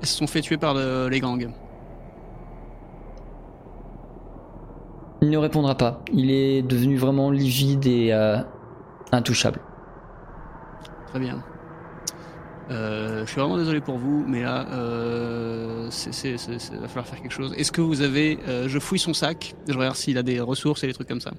Elles 0.00 0.06
se 0.06 0.16
sont 0.16 0.26
fait 0.26 0.40
tuer 0.40 0.56
par 0.56 0.72
le- 0.72 1.08
les 1.10 1.20
gangs. 1.20 1.50
Il 5.20 5.28
ne 5.28 5.36
répondra 5.36 5.74
pas. 5.76 6.00
Il 6.14 6.30
est 6.30 6.62
devenu 6.62 6.96
vraiment 6.96 7.30
livide 7.30 7.86
et 7.86 8.10
euh, 8.14 8.38
intouchable. 9.12 9.60
Très 11.08 11.20
bien. 11.20 11.44
Euh, 12.70 13.26
je 13.26 13.30
suis 13.30 13.40
vraiment 13.40 13.58
désolé 13.58 13.80
pour 13.80 13.98
vous, 13.98 14.24
mais 14.26 14.42
là, 14.42 14.66
euh, 14.72 15.88
c'est- 15.90 16.32
va 16.36 16.88
falloir 16.88 17.06
faire 17.06 17.20
quelque 17.20 17.32
chose. 17.32 17.52
Est-ce 17.56 17.72
que 17.72 17.80
vous 17.80 18.00
avez, 18.02 18.38
euh, 18.48 18.68
je 18.68 18.78
fouille 18.78 18.98
son 18.98 19.12
sac, 19.14 19.54
je 19.68 19.74
regarde 19.76 19.96
s'il 19.96 20.16
a 20.16 20.22
des 20.22 20.40
ressources 20.40 20.84
et 20.84 20.86
des 20.86 20.92
trucs 20.94 21.08
comme 21.08 21.20
ça. 21.20 21.32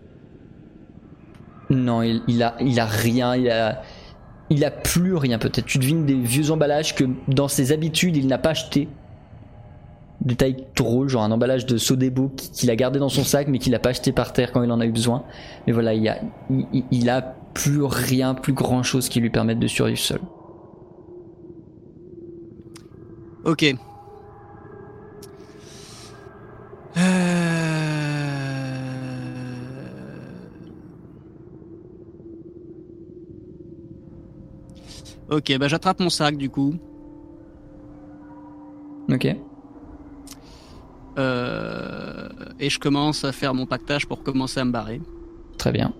Non, 1.70 2.02
il, 2.04 2.22
il 2.28 2.44
a, 2.44 2.56
il 2.60 2.80
a 2.80 2.86
rien. 2.86 3.36
Il 3.36 3.50
a, 3.50 3.82
il 4.50 4.64
a 4.66 4.70
plus 4.72 5.16
rien. 5.16 5.40
Peut-être 5.40 5.66
tu 5.66 5.78
devines 5.80 6.06
des 6.06 6.14
vieux 6.16 6.52
emballages 6.52 6.94
que 6.94 7.06
dans 7.30 7.48
ses 7.48 7.72
habitudes 7.72 8.16
il 8.18 8.28
n'a 8.28 8.38
pas 8.38 8.50
acheté. 8.52 8.90
Détail 10.22 10.66
drôle, 10.76 11.10
genre 11.10 11.24
un 11.24 11.32
emballage 11.32 11.66
de 11.66 11.78
Sodebo 11.78 12.30
qui- 12.30 12.52
qu'il 12.52 12.70
a 12.70 12.76
gardé 12.76 13.00
dans 13.00 13.10
son 13.10 13.24
sac 13.24 13.48
mais 13.48 13.60
qu'il 13.60 13.74
a 13.76 13.80
pas 13.80 13.90
acheté 13.90 14.12
par 14.12 14.34
terre 14.34 14.52
quand 14.52 14.62
il 14.62 14.72
en 14.72 14.80
a 14.82 14.86
eu 14.86 14.92
besoin. 14.92 15.24
Mais 15.66 15.74
voilà, 15.74 15.94
il 15.94 16.08
a, 16.08 16.18
il, 16.50 16.66
il- 16.74 16.84
il 16.92 17.10
a 17.10 17.22
plus 17.54 17.82
rien, 17.84 18.36
plus 18.36 18.54
grand 18.54 18.84
chose 18.84 19.10
qui 19.10 19.20
lui 19.20 19.30
permette 19.30 19.60
de 19.60 19.68
survivre 19.68 19.98
seul. 20.00 20.20
Ok. 23.46 23.76
Euh... 26.96 27.34
Ok, 35.30 35.58
bah 35.58 35.68
j'attrape 35.68 36.00
mon 36.00 36.10
sac 36.10 36.38
du 36.38 36.50
coup. 36.50 36.76
Ok. 39.12 39.28
Euh, 41.18 42.30
et 42.60 42.70
je 42.70 42.80
commence 42.80 43.24
à 43.24 43.32
faire 43.32 43.54
mon 43.54 43.66
pactage 43.66 44.08
pour 44.08 44.24
commencer 44.24 44.60
à 44.60 44.66
me 44.66 44.72
barrer. 44.72 45.02
Très 45.58 45.72
bien. 45.72 45.94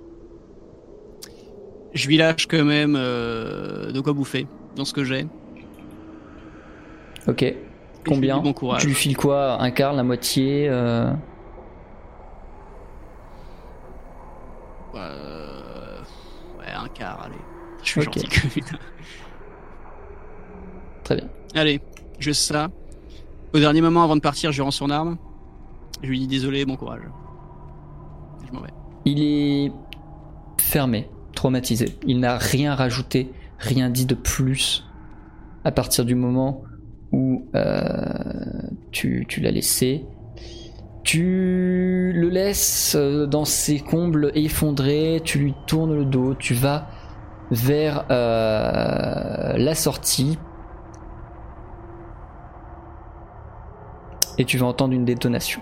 Je 1.94 2.08
lui 2.08 2.18
lâche 2.18 2.48
quand 2.48 2.64
même 2.64 2.96
euh, 2.98 3.92
de 3.92 4.00
quoi 4.00 4.14
bouffer 4.14 4.48
dans 4.76 4.86
ce 4.86 4.94
que 4.94 5.04
j'ai. 5.04 5.28
Ok. 7.28 7.56
Combien 8.06 8.40
Bon 8.40 8.54
courage. 8.54 8.82
Tu 8.82 8.88
lui 8.88 8.94
files 8.96 9.16
quoi? 9.18 9.62
Un 9.62 9.72
quart, 9.72 9.94
la 9.94 10.04
moitié 10.04 10.68
euh, 10.70 11.12
Euh, 14.96 16.00
Ouais, 16.60 16.66
un 16.74 16.88
quart, 16.90 17.22
allez. 17.26 17.36
Je 17.84 17.90
suis 17.90 18.02
Ok. 18.02 18.06
gentil 18.06 18.28
putain. 18.50 18.78
Très 21.04 21.16
bien. 21.16 21.28
Allez, 21.56 21.82
fais 22.20 22.34
ça. 22.34 22.70
Au 23.54 23.60
dernier 23.60 23.82
moment, 23.82 24.04
avant 24.04 24.16
de 24.16 24.22
partir, 24.22 24.52
je 24.52 24.62
rends 24.62 24.72
son 24.72 24.90
arme. 24.90 25.18
Je 26.02 26.08
lui 26.10 26.20
dis 26.20 26.28
désolé, 26.28 26.66
bon 26.66 26.76
courage. 26.76 27.02
Je 28.48 28.52
m'en 28.54 28.62
vais. 28.62 28.70
Il 29.06 29.22
est 29.22 29.72
fermé, 30.60 31.10
traumatisé. 31.36 31.98
Il 32.06 32.20
n'a 32.20 32.38
rien 32.38 32.74
rajouté, 32.76 33.32
rien 33.60 33.90
dit 33.90 34.06
de 34.06 34.16
plus 34.16 34.86
à 35.66 35.72
partir 35.72 36.06
du 36.06 36.16
moment 36.16 36.64
où 37.14 37.46
euh, 37.56 37.94
tu, 38.92 39.26
tu 39.30 39.40
l'as 39.40 39.52
laissé. 39.52 40.06
Tu 41.04 42.12
le 42.16 42.30
laisses 42.30 42.96
euh, 42.96 43.28
dans 43.28 43.46
ses 43.46 43.80
combles 43.80 44.32
effondrés, 44.36 45.22
tu 45.24 45.38
lui 45.38 45.54
tournes 45.68 45.96
le 45.96 46.06
dos, 46.06 46.34
tu 46.34 46.54
vas 46.54 46.88
vers 47.52 48.06
euh, 48.10 49.54
la 49.56 49.76
sortie. 49.76 50.40
Et 54.40 54.46
tu 54.46 54.58
vas 54.58 54.66
entendre 54.66 54.94
une 54.94 55.06
détonation. 55.06 55.62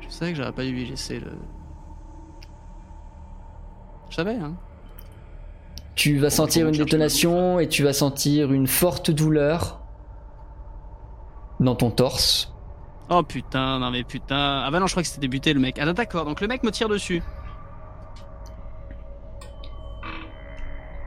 Je 0.00 0.08
savais 0.08 0.30
que 0.32 0.38
j'aurais 0.38 0.52
pas 0.52 0.62
dû 0.62 0.72
lui 0.72 0.86
laisser 0.86 1.20
le. 1.20 1.32
Je 4.08 4.14
savais, 4.14 4.36
hein. 4.36 4.54
Tu 5.94 6.18
vas 6.18 6.30
sentir 6.30 6.66
une 6.68 6.74
détonation 6.74 7.60
et 7.60 7.68
tu 7.68 7.84
vas 7.84 7.92
sentir 7.92 8.52
une 8.52 8.66
forte 8.66 9.10
douleur 9.10 9.80
dans 11.60 11.76
ton 11.76 11.90
torse. 11.90 12.52
Oh 13.10 13.22
putain, 13.22 13.78
non 13.78 13.90
mais 13.90 14.02
putain. 14.02 14.62
Ah 14.64 14.70
bah 14.70 14.80
non, 14.80 14.86
je 14.86 14.92
crois 14.92 15.02
que 15.02 15.08
c'était 15.08 15.28
buté 15.28 15.52
le 15.52 15.60
mec. 15.60 15.78
Ah 15.78 15.92
d'accord, 15.92 16.24
donc 16.24 16.40
le 16.40 16.48
mec 16.48 16.62
me 16.62 16.70
tire 16.70 16.88
dessus. 16.88 17.22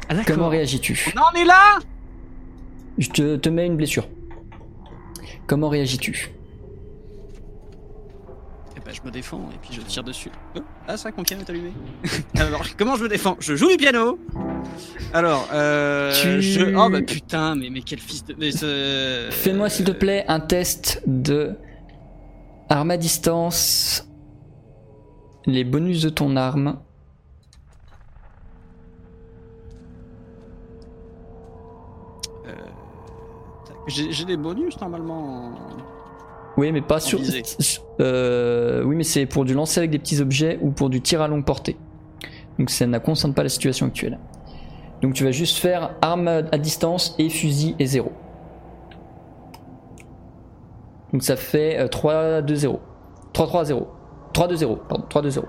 Ah. 0.10 0.16
Comment 0.26 0.48
réagis-tu 0.48 1.14
On 1.16 1.20
en 1.20 1.42
est 1.42 1.46
là 1.46 1.80
Je 2.98 3.10
te, 3.10 3.36
te 3.36 3.50
mets 3.50 3.66
une 3.66 3.76
blessure. 3.76 4.08
Comment 5.48 5.70
réagis-tu 5.70 6.37
Ben 8.88 8.94
je 8.96 9.02
me 9.04 9.12
défends 9.12 9.50
et 9.54 9.58
puis 9.62 9.74
je 9.74 9.82
tire 9.82 10.02
dessus. 10.02 10.32
Oh, 10.56 10.60
ah 10.88 10.96
ça, 10.96 11.10
mon 11.18 11.24
piano 11.24 11.44
est 11.44 11.50
allumé. 11.50 11.74
Alors, 12.38 12.64
comment 12.78 12.96
je 12.96 13.04
me 13.04 13.10
défends? 13.10 13.36
Je 13.42 13.54
joue 13.58 13.68
du 13.68 13.76
piano. 13.76 14.18
Alors, 15.14 15.50
euh... 15.52 16.14
Tu- 16.14 16.42
Je... 16.42 16.74
Oh 16.74 16.90
bah 16.90 17.02
putain, 17.02 17.56
mais, 17.56 17.70
mais 17.70 17.82
quel 17.82 18.00
fils 18.00 18.24
de... 18.24 18.34
mais 18.40 18.52
ce- 18.52 19.28
Fais-moi 19.30 19.68
s'il 19.68 19.84
te 19.84 19.92
plaît 19.92 20.24
un 20.30 20.40
test 20.40 21.04
de 21.06 21.58
arme 22.70 22.92
à 22.92 22.96
distance. 22.96 24.08
Les 25.46 25.66
bonus 25.66 26.02
de 26.04 26.10
ton 26.10 26.38
arme. 26.38 26.80
J'ai 33.88 34.12
j'ai 34.12 34.26
des 34.26 34.38
bonus 34.38 34.80
normalement. 34.82 35.54
Oui, 36.58 36.72
mais 36.72 36.82
pas 36.82 37.00
sur. 37.00 37.20
Euh, 38.00 38.84
oui, 38.84 38.96
mais 38.96 39.04
c'est 39.04 39.28
pour 39.28 39.46
du 39.46 39.54
lancer 39.54 39.80
avec 39.80 39.92
des 39.92 40.00
petits 40.00 40.20
objets 40.22 40.58
ou 40.62 40.72
pour 40.72 40.90
du 40.90 41.02
tir 41.02 41.22
à 41.22 41.28
longue 41.28 41.46
portée. 41.46 41.78
Donc 42.58 42.72
ça 42.72 42.88
ne 42.88 42.98
concerne 42.98 43.36
pas 43.36 43.44
la 43.44 43.50
situation 43.50 43.86
actuelle. 43.86 44.18
Donc 45.04 45.14
tu 45.14 45.24
vas 45.24 45.32
juste 45.32 45.60
faire 45.60 45.96
arme 46.02 46.28
à 46.28 46.58
distance 46.58 47.16
et 47.20 47.30
fusil 47.30 47.76
et 47.78 47.86
0. 47.86 48.12
Donc 51.14 51.22
ça 51.22 51.36
fait 51.36 51.78
euh, 51.80 51.88
3 51.88 52.42
2 52.42 52.56
0. 52.56 52.80
3 53.34 53.48
3 53.48 53.66
0. 53.66 53.88
3 54.34 54.48
2 54.48 54.56
0. 54.56 54.76
Pardon, 54.90 55.06
3 55.08 55.22
2 55.22 55.30
0. 55.30 55.48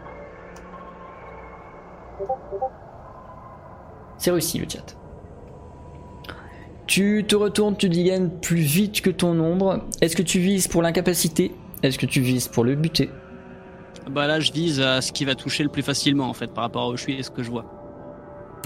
C'est 4.18 4.30
réussi 4.30 4.58
le 4.58 4.66
chat. 4.68 4.97
Tu 6.88 7.24
te 7.28 7.36
retournes, 7.36 7.76
tu 7.76 7.90
dégaines 7.90 8.30
plus 8.30 8.62
vite 8.62 9.02
que 9.02 9.10
ton 9.10 9.38
ombre. 9.38 9.84
Est-ce 10.00 10.16
que 10.16 10.22
tu 10.22 10.40
vises 10.40 10.68
pour 10.68 10.80
l'incapacité? 10.80 11.54
Est-ce 11.82 11.98
que 11.98 12.06
tu 12.06 12.22
vises 12.22 12.48
pour 12.48 12.64
le 12.64 12.74
buter? 12.74 13.10
Bah 14.10 14.26
là, 14.26 14.40
je 14.40 14.50
vise 14.52 14.80
à 14.80 15.02
ce 15.02 15.12
qui 15.12 15.26
va 15.26 15.34
toucher 15.34 15.62
le 15.62 15.68
plus 15.68 15.82
facilement 15.82 16.30
en 16.30 16.32
fait 16.32 16.52
par 16.52 16.64
rapport 16.64 16.84
à 16.84 16.88
où 16.88 16.96
je 16.96 17.02
suis 17.02 17.18
et 17.18 17.22
ce 17.22 17.30
que 17.30 17.42
je 17.42 17.50
vois. 17.50 17.66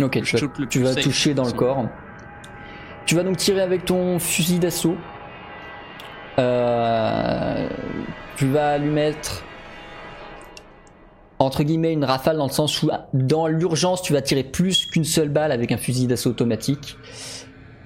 Ok, 0.01 0.20
Je 0.23 0.36
tu 0.70 0.82
vas, 0.82 0.94
tu 0.94 1.03
toucher 1.03 1.35
dans 1.35 1.44
le 1.44 1.53
corps. 1.53 1.89
Tu 3.07 3.16
vas 3.16 3.24
donc 3.24 3.39
tirer 3.39 3.61
avec 3.61 3.85
ton 3.85 4.20
fusil 4.20 4.61
d'assaut. 4.61 4.97
Euh, 6.39 7.69
tu 8.36 8.47
vas 8.47 8.78
lui 8.78 8.90
mettre 8.90 9.43
entre 11.40 11.65
guillemets 11.65 11.93
une 11.93 12.05
rafale 12.05 12.36
dans 12.36 12.47
le 12.47 12.53
sens 12.53 12.82
où 12.85 12.90
dans 13.12 13.49
l'urgence 13.49 14.01
tu 14.01 14.12
vas 14.12 14.23
tirer 14.23 14.44
plus 14.44 14.86
qu'une 14.86 15.05
seule 15.05 15.28
balle 15.28 15.51
avec 15.51 15.73
un 15.73 15.77
fusil 15.77 16.07
d'assaut 16.07 16.31
automatique. 16.31 16.97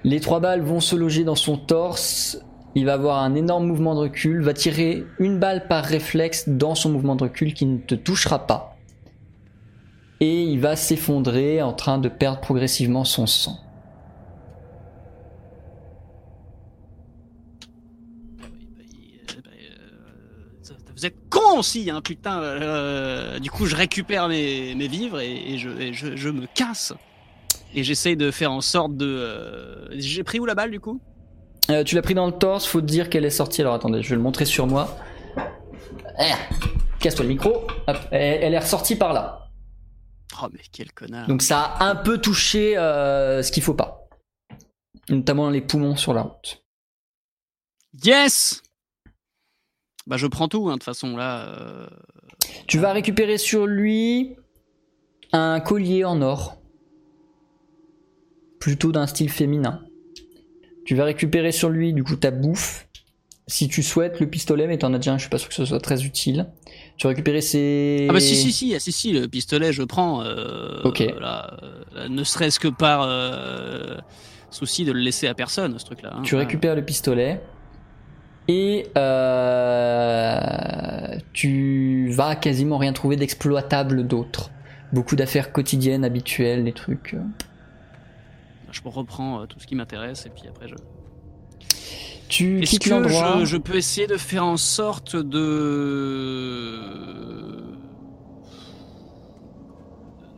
Les 0.06 0.20
trois 0.20 0.38
balles 0.38 0.62
vont 0.62 0.78
se 0.78 0.94
loger 0.94 1.24
dans 1.24 1.34
son 1.34 1.56
torse. 1.56 2.38
Il 2.76 2.86
va 2.86 2.92
avoir 2.92 3.24
un 3.24 3.34
énorme 3.34 3.66
mouvement 3.66 3.96
de 3.96 3.98
recul, 3.98 4.40
va 4.40 4.54
tirer 4.54 5.04
une 5.18 5.40
balle 5.40 5.66
par 5.66 5.84
réflexe 5.84 6.48
dans 6.48 6.76
son 6.76 6.90
mouvement 6.90 7.16
de 7.16 7.24
recul 7.24 7.54
qui 7.54 7.66
ne 7.66 7.78
te 7.78 7.96
touchera 7.96 8.46
pas. 8.46 8.76
Et 10.20 10.44
il 10.44 10.60
va 10.60 10.76
s'effondrer 10.76 11.60
en 11.60 11.72
train 11.72 11.98
de 11.98 12.08
perdre 12.08 12.40
progressivement 12.40 13.02
son 13.02 13.26
sang. 13.26 13.58
Vous 20.94 21.04
êtes 21.04 21.16
con 21.28 21.58
aussi, 21.58 21.90
hein, 21.90 22.00
putain. 22.00 22.40
euh, 22.40 23.40
du 23.40 23.50
coup, 23.50 23.66
je 23.66 23.74
récupère 23.74 24.28
mes, 24.28 24.86
vivres 24.86 25.18
et, 25.18 25.58
je 25.58 26.28
me 26.30 26.46
casse. 26.54 26.94
Et 27.74 27.84
j'essaye 27.84 28.16
de 28.16 28.30
faire 28.30 28.52
en 28.52 28.60
sorte 28.60 28.96
de. 28.96 29.06
euh, 29.06 29.86
J'ai 29.92 30.24
pris 30.24 30.40
où 30.40 30.46
la 30.46 30.54
balle 30.54 30.70
du 30.70 30.80
coup? 30.80 31.00
Euh, 31.70 31.82
tu 31.84 31.94
l'as 31.94 32.02
pris 32.02 32.14
dans 32.14 32.26
le 32.26 32.32
torse, 32.32 32.64
faut 32.66 32.80
te 32.80 32.86
dire 32.86 33.10
qu'elle 33.10 33.24
est 33.24 33.30
sortie. 33.30 33.60
Alors 33.60 33.74
attendez, 33.74 34.02
je 34.02 34.10
vais 34.10 34.16
le 34.16 34.22
montrer 34.22 34.44
sur 34.44 34.66
moi. 34.66 34.96
Eh, 36.18 36.32
Casse-toi 37.00 37.24
le 37.24 37.28
micro. 37.30 37.66
Hop, 37.88 37.96
elle, 38.10 38.42
elle 38.42 38.54
est 38.54 38.58
ressortie 38.58 38.96
par 38.96 39.12
là. 39.12 39.50
Oh, 40.42 40.46
mais 40.52 40.60
quel 40.72 40.92
connard. 40.92 41.26
Donc 41.28 41.42
ça 41.42 41.60
a 41.62 41.84
un 41.86 41.96
peu 41.96 42.18
touché 42.18 42.76
euh, 42.78 43.42
ce 43.42 43.50
qu'il 43.52 43.62
faut 43.62 43.74
pas. 43.74 44.08
Notamment 45.08 45.50
les 45.50 45.60
poumons 45.60 45.96
sur 45.96 46.14
la 46.14 46.22
route. 46.22 46.62
Yes 48.04 48.62
Bah, 50.06 50.16
je 50.16 50.26
prends 50.26 50.48
tout, 50.48 50.68
hein, 50.68 50.72
de 50.72 50.74
toute 50.74 50.84
façon, 50.84 51.16
là. 51.16 51.48
euh, 51.48 51.86
Tu 52.66 52.78
vas 52.78 52.92
récupérer 52.92 53.38
sur 53.38 53.66
lui 53.66 54.36
un 55.32 55.60
collier 55.60 56.04
en 56.04 56.22
or. 56.22 56.56
Plutôt 58.66 58.90
d'un 58.90 59.06
style 59.06 59.30
féminin. 59.30 59.78
Tu 60.84 60.96
vas 60.96 61.04
récupérer 61.04 61.52
sur 61.52 61.68
lui 61.68 61.92
du 61.92 62.02
coup 62.02 62.16
ta 62.16 62.32
bouffe. 62.32 62.88
Si 63.46 63.68
tu 63.68 63.80
souhaites 63.84 64.18
le 64.18 64.26
pistolet, 64.28 64.66
mais 64.66 64.76
t'en 64.76 64.92
as 64.92 64.98
déjà 64.98 65.12
un, 65.12 65.18
je 65.18 65.22
suis 65.22 65.30
pas 65.30 65.38
sûr 65.38 65.48
que 65.50 65.54
ce 65.54 65.64
soit 65.64 65.78
très 65.78 66.02
utile. 66.04 66.48
Tu 66.96 67.06
vas 67.06 67.10
récupérer 67.10 67.40
ses. 67.42 68.08
Ah 68.10 68.12
bah 68.12 68.18
si 68.18 68.34
si 68.34 68.50
si, 68.50 68.74
ah, 68.74 68.80
si 68.80 68.90
si, 68.90 69.12
le 69.12 69.28
pistolet 69.28 69.72
je 69.72 69.84
prends. 69.84 70.20
euh, 70.24 70.80
Ok. 70.82 70.98
là, 70.98 71.56
euh, 71.62 71.84
là, 71.94 72.08
ne 72.08 72.24
serait-ce 72.24 72.58
que 72.58 72.66
par 72.66 73.02
euh, 73.02 73.98
souci 74.50 74.84
de 74.84 74.90
le 74.90 74.98
laisser 74.98 75.28
à 75.28 75.34
personne, 75.34 75.78
ce 75.78 75.84
truc-là. 75.84 76.14
hein. 76.16 76.22
Tu 76.24 76.34
récupères 76.34 76.74
le 76.74 76.84
pistolet. 76.84 77.40
Et 78.48 78.88
euh, 78.96 80.40
tu 81.32 82.06
tu 82.08 82.12
vas 82.12 82.34
quasiment 82.34 82.78
rien 82.78 82.92
trouver 82.92 83.14
d'exploitable 83.14 84.08
d'autre. 84.08 84.50
Beaucoup 84.92 85.14
d'affaires 85.14 85.52
quotidiennes, 85.52 86.04
habituelles, 86.04 86.64
des 86.64 86.72
trucs. 86.72 87.14
Euh. 88.84 88.90
Je 88.92 88.96
reprends 88.96 89.40
euh, 89.42 89.46
tout 89.46 89.58
ce 89.60 89.66
qui 89.66 89.74
m'intéresse 89.74 90.26
et 90.26 90.30
puis 90.30 90.44
après 90.48 90.68
je. 90.68 90.74
Tu 92.28 92.60
Est-ce 92.62 92.70
quittes 92.72 92.84
que 92.84 92.90
l'endroit. 92.90 93.38
je, 93.40 93.44
je 93.44 93.56
peux 93.56 93.76
essayer 93.76 94.06
de 94.08 94.16
faire 94.16 94.44
en 94.44 94.56
sorte 94.56 95.14
de... 95.14 95.22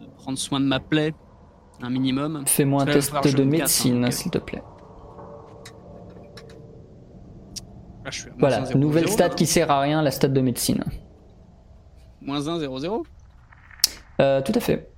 de 0.01 0.07
prendre 0.17 0.39
soin 0.39 0.61
de 0.61 0.67
ma 0.67 0.81
plaie 0.81 1.15
un 1.81 1.91
minimum? 1.91 2.43
Fais-moi 2.47 2.83
un 2.83 2.87
test 2.87 3.13
de 3.15 3.21
casse, 3.21 3.35
médecine, 3.45 4.05
hein, 4.05 4.09
ok. 4.09 4.13
s'il 4.13 4.31
te 4.31 4.39
plaît. 4.39 4.63
Là, 8.05 8.11
je 8.11 8.21
suis 8.21 8.29
à 8.29 8.31
moins 8.33 8.39
Voilà, 8.41 8.63
1, 8.63 8.65
0, 8.67 8.79
nouvelle 8.79 9.05
0, 9.05 9.13
stat 9.15 9.29
là. 9.29 9.35
qui 9.35 9.47
sert 9.47 9.71
à 9.71 9.81
rien, 9.81 10.03
la 10.03 10.11
stat 10.11 10.29
de 10.29 10.41
médecine. 10.41 10.85
Moins 12.21 12.49
1, 12.49 12.59
0, 12.59 12.79
0 12.81 13.07
Euh, 14.21 14.43
tout 14.43 14.53
à 14.55 14.61
fait. 14.61 14.91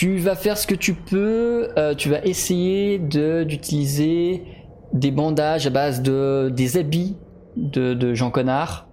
Tu 0.00 0.16
vas 0.16 0.34
faire 0.34 0.56
ce 0.56 0.66
que 0.66 0.74
tu 0.74 0.94
peux. 0.94 1.68
euh, 1.76 1.94
tu 1.94 2.08
vas 2.08 2.24
essayer 2.24 2.98
de 2.98 3.44
d'utiliser 3.44 4.42
des 4.94 5.10
bandages 5.10 5.66
à 5.66 5.70
base 5.70 6.00
de 6.00 6.50
des 6.50 6.78
habits 6.78 7.18
de, 7.58 7.92
de 7.92 8.14
Jean 8.14 8.30
Connard. 8.30 8.88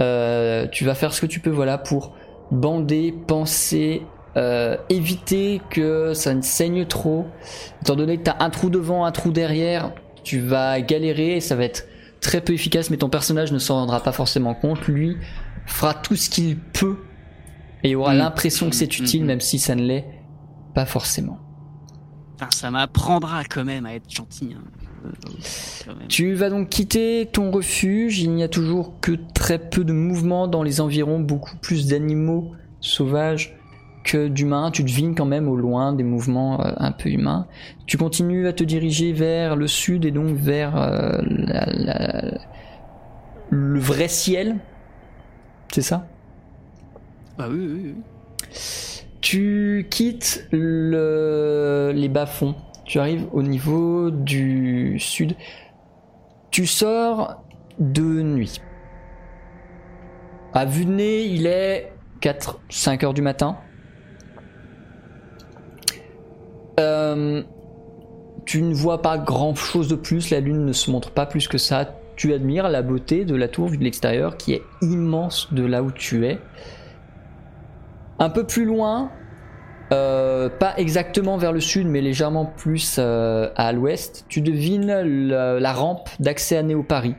Euh, 0.00 0.68
tu 0.70 0.84
vas 0.84 0.94
faire 0.94 1.12
ce 1.12 1.20
que 1.20 1.26
tu 1.26 1.40
peux, 1.40 1.50
voilà, 1.50 1.78
pour 1.78 2.14
bander, 2.52 3.12
penser, 3.26 4.02
euh, 4.36 4.76
éviter 4.88 5.60
que 5.68 6.14
ça 6.14 6.32
ne 6.32 6.42
saigne 6.42 6.84
trop. 6.86 7.26
Étant 7.80 7.96
donné 7.96 8.18
que 8.18 8.22
tu 8.22 8.30
as 8.30 8.36
un 8.38 8.50
trou 8.50 8.70
devant, 8.70 9.04
un 9.04 9.10
trou 9.10 9.32
derrière, 9.32 9.90
tu 10.22 10.38
vas 10.38 10.80
galérer 10.80 11.38
et 11.38 11.40
ça 11.40 11.56
va 11.56 11.64
être 11.64 11.88
très 12.20 12.40
peu 12.40 12.52
efficace, 12.52 12.88
mais 12.88 12.98
ton 12.98 13.08
personnage 13.08 13.50
ne 13.50 13.58
s'en 13.58 13.74
rendra 13.80 14.00
pas 14.00 14.12
forcément 14.12 14.54
compte. 14.54 14.86
Lui 14.86 15.16
fera 15.66 15.92
tout 15.92 16.14
ce 16.14 16.30
qu'il 16.30 16.56
peut 16.56 16.98
et 17.82 17.96
aura 17.96 18.14
Mm. 18.14 18.18
l'impression 18.18 18.70
que 18.70 18.76
c'est 18.76 18.96
Mm, 19.00 19.02
utile, 19.02 19.22
mm, 19.24 19.26
même 19.26 19.40
si 19.40 19.58
ça 19.58 19.74
ne 19.74 19.82
l'est 19.82 20.04
pas 20.74 20.86
forcément. 20.86 21.38
Putain, 22.36 22.50
ça 22.50 22.70
m'apprendra 22.70 23.44
quand 23.44 23.64
même 23.64 23.86
à 23.86 23.94
être 23.94 24.10
gentil. 24.10 24.54
hein. 24.56 24.62
Euh. 25.04 25.92
Tu 26.08 26.34
vas 26.34 26.48
donc 26.48 26.68
quitter 26.68 27.28
ton 27.32 27.50
refuge. 27.50 28.20
Il 28.20 28.30
n'y 28.32 28.42
a 28.44 28.48
toujours 28.48 29.00
que 29.00 29.12
très 29.34 29.58
peu 29.58 29.82
de 29.84 29.92
mouvements 29.92 30.46
dans 30.46 30.62
les 30.62 30.80
environs, 30.80 31.18
beaucoup 31.18 31.56
plus 31.56 31.88
d'animaux 31.88 32.52
sauvages 32.80 33.56
que 34.04 34.28
d'humains. 34.28 34.70
Tu 34.70 34.84
devines 34.84 35.14
quand 35.16 35.24
même 35.26 35.48
au 35.48 35.56
loin 35.56 35.92
des 35.92 36.04
mouvements 36.04 36.64
euh, 36.64 36.72
un 36.76 36.92
peu 36.92 37.08
humains. 37.08 37.46
Tu 37.86 37.96
continues 37.98 38.46
à 38.46 38.52
te 38.52 38.62
diriger 38.64 39.12
vers 39.12 39.56
le 39.56 39.66
sud 39.66 40.04
et 40.04 40.10
donc 40.12 40.36
vers 40.36 40.76
euh, 40.76 41.20
la- 41.26 41.66
la- 41.66 42.38
le 43.50 43.78
vrai 43.80 44.06
ciel. 44.08 44.56
C'est 45.72 45.82
ça? 45.82 46.06
Bah 47.38 47.46
oui, 47.50 47.58
oui, 47.58 47.94
oui. 47.96 49.01
Tu 49.22 49.86
quittes 49.88 50.46
le- 50.52 51.92
les 51.94 52.08
bas-fonds. 52.08 52.54
Tu 52.84 52.98
arrives 52.98 53.26
au 53.32 53.42
niveau 53.42 54.10
du 54.10 54.98
sud. 54.98 55.34
Tu 56.50 56.66
sors 56.66 57.42
de 57.78 58.02
nuit. 58.20 58.60
À 60.52 60.64
vue 60.66 60.84
de 60.84 60.90
nez, 60.90 61.22
il 61.24 61.46
est 61.46 61.92
4-5 62.20 63.04
heures 63.04 63.14
du 63.14 63.22
matin. 63.22 63.56
Euh, 66.80 67.42
tu 68.44 68.60
ne 68.62 68.74
vois 68.74 69.00
pas 69.02 69.18
grand 69.18 69.54
chose 69.54 69.88
de 69.88 69.94
plus, 69.94 70.30
la 70.30 70.40
lune 70.40 70.66
ne 70.66 70.72
se 70.72 70.90
montre 70.90 71.12
pas 71.12 71.26
plus 71.26 71.46
que 71.48 71.58
ça. 71.58 71.94
Tu 72.16 72.34
admires 72.34 72.68
la 72.68 72.82
beauté 72.82 73.24
de 73.24 73.34
la 73.34 73.48
tour 73.48 73.68
vue 73.68 73.78
de 73.78 73.84
l'extérieur 73.84 74.36
qui 74.36 74.52
est 74.52 74.62
immense 74.82 75.52
de 75.54 75.64
là 75.64 75.82
où 75.82 75.90
tu 75.90 76.26
es. 76.26 76.38
Un 78.18 78.30
peu 78.30 78.46
plus 78.46 78.64
loin, 78.64 79.10
euh, 79.92 80.48
pas 80.48 80.74
exactement 80.76 81.36
vers 81.36 81.52
le 81.52 81.60
sud, 81.60 81.86
mais 81.86 82.00
légèrement 82.00 82.46
plus 82.46 82.96
euh, 82.98 83.50
à 83.56 83.72
l'ouest, 83.72 84.24
tu 84.28 84.40
devines 84.40 84.86
la, 84.86 85.58
la 85.58 85.72
rampe 85.72 86.08
d'accès 86.20 86.56
à 86.56 86.62
Néo-Paris. 86.62 87.16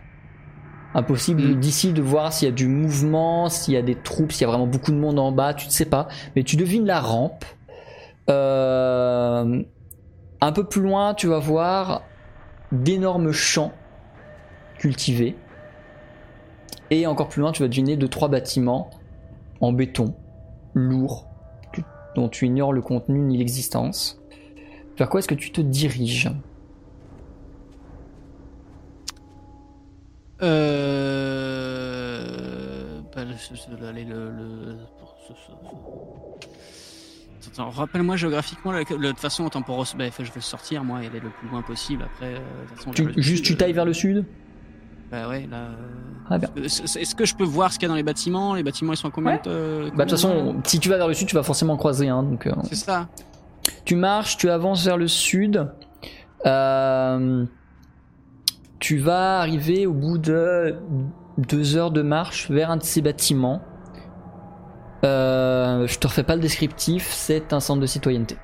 Impossible 0.96 1.42
Mm. 1.42 1.60
d'ici 1.60 1.92
de 1.94 2.02
voir 2.02 2.32
s'il 2.34 2.48
y 2.48 2.52
a 2.52 2.54
du 2.54 2.68
mouvement, 2.68 3.50
s'il 3.50 3.74
y 3.74 3.78
a 3.78 3.82
des 3.82 3.96
troupes, 3.96 4.32
s'il 4.32 4.42
y 4.42 4.46
a 4.46 4.48
vraiment 4.48 4.68
beaucoup 4.68 4.92
de 4.92 4.98
monde 4.98 5.20
en 5.20 5.32
bas, 5.32 5.54
tu 5.54 5.68
ne 5.68 5.72
sais 5.72 5.86
pas. 5.86 6.08
Mais 6.36 6.44
tu 6.44 6.56
devines 6.56 6.86
la 6.86 7.00
rampe. 7.00 7.46
Euh, 8.30 9.64
un 10.40 10.52
peu 10.52 10.64
plus 10.64 10.82
loin, 10.82 11.14
tu 11.14 11.28
vas 11.28 11.40
voir 11.40 12.04
d'énormes 12.72 13.32
champs 13.32 13.72
cultivés. 14.78 15.36
Et 16.92 17.08
encore 17.08 17.30
plus 17.30 17.42
loin, 17.42 17.52
tu 17.52 17.64
vas 17.64 17.68
deviner 17.68 17.98
deux 17.98 18.08
trois 18.08 18.28
bâtiments 18.28 18.90
en 19.62 19.72
béton, 19.72 20.14
lourds, 20.74 21.28
tu- 21.72 21.84
dont 22.16 22.30
tu 22.30 22.46
ignores 22.46 22.74
le 22.74 22.82
contenu 22.82 23.20
ni 23.20 23.38
l'existence. 23.38 24.20
Vers 24.98 25.10
quoi 25.10 25.20
est-ce 25.20 25.28
que 25.28 25.36
tu 25.36 25.52
te 25.52 25.62
diriges 25.62 26.30
Euh... 31.24 33.02
Bah, 33.16 33.24
le- 33.26 33.92
le... 34.04 34.32
le- 34.32 34.78
rappelle-moi 37.70 38.16
géographiquement, 38.16 38.72
le- 38.72 38.84
de 38.84 39.08
toute 39.10 39.20
façon, 39.20 39.46
autant 39.46 39.62
pour... 39.62 39.78
Bah, 39.98 40.06
je 40.18 40.24
vais 40.24 40.32
le 40.36 40.42
sortir, 40.42 40.84
moi, 40.84 41.04
et 41.04 41.08
aller 41.08 41.20
le 41.20 41.30
plus 41.30 41.48
loin 41.50 41.62
possible, 41.62 42.04
après... 42.04 42.36
euh, 42.36 42.40
façon, 42.76 42.92
Tu- 42.92 43.14
Juste 43.22 43.46
tu 43.46 43.56
tailles 43.58 43.72
euh, 43.72 43.76
vers 43.76 43.86
le 43.86 43.94
sud 43.94 44.26
Bah 45.14 45.30
ouais, 45.30 45.48
là... 45.50 45.58
euh, 45.58 45.76
Ah 46.32 46.38
bien. 46.40 46.50
Est-ce 46.64 47.14
que 47.14 47.24
je 47.26 47.36
peux 47.36 47.44
voir 47.44 47.72
ce 47.72 47.78
qu'il 47.78 47.84
y 47.84 47.86
a 47.86 47.90
dans 47.90 47.96
les 47.96 48.02
bâtiments? 48.02 48.56
Les 48.56 48.64
bâtiments, 48.64 48.94
ils 48.94 48.98
sont 48.98 49.10
à 49.10 49.12
combien 49.12 49.34
Ouais. 49.34 49.42
de... 49.46 49.52
Bah 49.52 49.84
de 49.86 49.90
combien 49.92 50.06
toute 50.06 50.10
façon, 50.18 50.56
si 50.64 50.80
tu 50.80 50.90
vas 50.90 50.98
vers 50.98 51.08
le 51.08 51.14
sud, 51.14 51.28
tu 51.28 51.36
vas 51.36 51.44
forcément 51.44 51.78
croiser. 51.78 52.10
Hein, 52.10 52.24
donc, 52.24 52.48
euh, 52.48 52.54
C'est 52.64 52.74
ça. 52.76 53.08
tu 53.86 53.96
marches, 53.96 54.38
tu 54.38 54.50
avances 54.50 54.84
vers 54.84 54.98
le 54.98 55.08
sud. 55.08 55.70
Euh, 56.48 57.46
tu 58.80 58.98
vas 58.98 59.40
arriver 59.40 59.86
au 59.86 59.94
bout 59.94 60.18
de 60.18 60.78
deux 61.38 61.78
heures 61.78 61.92
de 61.92 62.02
marche 62.02 62.50
vers 62.50 62.72
un 62.72 62.78
de 62.78 62.84
ces 62.84 63.02
bâtiments. 63.04 63.62
Euh, 65.06 65.86
je 65.86 66.00
te 66.00 66.08
refais 66.08 66.24
pas 66.24 66.36
le 66.36 66.42
descriptif, 66.42 67.08
c'est 67.12 67.54
un 67.54 67.60
centre 67.60 67.82
de 67.82 67.86
citoyenneté. 67.86 68.38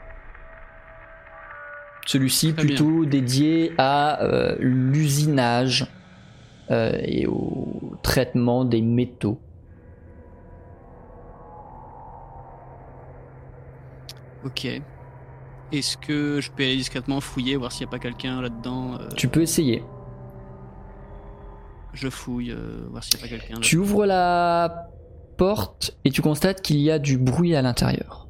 Celui-ci 2.05 2.53
bien. 2.53 2.63
plutôt 2.65 3.05
dédié 3.05 3.73
à 3.77 4.21
euh, 4.23 4.55
l'usinage 4.59 5.87
euh, 6.71 6.97
et 7.03 7.25
au 7.27 7.97
traitement 8.03 8.65
des 8.65 8.81
métaux. 8.81 9.39
Ok. 14.45 14.67
Est-ce 15.71 15.97
que 15.97 16.39
je 16.41 16.49
peux 16.51 16.63
aller 16.63 16.77
discrètement 16.77 17.19
fouiller, 17.21 17.55
voir 17.55 17.71
s'il 17.71 17.85
n'y 17.85 17.89
a 17.89 17.91
pas 17.91 17.99
quelqu'un 17.99 18.41
là-dedans 18.41 18.95
euh, 18.99 19.07
Tu 19.15 19.27
peux 19.27 19.41
essayer. 19.41 19.83
Je 21.93 22.09
fouille, 22.09 22.51
euh, 22.51 22.87
voir 22.89 23.03
s'il 23.03 23.15
n'y 23.15 23.21
a 23.21 23.27
pas 23.27 23.29
quelqu'un. 23.29 23.59
Tu 23.61 23.77
ouvres 23.77 24.05
la 24.05 24.89
porte 25.37 25.97
et 26.05 26.11
tu 26.11 26.21
constates 26.21 26.61
qu'il 26.61 26.77
y 26.77 26.89
a 26.91 26.99
du 26.99 27.17
bruit 27.17 27.55
à 27.55 27.61
l'intérieur. 27.61 28.27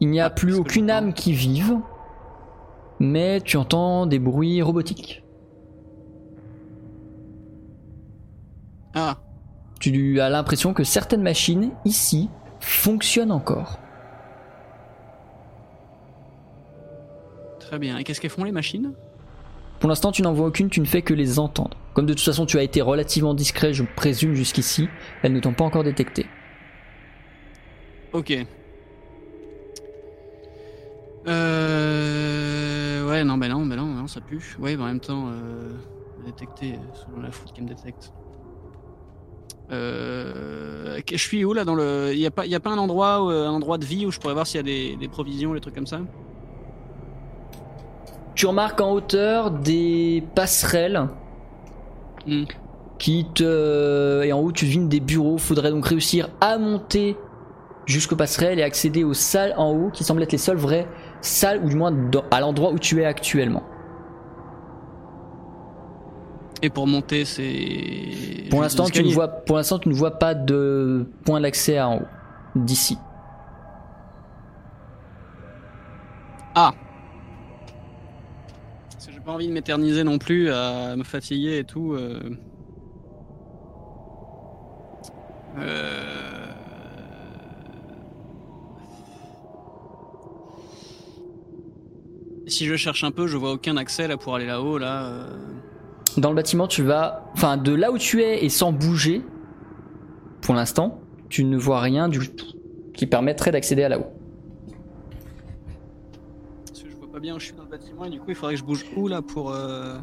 Il 0.00 0.10
n'y 0.10 0.20
a 0.20 0.26
Ah, 0.26 0.30
plus 0.30 0.54
aucune 0.54 0.90
âme 0.90 1.12
qui 1.14 1.32
vive, 1.32 1.78
mais 3.00 3.40
tu 3.40 3.56
entends 3.56 4.06
des 4.06 4.18
bruits 4.18 4.60
robotiques. 4.62 5.23
Ah, 8.94 9.16
Tu 9.80 10.20
as 10.20 10.30
l'impression 10.30 10.72
que 10.72 10.84
certaines 10.84 11.22
machines 11.22 11.72
ici 11.84 12.30
fonctionnent 12.60 13.32
encore. 13.32 13.78
très 17.74 17.78
bien. 17.78 17.98
Et 17.98 18.04
qu'est-ce 18.04 18.20
qu'elles 18.20 18.30
font 18.30 18.44
les 18.44 18.52
machines? 18.52 18.92
Pour 19.80 19.88
l'instant, 19.88 20.12
tu 20.12 20.22
n'en 20.22 20.32
vois 20.32 20.46
aucune, 20.46 20.70
tu 20.70 20.80
ne 20.80 20.84
fais 20.84 21.02
que 21.02 21.12
les 21.12 21.38
entendre. 21.38 21.76
Comme 21.92 22.06
de 22.06 22.14
toute 22.14 22.24
façon, 22.24 22.46
tu 22.46 22.56
as 22.58 22.62
été 22.62 22.80
relativement 22.80 23.34
discret, 23.34 23.72
je 23.72 23.82
présume, 23.96 24.34
jusqu'ici, 24.34 24.88
elles 25.22 25.32
ne 25.32 25.40
t'ont 25.40 25.54
pas 25.54 25.64
encore 25.64 25.82
détecté. 25.82 26.26
Ok. 28.12 28.32
Euh... 31.26 33.10
Ouais, 33.10 33.24
non, 33.24 33.38
bah 33.38 33.48
non, 33.48 33.66
bah 33.66 33.76
non, 33.76 33.86
non, 33.86 34.06
ça 34.06 34.20
pue. 34.20 34.56
Ouais, 34.60 34.76
bah 34.76 34.84
en 34.84 34.86
même 34.86 35.00
temps, 35.00 35.28
euh... 35.28 35.72
détecter 36.24 36.74
euh, 36.74 36.94
selon 36.94 37.22
la 37.22 37.32
foot 37.32 37.52
qui 37.52 37.62
me 37.62 37.68
détecte. 37.68 38.12
Euh... 39.72 40.98
Je 41.10 41.16
suis 41.16 41.44
où 41.44 41.52
là 41.52 41.64
dans 41.64 41.74
le. 41.74 42.10
Il 42.12 42.18
y 42.18 42.26
a 42.26 42.30
pas, 42.30 42.46
il 42.46 42.52
y 42.52 42.54
a 42.54 42.60
pas 42.60 42.70
un 42.70 42.78
endroit, 42.78 43.24
où, 43.24 43.30
euh, 43.30 43.46
un 43.48 43.52
endroit 43.52 43.78
de 43.78 43.84
vie 43.84 44.06
où 44.06 44.10
je 44.10 44.20
pourrais 44.20 44.34
voir 44.34 44.46
s'il 44.46 44.58
y 44.58 44.60
a 44.60 44.62
des, 44.62 44.96
des 44.96 45.08
provisions, 45.08 45.54
des 45.54 45.60
trucs 45.60 45.74
comme 45.74 45.86
ça? 45.86 46.00
Tu 48.34 48.46
remarques 48.46 48.80
en 48.80 48.92
hauteur 48.92 49.50
des 49.50 50.22
passerelles 50.34 51.08
Hmm. 52.26 52.44
qui 52.98 53.26
te 53.34 54.22
et 54.24 54.32
en 54.32 54.40
haut 54.40 54.50
tu 54.50 54.64
devines 54.64 54.88
des 54.88 55.00
bureaux. 55.00 55.36
Faudrait 55.36 55.70
donc 55.70 55.86
réussir 55.86 56.30
à 56.40 56.56
monter 56.56 57.16
jusqu'aux 57.84 58.16
passerelles 58.16 58.58
et 58.58 58.62
accéder 58.62 59.04
aux 59.04 59.12
salles 59.12 59.52
en 59.58 59.72
haut 59.72 59.90
qui 59.90 60.04
semblent 60.04 60.22
être 60.22 60.32
les 60.32 60.38
seules 60.38 60.56
vraies 60.56 60.88
salles 61.20 61.60
ou 61.62 61.68
du 61.68 61.76
moins 61.76 61.90
dans- 61.92 62.24
à 62.30 62.40
l'endroit 62.40 62.70
où 62.72 62.78
tu 62.78 63.02
es 63.02 63.04
actuellement. 63.04 63.62
Et 66.64 66.70
pour 66.70 66.86
monter, 66.86 67.26
c'est. 67.26 68.48
Pour 68.48 68.62
l'instant, 68.62 68.86
tu 68.88 69.04
ne 69.04 69.10
vois, 69.12 69.28
pour 69.28 69.56
l'instant, 69.56 69.78
tu 69.78 69.90
ne 69.90 69.94
vois 69.94 70.12
pas 70.18 70.34
de 70.34 71.06
point 71.26 71.38
d'accès 71.42 71.78
en 71.78 71.98
haut 71.98 72.06
d'ici. 72.56 72.96
Parce 78.90 79.06
que 79.06 79.12
j'ai 79.12 79.20
pas 79.20 79.32
envie 79.32 79.48
de 79.48 79.52
m'éterniser 79.52 80.04
non 80.04 80.16
plus, 80.18 80.50
à 80.50 80.96
me 80.96 81.04
fatiguer 81.04 81.58
et 81.58 81.64
tout. 81.64 81.92
euh. 81.92 82.18
Euh, 85.58 86.46
Si 92.46 92.66
je 92.66 92.76
cherche 92.76 93.04
un 93.04 93.10
peu, 93.10 93.26
je 93.26 93.36
vois 93.36 93.52
aucun 93.52 93.76
accès 93.76 94.06
là 94.08 94.16
pour 94.16 94.34
aller 94.34 94.46
là-haut 94.46 94.78
là. 94.78 95.04
euh. 95.06 95.36
Dans 96.16 96.28
le 96.30 96.36
bâtiment, 96.36 96.68
tu 96.68 96.82
vas, 96.82 97.24
enfin, 97.34 97.56
de 97.56 97.74
là 97.74 97.90
où 97.90 97.98
tu 97.98 98.22
es 98.22 98.44
et 98.44 98.48
sans 98.48 98.72
bouger, 98.72 99.22
pour 100.42 100.54
l'instant, 100.54 101.00
tu 101.28 101.44
ne 101.44 101.56
vois 101.56 101.80
rien 101.80 102.08
du 102.08 102.30
tout 102.30 102.46
qui 102.94 103.06
permettrait 103.06 103.50
d'accéder 103.50 103.82
à 103.82 103.88
là-haut. 103.88 104.06
Parce 106.66 106.82
que 106.82 106.88
je 106.90 106.96
vois 106.96 107.10
pas 107.10 107.18
bien 107.18 107.34
où 107.34 107.40
je 107.40 107.46
suis 107.46 107.54
dans 107.54 107.64
le 107.64 107.68
bâtiment 107.68 108.04
et 108.04 108.10
du 108.10 108.20
coup 108.20 108.26
il 108.28 108.36
faudrait 108.36 108.54
que 108.54 108.60
je 108.60 108.64
bouge 108.64 108.84
où 108.96 109.08
là 109.08 109.20
pour. 109.22 109.50
euh, 109.50 109.96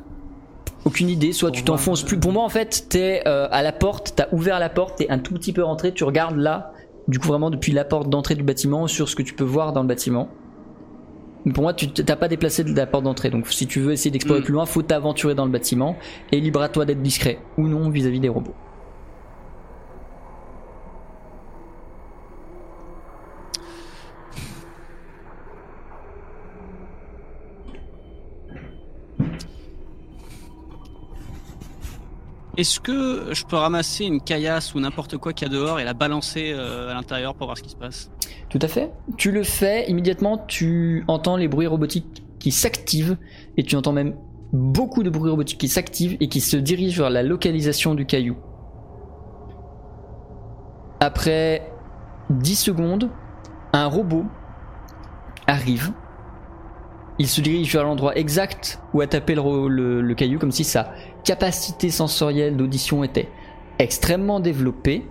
Aucune 0.83 1.09
idée, 1.09 1.31
soit 1.31 1.49
Pour 1.49 1.57
tu 1.57 1.63
t'enfonces 1.63 2.03
euh, 2.03 2.07
plus. 2.07 2.19
Pour 2.19 2.31
moi, 2.33 2.43
en 2.43 2.49
fait, 2.49 2.87
t'es 2.89 3.21
euh, 3.27 3.47
à 3.51 3.61
la 3.61 3.71
porte, 3.71 4.13
t'as 4.15 4.27
ouvert 4.33 4.59
la 4.59 4.67
porte, 4.69 4.97
t'es 4.97 5.09
un 5.09 5.19
tout 5.19 5.33
petit 5.35 5.53
peu 5.53 5.63
rentré, 5.63 5.93
tu 5.93 6.03
regardes 6.03 6.37
là, 6.37 6.73
du 7.07 7.19
coup, 7.19 7.27
vraiment 7.27 7.49
depuis 7.49 7.71
la 7.71 7.85
porte 7.85 8.09
d'entrée 8.09 8.35
du 8.35 8.43
bâtiment 8.43 8.87
sur 8.87 9.07
ce 9.07 9.15
que 9.15 9.21
tu 9.21 9.33
peux 9.33 9.43
voir 9.43 9.71
dans 9.73 9.83
le 9.83 9.87
bâtiment. 9.87 10.27
Pour 11.53 11.63
moi, 11.63 11.73
tu 11.73 11.89
t'as 11.89 12.15
pas 12.15 12.27
déplacé 12.27 12.63
de 12.63 12.75
la 12.75 12.85
porte 12.85 13.03
d'entrée, 13.03 13.29
donc 13.31 13.47
si 13.47 13.65
tu 13.65 13.79
veux 13.79 13.93
essayer 13.93 14.11
d'explorer 14.11 14.41
Mm. 14.41 14.43
plus 14.43 14.53
loin, 14.53 14.65
faut 14.65 14.83
t'aventurer 14.83 15.33
dans 15.33 15.45
le 15.45 15.51
bâtiment 15.51 15.97
et 16.31 16.39
libre 16.39 16.61
à 16.61 16.69
toi 16.69 16.85
d'être 16.85 17.01
discret 17.01 17.39
ou 17.57 17.67
non 17.67 17.89
vis-à-vis 17.89 18.19
des 18.19 18.29
robots. 18.29 18.53
Est-ce 32.61 32.79
que 32.79 33.29
je 33.33 33.43
peux 33.43 33.55
ramasser 33.55 34.05
une 34.05 34.21
caillasse 34.21 34.75
ou 34.75 34.79
n'importe 34.79 35.17
quoi 35.17 35.33
qu'il 35.33 35.47
y 35.47 35.51
a 35.51 35.53
dehors 35.53 35.79
et 35.79 35.83
la 35.83 35.95
balancer 35.95 36.51
euh, 36.53 36.91
à 36.91 36.93
l'intérieur 36.93 37.33
pour 37.33 37.47
voir 37.47 37.57
ce 37.57 37.63
qui 37.63 37.71
se 37.71 37.75
passe? 37.75 38.11
Tout 38.49 38.59
à 38.61 38.67
fait. 38.67 38.91
Tu 39.17 39.31
le 39.31 39.41
fais, 39.41 39.89
immédiatement 39.89 40.37
tu 40.37 41.03
entends 41.07 41.37
les 41.37 41.47
bruits 41.47 41.65
robotiques 41.65 42.23
qui 42.37 42.51
s'activent 42.51 43.17
et 43.57 43.63
tu 43.63 43.75
entends 43.75 43.93
même 43.93 44.13
beaucoup 44.53 45.01
de 45.01 45.09
bruits 45.09 45.31
robotiques 45.31 45.57
qui 45.57 45.69
s'activent 45.69 46.17
et 46.19 46.27
qui 46.27 46.39
se 46.39 46.55
dirigent 46.55 47.01
vers 47.01 47.09
la 47.09 47.23
localisation 47.23 47.95
du 47.95 48.05
caillou. 48.05 48.37
Après 50.99 51.67
10 52.29 52.55
secondes, 52.55 53.09
un 53.73 53.87
robot 53.87 54.25
arrive. 55.47 55.91
Il 57.17 57.27
se 57.27 57.41
dirige 57.41 57.73
vers 57.73 57.83
l'endroit 57.83 58.15
exact 58.17 58.79
où 58.93 59.01
a 59.01 59.07
tapé 59.07 59.35
le, 59.35 60.01
le- 60.01 60.15
caillou, 60.15 60.39
comme 60.39 60.51
si 60.51 60.63
sa 60.63 60.91
capacité 61.23 61.89
sensorielle 61.89 62.57
d'audition 62.57 63.03
était 63.03 63.29
extrêmement 63.79 64.39
développée. 64.39 65.05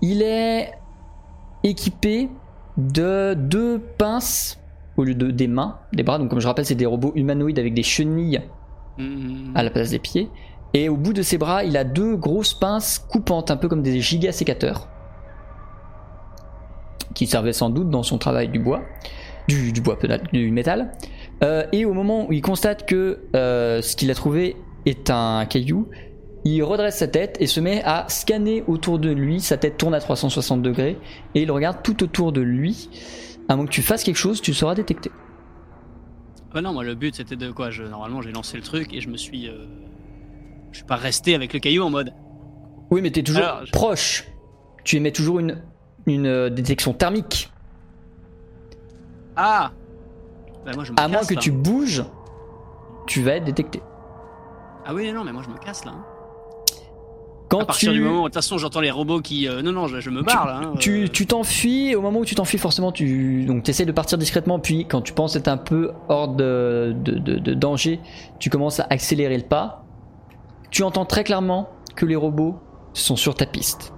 Il 0.00 0.22
est 0.22 0.72
équipé 1.64 2.28
de 2.76 3.34
deux 3.34 3.78
pinces 3.78 4.58
au 4.96 5.04
lieu 5.04 5.14
de 5.14 5.30
des 5.30 5.48
mains, 5.48 5.78
des 5.92 6.02
bras. 6.02 6.18
Donc 6.18 6.30
comme 6.30 6.40
je 6.40 6.46
rappelle, 6.46 6.64
c'est 6.64 6.74
des 6.74 6.86
robots 6.86 7.12
humanoïdes 7.14 7.58
avec 7.58 7.74
des 7.74 7.82
chenilles 7.82 8.42
Hmm. 8.98 9.52
à 9.54 9.62
la 9.62 9.70
place 9.70 9.90
des 9.90 10.00
pieds. 10.00 10.28
Et 10.74 10.88
au 10.88 10.96
bout 10.96 11.12
de 11.12 11.22
ses 11.22 11.38
bras, 11.38 11.62
il 11.62 11.76
a 11.76 11.84
deux 11.84 12.16
grosses 12.16 12.52
pinces 12.52 12.98
coupantes, 12.98 13.52
un 13.52 13.56
peu 13.56 13.68
comme 13.68 13.82
des 13.82 14.00
gigasécateurs, 14.00 14.88
qui 17.14 17.28
servaient 17.28 17.52
sans 17.52 17.70
doute 17.70 17.90
dans 17.90 18.02
son 18.02 18.18
travail 18.18 18.48
du 18.48 18.58
bois, 18.58 18.82
du, 19.46 19.72
du 19.72 19.80
bois 19.80 19.98
peut-être, 19.98 20.24
du 20.32 20.50
métal. 20.50 20.92
Euh, 21.44 21.64
et 21.70 21.84
au 21.84 21.94
moment 21.94 22.28
où 22.28 22.32
il 22.32 22.42
constate 22.42 22.86
que 22.86 23.20
euh, 23.36 23.82
ce 23.82 23.94
qu'il 23.94 24.10
a 24.10 24.14
trouvé 24.14 24.56
est 24.88 25.10
un 25.10 25.44
caillou, 25.46 25.88
il 26.44 26.62
redresse 26.62 26.98
sa 26.98 27.08
tête 27.08 27.36
et 27.40 27.46
se 27.46 27.60
met 27.60 27.82
à 27.84 28.06
scanner 28.08 28.64
autour 28.66 28.98
de 28.98 29.10
lui. 29.10 29.40
Sa 29.40 29.56
tête 29.56 29.76
tourne 29.76 29.94
à 29.94 30.00
360 30.00 30.62
degrés 30.62 30.98
et 31.34 31.42
il 31.42 31.50
regarde 31.50 31.82
tout 31.82 32.02
autour 32.02 32.32
de 32.32 32.40
lui. 32.40 32.88
À 33.48 33.56
moins 33.56 33.64
que 33.66 33.70
tu 33.70 33.82
fasses 33.82 34.04
quelque 34.04 34.16
chose, 34.16 34.40
tu 34.40 34.52
seras 34.54 34.74
détecté. 34.74 35.10
Ah 36.54 36.60
non, 36.62 36.72
moi 36.72 36.84
le 36.84 36.94
but 36.94 37.14
c'était 37.14 37.36
de 37.36 37.50
quoi? 37.50 37.70
Je, 37.70 37.82
Normalement 37.82 38.22
j'ai 38.22 38.32
lancé 38.32 38.56
le 38.56 38.62
truc 38.62 38.92
et 38.94 39.00
je 39.00 39.08
me 39.08 39.16
suis. 39.16 39.48
euh, 39.48 39.66
Je 40.72 40.78
suis 40.78 40.86
pas 40.86 40.96
resté 40.96 41.34
avec 41.34 41.52
le 41.52 41.58
caillou 41.58 41.82
en 41.82 41.90
mode. 41.90 42.12
Oui, 42.90 43.00
mais 43.02 43.10
t'es 43.10 43.22
toujours 43.22 43.42
Alors, 43.42 43.66
je- 43.66 43.72
proche. 43.72 44.24
Tu 44.84 44.96
émets 44.96 45.12
toujours 45.12 45.38
une, 45.40 45.60
une 46.06 46.26
euh, 46.26 46.48
détection 46.50 46.94
thermique. 46.94 47.50
Ah 49.36 49.72
Bah 50.64 50.72
moi 50.74 50.84
je 50.84 50.92
me 50.92 50.98
À 51.00 51.08
moins 51.08 51.24
que 51.24 51.34
là. 51.34 51.40
tu 51.40 51.50
bouges, 51.50 52.04
tu 53.06 53.22
vas 53.22 53.32
être 53.36 53.44
détecté. 53.44 53.80
Ah 54.90 54.94
oui, 54.94 55.12
non, 55.12 55.22
mais 55.22 55.32
moi 55.32 55.42
je 55.46 55.50
me 55.52 55.58
casse 55.58 55.84
là. 55.84 55.92
hein. 55.94 56.04
Quand 57.50 57.60
à 57.60 57.64
partir 57.66 57.92
tu, 57.92 57.98
du 57.98 58.04
moment 58.04 58.20
où 58.20 58.22
de 58.22 58.26
toute 58.28 58.34
façon 58.34 58.58
j'entends 58.58 58.80
les 58.80 58.90
robots 58.90 59.20
qui. 59.20 59.48
euh, 59.48 59.62
Non, 59.62 59.72
non, 59.72 59.86
je, 59.86 60.00
je 60.00 60.10
me 60.10 60.22
barre 60.22 60.46
là. 60.46 60.60
hein, 60.64 60.72
tu, 60.78 61.04
euh. 61.04 61.08
tu 61.08 61.26
t'enfuis, 61.26 61.94
au 61.94 62.00
moment 62.02 62.20
où 62.20 62.24
tu 62.24 62.34
t'enfuis, 62.34 62.58
forcément, 62.58 62.90
tu 62.92 63.44
donc 63.46 63.66
essaies 63.68 63.86
de 63.86 63.92
partir 63.92 64.18
discrètement. 64.18 64.58
Puis, 64.58 64.86
quand 64.86 65.00
tu 65.00 65.12
penses 65.14 65.34
être 65.36 65.48
un 65.48 65.56
peu 65.56 65.92
hors 66.08 66.28
de, 66.28 66.94
de, 66.98 67.12
de- 67.18 67.38
de 67.38 67.54
danger, 67.54 68.00
tu 68.38 68.50
commences 68.50 68.80
à 68.80 68.86
accélérer 68.90 69.36
le 69.38 69.44
pas. 69.44 69.84
Tu 70.70 70.82
entends 70.82 71.06
très 71.06 71.24
clairement 71.24 71.70
que 71.96 72.04
les 72.04 72.16
robots 72.16 72.56
sont 72.92 73.16
sur 73.16 73.34
ta 73.34 73.46
piste. 73.46 73.94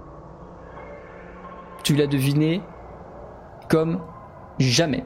Tu 1.83 1.95
l'as 1.95 2.07
deviné 2.07 2.61
comme 3.69 3.99
jamais. 4.59 5.03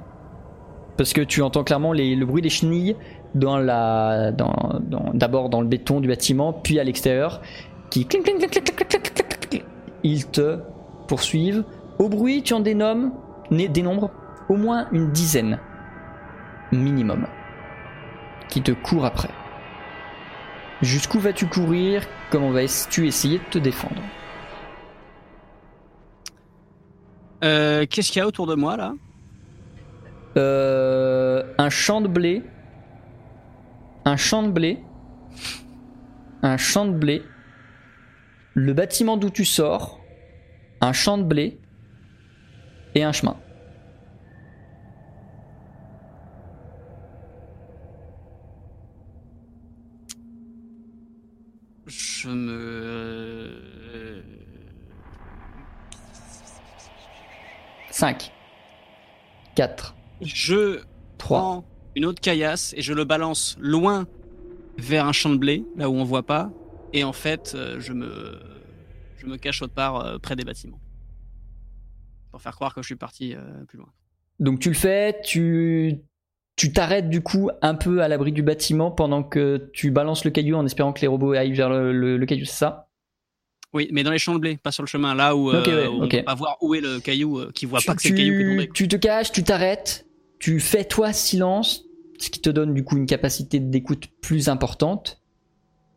Parce 0.98 1.14
que 1.14 1.22
tu 1.22 1.42
entends 1.42 1.64
clairement 1.64 1.94
les- 1.94 2.16
le 2.16 2.26
bruit 2.26 2.42
des 2.44 2.50
chenilles 2.50 2.96
dans 3.36 3.58
la, 3.58 4.32
dans, 4.32 4.82
d'abord 5.14 5.50
dans 5.50 5.62
le 5.62 5.68
béton 5.68 6.00
du 6.00 6.08
bâtiment, 6.08 6.54
puis 6.54 6.80
à 6.80 6.84
l'extérieur, 6.84 7.42
qui 7.92 8.06
clink, 8.06 8.26
clink, 8.26 8.50
clink. 8.50 9.64
ils 10.04 10.26
te 10.26 10.60
poursuivent. 11.08 11.64
Au 12.00 12.10
bruit, 12.10 12.42
tu 12.42 12.54
en 12.54 12.62
dénommes, 12.62 13.12
dénombres 13.52 14.10
au 14.50 14.56
moins 14.56 14.88
une 14.92 15.12
dizaine 15.12 15.60
minimum 16.72 17.28
qui 18.50 18.62
te 18.62 18.72
courent 18.72 19.06
après. 19.06 19.30
Jusqu'où 20.82 21.20
vas-tu 21.20 21.48
courir? 21.48 22.04
Comment 22.32 22.52
vas-tu 22.52 23.08
essayer 23.08 23.40
de 23.40 23.44
te 23.50 23.60
défendre? 23.60 24.02
Euh, 27.44 27.86
Qu'est-ce 27.90 28.12
qu'il 28.12 28.20
y 28.20 28.24
a 28.24 28.28
autour 28.28 28.48
de 28.48 28.56
moi 28.56 28.78
là? 28.78 28.94
Euh, 30.38 31.44
un 31.58 31.70
champ 31.70 32.02
de 32.02 32.08
blé, 32.08 32.44
un 34.06 34.18
champ 34.18 34.44
de 34.44 34.52
blé, 34.52 34.84
un 36.44 36.58
champ 36.58 36.86
de 36.86 36.92
blé, 36.92 37.24
le 38.54 38.74
bâtiment 38.74 39.18
d'où 39.18 39.30
tu 39.30 39.46
sors, 39.46 40.00
un 40.82 40.94
champ 40.94 41.18
de 41.18 41.24
blé. 41.24 41.60
Et 42.98 43.04
un 43.04 43.12
chemin. 43.12 43.36
Je 51.88 52.30
me. 52.30 52.54
euh, 52.54 54.22
5, 57.92 58.32
4, 59.56 59.96
Je 60.22 60.80
3, 61.18 61.40
prends 61.40 61.66
une 61.96 62.06
autre 62.06 62.22
caillasse 62.22 62.74
et 62.78 62.82
je 62.82 62.94
le 62.94 63.04
balance 63.06 63.56
loin 63.60 64.06
vers 64.78 65.06
un 65.06 65.14
champ 65.14 65.30
de 65.30 65.38
blé, 65.38 65.64
là 65.78 65.90
où 65.90 65.94
on 65.96 66.04
voit 66.04 66.24
pas. 66.24 66.52
Et 66.94 67.04
en 67.04 67.14
fait, 67.14 67.54
euh, 67.56 67.80
je 67.80 67.94
me, 67.94 68.40
je 69.18 69.26
me 69.26 69.38
cache 69.38 69.62
autre 69.62 69.74
part 69.74 70.06
euh, 70.06 70.18
près 70.20 70.36
des 70.36 70.44
bâtiments. 70.44 70.80
Pour 72.32 72.42
faire 72.42 72.54
croire 72.56 72.74
que 72.74 72.82
je 72.82 72.88
suis 72.88 72.96
parti 72.96 73.34
euh, 73.34 73.40
plus 73.68 73.78
loin. 73.78 73.88
Donc 74.40 74.60
tu 74.60 74.70
le 74.70 74.76
fais, 74.76 75.22
tu 75.24 75.96
tu 76.58 76.72
t'arrêtes 76.72 77.10
du 77.10 77.22
coup 77.22 77.50
un 77.62 77.76
peu 77.76 78.02
à 78.02 78.08
l'abri 78.08 78.32
du 78.32 78.42
bâtiment 78.42 78.90
pendant 78.90 79.24
que 79.24 79.70
tu 79.74 79.92
balances 79.92 80.24
le 80.24 80.32
caillou 80.32 80.56
en 80.56 80.66
espérant 80.66 80.94
que 80.94 81.02
les 81.02 81.08
robots 81.08 81.34
aillent 81.34 81.52
vers 81.54 81.70
le, 81.70 81.92
le- 81.92 82.18
le 82.18 82.26
caillou, 82.26 82.46
c'est 82.46 82.54
ça? 82.56 82.88
Oui, 83.74 83.90
mais 83.92 84.04
dans 84.04 84.12
les 84.12 84.20
champs 84.20 84.34
de 84.34 84.40
blé, 84.40 84.56
pas 84.56 84.72
sur 84.72 84.84
le 84.84 84.88
chemin, 84.88 85.16
là 85.16 85.36
où, 85.36 85.52
euh, 85.52 85.60
Ok, 85.60 85.68
ouais, 85.68 85.88
où 85.88 86.04
ok. 86.04 86.04
on 86.04 86.08
peut 86.20 86.24
pas 86.24 86.36
voir 86.36 86.58
où 86.62 86.74
est 86.76 86.80
le 86.82 87.02
caillou, 87.02 87.40
euh, 87.40 87.52
qui 87.54 87.66
voit 87.66 87.82
tu, 87.82 87.88
pas 87.88 87.96
que 87.96 88.02
c'est 88.02 88.10
le 88.10 88.16
caillou 88.16 88.36
qui 88.36 88.42
est 88.42 88.46
tombé. 88.46 88.70
tu 88.74 88.88
te 88.88 88.96
caches, 88.96 89.34
tu 89.34 89.44
t'arrêtes, 89.44 90.06
tu 90.40 90.62
fais 90.62 90.86
toi 90.86 91.12
silence, 91.12 91.85
ce 92.20 92.30
qui 92.30 92.42
te 92.42 92.50
donne 92.50 92.74
du 92.74 92.84
coup 92.84 92.98
une 92.98 93.06
capacité 93.06 93.60
d'écoute 93.60 94.08
plus 94.22 94.50
importante. 94.50 95.22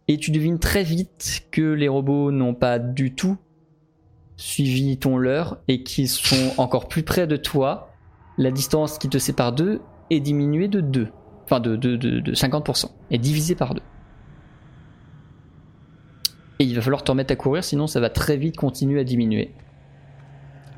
Et 0.09 0.17
tu 0.17 0.31
devines 0.31 0.59
très 0.59 0.85
vite 0.85 1.47
que 1.51 1.73
les 1.73 1.89
robots 1.89 2.33
n'ont 2.33 2.55
pas 2.55 2.79
du 2.79 3.15
tout 3.15 3.37
suivi 4.37 4.97
ton 4.99 5.19
leurre 5.19 5.59
et 5.69 5.83
qu'ils 5.83 6.09
sont 6.09 6.55
encore 6.57 6.89
plus 6.89 7.03
près 7.03 7.27
de 7.27 7.37
toi. 7.37 7.91
La 8.39 8.51
distance 8.51 8.99
qui 8.99 9.09
te 9.09 9.19
sépare 9.19 9.53
d'eux 9.53 9.81
est 10.11 10.21
diminuée 10.21 10.69
de 10.69 10.81
2. 10.81 11.09
Enfin 11.45 11.61
de, 11.61 11.77
de, 11.77 11.97
de, 11.97 12.21
de 12.21 12.35
50%. 12.35 12.87
Est 13.11 13.19
divisée 13.19 13.55
par 13.55 13.75
2. 13.75 13.83
Et 16.61 16.65
il 16.65 16.75
va 16.75 16.83
falloir 16.83 17.05
te 17.05 17.11
remettre 17.11 17.33
à 17.33 17.37
courir, 17.37 17.63
sinon 17.63 17.87
ça 17.87 18.01
va 18.01 18.11
très 18.11 18.37
vite 18.37 18.57
continuer 18.57 19.01
à 19.01 19.05
diminuer. 19.05 19.55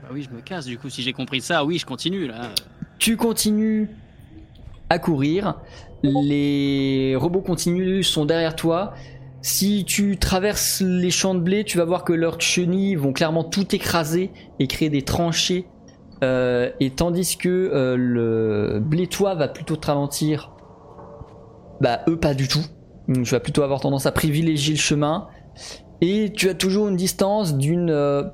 Bah 0.02 0.08
oui, 0.12 0.22
je 0.22 0.34
me 0.34 0.40
casse 0.40 0.66
du 0.66 0.78
coup. 0.78 0.90
Si 0.90 1.02
j'ai 1.02 1.12
compris 1.12 1.40
ça, 1.40 1.64
oui, 1.64 1.78
je 1.78 1.86
continue 1.86 2.26
là. 2.26 2.50
Tu 2.98 3.16
continues 3.16 3.88
courir. 4.98 5.60
Les 6.02 7.14
robots 7.16 7.42
continuent, 7.42 8.02
sont 8.02 8.24
derrière 8.24 8.56
toi. 8.56 8.94
Si 9.42 9.84
tu 9.86 10.18
traverses 10.18 10.82
les 10.82 11.10
champs 11.10 11.34
de 11.34 11.40
blé, 11.40 11.64
tu 11.64 11.78
vas 11.78 11.84
voir 11.84 12.04
que 12.04 12.12
leurs 12.12 12.40
chenilles 12.40 12.94
vont 12.94 13.12
clairement 13.12 13.44
tout 13.44 13.74
écraser 13.74 14.30
et 14.58 14.66
créer 14.66 14.90
des 14.90 15.02
tranchées. 15.02 15.66
Euh, 16.22 16.70
et 16.80 16.90
tandis 16.90 17.38
que 17.38 17.48
euh, 17.48 17.96
le 17.96 18.78
blétois 18.80 19.34
va 19.34 19.48
plutôt 19.48 19.76
te 19.76 19.86
ralentir, 19.86 20.52
bah 21.80 22.00
eux 22.08 22.18
pas 22.18 22.34
du 22.34 22.46
tout. 22.46 22.64
Donc, 23.08 23.24
tu 23.24 23.30
vas 23.30 23.40
plutôt 23.40 23.62
avoir 23.62 23.80
tendance 23.80 24.04
à 24.04 24.12
privilégier 24.12 24.74
le 24.74 24.80
chemin. 24.80 25.28
Et 26.02 26.32
tu 26.34 26.48
as 26.48 26.54
toujours 26.54 26.88
une 26.88 26.96
distance 26.96 27.56
d'une 27.56 27.90
euh, 27.90 28.24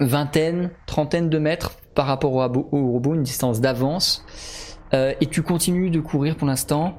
vingtaine, 0.00 0.70
trentaine 0.86 1.30
de 1.30 1.38
mètres 1.38 1.72
par 1.94 2.06
rapport 2.06 2.34
au 2.34 2.92
robot, 2.92 3.14
une 3.14 3.22
distance 3.22 3.60
d'avance. 3.60 4.24
Euh, 4.94 5.12
et 5.20 5.26
tu 5.26 5.42
continues 5.42 5.90
de 5.90 6.00
courir 6.00 6.36
pour 6.36 6.46
l'instant. 6.46 6.96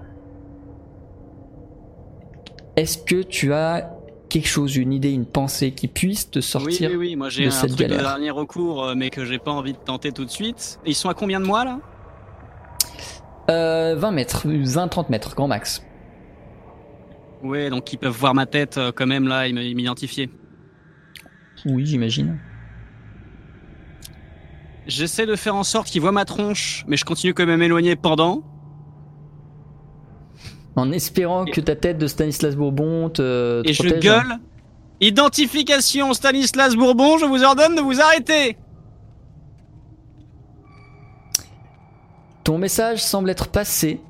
Est-ce 2.76 2.98
que 2.98 3.22
tu 3.22 3.54
as 3.54 3.92
quelque 4.30 4.48
chose, 4.48 4.76
une 4.78 4.94
idée, 4.94 5.12
une 5.12 5.26
pensée 5.26 5.72
qui 5.72 5.88
puisse 5.88 6.30
te 6.30 6.40
Oui, 6.40 6.44
sortir 6.44 6.92
oui, 6.92 6.98
oui. 6.98 7.16
Moi, 7.16 7.30
j'ai 7.30 7.46
de 7.46 7.48
un 7.48 7.52
cette 7.52 7.76
truc 7.76 7.88
de 7.88 7.96
dernier 7.96 8.30
recours, 8.30 8.84
euh, 8.84 8.94
mais 8.96 9.10
que 9.10 9.26
j'ai 9.26 9.40
pas 9.40 9.52
envie 9.52 9.74
de 9.74 9.78
tenter 9.78 10.12
tout 10.12 10.24
de 10.24 10.30
suite. 10.30 10.80
Ils 10.86 10.96
sont 10.96 11.10
à 11.10 11.14
combien 11.14 11.40
de 11.40 11.46
mois 11.46 11.66
là? 11.66 11.80
Euh, 13.50 13.96
20 13.98 14.12
mètres, 14.12 14.48
20-30 14.48 15.10
mètres, 15.10 15.36
grand 15.36 15.48
max. 15.48 15.84
Ouais, 17.44 17.70
donc 17.70 17.92
ils 17.92 17.98
peuvent 17.98 18.16
voir 18.16 18.36
ma 18.36 18.46
tête 18.46 18.78
euh, 18.78 18.92
quand 18.94 19.08
même 19.08 19.28
là 19.28 19.48
et 19.48 19.54
m'identifier. 19.54 20.30
Oui, 21.66 21.86
j'imagine. 21.86 22.38
J'essaie 24.90 25.28
de 25.28 25.36
faire 25.36 25.56
en 25.56 25.64
sorte 25.64 25.88
qu'ils 25.88 26.02
voient 26.02 26.12
ma 26.12 26.26
tronche, 26.26 26.84
mais 26.88 26.98
je 26.98 27.06
continue 27.06 27.36
quand 27.36 27.46
même 27.46 27.54
à 27.54 27.58
m'éloigner 27.58 27.96
pendant. 27.96 28.42
En 30.76 30.92
espérant 30.92 31.46
que 31.46 31.62
ta 31.62 31.76
tête 31.76 32.00
de 32.00 32.08
Stanislas 32.08 32.56
Bourbon 32.56 33.10
te 33.10 33.62
Et 33.66 33.74
je 33.74 33.88
gueule. 34.00 34.40
Identification 35.00 36.12
Stanislas 36.14 36.76
Bourbon, 36.76 37.20
je 37.20 37.26
vous 37.26 37.44
ordonne 37.44 37.76
de 37.76 37.82
vous 37.82 38.02
arrêter. 38.02 38.58
Ton 42.44 42.58
message 42.58 43.04
semble 43.04 43.30
être 43.30 43.50
passé, 43.50 44.02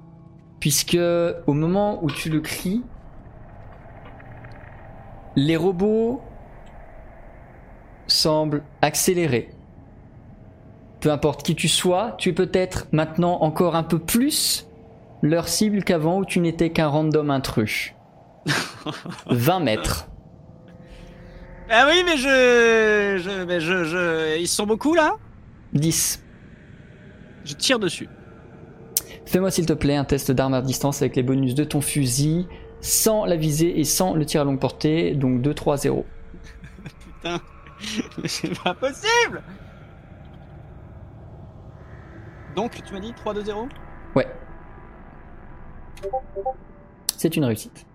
puisque 0.61 0.97
au 1.45 1.53
moment 1.53 2.01
où 2.01 2.10
tu 2.10 2.30
le 2.30 2.39
cries, 2.39 2.84
les 5.35 5.57
robots 5.57 6.22
semblent 8.07 8.64
accélérer. 8.81 9.49
Peu 11.01 11.11
importe 11.11 11.43
qui 11.43 11.55
tu 11.55 11.67
sois, 11.67 12.15
tu 12.17 12.30
es 12.30 12.34
peut-être 12.34 12.88
maintenant 12.91 13.41
encore 13.41 13.76
un 13.76 13.84
peu 13.84 13.99
plus 13.99 14.67
leur 15.21 15.47
cible 15.47 15.84
qu'avant 15.84 16.19
où 16.19 16.26
tu 16.26 16.39
n'étais 16.39 16.71
qu'un 16.71 16.88
random 16.88 17.30
intrus. 17.30 17.93
20 19.30 19.59
mètres. 19.59 20.07
Ah 21.69 21.85
oui, 21.88 22.03
mais 22.05 22.17
je, 22.17 23.21
je, 23.23 23.43
mais 23.45 23.59
je, 23.59 23.84
je, 23.84 24.38
ils 24.39 24.47
sont 24.47 24.65
beaucoup 24.65 24.95
là? 24.95 25.15
10. 25.73 26.23
Je 27.45 27.53
tire 27.53 27.80
dessus. 27.80 28.09
Fais-moi 29.26 29.51
s'il 29.51 29.67
te 29.67 29.73
plaît 29.73 29.95
un 29.95 30.05
test 30.05 30.31
d'arme 30.31 30.55
à 30.55 30.61
distance 30.61 31.01
avec 31.01 31.15
les 31.15 31.21
bonus 31.21 31.53
de 31.53 31.63
ton 31.63 31.81
fusil, 31.81 32.47
sans 32.81 33.26
la 33.26 33.35
visée 33.35 33.80
et 33.80 33.84
sans 33.84 34.15
le 34.15 34.26
tir 34.26 34.41
à 34.41 34.43
longue 34.43 34.59
portée, 34.59 35.13
donc 35.13 35.41
2, 35.41 35.53
3, 35.53 35.77
0. 35.77 36.05
Putain, 37.05 37.39
mais 38.21 38.27
c'est 38.27 38.59
pas 38.63 38.73
possible. 38.73 39.43
Donc, 42.60 42.84
tu 42.84 42.94
m'as 42.94 42.99
dit 42.99 43.14
3, 43.14 43.34
2, 43.36 43.45
0 43.45 43.69
Ouais. 44.18 44.27
C'est 47.15 47.38
une 47.38 47.45
réussite. 47.45 47.86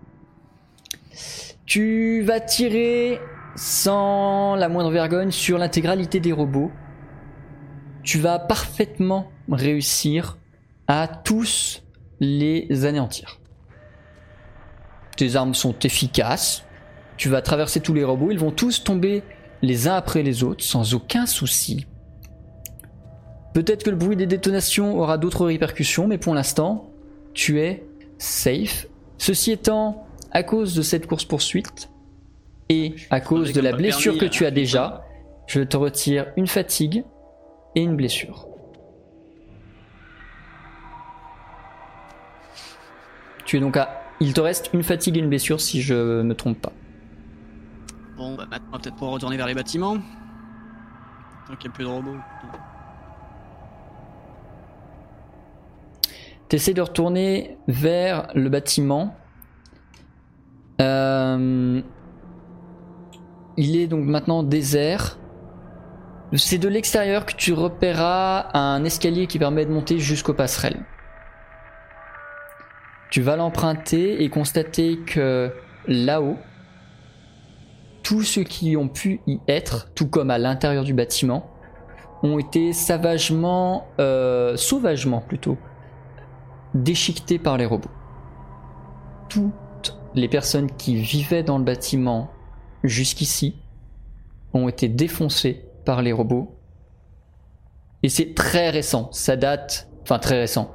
Tu 1.67 2.23
vas 2.23 2.39
tirer 2.39 3.19
sans 3.55 4.55
la 4.55 4.67
moindre 4.67 4.89
vergogne 4.89 5.29
sur 5.29 5.59
l'intégralité 5.59 6.19
des 6.19 6.31
robots. 6.31 6.71
Tu 8.01 8.17
vas 8.17 8.39
parfaitement 8.39 9.29
réussir 9.51 10.39
à 10.87 11.07
tous 11.07 11.83
les 12.19 12.85
anéantir. 12.85 13.39
Tes 15.15 15.35
armes 15.35 15.53
sont 15.53 15.77
efficaces. 15.83 16.63
Tu 17.17 17.29
vas 17.29 17.43
traverser 17.43 17.81
tous 17.81 17.93
les 17.93 18.03
robots. 18.03 18.31
Ils 18.31 18.39
vont 18.39 18.49
tous 18.49 18.83
tomber 18.83 19.21
les 19.61 19.87
uns 19.87 19.95
après 19.95 20.23
les 20.23 20.43
autres 20.43 20.63
sans 20.63 20.95
aucun 20.95 21.27
souci. 21.27 21.85
Peut-être 23.55 23.85
que 23.85 23.89
le 23.89 23.95
bruit 23.95 24.17
des 24.17 24.25
détonations 24.25 24.99
aura 24.99 25.17
d'autres 25.17 25.45
répercussions, 25.45 26.07
mais 26.07 26.17
pour 26.17 26.35
l'instant, 26.35 26.89
tu 27.33 27.61
es 27.61 27.87
safe. 28.17 28.85
Ceci 29.17 29.53
étant, 29.53 30.05
à 30.31 30.43
cause 30.43 30.75
de 30.75 30.81
cette 30.81 31.07
course-poursuite 31.07 31.89
et 32.67 32.95
à 33.11 33.21
cause 33.21 33.53
de 33.53 33.61
la 33.61 33.71
blessure 33.71 34.15
permis, 34.15 34.27
que 34.27 34.33
tu 34.33 34.45
as 34.45 34.51
déjà, 34.51 35.05
je 35.47 35.61
te 35.61 35.77
retire 35.77 36.25
une 36.35 36.47
fatigue 36.47 37.05
et 37.75 37.81
une 37.81 37.95
blessure. 37.95 38.45
Tu 43.45 43.55
es 43.55 43.59
donc 43.61 43.77
à... 43.77 44.01
Il 44.19 44.33
te 44.33 44.41
reste 44.41 44.71
une 44.73 44.83
fatigue 44.83 45.15
et 45.15 45.21
une 45.21 45.29
blessure 45.29 45.61
si 45.61 45.81
je 45.81 46.21
me 46.23 46.35
trompe 46.35 46.59
pas. 46.59 46.73
Bon, 48.17 48.35
bah 48.35 48.47
maintenant, 48.51 48.67
on 48.67 48.71
va 48.73 48.79
peut-être 48.79 48.95
pouvoir 48.95 49.13
retourner 49.13 49.37
vers 49.37 49.47
les 49.47 49.55
bâtiments. 49.55 49.95
Tant 51.47 51.55
qu'il 51.55 51.69
n'y 51.69 51.73
a 51.73 51.75
plus 51.75 51.85
de 51.85 51.89
robots. 51.89 52.17
T'essaies 56.49 56.73
de 56.73 56.81
retourner 56.81 57.57
vers 57.67 58.27
le 58.35 58.49
bâtiment. 58.49 59.15
Euh, 60.81 61.81
Il 63.57 63.77
est 63.77 63.87
donc 63.87 64.05
maintenant 64.05 64.43
désert. 64.43 65.17
C'est 66.33 66.57
de 66.57 66.67
l'extérieur 66.67 67.25
que 67.25 67.33
tu 67.33 67.53
repéreras 67.53 68.49
un 68.53 68.83
escalier 68.83 69.27
qui 69.27 69.39
permet 69.39 69.65
de 69.65 69.71
monter 69.71 69.99
jusqu'aux 69.99 70.33
passerelles. 70.33 70.83
Tu 73.09 73.21
vas 73.21 73.37
l'emprunter 73.37 74.23
et 74.23 74.29
constater 74.29 74.99
que 75.05 75.51
là-haut, 75.87 76.37
tous 78.03 78.23
ceux 78.23 78.43
qui 78.43 78.75
ont 78.75 78.89
pu 78.89 79.21
y 79.25 79.39
être, 79.47 79.93
tout 79.95 80.07
comme 80.09 80.29
à 80.29 80.37
l'intérieur 80.37 80.83
du 80.83 80.93
bâtiment, 80.93 81.49
ont 82.23 82.39
été 82.39 82.73
savagement, 82.73 83.87
euh, 83.99 84.57
sauvagement 84.57 85.21
plutôt, 85.21 85.57
déchiquetés 86.75 87.39
par 87.39 87.57
les 87.57 87.65
robots. 87.65 87.89
Toutes 89.29 89.97
les 90.13 90.27
personnes 90.27 90.69
qui 90.77 90.95
vivaient 90.95 91.43
dans 91.43 91.57
le 91.57 91.63
bâtiment 91.63 92.29
jusqu'ici 92.83 93.55
ont 94.53 94.69
été 94.69 94.87
défoncées 94.87 95.65
par 95.85 96.01
les 96.01 96.11
robots. 96.11 96.55
Et 98.03 98.09
c'est 98.09 98.35
très 98.35 98.69
récent, 98.69 99.09
ça 99.11 99.35
date, 99.35 99.89
enfin 100.03 100.19
très 100.19 100.39
récent. 100.39 100.71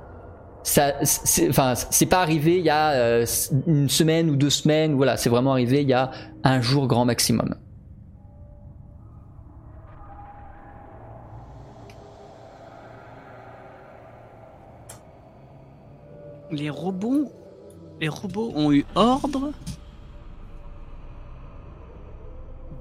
Ça, 0.62 0.94
c'est, 1.04 1.48
enfin, 1.48 1.74
c'est 1.74 2.06
pas 2.06 2.20
arrivé 2.20 2.58
il 2.58 2.64
y 2.64 2.70
a 2.70 2.90
euh, 2.90 3.26
une 3.66 3.88
semaine 3.88 4.28
ou 4.28 4.36
deux 4.36 4.50
semaines, 4.50 4.94
voilà, 4.94 5.16
c'est 5.16 5.30
vraiment 5.30 5.52
arrivé 5.52 5.80
il 5.80 5.88
y 5.88 5.94
a 5.94 6.10
un 6.44 6.60
jour 6.60 6.86
grand 6.86 7.04
maximum. 7.04 7.54
Les 16.50 16.70
robots, 16.70 17.30
les 18.00 18.08
robots 18.08 18.52
ont 18.54 18.72
eu 18.72 18.84
ordre 18.94 19.52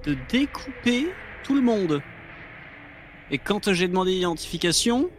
de 0.05 0.15
découper 0.29 1.11
tout 1.43 1.53
le 1.53 1.61
monde. 1.61 2.01
Et 3.31 3.37
quand 3.37 3.71
j'ai 3.73 3.87
demandé 3.87 4.11
l'identification, 4.11 5.09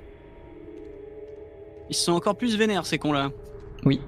ils 1.88 1.96
sont 1.96 2.12
encore 2.12 2.36
plus 2.36 2.56
vénères 2.56 2.86
ces 2.86 2.98
cons-là. 2.98 3.30
Oui. 3.84 4.00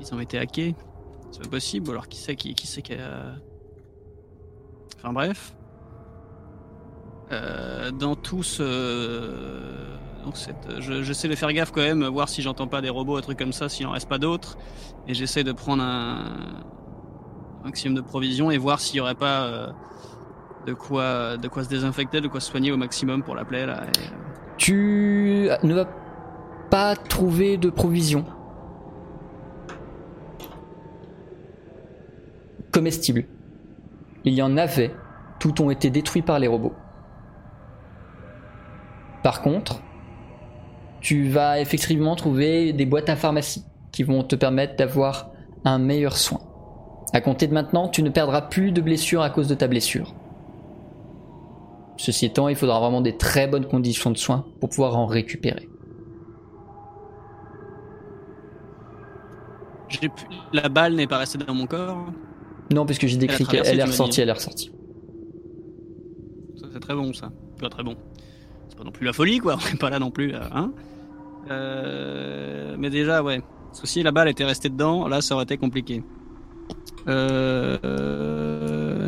Ils 0.00 0.14
ont 0.14 0.20
été 0.20 0.38
hackés. 0.38 0.74
C'est 1.30 1.42
pas 1.42 1.48
possible. 1.48 1.88
ou 1.88 1.92
Alors 1.92 2.08
qui 2.08 2.18
c'est 2.18 2.36
qui, 2.36 2.54
qui 2.54 2.66
c'est 2.66 2.82
qui 2.82 2.94
a... 2.94 3.34
Enfin 4.98 5.12
bref. 5.12 5.55
Euh, 7.32 7.90
dans 7.90 8.14
tout 8.14 8.42
ce... 8.42 8.62
Donc 10.24 10.34
je- 10.78 11.02
j'essaie 11.02 11.28
de 11.28 11.34
faire 11.34 11.52
gaffe 11.52 11.70
quand 11.72 11.80
même, 11.82 12.04
voir 12.06 12.28
si 12.28 12.42
j'entends 12.42 12.66
pas 12.68 12.80
des 12.80 12.90
robots, 12.90 13.16
un 13.16 13.20
truc 13.20 13.38
comme 13.38 13.52
ça, 13.52 13.68
s'il 13.68 13.86
en 13.86 13.90
reste 13.92 14.08
pas 14.08 14.18
d'autres. 14.18 14.56
Et 15.08 15.14
j'essaie 15.14 15.44
de 15.44 15.52
prendre 15.52 15.82
un... 15.82 16.36
maximum 17.64 17.94
de 17.96 18.00
provisions 18.00 18.50
et 18.50 18.58
voir 18.58 18.80
s'il 18.80 18.96
y 18.96 19.00
aurait 19.00 19.14
pas 19.14 19.42
euh, 19.42 19.68
de 20.66 20.72
quoi 20.72 21.36
de 21.36 21.46
quoi 21.48 21.62
se 21.64 21.68
désinfecter, 21.68 22.20
de 22.20 22.28
quoi 22.28 22.40
se 22.40 22.50
soigner 22.50 22.72
au 22.72 22.76
maximum 22.76 23.22
pour 23.22 23.34
la 23.34 23.44
plaie 23.44 23.66
là. 23.66 23.82
euh, 23.82 23.90
Tu 24.56 25.48
ne 25.62 25.74
vas 25.74 25.88
pas 26.70 26.94
trouver 26.96 27.56
de 27.56 27.70
provisions. 27.70 28.24
comestibles. 32.72 33.24
Il 34.24 34.34
y 34.34 34.42
en 34.42 34.56
avait, 34.58 34.94
tout 35.38 35.62
ont 35.62 35.70
été 35.70 35.88
détruits 35.88 36.20
par 36.20 36.38
les 36.38 36.46
robots. 36.46 36.74
Par 39.26 39.42
contre, 39.42 39.80
tu 41.00 41.26
vas 41.28 41.58
effectivement 41.60 42.14
trouver 42.14 42.72
des 42.72 42.86
boîtes 42.86 43.08
à 43.08 43.16
pharmacie 43.16 43.64
qui 43.90 44.04
vont 44.04 44.22
te 44.22 44.36
permettre 44.36 44.76
d'avoir 44.76 45.30
un 45.64 45.80
meilleur 45.80 46.16
soin. 46.16 46.38
À 47.12 47.20
compter 47.20 47.48
de 47.48 47.52
maintenant, 47.52 47.88
tu 47.88 48.04
ne 48.04 48.10
perdras 48.10 48.42
plus 48.42 48.70
de 48.70 48.80
blessures 48.80 49.22
à 49.22 49.30
cause 49.30 49.48
de 49.48 49.56
ta 49.56 49.66
blessure. 49.66 50.14
Ceci 51.96 52.26
étant, 52.26 52.46
il 52.46 52.54
faudra 52.54 52.78
vraiment 52.78 53.00
des 53.00 53.16
très 53.16 53.48
bonnes 53.48 53.66
conditions 53.66 54.12
de 54.12 54.16
soins 54.16 54.44
pour 54.60 54.68
pouvoir 54.68 54.96
en 54.96 55.06
récupérer. 55.06 55.68
Pu- 59.88 60.08
La 60.52 60.68
balle 60.68 60.94
n'est 60.94 61.08
pas 61.08 61.18
restée 61.18 61.38
dans 61.38 61.52
mon 61.52 61.66
corps. 61.66 61.98
Non, 62.72 62.86
parce 62.86 63.00
que 63.00 63.08
j'ai 63.08 63.16
décrit 63.16 63.44
qu'elle 63.44 63.80
est 63.80 63.82
ressortie, 63.82 64.20
elle 64.20 64.28
est 64.28 64.32
ressortie. 64.32 64.70
C'est 66.72 66.78
très 66.78 66.94
bon, 66.94 67.12
ça. 67.12 67.32
Pas 67.60 67.68
très 67.70 67.82
bon. 67.82 67.96
C'est 68.68 68.78
pas 68.78 68.84
non 68.84 68.90
plus 68.90 69.06
la 69.06 69.12
folie, 69.12 69.38
quoi. 69.38 69.56
On 69.70 69.74
est 69.74 69.78
pas 69.78 69.90
là 69.90 69.98
non 69.98 70.10
plus, 70.10 70.32
là, 70.32 70.48
hein. 70.52 70.72
Euh, 71.50 72.76
Mais 72.78 72.90
déjà, 72.90 73.22
ouais. 73.22 73.40
Parce 73.68 73.84
si 73.84 74.02
la 74.02 74.10
balle 74.10 74.28
était 74.28 74.44
restée 74.44 74.68
dedans, 74.68 75.06
là, 75.06 75.20
ça 75.20 75.34
aurait 75.34 75.44
été 75.44 75.56
compliqué. 75.58 76.02
Euh... 77.08 77.78
euh, 77.84 79.06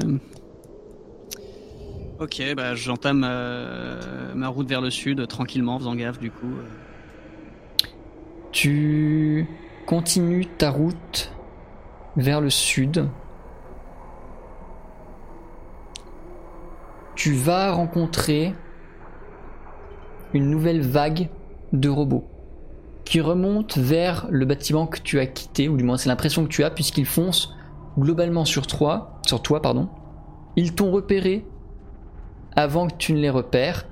Ok, 2.21 2.43
bah 2.57 2.75
j'entame 2.75 3.25
euh, 3.25 4.35
ma 4.35 4.49
route 4.49 4.69
vers 4.69 4.81
le 4.81 4.91
sud 4.91 5.29
tranquillement, 5.29 5.77
en 5.77 5.79
faisant 5.79 5.95
gaffe 5.95 6.19
du 6.19 6.33
coup. 6.33 6.53
Tu 8.51 9.47
continues 9.87 10.47
ta 10.47 10.71
route 10.71 11.33
vers 12.17 12.41
le 12.41 12.51
sud. 12.51 13.09
Tu 17.15 17.33
vas 17.33 17.71
rencontrer 17.71 18.53
une 20.35 20.51
nouvelle 20.51 20.81
vague 20.81 21.29
de 21.73 21.89
robots 21.89 22.25
qui 23.05 23.21
remontent 23.21 23.81
vers 23.81 24.27
le 24.31 24.45
bâtiment 24.45 24.87
que 24.87 25.01
tu 25.01 25.19
as 25.19 25.27
quitté, 25.27 25.69
ou 25.69 25.77
du 25.77 25.85
moins 25.85 25.97
c'est 25.97 26.11
l'impression 26.11 26.45
que 26.45 26.51
tu 26.51 26.63
as, 26.63 26.71
puisqu'ils 26.71 27.07
foncent 27.07 27.55
globalement 27.99 28.45
sur 28.45 28.67
toi, 28.67 29.21
sur 29.27 29.41
toi, 29.41 29.63
pardon. 29.63 29.89
Ils 30.57 30.75
t'ont 30.75 30.91
repéré 30.91 31.47
avant 32.55 32.87
que 32.87 32.97
tu 32.99 33.15
ne 33.15 33.19
les 33.19 33.31
repères, 33.31 33.87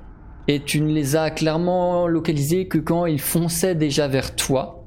et 0.48 0.60
tu 0.60 0.80
ne 0.80 0.92
les 0.92 1.16
as 1.16 1.30
clairement 1.30 2.06
localisés 2.06 2.68
que 2.68 2.78
quand 2.78 3.06
ils 3.06 3.20
fonçaient 3.20 3.74
déjà 3.74 4.06
vers 4.06 4.36
toi, 4.36 4.84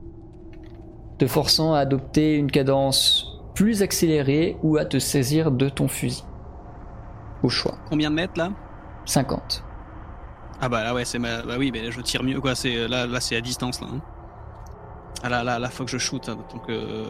te 1.17 1.27
forçant 1.27 1.73
à 1.73 1.79
adopter 1.79 2.35
une 2.35 2.49
cadence 2.49 3.41
plus 3.55 3.81
accélérée 3.81 4.57
ou 4.63 4.77
à 4.77 4.85
te 4.85 4.99
saisir 4.99 5.51
de 5.51 5.67
ton 5.67 5.87
fusil. 5.87 6.23
Au 7.43 7.49
choix. 7.49 7.77
Combien 7.89 8.09
de 8.09 8.15
mètres 8.15 8.37
là? 8.37 8.51
50. 9.05 9.63
Ah 10.61 10.69
bah 10.69 10.83
là 10.83 10.93
ouais 10.93 11.05
c'est 11.05 11.19
ma... 11.19 11.41
bah 11.41 11.55
oui 11.57 11.71
mais 11.71 11.91
je 11.91 12.01
tire 12.01 12.23
mieux 12.23 12.41
quoi 12.41 12.53
c'est 12.55 12.87
là 12.87 13.05
là 13.07 13.19
c'est 13.21 13.35
à 13.35 13.41
distance 13.41 13.79
là. 13.81 13.87
hein. 13.93 14.01
Ah 15.23 15.29
là 15.29 15.43
là 15.43 15.59
là 15.59 15.69
faut 15.69 15.83
que 15.85 15.91
je 15.91 15.97
shoot 15.97 16.27
hein, 16.29 16.37
donc 16.53 16.69
euh... 16.69 17.05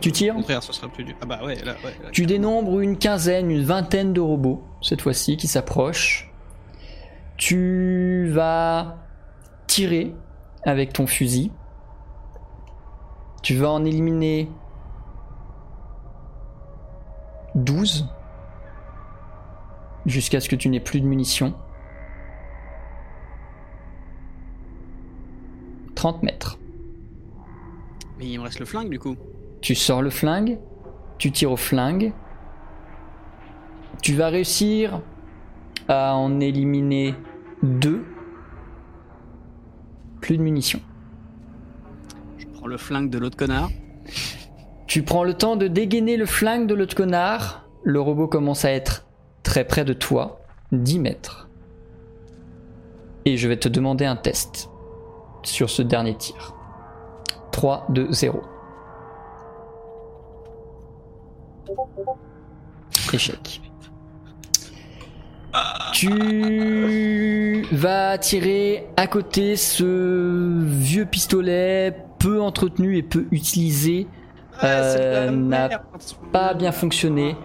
Tu 0.00 0.12
tires 0.12 0.34
Au 0.34 0.38
contraire 0.38 0.62
ce 0.62 0.72
sera 0.72 0.88
plus 0.88 1.04
dur. 1.04 1.14
Ah 1.20 1.26
bah 1.26 1.40
ouais 1.44 1.56
là 1.64 1.74
ouais. 1.84 1.96
là, 2.02 2.10
Tu 2.12 2.26
dénombres 2.26 2.80
une 2.80 2.98
quinzaine, 2.98 3.50
une 3.50 3.64
vingtaine 3.64 4.12
de 4.12 4.20
robots, 4.20 4.62
cette 4.80 5.00
fois-ci, 5.00 5.36
qui 5.36 5.46
s'approchent. 5.48 6.32
Tu 7.36 8.30
vas 8.32 8.96
tirer 9.66 10.14
avec 10.64 10.92
ton 10.92 11.06
fusil. 11.06 11.50
Tu 13.42 13.56
vas 13.56 13.70
en 13.70 13.84
éliminer 13.84 14.48
12 17.54 18.08
jusqu'à 20.06 20.40
ce 20.40 20.48
que 20.48 20.56
tu 20.56 20.68
n'aies 20.68 20.80
plus 20.80 21.00
de 21.00 21.06
munitions. 21.06 21.54
30 25.98 26.22
mètres. 26.22 26.60
Mais 28.18 28.26
il 28.28 28.38
me 28.38 28.44
reste 28.44 28.60
le 28.60 28.66
flingue 28.66 28.88
du 28.88 29.00
coup. 29.00 29.16
Tu 29.60 29.74
sors 29.74 30.00
le 30.00 30.10
flingue, 30.10 30.60
tu 31.18 31.32
tires 31.32 31.50
au 31.50 31.56
flingue. 31.56 32.12
Tu 34.00 34.14
vas 34.14 34.28
réussir 34.28 35.00
à 35.88 36.14
en 36.14 36.38
éliminer 36.38 37.16
deux. 37.64 38.04
Plus 40.20 40.38
de 40.38 40.42
munitions. 40.42 40.80
Je 42.38 42.46
prends 42.46 42.68
le 42.68 42.76
flingue 42.76 43.10
de 43.10 43.18
l'autre 43.18 43.36
connard. 43.36 43.68
Tu 44.86 45.02
prends 45.02 45.24
le 45.24 45.34
temps 45.34 45.56
de 45.56 45.66
dégainer 45.66 46.16
le 46.16 46.26
flingue 46.26 46.68
de 46.68 46.74
l'autre 46.74 46.94
connard. 46.94 47.68
Le 47.82 48.00
robot 48.00 48.28
commence 48.28 48.64
à 48.64 48.70
être 48.70 49.08
très 49.42 49.64
près 49.66 49.84
de 49.84 49.94
toi, 49.94 50.42
10 50.70 51.00
mètres. 51.00 51.48
Et 53.24 53.36
je 53.36 53.48
vais 53.48 53.56
te 53.56 53.68
demander 53.68 54.04
un 54.04 54.14
test 54.14 54.67
sur 55.48 55.70
ce 55.70 55.82
dernier 55.82 56.14
tir. 56.14 56.54
3, 57.52 57.86
2, 57.90 58.12
0. 58.12 58.42
Échec. 63.12 63.60
Tu 65.92 67.66
vas 67.72 68.18
tirer 68.18 68.86
à 68.96 69.06
côté 69.06 69.56
ce 69.56 70.62
vieux 70.62 71.06
pistolet 71.06 71.96
peu 72.18 72.40
entretenu 72.40 72.96
et 72.96 73.02
peu 73.02 73.26
utilisé 73.30 74.06
Euh, 74.64 75.30
n'a 75.30 75.68
pas 76.32 76.52
bien 76.52 76.72
fonctionné. 76.72 77.36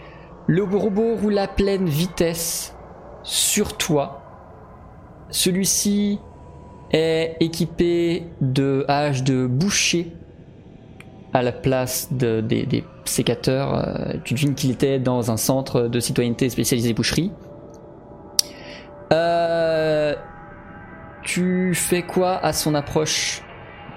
Le 0.48 0.64
robot 0.64 1.16
roule 1.16 1.38
à 1.38 1.48
pleine 1.48 1.86
vitesse 1.88 2.76
sur 3.22 3.78
toi. 3.78 4.22
Celui-ci 5.30 6.20
est 6.94 7.36
équipé 7.40 8.24
de 8.42 8.86
haches 8.88 9.24
de 9.24 9.46
boucher 9.48 10.14
à 11.34 11.42
la 11.42 11.52
place 11.52 12.14
de- 12.14 12.42
des, 12.42 12.66
des 12.66 12.84
sécateurs. 13.06 13.76
Euh, 13.76 14.14
tu 14.24 14.34
devines 14.36 14.54
qu'il 14.56 14.72
était 14.72 15.00
dans 15.00 15.32
un 15.32 15.38
centre 15.38 15.82
de 15.84 16.00
citoyenneté 16.00 16.48
spécialisé 16.50 16.94
boucherie. 16.94 17.32
Euh, 19.12 20.16
tu 21.24 21.74
fais 21.76 22.04
quoi 22.04 22.38
à 22.44 22.54
son 22.54 22.76
approche? 22.76 23.42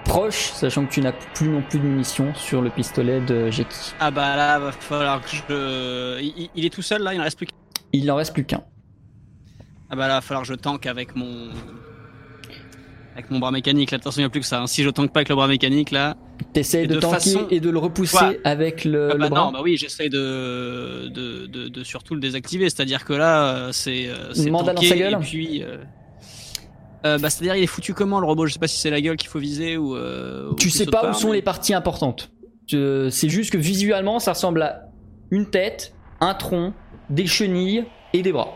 Proche, 0.05 0.51
sachant 0.53 0.85
que 0.85 0.91
tu 0.91 1.01
n'as 1.01 1.11
plus 1.11 1.49
non 1.49 1.61
plus 1.61 1.79
de 1.79 1.83
munitions 1.83 2.33
sur 2.33 2.61
le 2.61 2.69
pistolet 2.69 3.19
de 3.19 3.49
Jeki 3.51 3.93
Ah 3.99 4.09
bah 4.09 4.37
là 4.37 4.57
va 4.57 4.71
falloir 4.71 5.21
que 5.21 5.27
je. 5.29 6.21
Il, 6.21 6.49
il 6.55 6.65
est 6.65 6.69
tout 6.73 6.81
seul 6.81 7.01
là 7.03 7.13
il 7.13 7.17
ne 7.17 7.23
reste 7.23 7.37
plus. 7.37 7.45
qu'un. 7.47 7.55
Il 7.91 8.05
n'en 8.05 8.15
reste 8.15 8.33
plus 8.33 8.45
qu'un. 8.45 8.63
Ah 9.89 9.97
bah 9.97 10.07
là 10.07 10.15
va 10.15 10.21
falloir 10.21 10.43
que 10.43 10.47
je 10.47 10.53
tank 10.53 10.85
avec 10.85 11.13
mon. 11.17 11.49
Avec 13.17 13.31
mon 13.31 13.39
bras 13.39 13.49
mécanique 13.51 13.89
là 13.89 13.97
de 13.97 14.03
toute 14.03 14.11
façon 14.11 14.19
il 14.19 14.23
n'y 14.23 14.27
a 14.27 14.29
plus 14.29 14.41
que 14.41 14.45
ça. 14.45 14.61
hein. 14.61 14.67
Si 14.67 14.83
je 14.83 14.89
tank 14.91 15.11
pas 15.11 15.21
avec 15.21 15.29
le 15.29 15.35
bras 15.35 15.47
mécanique 15.47 15.89
là. 15.89 16.15
T'essayes 16.53 16.85
de, 16.85 16.93
de 16.95 16.99
tanker 16.99 17.15
façon- 17.15 17.47
et 17.49 17.59
de 17.59 17.69
le 17.71 17.79
repousser 17.79 18.15
Quoi 18.15 18.33
avec 18.43 18.85
le, 18.85 19.09
Ah 19.09 19.13
le 19.15 19.19
bah 19.19 19.29
bras 19.29 19.45
non, 19.45 19.51
bah 19.53 19.59
oui, 19.63 19.75
j'essaye 19.75 20.09
de, 20.09 21.07
de, 21.07 21.47
de, 21.47 21.67
de 21.67 21.83
surtout 21.83 22.13
le 22.13 22.19
désactiver. 22.21 22.69
C'est-à-dire 22.69 23.05
que 23.05 23.13
là, 23.13 23.47
euh, 23.55 23.71
c'est. 23.71 24.07
euh, 24.07 24.33
c'est 24.33 24.51
Mandale 24.51 24.75
dans 24.75 24.81
sa 24.83 24.95
gueule 24.95 25.13
Et 25.13 25.17
puis. 25.17 25.63
euh, 25.63 25.77
euh, 27.05 27.17
bah, 27.17 27.29
c'est-à-dire, 27.31 27.55
il 27.55 27.63
est 27.63 27.67
foutu 27.67 27.93
comment 27.95 28.19
le 28.19 28.27
robot? 28.27 28.45
Je 28.45 28.53
sais 28.53 28.59
pas 28.59 28.67
si 28.67 28.79
c'est 28.79 28.89
la 28.91 29.01
gueule 29.01 29.17
qu'il 29.17 29.29
faut 29.29 29.39
viser 29.39 29.77
ou. 29.77 29.95
euh, 29.95 30.49
ou 30.51 30.55
Tu 30.55 30.67
plus 30.67 30.77
sais 30.77 30.85
pas 30.85 30.99
où 30.99 31.05
part, 31.05 31.15
sont 31.15 31.29
mais- 31.29 31.37
les 31.37 31.41
parties 31.41 31.73
importantes. 31.73 32.29
Tu- 32.67 33.07
C'est 33.09 33.29
juste 33.29 33.51
que 33.51 33.57
visuellement, 33.57 34.19
ça 34.19 34.33
ressemble 34.33 34.61
à 34.61 34.89
une 35.31 35.49
tête, 35.49 35.95
un 36.21 36.33
tronc, 36.35 36.73
des 37.09 37.25
chenilles 37.25 37.85
et 38.13 38.21
des 38.21 38.31
bras. 38.31 38.53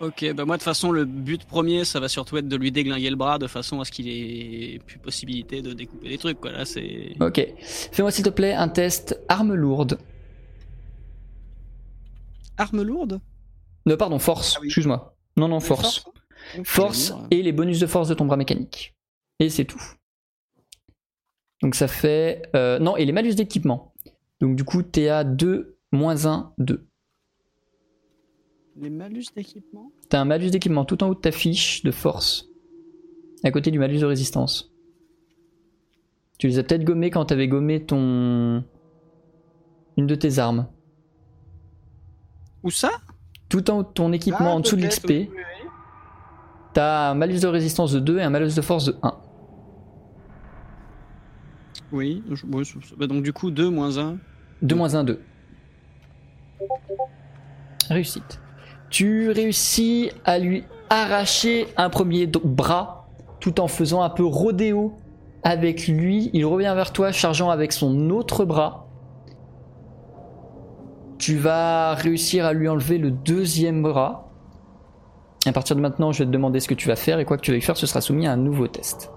Ok, 0.00 0.30
bah 0.34 0.44
moi 0.44 0.56
de 0.56 0.60
toute 0.60 0.64
façon, 0.64 0.92
le 0.92 1.06
but 1.06 1.44
premier, 1.46 1.86
ça 1.86 2.00
va 2.00 2.08
surtout 2.08 2.36
être 2.36 2.48
de 2.48 2.56
lui 2.56 2.70
déglinguer 2.70 3.08
le 3.08 3.16
bras 3.16 3.38
de 3.38 3.46
façon 3.46 3.80
à 3.80 3.84
ce 3.86 3.90
qu'il 3.90 4.08
ait 4.08 4.78
plus 4.86 4.98
possibilité 4.98 5.62
de 5.62 5.72
découper 5.72 6.10
des 6.10 6.18
trucs. 6.18 6.38
Quoi. 6.38 6.52
Là, 6.52 6.64
c'est. 6.66 7.14
Ok. 7.20 7.40
Fais-moi 7.92 8.10
s'il 8.10 8.24
te 8.24 8.28
plaît 8.30 8.52
un 8.52 8.68
test 8.68 9.18
arme 9.28 9.54
lourde. 9.54 9.98
Arme 12.58 12.82
lourde? 12.82 13.20
Non, 13.86 13.96
pardon, 13.96 14.18
force. 14.18 14.54
Ah 14.56 14.60
oui. 14.60 14.66
Excuse-moi. 14.66 15.16
Non, 15.36 15.48
non, 15.48 15.60
force. 15.60 16.04
hein 16.56 16.62
Force 16.64 17.06
dire, 17.12 17.26
et 17.30 17.42
les 17.42 17.52
bonus 17.52 17.78
de 17.78 17.86
force 17.86 18.08
de 18.08 18.14
ton 18.14 18.26
bras 18.26 18.36
mécanique. 18.36 18.94
Et 19.38 19.48
c'est 19.50 19.64
tout. 19.64 19.82
Donc 21.62 21.74
ça 21.74 21.88
fait... 21.88 22.50
euh, 22.54 22.78
non, 22.78 22.96
et 22.96 23.04
les 23.04 23.12
malus 23.12 23.34
d'équipement. 23.34 23.94
Donc 24.40 24.56
du 24.56 24.64
coup, 24.64 24.82
t'es 24.82 25.08
à 25.08 25.24
2, 25.24 25.78
moins 25.92 26.26
1, 26.26 26.52
2. 26.58 26.86
Les 28.78 28.90
malus 28.90 29.26
d'équipement? 29.34 29.90
T'as 30.08 30.20
un 30.20 30.24
malus 30.24 30.50
d'équipement 30.50 30.84
tout 30.84 31.02
en 31.02 31.08
haut 31.08 31.14
de 31.14 31.20
ta 31.20 31.32
fiche 31.32 31.82
de 31.82 31.90
force. 31.90 32.48
À 33.44 33.50
côté 33.50 33.70
du 33.70 33.78
malus 33.78 33.98
de 34.00 34.06
résistance. 34.06 34.72
Tu 36.38 36.48
les 36.48 36.58
as 36.58 36.62
peut-être 36.62 36.84
gommés 36.84 37.10
quand 37.10 37.24
t'avais 37.26 37.48
gommé 37.48 37.84
ton... 37.84 38.62
Une 39.96 40.06
de 40.06 40.14
tes 40.14 40.38
armes. 40.38 40.66
Où 42.62 42.70
ça? 42.70 42.90
Tout 43.48 43.70
en 43.70 43.78
haut 43.78 43.82
de 43.82 43.88
ton 43.88 44.12
équipement, 44.12 44.38
Ah, 44.50 44.54
en 44.54 44.60
dessous 44.60 44.76
de 44.76 44.82
l'XP, 44.82 45.08
oui, 45.08 45.30
t'as 46.74 47.10
un 47.12 47.14
malus 47.14 47.40
de 47.40 47.46
résistance 47.46 47.92
de 47.92 48.00
2 48.00 48.18
et 48.18 48.22
un 48.22 48.28
malus 48.30 48.54
de 48.54 48.60
force 48.60 48.84
de 48.86 48.96
1. 49.02 49.14
Oui, 51.92 52.22
je- 52.30 52.44
ouais, 52.46 52.64
je- 52.64 52.94
bah 52.96 53.06
donc 53.06 53.22
du 53.22 53.32
coup 53.32 53.50
2 53.50 53.70
moins 53.70 53.96
1. 53.98 54.18
2 54.62 54.74
moins 54.74 54.94
1, 54.96 55.04
2. 55.04 55.20
Réussite. 57.88 58.40
Tu 58.96 59.30
réussis 59.30 60.10
à 60.24 60.38
lui 60.38 60.64
arracher 60.88 61.68
un 61.76 61.90
premier 61.90 62.26
bras 62.26 63.10
tout 63.40 63.60
en 63.60 63.68
faisant 63.68 64.00
un 64.00 64.08
peu 64.08 64.24
rodéo 64.24 64.94
avec 65.42 65.86
lui. 65.86 66.30
Il 66.32 66.46
revient 66.46 66.72
vers 66.74 66.94
toi 66.94 67.12
chargeant 67.12 67.50
avec 67.50 67.72
son 67.72 68.08
autre 68.08 68.46
bras. 68.46 68.86
Tu 71.18 71.36
vas 71.36 71.92
réussir 71.92 72.46
à 72.46 72.54
lui 72.54 72.70
enlever 72.70 72.96
le 72.96 73.10
deuxième 73.10 73.82
bras. 73.82 74.30
À 75.44 75.52
partir 75.52 75.76
de 75.76 75.82
maintenant, 75.82 76.10
je 76.10 76.20
vais 76.20 76.24
te 76.26 76.30
demander 76.30 76.60
ce 76.60 76.66
que 76.66 76.72
tu 76.72 76.88
vas 76.88 76.96
faire 76.96 77.18
et 77.18 77.26
quoi 77.26 77.36
que 77.36 77.42
tu 77.42 77.52
vas 77.52 77.60
faire, 77.60 77.76
ce 77.76 77.86
sera 77.86 78.00
soumis 78.00 78.26
à 78.26 78.32
un 78.32 78.38
nouveau 78.38 78.66
test. 78.66 79.12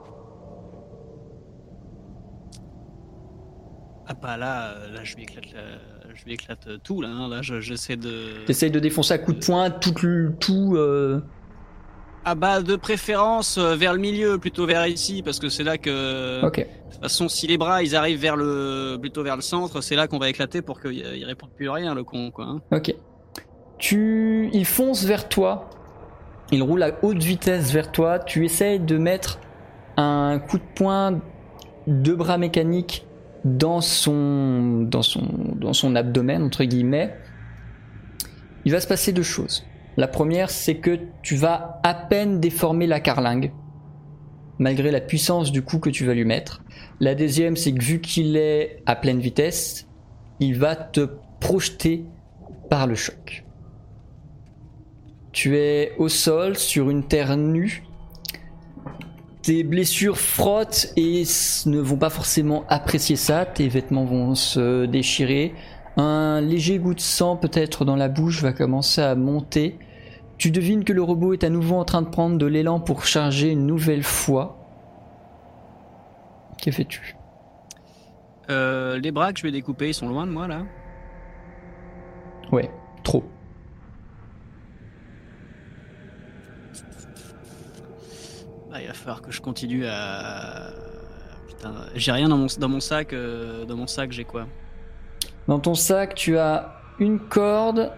Ah 4.07 4.13
bah 4.21 4.35
là, 4.35 4.71
euh, 4.71 4.91
là 4.91 5.05
je 5.05 5.15
lui 5.15 5.23
éclate, 5.23 5.53
la- 5.53 5.98
je 6.19 6.25
lui 6.25 6.33
éclate 6.33 6.67
tout 6.83 7.01
là. 7.01 7.09
hein. 7.09 7.29
Là, 7.29 7.41
je- 7.41 7.59
j'essaie 7.61 7.95
de. 7.95 8.45
T'essayes 8.45 8.71
de 8.71 8.79
défoncer 8.79 9.13
à 9.13 9.17
coups 9.17 9.39
de 9.39 9.45
poing 9.45 9.69
tout 9.69 9.93
le 10.03 10.33
tout. 10.39 10.73
euh, 10.75 11.21
Ah 12.25 12.35
bah 12.35 12.61
de 12.61 12.75
préférence 12.75 13.57
euh, 13.57 13.75
vers 13.75 13.93
le 13.93 13.99
milieu, 13.99 14.37
plutôt 14.37 14.65
vers 14.65 14.85
ici, 14.87 15.23
parce 15.23 15.39
que 15.39 15.49
c'est 15.49 15.63
là 15.63 15.77
que. 15.77 16.45
Ok. 16.45 16.59
De 16.59 16.91
toute 16.93 17.01
façon, 17.01 17.29
si 17.29 17.47
les 17.47 17.57
bras 17.57 17.81
ils 17.81 17.95
arrivent 17.95 18.19
vers 18.19 18.35
le, 18.35 18.97
plutôt 18.99 19.23
vers 19.23 19.35
le 19.37 19.41
centre, 19.41 19.79
c'est 19.81 19.95
là 19.95 20.07
qu'on 20.07 20.19
va 20.19 20.29
éclater 20.29 20.61
pour 20.61 20.81
qu'il 20.81 20.93
il 20.93 21.23
réponde 21.25 21.51
plus 21.55 21.69
à 21.69 21.73
rien, 21.73 21.95
le 21.95 22.03
con 22.03 22.29
quoi. 22.31 22.45
hein. 22.45 22.61
Ok. 22.71 22.93
Tu, 23.77 24.49
il 24.51 24.65
fonce 24.65 25.05
vers 25.05 25.29
toi. 25.29 25.69
Il 26.51 26.63
roule 26.63 26.83
à 26.83 26.91
haute 27.03 27.21
vitesse 27.23 27.71
vers 27.71 27.91
toi. 27.91 28.19
Tu 28.19 28.43
essayes 28.43 28.79
de 28.79 28.97
mettre 28.97 29.39
un 29.97 30.39
coup 30.39 30.57
de 30.57 30.63
poing 30.75 31.21
de 31.87 32.13
bras 32.13 32.37
mécanique 32.37 33.05
dans 33.45 33.81
son, 33.81 34.81
dans 34.81 35.01
son, 35.01 35.21
dans 35.55 35.73
son 35.73 35.95
abdomen 35.95 36.43
entre 36.43 36.63
guillemets. 36.63 37.15
Il 38.65 38.71
va 38.71 38.79
se 38.79 38.87
passer 38.87 39.13
deux 39.13 39.23
choses. 39.23 39.65
La 39.97 40.07
première, 40.07 40.49
c'est 40.49 40.77
que 40.77 40.99
tu 41.21 41.35
vas 41.35 41.79
à 41.83 41.93
peine 41.93 42.39
déformer 42.39 42.87
la 42.87 42.99
carlingue, 42.99 43.51
malgré 44.57 44.91
la 44.91 45.01
puissance 45.01 45.51
du 45.51 45.61
coup 45.61 45.79
que 45.79 45.89
tu 45.89 46.05
vas 46.05 46.13
lui 46.13 46.25
mettre. 46.25 46.63
La 46.99 47.15
deuxième, 47.15 47.55
c'est 47.55 47.73
que 47.73 47.83
vu 47.83 47.99
qu'il 47.99 48.37
est 48.37 48.81
à 48.85 48.95
pleine 48.95 49.19
vitesse, 49.19 49.87
il 50.39 50.57
va 50.57 50.75
te 50.75 51.09
projeter 51.39 52.05
par 52.69 52.87
le 52.87 52.95
choc. 52.95 53.45
Tu 55.31 55.57
es 55.57 55.93
au 55.97 56.09
sol 56.09 56.57
sur 56.57 56.89
une 56.89 57.07
terre 57.07 57.35
nue. 57.37 57.83
Tes 59.49 59.63
blessures 59.63 60.19
frottent 60.19 60.93
et 60.95 61.23
ne 61.65 61.79
vont 61.79 61.97
pas 61.97 62.11
forcément 62.11 62.65
apprécier 62.67 63.15
ça. 63.15 63.47
Tes 63.47 63.67
vêtements 63.67 64.05
vont 64.05 64.35
se 64.35 64.85
déchirer. 64.85 65.55
Un 65.97 66.39
léger 66.39 66.77
goût 66.77 66.93
de 66.93 66.99
sang 66.99 67.35
peut-être 67.35 67.83
dans 67.83 67.95
la 67.95 68.09
bouche 68.09 68.43
va 68.43 68.53
commencer 68.53 69.01
à 69.01 69.15
monter. 69.15 69.79
Tu 70.37 70.51
devines 70.51 70.83
que 70.83 70.93
le 70.93 71.01
robot 71.01 71.33
est 71.33 71.43
à 71.43 71.49
nouveau 71.49 71.77
en 71.77 71.83
train 71.83 72.03
de 72.03 72.09
prendre 72.09 72.37
de 72.37 72.45
l'élan 72.45 72.79
pour 72.79 73.05
charger 73.05 73.49
une 73.49 73.65
nouvelle 73.65 74.03
fois. 74.03 74.55
Que 76.63 76.69
fais-tu? 76.69 77.17
Euh, 78.51 78.99
les 78.99 79.09
bras 79.09 79.33
que 79.33 79.39
je 79.39 79.43
vais 79.45 79.51
découper, 79.51 79.87
ils 79.87 79.93
sont 79.95 80.09
loin 80.09 80.27
de 80.27 80.31
moi 80.31 80.47
là. 80.47 80.61
Ouais, 82.51 82.69
trop. 83.03 83.23
Ah, 88.79 88.81
il 88.81 88.87
va 88.87 88.93
falloir 88.93 89.21
que 89.21 89.29
je 89.31 89.41
continue 89.41 89.85
à. 89.87 90.69
Putain, 91.47 91.73
j'ai 91.95 92.13
rien 92.13 92.29
dans 92.29 92.37
mon, 92.37 92.47
dans 92.59 92.69
mon 92.69 92.79
sac. 92.79 93.11
euh, 93.11 93.65
dans 93.65 93.75
mon 93.75 93.87
sac, 93.87 94.13
j'ai 94.13 94.23
quoi 94.23 94.47
Dans 95.49 95.59
ton 95.59 95.73
sac, 95.75 96.15
tu 96.15 96.37
as 96.37 96.75
une 96.97 97.19
corde, 97.19 97.91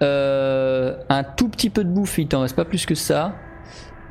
euh, 0.00 0.96
un 1.08 1.24
tout 1.24 1.48
petit 1.48 1.70
peu 1.70 1.82
de 1.82 1.90
bouffe, 1.90 2.18
il 2.18 2.28
t'en 2.28 2.42
reste 2.42 2.54
pas 2.54 2.64
plus 2.64 2.86
que 2.86 2.94
ça, 2.94 3.34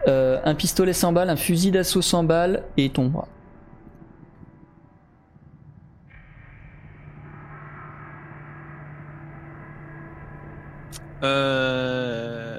euh, 0.10 0.42
un 0.44 0.54
pistolet 0.56 0.92
100 0.92 1.14
balles, 1.14 1.30
un 1.30 1.38
fusil 1.38 1.72
d'assaut 1.72 2.02
100 2.02 2.26
balles 2.26 2.64
et 2.76 2.90
ton 2.90 3.08
bras. 3.08 3.30
Euh, 11.24 12.57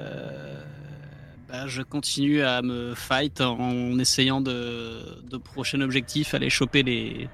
bah, 1.49 1.67
je 1.67 1.81
continue 1.81 2.41
à 2.43 2.61
me 2.61 2.93
fight 2.95 3.41
en 3.41 3.97
essayant 3.99 4.41
de, 4.41 4.99
de 5.29 5.37
prochain 5.37 5.81
objectif, 5.81 6.33
aller 6.33 6.49
choper 6.49 6.83
les, 6.83 7.27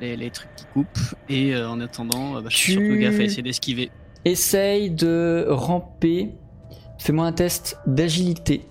les, 0.00 0.16
les 0.16 0.30
trucs 0.30 0.54
qui 0.56 0.64
coupent. 0.72 1.14
Et 1.28 1.54
euh, 1.54 1.68
en 1.68 1.80
attendant, 1.80 2.36
euh, 2.36 2.40
bah, 2.40 2.48
je 2.50 2.56
suis 2.56 2.74
Tu- 2.76 2.84
surtout 2.86 3.00
gaffe 3.00 3.18
à 3.20 3.22
essayer 3.24 3.42
d'esquiver. 3.42 3.90
Essaye 4.24 4.90
de 4.90 5.46
ramper. 5.48 6.30
Fais-moi 6.98 7.26
un 7.26 7.32
test 7.32 7.78
d'agilité. 7.86 8.62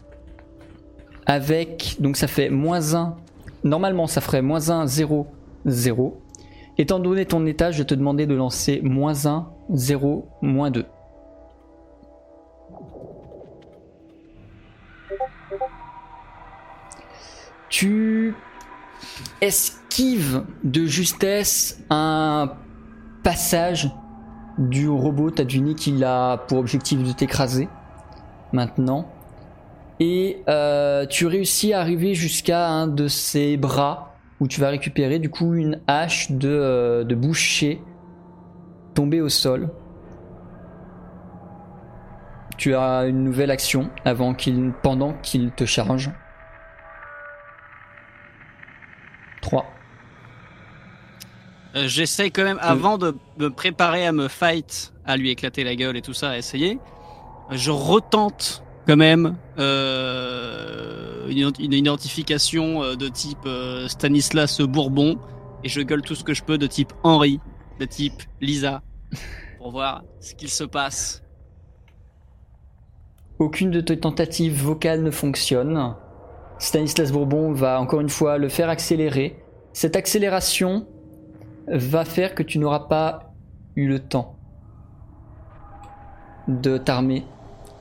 Avec. 1.25 1.95
Donc 1.99 2.17
ça 2.17 2.27
fait 2.27 2.49
moins 2.49 2.93
1. 2.95 3.15
Normalement, 3.63 4.07
ça 4.07 4.21
ferait 4.21 4.41
moins 4.41 4.69
1, 4.69 4.85
0, 4.87 5.27
0. 5.65 6.21
Étant 6.77 6.99
donné 6.99 7.25
ton 7.25 7.45
état, 7.45 7.71
je 7.71 7.79
vais 7.79 7.85
te 7.85 7.95
demander 7.95 8.25
de 8.27 8.35
lancer 8.35 8.79
moins 8.83 9.25
1, 9.25 9.47
0, 9.73 10.27
moins 10.41 10.69
2. 10.71 10.85
Tu 17.69 18.33
esquives 19.41 20.43
de 20.63 20.85
justesse 20.85 21.83
un 21.89 22.53
passage 23.23 23.91
du 24.57 24.87
robot. 24.87 25.31
T'as 25.31 25.43
deviné 25.43 25.75
qu'il 25.75 26.03
a 26.03 26.37
pour 26.37 26.59
objectif 26.59 27.03
de 27.03 27.11
t'écraser 27.11 27.67
maintenant. 28.53 29.07
Et 29.99 30.41
euh, 30.49 31.05
tu 31.05 31.25
réussis 31.25 31.73
à 31.73 31.79
arriver 31.79 32.13
jusqu'à 32.13 32.67
un 32.67 32.87
de 32.87 33.07
ses 33.07 33.57
bras 33.57 34.15
où 34.39 34.47
tu 34.47 34.59
vas 34.59 34.69
récupérer 34.69 35.19
du 35.19 35.29
coup 35.29 35.53
une 35.53 35.79
hache 35.87 36.31
de, 36.31 36.49
euh, 36.49 37.15
boucher 37.15 37.81
tombée 38.93 39.21
au 39.21 39.29
sol. 39.29 39.69
Tu 42.57 42.75
as 42.75 43.05
une 43.05 43.23
nouvelle 43.23 43.51
action 43.51 43.89
avant 44.03 44.33
qu'il, 44.33 44.73
pendant 44.81 45.13
qu'il 45.13 45.51
te 45.51 45.65
charge. 45.65 46.11
3. 49.45 49.65
Euh, 51.75 51.87
J'essaie 51.87 52.31
quand 52.31 52.43
même, 52.43 52.59
avant 52.61 52.97
de 52.97 53.15
me 53.37 53.49
préparer 53.49 54.07
à 54.07 54.11
me 54.11 54.27
fight, 54.27 54.91
à 55.05 55.17
lui 55.17 55.29
éclater 55.29 55.63
la 55.63 55.75
gueule 55.75 55.95
et 55.97 56.01
tout 56.01 56.13
ça, 56.13 56.31
à 56.31 56.37
essayer, 56.37 56.79
je 57.51 57.69
retente 57.69 58.63
quand 58.87 58.97
même 58.97 59.37
euh, 59.59 61.27
une, 61.29 61.51
une 61.59 61.73
identification 61.73 62.81
euh, 62.83 62.95
de 62.95 63.07
type 63.07 63.45
euh, 63.45 63.87
Stanislas 63.87 64.61
Bourbon 64.61 65.19
et 65.63 65.69
je 65.69 65.81
gueule 65.81 66.01
tout 66.01 66.15
ce 66.15 66.23
que 66.23 66.33
je 66.33 66.43
peux 66.43 66.57
de 66.57 66.67
type 66.67 66.91
Henri, 67.03 67.39
de 67.79 67.85
type 67.85 68.23
Lisa, 68.41 68.81
pour 69.59 69.71
voir 69.71 70.03
ce 70.21 70.33
qu'il 70.33 70.49
se 70.49 70.63
passe. 70.63 71.23
Aucune 73.37 73.69
de 73.69 73.81
tes 73.81 73.99
tentatives 73.99 74.59
vocales 74.59 75.03
ne 75.03 75.11
fonctionne. 75.11 75.95
Stanislas 76.57 77.11
Bourbon 77.11 77.51
va 77.51 77.79
encore 77.79 78.01
une 78.01 78.09
fois 78.09 78.37
le 78.37 78.49
faire 78.49 78.69
accélérer. 78.69 79.41
Cette 79.73 79.95
accélération 79.95 80.87
va 81.67 82.05
faire 82.05 82.35
que 82.35 82.43
tu 82.43 82.59
n'auras 82.59 82.81
pas 82.81 83.33
eu 83.75 83.87
le 83.87 83.99
temps 83.99 84.37
de 86.47 86.77
t'armer 86.77 87.25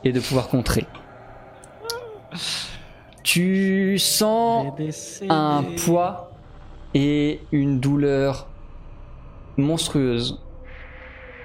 et 0.03 0.13
de 0.13 0.21
pouvoir 0.21 0.49
contrer. 0.49 0.87
Tu 3.23 3.99
sens 3.99 4.75
un 5.29 5.65
poids 5.85 6.33
et 6.95 7.41
une 7.53 7.81
douleur 7.81 8.49
monstrueuse. 9.57 10.41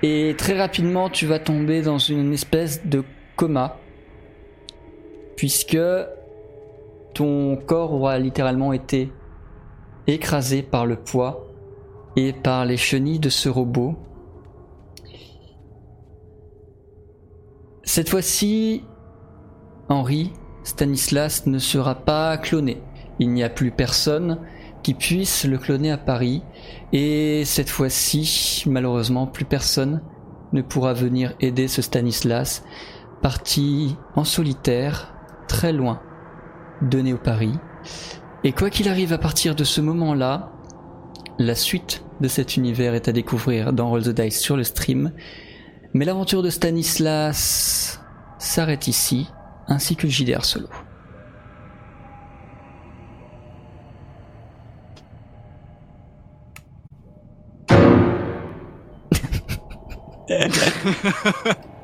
Et 0.01 0.35
très 0.37 0.57
rapidement, 0.57 1.09
tu 1.09 1.25
vas 1.25 1.39
tomber 1.39 1.81
dans 1.81 1.97
une 1.97 2.33
espèce 2.33 2.85
de 2.85 3.03
coma. 3.35 3.77
Puisque 5.35 5.77
ton 7.13 7.57
corps 7.57 7.93
aura 7.93 8.17
littéralement 8.19 8.73
été 8.73 9.11
écrasé 10.07 10.61
par 10.61 10.85
le 10.85 10.95
poids 10.95 11.47
et 12.15 12.33
par 12.33 12.65
les 12.65 12.77
chenilles 12.77 13.19
de 13.19 13.29
ce 13.29 13.49
robot. 13.49 13.95
Cette 17.83 18.09
fois-ci, 18.09 18.83
Henri, 19.87 20.31
Stanislas 20.63 21.47
ne 21.47 21.59
sera 21.59 21.95
pas 21.95 22.37
cloné. 22.37 22.81
Il 23.19 23.31
n'y 23.31 23.43
a 23.43 23.49
plus 23.49 23.71
personne 23.71 24.39
qui 24.83 24.93
puisse 24.93 25.45
le 25.45 25.57
cloner 25.57 25.91
à 25.91 25.97
Paris. 25.97 26.43
Et 26.93 27.43
cette 27.45 27.69
fois-ci, 27.69 28.63
malheureusement, 28.67 29.27
plus 29.27 29.45
personne 29.45 30.01
ne 30.53 30.61
pourra 30.61 30.93
venir 30.93 31.33
aider 31.39 31.67
ce 31.67 31.81
Stanislas, 31.81 32.63
parti 33.21 33.97
en 34.15 34.23
solitaire, 34.23 35.13
très 35.47 35.73
loin 35.73 36.01
donné 36.81 37.13
au 37.13 37.17
pari. 37.17 37.51
Et 38.43 38.51
quoi 38.51 38.69
qu'il 38.69 38.87
arrive 38.87 39.13
à 39.13 39.17
partir 39.17 39.55
de 39.55 39.63
ce 39.63 39.81
moment-là, 39.81 40.51
la 41.37 41.55
suite 41.55 42.03
de 42.21 42.27
cet 42.27 42.57
univers 42.57 42.93
est 42.93 43.07
à 43.07 43.11
découvrir 43.11 43.73
dans 43.73 43.89
Roll 43.89 44.03
the 44.03 44.09
Dice 44.09 44.39
sur 44.39 44.57
le 44.57 44.63
stream. 44.63 45.11
Mais 45.93 46.05
l'aventure 46.05 46.43
de 46.43 46.49
Stanislas 46.49 47.99
s'arrête 48.37 48.87
ici, 48.87 49.27
ainsi 49.67 49.95
que 49.95 50.07
JDR 50.07 50.45
Solo. 50.45 50.67